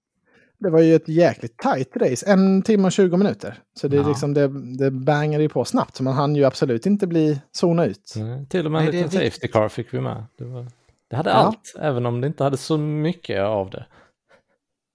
Det 0.58 0.70
var 0.70 0.80
ju 0.80 0.94
ett 0.94 1.08
jäkligt 1.08 1.58
tight 1.58 1.96
race, 1.96 2.26
en 2.32 2.62
timme 2.62 2.86
och 2.86 2.92
20 2.92 3.16
minuter. 3.16 3.62
Så 3.80 3.88
det, 3.88 3.96
är 3.96 4.00
Ja. 4.00 4.08
liksom, 4.08 4.34
det, 4.34 4.76
det 4.78 4.90
bangade 4.90 5.42
ju 5.42 5.48
på 5.48 5.64
snabbt, 5.64 5.96
så 5.96 6.02
man 6.02 6.14
hann 6.14 6.36
ju 6.36 6.44
absolut 6.44 6.86
inte 6.86 7.06
bli 7.06 7.40
zona 7.52 7.84
ut. 7.86 8.14
Nej, 8.16 8.46
till 8.48 8.66
och 8.66 8.72
med 8.72 8.78
en 8.78 8.84
Nej, 8.90 9.00
är 9.00 9.04
liten 9.04 9.30
safety 9.30 9.48
car 9.48 9.68
fick 9.68 9.94
vi 9.94 10.00
med. 10.00 10.24
Det, 10.38 10.44
var, 10.44 10.66
det 11.10 11.16
hade 11.16 11.30
Ja. 11.30 11.36
allt, 11.36 11.74
även 11.80 12.06
om 12.06 12.20
det 12.20 12.26
inte 12.26 12.44
hade 12.44 12.56
så 12.56 12.78
mycket 12.78 13.40
av 13.42 13.70
det. 13.70 13.86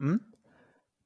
Mm. 0.03 0.19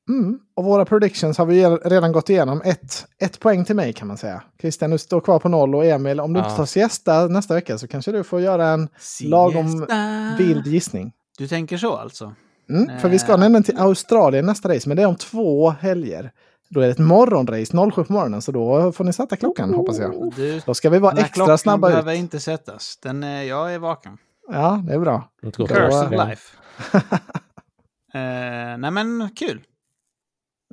Mm. 0.09 0.39
Och 0.55 0.63
våra 0.63 0.85
predictions 0.85 1.37
har 1.37 1.45
vi 1.45 1.65
redan 1.65 2.11
gått 2.11 2.29
igenom. 2.29 2.61
Ett, 2.65 3.05
ett 3.19 3.39
poäng 3.39 3.65
till 3.65 3.75
mig 3.75 3.93
kan 3.93 4.07
man 4.07 4.17
säga. 4.17 4.43
Christian, 4.61 4.89
du 4.91 4.97
står 4.97 5.21
kvar 5.21 5.39
på 5.39 5.49
noll 5.49 5.75
och 5.75 5.85
Emil, 5.85 6.19
om 6.19 6.33
du 6.33 6.39
Ja. 6.39 6.45
inte 6.45 6.57
tar 6.57 6.65
siesta 6.65 7.27
nästa 7.27 7.53
vecka 7.53 7.77
så 7.77 7.87
kanske 7.87 8.11
du 8.11 8.23
får 8.23 8.41
göra 8.41 8.67
en 8.67 8.87
lagom 9.23 9.69
Siesta. 9.69 10.35
vild 10.37 10.67
gissning. 10.67 11.11
Du 11.37 11.47
tänker 11.47 11.77
så 11.77 11.95
alltså? 11.95 12.33
Mm, 12.69 12.99
för 12.99 13.09
vi 13.09 13.19
ska 13.19 13.33
Eh. 13.33 13.39
nämligen 13.39 13.63
till 13.63 13.77
Australien 13.79 14.45
nästa 14.45 14.69
race, 14.75 14.89
men 14.89 14.97
det 14.97 15.03
är 15.03 15.07
om 15.07 15.15
två 15.15 15.69
helger. 15.69 16.31
Då 16.69 16.79
är 16.79 16.85
det 16.85 16.91
ett 16.91 16.99
morgonrace, 16.99 17.77
07 17.91 18.03
på 18.03 18.13
morgonen, 18.13 18.41
så 18.41 18.51
då 18.51 18.91
får 18.91 19.03
ni 19.03 19.13
sätta 19.13 19.35
klockan 19.35 19.73
hoppas 19.73 19.99
jag. 19.99 20.33
Du, 20.35 20.61
Då 20.65 20.73
ska 20.73 20.89
vi 20.89 20.99
vara 20.99 21.13
den 21.15 21.23
extra 21.23 21.35
klockan 21.35 21.57
snabba 21.57 21.87
ut. 21.87 21.91
behöver 21.91 22.13
inte 22.13 22.39
sättas. 22.39 22.97
Den, 23.01 23.23
är- 23.23 23.41
jag 23.43 23.73
är 23.73 23.79
vaken. 23.79 24.17
Ja, 24.47 24.83
det 24.87 24.93
är 24.93 24.99
bra. 24.99 25.31
Inte 25.43 25.57
gått 25.57 25.69
Curse 25.69 26.05
of 26.05 26.11
life. 26.11 26.57
eh, 28.13 28.77
nej 28.77 28.91
men 28.91 29.29
kul. 29.35 29.61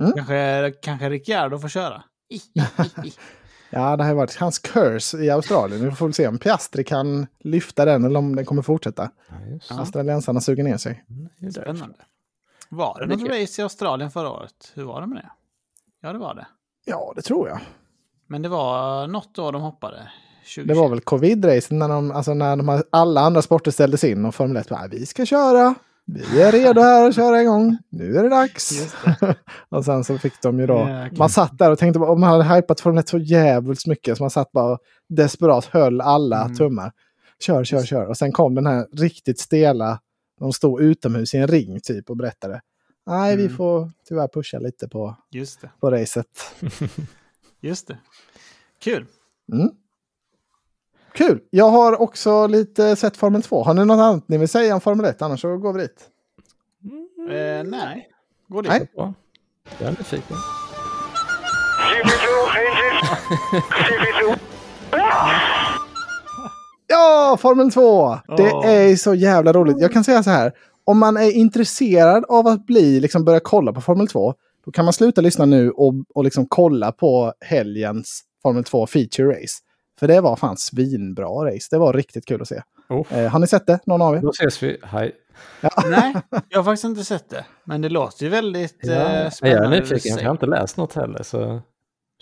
Mm. 0.00 0.12
Kanske, 0.12 0.72
kanske 0.82 1.10
Ricciardo 1.10 1.58
får 1.58 1.68
köra. 1.68 2.02
Ja, 3.72 3.96
det 3.96 4.04
har 4.04 4.14
varit 4.14 4.36
hans 4.36 4.58
curse 4.58 5.18
i 5.18 5.30
Australien. 5.30 5.84
Vi 5.84 5.90
får 5.90 6.06
väl 6.06 6.14
se 6.14 6.28
om 6.28 6.38
Piastri 6.38 6.84
kan 6.84 7.26
lyfta 7.38 7.84
den 7.84 8.04
eller 8.04 8.18
om 8.18 8.36
den 8.36 8.44
kommer 8.44 8.62
fortsätta. 8.62 9.10
Ja. 9.68 9.78
Australiensarna 9.78 10.40
suger 10.40 10.64
ner 10.64 10.76
sig. 10.76 11.04
Därför. 11.38 11.60
Spännande. 11.60 11.96
Var 12.68 13.00
det 13.00 13.06
något 13.06 13.20
kul. 13.20 13.40
race 13.40 13.60
i 13.60 13.62
Australien 13.62 14.10
förra 14.10 14.30
året? 14.30 14.72
Hur 14.74 14.84
var 14.84 15.00
det 15.00 15.06
med 15.06 15.16
det? 15.16 15.30
Ja, 16.00 16.12
det 16.12 16.18
var 16.18 16.34
det. 16.34 16.46
Ja, 16.84 17.12
det 17.16 17.22
tror 17.22 17.48
jag. 17.48 17.60
Men 18.26 18.42
det 18.42 18.48
var 18.48 19.06
något 19.06 19.38
år 19.38 19.52
de 19.52 19.62
hoppade. 19.62 20.10
2020. 20.41 20.64
Det 20.68 20.74
var 20.74 20.88
väl 20.88 21.01
covid-racen 21.01 21.78
när, 21.78 21.88
de, 21.88 22.11
alltså 22.11 22.34
när 22.34 22.57
de, 22.57 22.82
alla 22.91 23.20
andra 23.20 23.43
sporter 23.43 23.70
ställdes 23.70 24.05
in 24.05 24.24
och 24.24 24.34
Formel 24.34 24.57
1 24.57 24.68
bara, 24.68 24.86
vi 24.91 25.07
ska 25.07 25.26
köra. 25.26 25.74
Vi 26.05 26.41
är 26.43 26.53
redo 26.53 26.80
här 26.80 27.09
att 27.09 27.14
köra 27.14 27.43
igång. 27.43 27.76
Nu 27.88 28.16
är 28.16 28.22
det 28.22 28.28
dags. 28.28 28.72
Just 28.72 28.97
och 29.68 29.84
sen 29.84 30.05
så 30.05 30.18
fick 30.18 30.43
de 30.43 30.61
ju 30.61 30.66
då, 30.66 30.78
Jäklar. 30.78 31.18
man 31.18 31.28
satt 31.30 31.59
där 31.59 31.70
och 31.70 31.78
tänkte, 31.78 31.99
bara, 31.99 32.11
om 32.11 32.20
man 32.20 32.41
hade 32.41 32.55
hypat 32.57 32.80
Formel 32.80 32.99
1 32.99 33.09
så 33.09 33.18
jävligt 33.18 33.86
mycket 33.86 34.16
så 34.16 34.22
man 34.22 34.30
satt 34.30 34.53
bara 34.53 34.72
och 34.72 34.78
desperat 35.09 35.64
höll 35.64 36.01
alla 36.01 36.45
Mm. 36.45 36.57
tummar. 36.57 36.93
Kör, 37.41 37.64
kör, 37.64 37.82
kör. 37.82 38.07
Och 38.07 38.16
sen 38.16 38.32
kom 38.32 38.55
den 38.55 38.66
här 38.66 38.86
riktigt 38.93 39.38
stela, 39.41 40.01
de 40.41 40.53
stod 40.53 40.80
utomhus 40.82 41.34
i 41.34 41.38
en 41.38 41.49
ring 41.49 41.80
typ 41.80 42.11
och 42.11 42.16
berättade. 42.16 42.61
Nej, 43.07 43.36
vi 43.36 43.45
Mm. 43.45 43.57
får 43.57 43.91
tyvärr 44.09 44.28
pusha 44.28 44.59
lite 44.59 44.88
på, 44.88 45.16
Just 45.30 45.61
det. 45.61 45.70
på 45.80 45.91
racet. 45.91 46.26
Just 47.61 47.86
det. 47.88 47.99
Kul. 48.82 49.07
Mm. 49.53 49.68
Kul! 51.12 51.40
Jag 51.50 51.68
har 51.70 52.00
också 52.00 52.46
lite 52.46 52.96
sett 52.96 53.16
Formel 53.16 53.42
2. 53.42 53.62
Har 53.62 53.74
ni 53.74 53.84
något 53.84 53.94
annat 53.94 54.28
ni 54.28 54.38
vill 54.38 54.48
säga 54.48 54.74
om 54.74 54.80
Formel 54.80 55.06
1? 55.06 55.22
Annars 55.22 55.40
så 55.40 55.56
går 55.56 55.72
vi 55.72 55.80
dit. 55.82 56.00
Eh, 57.30 57.64
nej. 57.70 58.08
Går 58.48 58.62
dit. 58.62 58.72
Nej. 58.72 58.88
Jag 59.78 59.88
är 59.88 59.90
nyfiken. 59.90 60.36
Ja, 66.86 67.36
Formel 67.40 67.70
2! 67.72 68.16
Det 68.36 68.48
är 68.68 68.96
så 68.96 69.14
jävla 69.14 69.52
roligt. 69.52 69.76
Jag 69.80 69.92
kan 69.92 70.04
säga 70.04 70.22
så 70.22 70.30
här. 70.30 70.52
Om 70.84 70.98
man 70.98 71.16
är 71.16 71.30
intresserad 71.32 72.24
av 72.28 72.46
att 72.46 72.66
bli, 72.66 73.00
liksom 73.00 73.24
börja 73.24 73.40
kolla 73.40 73.72
på 73.72 73.80
Formel 73.80 74.08
2, 74.08 74.34
då 74.64 74.70
kan 74.70 74.84
man 74.84 74.92
sluta 74.92 75.20
lyssna 75.20 75.44
nu 75.46 75.70
och, 75.70 75.94
och 76.14 76.24
liksom 76.24 76.46
kolla 76.46 76.92
på 76.92 77.32
helgens 77.40 78.22
Formel 78.42 78.64
2 78.64 78.86
feature 78.86 79.28
race. 79.28 79.58
För 80.01 80.09
det 80.09 80.20
var 80.20 80.36
fan 80.36 80.57
svinbra 80.57 81.26
race. 81.26 81.68
Det 81.70 81.78
var 81.78 81.92
riktigt 81.92 82.26
kul 82.26 82.42
att 82.42 82.48
se. 82.48 82.62
Oh. 82.88 83.18
Eh, 83.18 83.30
har 83.30 83.38
ni 83.38 83.46
sett 83.46 83.66
det, 83.66 83.78
någon 83.86 84.03
av 84.03 84.16
er? 84.16 84.20
Då 84.20 84.30
ses 84.30 84.62
vi. 84.62 84.76
Hej. 84.82 85.12
Nej, 85.90 86.14
jag 86.48 86.59
har 86.59 86.64
faktiskt 86.64 86.84
inte 86.84 87.05
sett 87.05 87.30
det. 87.30 87.44
Men 87.64 87.80
det 87.80 87.88
låter 87.88 88.24
ju 88.24 88.28
väldigt 88.28 88.76
Ja, 88.80 88.92
eh, 88.92 88.98
jag 88.98 89.11
är 89.11 89.30
spännande. 89.30 89.80
nyfiken. 89.80 90.16
Jag 90.18 90.24
har 90.24 90.30
inte 90.30 90.46
läst 90.46 90.76
något 90.76 90.94
heller. 90.94 91.22
Så 91.22 91.61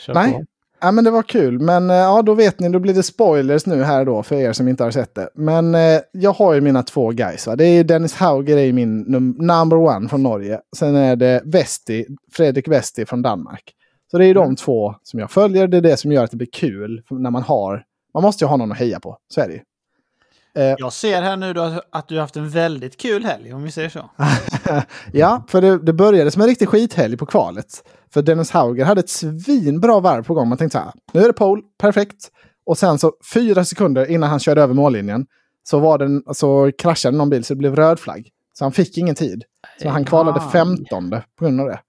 kör 0.01 0.15
Nej. 0.15 0.33
på. 0.33 0.45
Ja, 0.81 0.91
men 0.93 1.05
det 1.05 1.11
var 1.11 1.23
kul. 1.23 1.59
Men 1.61 1.91
eh, 1.91 1.97
ja, 1.97 2.23
då 2.23 2.35
vet 2.35 2.61
ni, 2.61 2.69
då 2.69 2.79
blir 2.79 2.95
det 2.95 3.03
spoilers 3.03 3.67
nu 3.67 3.83
här 3.83 4.05
då 4.05 4.23
för 4.23 4.37
er 4.37 4.53
som 4.53 4.69
inte 4.69 4.85
har 4.85 4.91
sett 4.91 5.15
det. 5.15 5.29
Men 5.35 5.75
eh, 5.75 6.01
jag 6.13 6.33
har 6.33 6.55
ju 6.55 6.61
mina 6.61 6.83
två 6.83 7.11
guys. 7.11 7.47
Va? 7.47 7.57
Det 7.57 7.65
är 7.65 7.85
Dennis 7.85 8.15
Hauger 8.15 8.57
är 8.57 8.73
min 8.73 9.01
num 9.01 9.37
number 9.39 9.77
one 9.77 10.09
från 10.09 10.23
Norge. 10.23 10.61
Sen 10.77 10.97
är 10.97 11.17
det 11.17 11.43
Vesti, 11.45 12.07
Fredrik 12.33 12.69
Vesti 12.69 13.07
från 13.07 13.23
Danmark. 13.23 13.75
Så 14.11 14.19
det 14.19 14.27
är 14.27 14.35
de 14.35 14.57
två 14.57 14.95
som 15.03 15.21
jag 15.21 15.31
följer. 15.31 15.69
Det 15.69 15.77
är 15.77 15.81
det 15.81 15.97
som 15.97 16.13
gör 16.13 16.25
att 16.25 16.31
det 16.31 16.37
blir 16.37 16.49
kul 16.53 17.03
när 17.11 17.31
man 17.31 17.43
har... 17.43 17.85
Man 18.15 18.23
måste 18.23 18.45
ju 18.45 18.49
ha 18.49 18.57
någon 18.57 18.73
att 18.73 18.79
heja 18.79 19.01
på. 19.01 19.19
Så 19.35 19.41
är 19.41 19.49
det 19.49 19.55
ju. 19.55 19.61
Eh, 20.63 20.75
Jag 20.79 20.93
ser 20.93 21.23
här 21.23 21.37
nu 21.37 21.53
då 21.53 21.83
att 21.93 22.09
du 22.09 22.15
har 22.15 22.21
haft 22.21 22.37
en 22.37 22.49
väldigt 22.49 22.97
kul 22.97 23.25
helg, 23.25 23.53
om 23.53 23.63
vi 23.63 23.71
säger 23.71 23.89
så. 23.89 24.11
ja, 25.13 25.45
för 25.49 25.61
det, 25.61 25.79
det 25.79 25.93
började 25.93 26.31
som 26.31 26.43
en 26.43 26.49
riktig 26.49 26.69
skithelg 26.69 27.17
på 27.17 27.27
kvalet. 27.27 27.67
För 28.15 28.23
Dennis 28.23 28.51
Hauger 28.51 28.85
hade 28.85 29.01
ett 29.01 29.09
svinbra 29.11 30.01
varv 30.01 30.25
på 30.25 30.35
gång. 30.35 30.49
Man 30.49 30.59
tänkte 30.59 30.79
så 30.79 30.85
här, 30.85 30.93
nu 31.13 31.21
är 31.21 31.27
det 31.27 31.33
pole, 31.33 31.63
perfekt. 31.79 32.31
Och 32.67 32.79
sen 32.79 32.99
så 32.99 33.13
fyra 33.35 33.65
sekunder 33.65 34.11
innan 34.11 34.31
han 34.31 34.41
körde 34.41 34.63
över 34.63 34.75
mållinjen 34.75 35.27
så, 35.63 35.79
var 35.79 35.99
den, 35.99 36.23
så 36.35 36.73
kraschade 36.79 37.17
någon 37.17 37.31
bil 37.31 37.45
så 37.45 37.55
det 37.55 37.59
blev 37.59 37.77
röd 37.77 38.01
flagg. 38.01 38.29
Så 38.53 38.65
han 38.65 38.73
fick 38.73 38.99
ingen 38.99 39.15
tid. 39.15 39.45
Så 39.83 39.89
han 39.89 40.05
kvalade 40.05 40.41
Aj. 40.41 40.51
15 40.53 41.11
på 41.11 41.45
grund 41.45 41.61
av 41.61 41.67
det. 41.67 41.81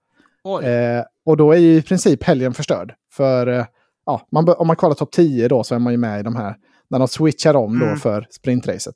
Eh, 0.98 1.04
och 1.26 1.38
då 1.38 1.52
är 1.52 1.58
ju 1.58 1.76
i 1.76 1.82
princip 1.82 2.24
helgen 2.24 2.54
förstörd. 2.54 2.94
För 3.12 3.48
eh, 3.48 3.66
ja, 4.06 4.28
man, 4.32 4.50
om 4.50 4.68
man 4.68 4.76
kvalar 4.76 4.96
topp 4.96 5.12
10 5.12 5.48
då 5.48 5.64
så 5.64 5.76
är 5.76 5.80
man 5.80 5.94
ju 5.94 5.98
med 5.98 6.20
i 6.20 6.24
de 6.24 6.36
här, 6.36 6.56
när 6.90 7.00
de 7.00 7.08
switchar 7.08 7.56
om 7.56 7.80
då 7.80 7.86
Mm. 7.86 8.00
för 8.00 8.28
sprintracet. 8.30 8.96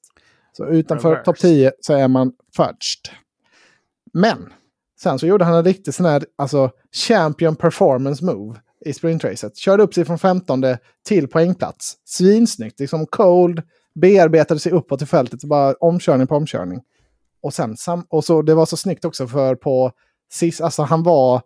Så 0.58 0.66
utanför 0.68 1.16
topp 1.16 1.38
10 1.38 1.72
så 1.82 1.94
är 1.94 2.08
man 2.08 2.32
fudged. 2.56 3.18
Men 4.14 4.54
sen 5.02 5.20
så 5.20 5.28
gjorde 5.28 5.46
han 5.46 5.56
en 5.56 5.66
riktig 5.66 5.94
sån 5.94 6.06
här, 6.06 6.26
alltså 6.36 6.72
champion 7.08 7.56
performance 7.56 8.26
move 8.26 8.60
i 8.86 8.94
sprintracet. 8.94 9.58
Körde 9.58 9.84
upp 9.84 9.94
sig 9.94 10.06
från 10.06 10.20
15 10.20 10.64
till 11.08 11.28
poängplats. 11.28 11.98
Svinsnyggt, 12.06 12.80
liksom 12.80 13.06
cold, 13.06 13.62
bearbetade 13.96 14.60
sig 14.60 14.72
uppåt 14.72 15.02
i 15.02 15.06
fältet, 15.06 15.44
bara 15.44 15.74
omkörning 15.74 16.28
på 16.28 16.36
omkörning. 16.36 16.82
Och 17.42 17.54
sen, 17.54 17.76
och 18.10 18.26
så 18.26 18.42
det 18.42 18.56
var 18.56 18.66
så 18.66 18.78
snyggt 18.78 19.06
också 19.06 19.28
för 19.28 19.56
på 19.56 19.92
sist, 20.34 20.62
alltså 20.62 20.82
han 20.84 21.04
var 21.04 21.42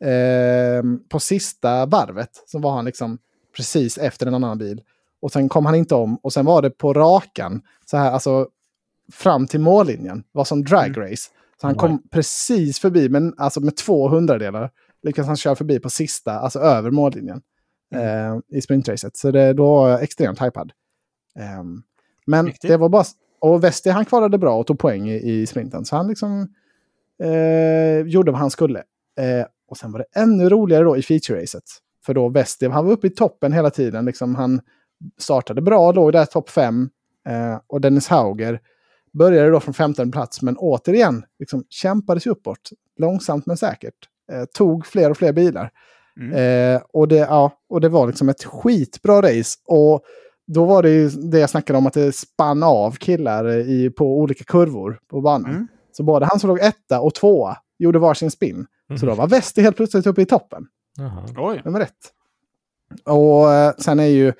eh, 0.00 0.82
på 1.08 1.20
sista 1.20 1.86
varvet 1.86 2.30
så 2.46 2.58
var 2.58 2.72
han 2.72 2.84
liksom 2.84 3.18
precis 3.56 3.98
efter 3.98 4.26
en 4.26 4.34
annan 4.34 4.58
bil. 4.58 4.82
Och 5.20 5.32
sen 5.32 5.48
kom 5.48 5.66
han 5.66 5.74
inte 5.74 5.94
om 5.94 6.16
och 6.16 6.32
sen 6.32 6.44
var 6.44 6.62
det 6.62 6.70
på 6.70 6.92
rakan, 6.92 7.62
så 7.84 7.96
här 7.96 8.10
alltså 8.10 8.48
fram 9.12 9.46
till 9.46 9.60
mållinjen, 9.60 10.24
var 10.32 10.44
som 10.44 10.64
drag 10.64 10.98
race. 10.98 11.30
Så 11.60 11.66
han 11.66 11.74
kom 11.74 12.02
precis 12.10 12.78
förbi, 12.78 13.08
men 13.08 13.34
alltså 13.36 13.60
med 13.60 13.76
två 13.76 14.08
hundradelar 14.08 14.70
lyckades 15.02 15.26
han 15.26 15.36
köra 15.36 15.56
förbi 15.56 15.78
på 15.78 15.90
sista, 15.90 16.32
alltså 16.32 16.58
över 16.58 16.90
mållinjen 16.90 17.42
eh, 17.94 18.38
i 18.58 18.60
sprintracet. 18.60 19.16
Så 19.16 19.30
det, 19.30 19.52
då 19.52 19.74
var 19.74 19.88
jag 19.90 20.02
extremt 20.02 20.42
hypad. 20.42 20.72
Ehm, 21.38 21.82
men 22.26 22.46
Riktigt. 22.46 22.70
det 22.70 22.76
var 22.76 22.88
bara... 22.88 23.04
Och 23.40 23.64
Vesti 23.64 23.90
han 23.90 24.04
kvalade 24.04 24.38
bra 24.38 24.58
och 24.58 24.66
tog 24.66 24.78
poäng 24.78 25.08
i, 25.08 25.14
i 25.14 25.46
sprinten. 25.46 25.84
Så 25.84 25.96
han 25.96 26.08
liksom 26.08 26.48
eh, 27.22 28.00
gjorde 28.06 28.30
vad 28.30 28.40
han 28.40 28.50
skulle. 28.50 28.78
Eh, 29.18 29.46
och 29.68 29.76
sen 29.76 29.92
var 29.92 29.98
det 29.98 30.20
ännu 30.20 30.48
roligare 30.48 30.84
då 30.84 30.96
i 30.96 31.00
feature-racet. 31.00 31.62
För 32.06 32.14
då 32.14 32.28
Vesti, 32.28 32.68
han 32.68 32.86
var 32.86 32.92
uppe 32.92 33.06
i 33.06 33.10
toppen 33.10 33.52
hela 33.52 33.70
tiden. 33.70 34.04
Liksom 34.04 34.34
han 34.34 34.60
startade 35.18 35.62
bra, 35.62 35.92
låg 35.92 36.12
där 36.12 36.24
topp 36.24 36.50
fem. 36.50 36.90
Eh, 37.28 37.60
och 37.66 37.80
Dennis 37.80 38.08
Hauger 38.08 38.60
började 39.12 39.50
då 39.50 39.60
från 39.60 39.74
15 39.74 40.10
plats, 40.10 40.42
men 40.42 40.56
återigen 40.56 41.24
liksom 41.38 41.64
sig 42.20 42.32
uppåt. 42.32 42.70
Långsamt 42.98 43.46
men 43.46 43.56
säkert. 43.56 43.94
Eh, 44.32 44.44
tog 44.44 44.86
fler 44.86 45.10
och 45.10 45.16
fler 45.16 45.32
bilar. 45.32 45.70
Mm. 46.20 46.32
Eh, 46.32 46.82
och, 46.92 47.08
det, 47.08 47.16
ja, 47.16 47.52
och 47.68 47.80
det 47.80 47.88
var 47.88 48.06
liksom 48.06 48.28
ett 48.28 48.44
skitbra 48.44 49.22
race. 49.22 49.58
Och 49.64 50.02
då 50.46 50.64
var 50.64 50.82
det 50.82 50.90
ju 50.90 51.08
det 51.08 51.38
jag 51.38 51.50
snackade 51.50 51.78
om 51.78 51.86
att 51.86 51.92
det 51.92 52.14
spann 52.14 52.62
av 52.62 52.90
killar 52.90 53.48
i, 53.48 53.90
på 53.90 54.18
olika 54.18 54.44
kurvor 54.44 55.00
på 55.10 55.20
banan. 55.20 55.50
Mm. 55.50 55.68
Så 55.92 56.02
både 56.02 56.26
han 56.26 56.40
som 56.40 56.48
låg 56.48 56.58
etta 56.58 57.00
och 57.00 57.14
tvåa 57.14 57.56
gjorde 57.78 57.98
varsin 57.98 58.30
spin. 58.30 58.66
Så 59.00 59.06
då 59.06 59.14
var 59.14 59.26
Vesti 59.26 59.62
helt 59.62 59.76
plötsligt 59.76 60.06
uppe 60.06 60.22
i 60.22 60.26
toppen. 60.26 60.66
Jaha. 60.98 61.24
Oj. 61.36 61.62
Nummer 61.64 61.80
ett. 61.80 62.12
Och 63.04 63.52
eh, 63.52 63.72
sen 63.78 64.00
är 64.00 64.04
ju... 64.06 64.32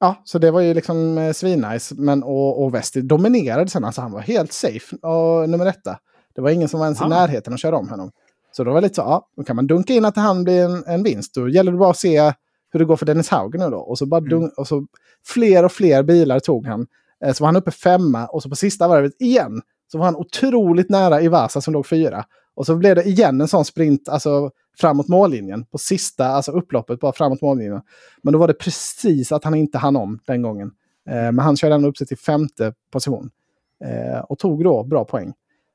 Ja, 0.00 0.22
så 0.24 0.38
det 0.38 0.50
var 0.50 0.60
ju 0.60 0.74
liksom 0.74 1.18
eh, 1.18 1.32
svinnice. 1.32 1.94
Men, 1.98 2.22
och, 2.22 2.62
och 2.64 2.74
Vesti 2.74 3.00
dominerade 3.00 3.70
sen. 3.70 3.84
Alltså 3.84 4.00
han 4.00 4.12
var 4.12 4.20
helt 4.20 4.52
safe. 4.52 4.96
Och 4.96 5.48
nummer 5.50 5.66
etta. 5.66 5.98
Det 6.34 6.40
var 6.40 6.50
ingen 6.50 6.68
som 6.68 6.80
var 6.80 6.86
ens 6.86 7.00
i 7.00 7.04
Ah. 7.04 7.08
närheten 7.08 7.54
att 7.54 7.60
köra 7.60 7.76
om 7.76 7.88
honom. 7.88 8.10
Så 8.52 8.64
då 8.64 8.70
var 8.70 8.80
det 8.80 8.84
lite 8.86 8.94
så, 8.94 9.00
ja, 9.02 9.28
då 9.36 9.44
kan 9.44 9.56
man 9.56 9.66
dunka 9.66 9.92
in 9.92 10.04
att 10.04 10.16
han 10.16 10.44
blir 10.44 10.64
en, 10.64 10.84
en 10.86 11.02
vinst. 11.02 11.34
Då 11.34 11.48
gäller 11.48 11.72
det 11.72 11.78
bara 11.78 11.90
att 11.90 11.96
se 11.96 12.32
hur 12.72 12.78
det 12.80 12.84
går 12.84 12.96
för 12.96 13.06
Dennis 13.06 13.28
Hauger 13.28 13.58
nu 13.58 13.70
då. 13.70 13.78
Och 13.78 13.98
så, 13.98 14.06
bara 14.06 14.20
dun- 14.20 14.50
och 14.56 14.66
så 14.68 14.86
fler 15.26 15.64
och 15.64 15.72
fler 15.72 16.02
bilar 16.02 16.40
tog 16.40 16.66
han. 16.66 16.86
Eh, 17.24 17.32
Så 17.32 17.44
var 17.44 17.48
han 17.48 17.56
uppe 17.56 17.70
femma 17.70 18.26
och 18.26 18.42
så 18.42 18.48
på 18.48 18.56
sista 18.56 18.88
varvet 18.88 19.12
igen 19.20 19.62
så 19.92 19.98
var 19.98 20.04
han 20.04 20.16
otroligt 20.16 20.90
nära 20.90 21.22
Ivasa 21.22 21.60
som 21.60 21.72
låg 21.74 21.86
fyra. 21.86 22.24
Och 22.60 22.66
så 22.66 22.76
blev 22.76 22.96
det 22.96 23.02
igen 23.02 23.40
en 23.40 23.48
sån 23.48 23.64
sprint 23.64 24.08
alltså, 24.08 24.50
framåt 24.78 25.08
mållinjen. 25.08 25.64
På 25.64 25.78
sista 25.78 26.26
alltså 26.26 26.52
upploppet, 26.52 27.00
bara 27.00 27.12
framåt 27.12 27.40
mållinjen. 27.40 27.80
Men 28.22 28.32
då 28.32 28.38
var 28.38 28.48
det 28.48 28.54
precis 28.54 29.32
att 29.32 29.44
han 29.44 29.54
inte 29.54 29.78
hann 29.78 29.96
om 29.96 30.18
den 30.26 30.42
gången. 30.42 30.70
Eh, 31.08 31.14
men 31.14 31.38
han 31.38 31.56
körde 31.56 31.74
ändå 31.74 31.88
upp 31.88 31.96
sig 31.96 32.06
till 32.06 32.18
femte 32.18 32.74
position. 32.92 33.30
Eh, 33.84 34.20
och 34.20 34.38
tog 34.38 34.64
då 34.64 34.84
bra 34.84 35.04
poäng. 35.04 35.32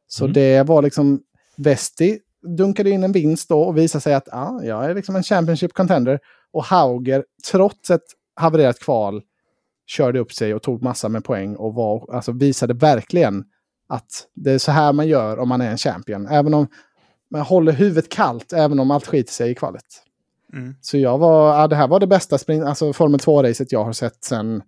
Så 0.07 0.25
Mm. 0.25 0.33
det 0.33 0.63
var 0.63 0.81
liksom 0.81 1.21
Vesti 1.57 2.19
dunkade 2.57 2.89
in 2.89 3.03
en 3.03 3.11
vinst 3.11 3.49
då 3.49 3.61
och 3.61 3.77
visade 3.77 4.01
sig 4.01 4.13
att 4.13 4.27
ja, 4.31 4.59
jag 4.63 4.85
är 4.85 4.95
liksom 4.95 5.15
en 5.15 5.23
Championship 5.23 5.73
contender. 5.73 6.19
Och 6.51 6.63
Hauger, 6.63 7.25
trots 7.51 7.89
ett 7.89 8.05
havererat 8.35 8.79
kval, 8.79 9.21
körde 9.87 10.19
upp 10.19 10.33
sig 10.33 10.53
och 10.53 10.61
tog 10.61 10.83
massa 10.83 11.09
med 11.09 11.23
poäng 11.23 11.55
och 11.55 11.73
var, 11.73 12.15
alltså 12.15 12.31
visade 12.31 12.73
verkligen 12.73 13.43
att 13.87 14.27
det 14.33 14.51
är 14.51 14.57
så 14.57 14.71
här 14.71 14.93
man 14.93 15.07
gör 15.07 15.39
om 15.39 15.49
man 15.49 15.61
är 15.61 15.71
en 15.71 15.77
champion. 15.77 16.27
Även 16.27 16.53
om 16.53 16.67
man 17.31 17.41
håller 17.41 17.71
huvudet 17.71 18.09
kallt, 18.11 18.53
även 18.53 18.79
om 18.79 18.91
allt 18.91 19.07
skiter 19.07 19.33
sig 19.33 19.51
i 19.51 19.55
kvalet. 19.55 19.85
Mm. 20.53 20.75
Så 20.81 20.97
jag 20.97 21.17
var, 21.17 21.59
ja, 21.59 21.67
det 21.67 21.75
här 21.75 21.87
var 21.87 21.99
det 21.99 22.07
bästa 22.07 22.37
sprint, 22.37 22.65
alltså 22.65 22.93
Formel 22.93 23.19
2-racet 23.19 23.67
jag 23.69 23.83
har 23.83 23.93
sett 23.93 24.23
sen, 24.23 24.63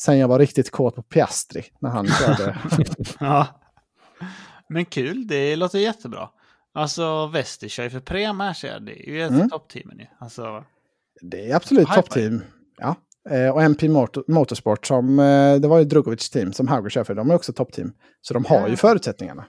sen 0.00 0.18
jag 0.18 0.28
var 0.28 0.38
riktigt 0.38 0.70
kåt 0.70 0.94
på 0.94 1.02
Piastri. 1.02 1.64
När 1.80 1.90
han 1.90 2.06
körde. 2.06 2.58
Ja. 3.20 3.46
Men 4.68 4.84
kul, 4.84 5.26
det 5.26 5.56
låter 5.56 5.78
jättebra. 5.78 6.28
Alltså 6.74 7.26
Vesti 7.26 7.68
kör 7.68 7.84
ju 7.84 7.90
för 7.90 8.00
Prema 8.00 8.44
här 8.44 8.52
ser 8.52 8.68
jag. 8.72 8.82
Det 8.86 9.08
är 9.08 9.12
ju 9.12 9.22
ett 9.24 9.30
Mm. 9.30 9.42
av 9.42 9.48
toppteamen 9.48 9.98
ju. 9.98 10.06
Alltså, 10.18 10.64
Det 11.22 11.50
är 11.50 11.56
absolut 11.56 11.88
toppteam. 11.88 12.42
Ja. 12.78 12.94
Eh, 13.30 13.50
och 13.50 13.62
MP 13.62 13.88
Motor- 13.88 14.24
Motorsport, 14.28 14.86
som, 14.86 15.18
eh, 15.18 15.54
det 15.56 15.68
var 15.68 15.78
ju 15.78 15.84
Drogovic 15.84 16.30
team 16.30 16.52
som 16.52 16.68
Hauger 16.68 16.88
kör 16.90 17.04
för, 17.04 17.14
de 17.14 17.30
är 17.30 17.34
också 17.34 17.52
toppteam. 17.52 17.92
Så 18.20 18.34
de 18.34 18.44
har 18.44 18.60
Ja. 18.60 18.68
ju 18.68 18.76
förutsättningarna. 18.76 19.44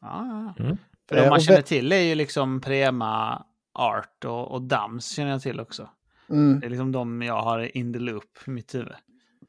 ja, 0.00 0.54
ja. 0.56 0.64
Mm. 0.64 0.76
För 1.08 1.16
de 1.16 1.22
Eh, 1.22 1.30
man 1.30 1.40
känner 1.40 1.62
till 1.62 1.92
är 1.92 2.00
ju 2.00 2.14
liksom 2.14 2.60
Prema, 2.60 3.44
Art 3.78 4.24
och, 4.24 4.52
och 4.52 4.62
Dams 4.62 5.08
känner 5.16 5.30
jag 5.30 5.42
till 5.42 5.60
också. 5.60 5.88
Mm. 6.30 6.60
Det 6.60 6.66
är 6.66 6.70
liksom 6.70 6.92
de 6.92 7.22
jag 7.22 7.42
har 7.42 7.76
in 7.76 7.92
the 7.92 7.98
loop 7.98 8.24
i 8.46 8.50
mitt 8.50 8.74
huvud. 8.74 8.92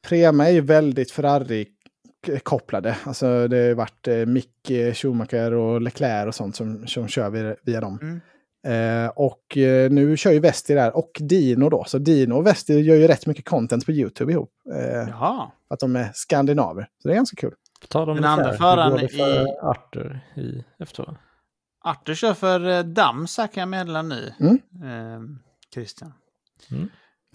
Prema 0.07 0.47
är 0.47 0.51
ju 0.51 0.61
väldigt 0.61 1.11
Ferrari-kopplade. 1.11 2.97
Alltså 3.03 3.47
det 3.47 3.67
har 3.67 3.73
varit 3.73 4.07
eh, 4.07 4.25
Mick 4.25 4.71
Schumacher 4.93 5.53
och 5.53 5.81
Leclerc 5.81 6.27
och 6.27 6.35
sånt 6.35 6.55
som, 6.55 6.87
som 6.87 7.07
kör 7.07 7.29
via, 7.29 7.55
via 7.63 7.81
dem. 7.81 7.99
Mm. 8.01 8.21
Eh, 8.65 9.07
och 9.15 9.57
eh, 9.57 9.91
nu 9.91 10.17
kör 10.17 10.31
ju 10.31 10.39
Vesti 10.39 10.73
där 10.73 10.95
och 10.97 11.11
Dino 11.19 11.69
då. 11.69 11.83
Så 11.87 11.97
Dino 11.97 12.33
och 12.33 12.45
Vesti 12.47 12.73
gör 12.79 12.95
ju 12.95 13.07
rätt 13.07 13.25
mycket 13.25 13.45
content 13.49 13.85
på 13.85 13.91
YouTube 13.91 14.31
ihop. 14.31 14.51
Eh, 14.75 14.85
Jaha. 15.09 15.51
för 15.67 15.73
att 15.73 15.79
de 15.79 15.95
är 15.95 16.11
skandinaver. 16.13 16.87
Så 17.01 17.07
det 17.07 17.13
är 17.13 17.15
ganska 17.15 17.35
kul. 17.41 17.53
Ta 17.89 18.05
dem 18.05 18.15
Den 18.15 18.25
andra 18.25 18.53
föraren 18.53 19.09
för 19.09 19.41
i- 19.47 19.57
Arthur 19.61 20.19
i 20.35 20.63
F2. 20.83 21.15
Arthur 21.85 22.15
kör 22.15 22.33
för 22.33 22.69
eh, 22.69 22.79
Dams 22.83 23.37
här 23.37 23.47
kan 23.47 23.61
jag 23.61 23.67
meddela 23.69 24.01
nu. 24.01 24.33
Mm. 24.39 24.55
Eh, 24.83 25.21
Christian. 25.73 26.13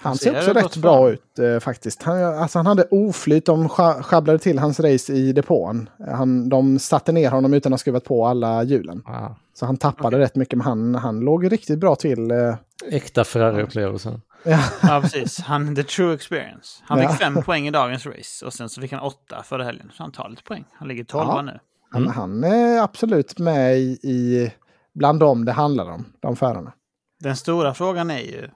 Han 0.02 0.16
ser 0.16 0.30
ser 0.30 0.38
också 0.38 0.52
rätt 0.52 0.76
bra 0.76 0.96
fram. 0.96 1.06
ut 1.12 1.38
eh, 1.38 1.58
faktiskt. 1.60 2.02
Han, 2.02 2.24
alltså, 2.24 2.58
han 2.58 2.66
hade 2.66 2.84
oflyt, 2.90 3.46
de 3.46 3.68
sjabblade 3.68 4.38
till 4.38 4.58
hans 4.58 4.80
race 4.80 5.12
i 5.12 5.32
depån. 5.32 5.88
Han, 6.12 6.48
de 6.48 6.78
satte 6.78 7.12
ner 7.12 7.30
honom 7.30 7.54
utan 7.54 7.72
att 7.72 7.74
ha 7.74 7.78
skruvat 7.78 8.04
på 8.04 8.26
alla 8.26 8.62
hjulen. 8.62 9.02
Ah, 9.06 9.28
Så 9.54 9.66
han 9.66 9.76
tappade 9.76 10.08
Okej. 10.08 10.20
rätt 10.20 10.36
mycket, 10.36 10.56
men 10.58 10.66
han, 10.66 10.94
han 10.94 11.20
låg 11.20 11.52
riktigt 11.52 11.78
bra 11.78 11.96
till. 11.96 12.30
Eh, 12.30 12.54
äkta 12.90 13.24
Ferrari-upplevelsen. 13.24 14.20
ja. 14.44 14.58
Ja, 14.82 15.00
precis. 15.02 15.40
Han, 15.40 15.76
the 15.76 15.82
true 15.82 16.14
experience. 16.14 16.82
Han 16.82 16.98
Ja. 17.02 17.08
fick 17.08 17.18
fem 17.20 17.42
poäng 17.42 17.68
i 17.68 17.70
dagens 17.70 18.06
race 18.06 18.46
och 18.46 18.52
sen 18.52 18.68
så 18.68 18.80
fick 18.80 18.92
han 18.92 19.00
åtta 19.00 19.42
förra 19.44 19.64
helgen. 19.64 19.90
Så 19.96 20.02
han 20.02 20.12
tar 20.12 20.28
lite 20.28 20.42
poäng. 20.42 20.64
Han 20.72 20.88
ligger 20.88 21.04
tolva 21.04 21.34
Ja. 21.36 21.42
nu. 21.42 21.58
Han, 21.92 22.08
han 22.08 22.44
är 22.44 22.82
absolut 22.82 23.38
med 23.38 23.78
i, 23.78 23.82
i 24.02 24.52
bland 24.94 25.20
dem 25.20 25.44
det 25.44 25.52
handlar 25.52 25.90
om, 25.90 26.04
de 26.20 26.36
förarna. 26.36 26.72
Den 27.20 27.36
stora 27.36 27.74
frågan 27.74 28.10
är 28.10 28.18
ju, 28.18 28.48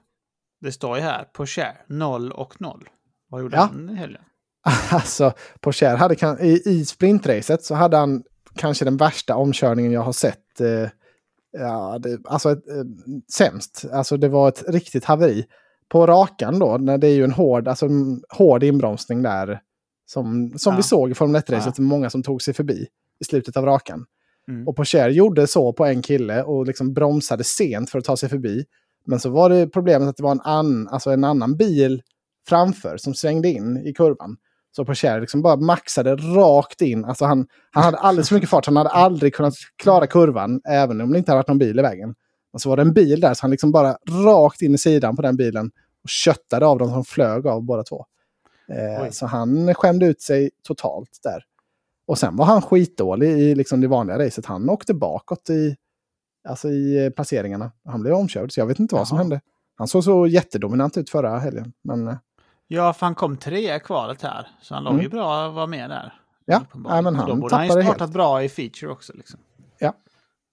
det 0.60 0.72
står 0.72 0.96
ju 0.96 1.02
här 1.02 1.24
på 1.24 1.46
share, 1.46 1.76
0 1.88 2.32
och 2.32 2.60
0. 2.60 2.88
Vad 3.28 3.40
gjorde 3.42 3.56
Ja. 3.56 3.62
han 3.72 3.90
i 3.90 3.94
helgen? 3.94 4.22
Alltså, 4.90 5.32
Pocher 5.60 5.96
hade 5.96 6.16
kan, 6.16 6.40
i, 6.40 6.62
i 6.66 6.84
sprintracet 6.84 7.64
så 7.64 7.74
hade 7.74 7.96
han 7.96 8.22
kanske 8.56 8.84
den 8.84 8.96
värsta 8.96 9.36
omkörningen 9.36 9.92
jag 9.92 10.00
har 10.00 10.12
sett. 10.12 10.60
Eh, 10.60 10.88
ja, 11.58 11.98
det, 11.98 12.18
alltså 12.24 12.50
ett, 12.52 12.68
eh, 12.68 12.84
sämst. 13.32 13.84
Alltså 13.92 14.16
det 14.16 14.28
var 14.28 14.48
ett 14.48 14.64
riktigt 14.68 15.04
haveri. 15.04 15.44
På 15.88 16.06
rakan 16.06 16.58
då, 16.58 16.76
när 16.80 16.98
det 16.98 17.06
är 17.08 17.14
ju 17.14 17.24
en 17.24 17.32
hård, 17.32 17.68
alltså, 17.68 17.86
en 17.86 18.22
hård 18.28 18.62
inbromsning 18.62 19.22
där. 19.22 19.60
Som, 20.06 20.52
som 20.56 20.72
Ja. 20.72 20.76
vi 20.76 20.82
såg 20.82 21.10
i 21.10 21.14
Formel 21.14 21.40
1-racet, 21.42 21.74
Ja. 21.78 21.84
många 21.84 22.10
som 22.10 22.22
tog 22.22 22.42
sig 22.42 22.54
förbi 22.54 22.86
i 23.20 23.24
slutet 23.24 23.56
av 23.56 23.64
rakan. 23.64 24.04
Mm. 24.48 24.68
Och 24.68 24.76
Pocher 24.76 25.08
gjorde 25.08 25.46
så 25.46 25.72
på 25.72 25.84
en 25.84 26.02
kille 26.02 26.42
och 26.42 26.66
liksom 26.66 26.94
bromsade 26.94 27.44
sent 27.44 27.90
för 27.90 27.98
att 27.98 28.04
ta 28.04 28.16
sig 28.16 28.28
förbi. 28.28 28.64
Men 29.06 29.20
så 29.20 29.30
var 29.30 29.50
det 29.50 29.66
problemet 29.66 30.08
att 30.08 30.16
det 30.16 30.22
var 30.22 30.32
en, 30.32 30.40
an, 30.40 30.88
alltså 30.88 31.10
en 31.10 31.24
annan 31.24 31.56
bil 31.56 32.02
framför 32.48 32.96
som 32.96 33.14
svängde 33.14 33.48
in 33.48 33.86
i 33.86 33.92
kurvan. 33.92 34.36
Så 34.76 34.84
Pocher 34.84 35.20
liksom 35.20 35.42
bara 35.42 35.56
maxade 35.56 36.16
rakt 36.16 36.80
in. 36.80 37.04
Alltså 37.04 37.24
han, 37.24 37.46
han 37.70 37.84
hade 37.84 37.96
alldeles 37.96 38.28
för 38.28 38.34
mycket 38.34 38.50
fart. 38.50 38.66
Han 38.66 38.76
hade 38.76 38.90
aldrig 38.90 39.34
kunnat 39.34 39.54
klara 39.76 40.06
kurvan 40.06 40.60
även 40.68 41.00
om 41.00 41.12
det 41.12 41.18
inte 41.18 41.30
hade 41.30 41.38
varit 41.38 41.48
någon 41.48 41.58
bil 41.58 41.78
i 41.78 41.82
vägen. 41.82 42.14
Och 42.52 42.60
så 42.60 42.68
var 42.68 42.76
det 42.76 42.82
en 42.82 42.92
bil 42.92 43.20
där 43.20 43.34
så 43.34 43.42
han 43.42 43.50
liksom 43.50 43.72
bara 43.72 43.96
rakt 44.26 44.62
in 44.62 44.74
i 44.74 44.78
sidan 44.78 45.16
på 45.16 45.22
den 45.22 45.36
bilen 45.36 45.70
och 46.02 46.08
köttade 46.08 46.66
av 46.66 46.78
dem 46.78 46.88
som 46.88 47.04
flög 47.04 47.46
av 47.46 47.62
båda 47.62 47.82
två. 47.82 48.04
Eh, 48.68 49.10
så 49.10 49.26
han 49.26 49.74
skämde 49.74 50.06
ut 50.06 50.22
sig 50.22 50.50
totalt 50.62 51.18
där. 51.22 51.44
Och 52.06 52.18
sen 52.18 52.36
var 52.36 52.44
han 52.44 52.62
skitdålig 52.62 53.30
i 53.30 53.54
liksom 53.54 53.80
det 53.80 53.88
vanliga 53.88 54.18
racet. 54.18 54.46
Han 54.46 54.70
åkte 54.70 54.94
bakåt 54.94 55.50
i, 55.50 55.76
alltså 56.48 56.68
i 56.68 57.04
eh, 57.06 57.10
placeringarna. 57.10 57.70
Han 57.84 58.00
blev 58.02 58.14
omkörd, 58.14 58.52
så 58.52 58.60
jag 58.60 58.66
vet 58.66 58.78
inte 58.78 58.94
vad 58.94 59.08
som 59.08 59.16
Jaha. 59.16 59.22
hände. 59.22 59.40
Han 59.76 59.88
såg 59.88 60.04
så 60.04 60.26
jättedominant 60.26 60.96
ut 60.98 61.10
förra 61.10 61.38
helgen. 61.38 61.72
Men 61.84 62.08
eh, 62.08 62.14
Ja, 62.68 62.92
för 62.92 63.06
han 63.06 63.14
kom 63.14 63.36
tre 63.36 63.76
i 63.76 63.80
kvalet 63.80 64.22
här. 64.22 64.46
Så 64.62 64.74
han 64.74 64.84
låg 64.84 64.92
Mm. 64.92 65.02
ju 65.04 65.08
bra 65.10 65.46
att 65.46 65.54
vara 65.54 65.66
med 65.66 65.90
där. 65.90 66.12
Ja, 66.46 66.60
ja, 66.88 67.00
men 67.02 67.06
Och 67.06 67.26
Då 67.26 67.32
han 67.32 67.40
borde 67.40 67.54
han 67.56 67.64
ju 67.66 67.70
startat 67.70 68.00
helt. 68.00 68.12
bra 68.12 68.42
i 68.42 68.48
feature 68.48 68.90
också. 68.92 69.12
Liksom. 69.16 69.40
Ja. 69.78 69.92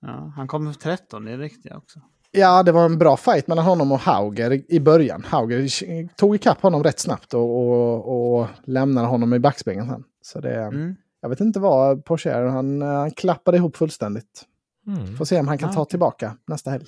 ja. 0.01 0.33
Han 0.35 0.47
kom 0.47 0.73
13 0.73 1.27
i 1.27 1.37
riktiga 1.37 1.77
också. 1.77 1.99
ja, 2.31 2.63
det 2.63 2.71
var 2.71 2.85
en 2.85 2.97
bra 2.97 3.17
fight 3.17 3.47
mellan 3.47 3.65
honom 3.65 3.91
och 3.91 3.99
Hauger 3.99 4.61
i- 4.73 4.79
början. 4.79 5.23
Hauger 5.27 6.15
tog 6.15 6.35
ikapp 6.35 6.61
honom 6.61 6.83
rätt 6.83 6.99
snabbt 6.99 7.33
och, 7.33 7.41
och, 7.67 8.39
och 8.41 8.47
lämnade 8.63 9.07
honom 9.07 9.33
i 9.33 9.39
backspegeln 9.39 9.89
sen. 9.89 10.03
Så 10.21 10.39
det, 10.39 10.55
Mm. 10.55 10.95
jag 11.21 11.29
vet 11.29 11.39
inte 11.39 11.59
vad 11.59 12.05
Porsche, 12.05 12.33
han, 12.49 12.81
eh, 12.81 12.87
han 12.87 13.11
klappade 13.11 13.57
ihop 13.57 13.77
fullständigt. 13.77 14.43
Mm. 14.87 15.17
Får 15.17 15.25
se 15.25 15.39
om 15.39 15.47
han 15.47 15.57
kan 15.57 15.69
Ah, 15.69 15.73
ta 15.73 15.85
tillbaka 15.85 16.37
nästa 16.47 16.71
helg. 16.71 16.85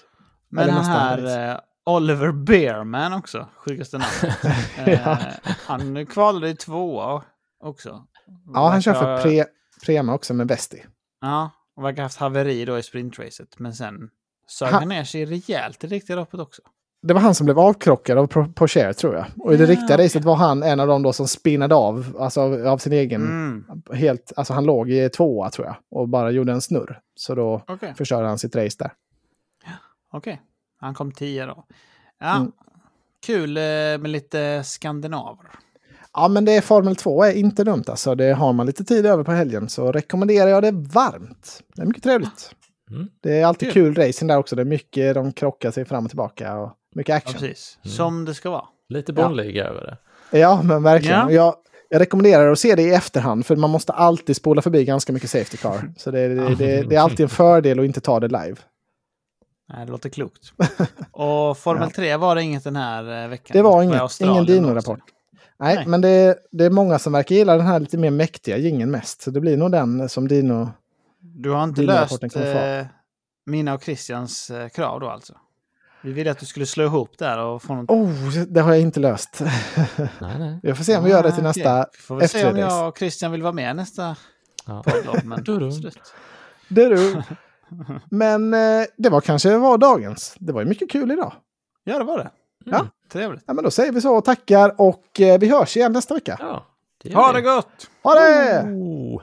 Men 0.49 0.63
Eller 0.63 0.73
nästan 0.73 0.95
här 0.95 1.49
eh, 1.53 1.59
Oliver 1.85 2.31
Bearman 2.31 3.13
också, 3.13 3.47
sjukaste 3.57 3.97
namnet. 3.97 4.43
eh, 4.85 5.17
han 5.65 6.05
kvalade 6.05 6.49
i 6.49 6.55
tvåa 6.55 7.23
också. 7.63 8.05
Ja, 8.53 8.69
han 8.69 8.81
kör 8.81 8.93
för 8.93 9.21
pre, 9.21 9.45
Prema 9.85 10.13
också 10.13 10.33
med 10.33 10.47
Vesti. 10.47 10.85
Ja, 11.21 11.51
och 11.75 11.83
verkar 11.83 11.97
ha 11.97 12.05
haft 12.05 12.17
haveri 12.17 12.65
då 12.65 12.77
i 12.79 12.83
sprintracet. 12.83 13.59
Men 13.59 13.73
sen 13.73 14.09
sög 14.47 14.69
Ha- 14.71 14.79
han 14.79 14.87
ner 14.87 15.03
sig 15.03 15.25
rejält 15.25 15.83
i 15.83 15.87
riktiga 15.87 16.15
loppet 16.15 16.39
också. 16.39 16.61
Det 17.05 17.13
var 17.13 17.21
han 17.21 17.35
som 17.35 17.45
blev 17.45 17.59
avkrockad 17.59 18.17
av 18.17 18.27
Porsche 18.53 18.93
tror 18.93 19.15
jag. 19.15 19.25
Och 19.39 19.53
i 19.53 19.57
det 19.57 19.63
Ja, 19.63 19.69
riktiga 19.69 19.95
okej. 19.95 20.05
racet 20.05 20.23
var 20.23 20.35
han 20.35 20.63
en 20.63 20.79
av 20.79 20.87
dem 20.87 21.03
då 21.03 21.13
som 21.13 21.27
spinnade 21.27 21.75
av, 21.75 22.15
alltså 22.19 22.41
av, 22.41 22.67
av 22.67 22.77
sin 22.77 22.93
egen, 22.93 23.21
Mm. 23.21 23.65
helt, 23.93 24.33
alltså 24.35 24.53
han 24.53 24.65
låg 24.65 24.89
i 24.91 25.09
tvåa 25.09 25.49
tror 25.49 25.67
jag. 25.67 25.75
Och 25.91 26.09
bara 26.09 26.31
gjorde 26.31 26.51
en 26.51 26.61
snurr. 26.61 26.99
Så 27.15 27.35
då 27.35 27.61
Okej, 27.67 27.93
förstörde 27.97 28.27
han 28.27 28.37
sitt 28.37 28.55
race 28.55 28.75
där. 28.79 28.91
okej. 30.11 30.41
Han 30.79 30.93
kom 30.93 31.11
tio 31.11 31.45
då. 31.45 31.65
Ja, 32.19 32.35
Mm. 32.35 32.51
kul 33.25 33.57
eh, 33.57 33.61
med 33.63 34.09
lite 34.09 34.63
skandinaver. 34.63 35.45
Ja, 36.13 36.27
men 36.27 36.45
det 36.45 36.51
är 36.51 36.61
Formel 36.61 36.95
2 36.95 37.23
är 37.23 37.31
inte 37.33 37.63
dumt 37.63 37.83
alltså. 37.87 38.15
Det 38.15 38.33
har 38.33 38.53
man 38.53 38.65
lite 38.65 38.83
tid 38.83 39.05
över 39.05 39.23
på 39.23 39.31
helgen 39.31 39.69
så 39.69 39.91
rekommenderar 39.91 40.49
jag 40.49 40.63
det 40.63 40.71
varmt. 40.71 41.63
Det 41.75 41.81
är 41.81 41.85
mycket 41.85 42.03
trevligt. 42.03 42.55
Mm. 42.91 43.07
Det 43.21 43.39
är 43.39 43.45
alltid 43.45 43.71
Kul. 43.73 43.95
kul 43.95 44.07
racing 44.07 44.27
där 44.27 44.37
också. 44.37 44.55
Det 44.55 44.61
är 44.61 44.65
mycket, 44.65 45.15
de 45.15 45.31
krockar 45.33 45.71
sig 45.71 45.85
fram 45.85 46.03
och 46.03 46.09
tillbaka 46.09 46.57
och 46.57 46.71
mycket 46.95 47.09
Ja, 47.09 47.15
action. 47.15 47.33
precis. 47.33 47.77
Mm. 47.83 47.95
Som 47.95 48.25
det 48.25 48.33
ska 48.33 48.49
vara. 48.49 48.65
Lite 48.89 49.13
Bondliga 49.13 49.65
över 49.65 49.81
det. 49.81 49.97
Ja, 50.39 50.61
men 50.63 50.83
verkligen. 50.83 51.19
Ja. 51.19 51.31
Jag, 51.31 51.55
jag 51.89 52.01
rekommenderar 52.01 52.51
att 52.51 52.59
se 52.59 52.75
det 52.75 52.81
i 52.81 52.93
efterhand 52.93 53.45
för 53.45 53.55
man 53.55 53.69
måste 53.69 53.93
alltid 53.93 54.35
spola 54.35 54.61
förbi 54.61 54.85
ganska 54.85 55.13
mycket 55.13 55.29
safety 55.29 55.57
car. 55.57 55.93
Så 55.97 56.11
det, 56.11 56.27
det, 56.27 56.55
det, 56.55 56.81
det 56.81 56.95
är 56.95 56.99
alltid 56.99 57.19
en 57.19 57.29
fördel 57.29 57.79
att 57.79 57.85
inte 57.85 58.01
ta 58.01 58.19
det 58.19 58.27
live. 58.27 58.55
Nej, 59.73 59.85
det 59.85 59.91
låter 59.91 60.09
klokt. 60.09 60.53
Och 61.11 61.57
Formel 61.57 61.91
3 61.91 62.17
var 62.17 62.35
det 62.35 62.43
inget 62.43 62.63
den 62.63 62.75
här 62.75 63.23
eh, 63.23 63.29
veckan? 63.29 63.53
Det 63.57 63.61
var 63.61 63.83
inget, 63.83 64.21
ingen 64.21 64.45
Dino-rapport. 64.45 64.99
Nej, 65.59 65.75
Nej. 65.75 65.87
men 65.87 66.01
det, 66.01 66.37
det 66.51 66.65
är 66.65 66.69
många 66.69 66.99
som 66.99 67.13
verkar 67.13 67.35
gilla 67.35 67.57
den 67.57 67.65
här 67.65 67.79
lite 67.79 67.97
mer 67.97 68.11
mäktiga 68.11 68.57
gingen 68.57 68.91
mest. 68.91 69.21
Så 69.21 69.31
det 69.31 69.41
blir 69.41 69.57
nog 69.57 69.71
den 69.71 70.09
som 70.09 70.27
Dino... 70.27 70.69
Du 71.35 71.49
har 71.49 71.63
inte 71.63 71.81
löst 71.81 72.23
eh, 72.35 72.85
mina 73.45 73.73
och 73.73 73.83
Christians 73.83 74.49
eh, 74.49 74.69
krav 74.69 74.99
då 74.99 75.09
alltså? 75.09 75.33
Vi 76.01 76.11
ville 76.13 76.31
att 76.31 76.39
du 76.39 76.45
skulle 76.45 76.65
slå 76.65 76.83
ihop 76.83 77.17
där 77.17 77.37
och 77.39 77.63
få 77.63 77.75
något... 77.75 77.89
Oh, 77.89 78.29
det 78.47 78.61
har 78.61 78.73
jag 78.73 78.81
inte 78.81 78.99
löst. 78.99 79.41
Nej, 79.97 80.39
nej. 80.39 80.59
Jag 80.63 80.77
får 80.77 80.83
se 80.83 80.97
om 80.97 81.03
vi 81.03 81.09
gör 81.09 81.23
det 81.23 81.31
till 81.31 81.43
Ah, 81.43 81.47
nästa 81.47 81.81
okej. 81.81 81.99
Får 82.01 82.15
vi 82.15 82.27
se 82.27 82.45
om 82.45 82.51
F3-race. 82.55 82.59
jag 82.75 82.87
och 82.87 82.97
Christian 82.97 83.31
vill 83.31 83.41
vara 83.41 83.53
med 83.53 83.75
nästa 83.75 84.15
Ja. 84.67 84.83
poddlopp. 84.85 85.23
Men 85.23 85.43
Du, 85.43 85.59
du. 86.69 86.81
är 86.81 86.89
du. 86.89 87.23
Men 88.09 88.53
eh, 88.53 88.85
det 88.97 89.09
var 89.09 89.21
kanske 89.21 89.57
var 89.57 89.77
dagens. 89.77 90.35
Det 90.39 90.53
var 90.53 90.61
ju 90.61 90.67
mycket 90.67 90.91
kul 90.91 91.11
idag. 91.11 91.33
Ja, 91.83 91.97
det 91.97 92.03
var 92.03 92.17
det. 92.17 92.31
Ja. 92.65 92.87
Trevligt. 93.11 93.43
Ja, 93.47 93.53
men 93.53 93.63
då 93.63 93.71
säger 93.71 93.91
vi 93.91 94.01
så 94.01 94.15
och 94.15 94.25
tackar 94.25 94.81
och 94.81 95.21
eh, 95.21 95.39
vi 95.39 95.49
hörs 95.49 95.77
igen 95.77 95.91
nästa 95.91 96.13
vecka. 96.13 96.37
Ja, 96.39 96.65
det 97.03 97.13
Ha 97.13 97.31
det 97.31 97.41
gott! 97.41 97.89
Ha 98.03 98.13
det! 98.13 98.63
Oh. 98.63 99.21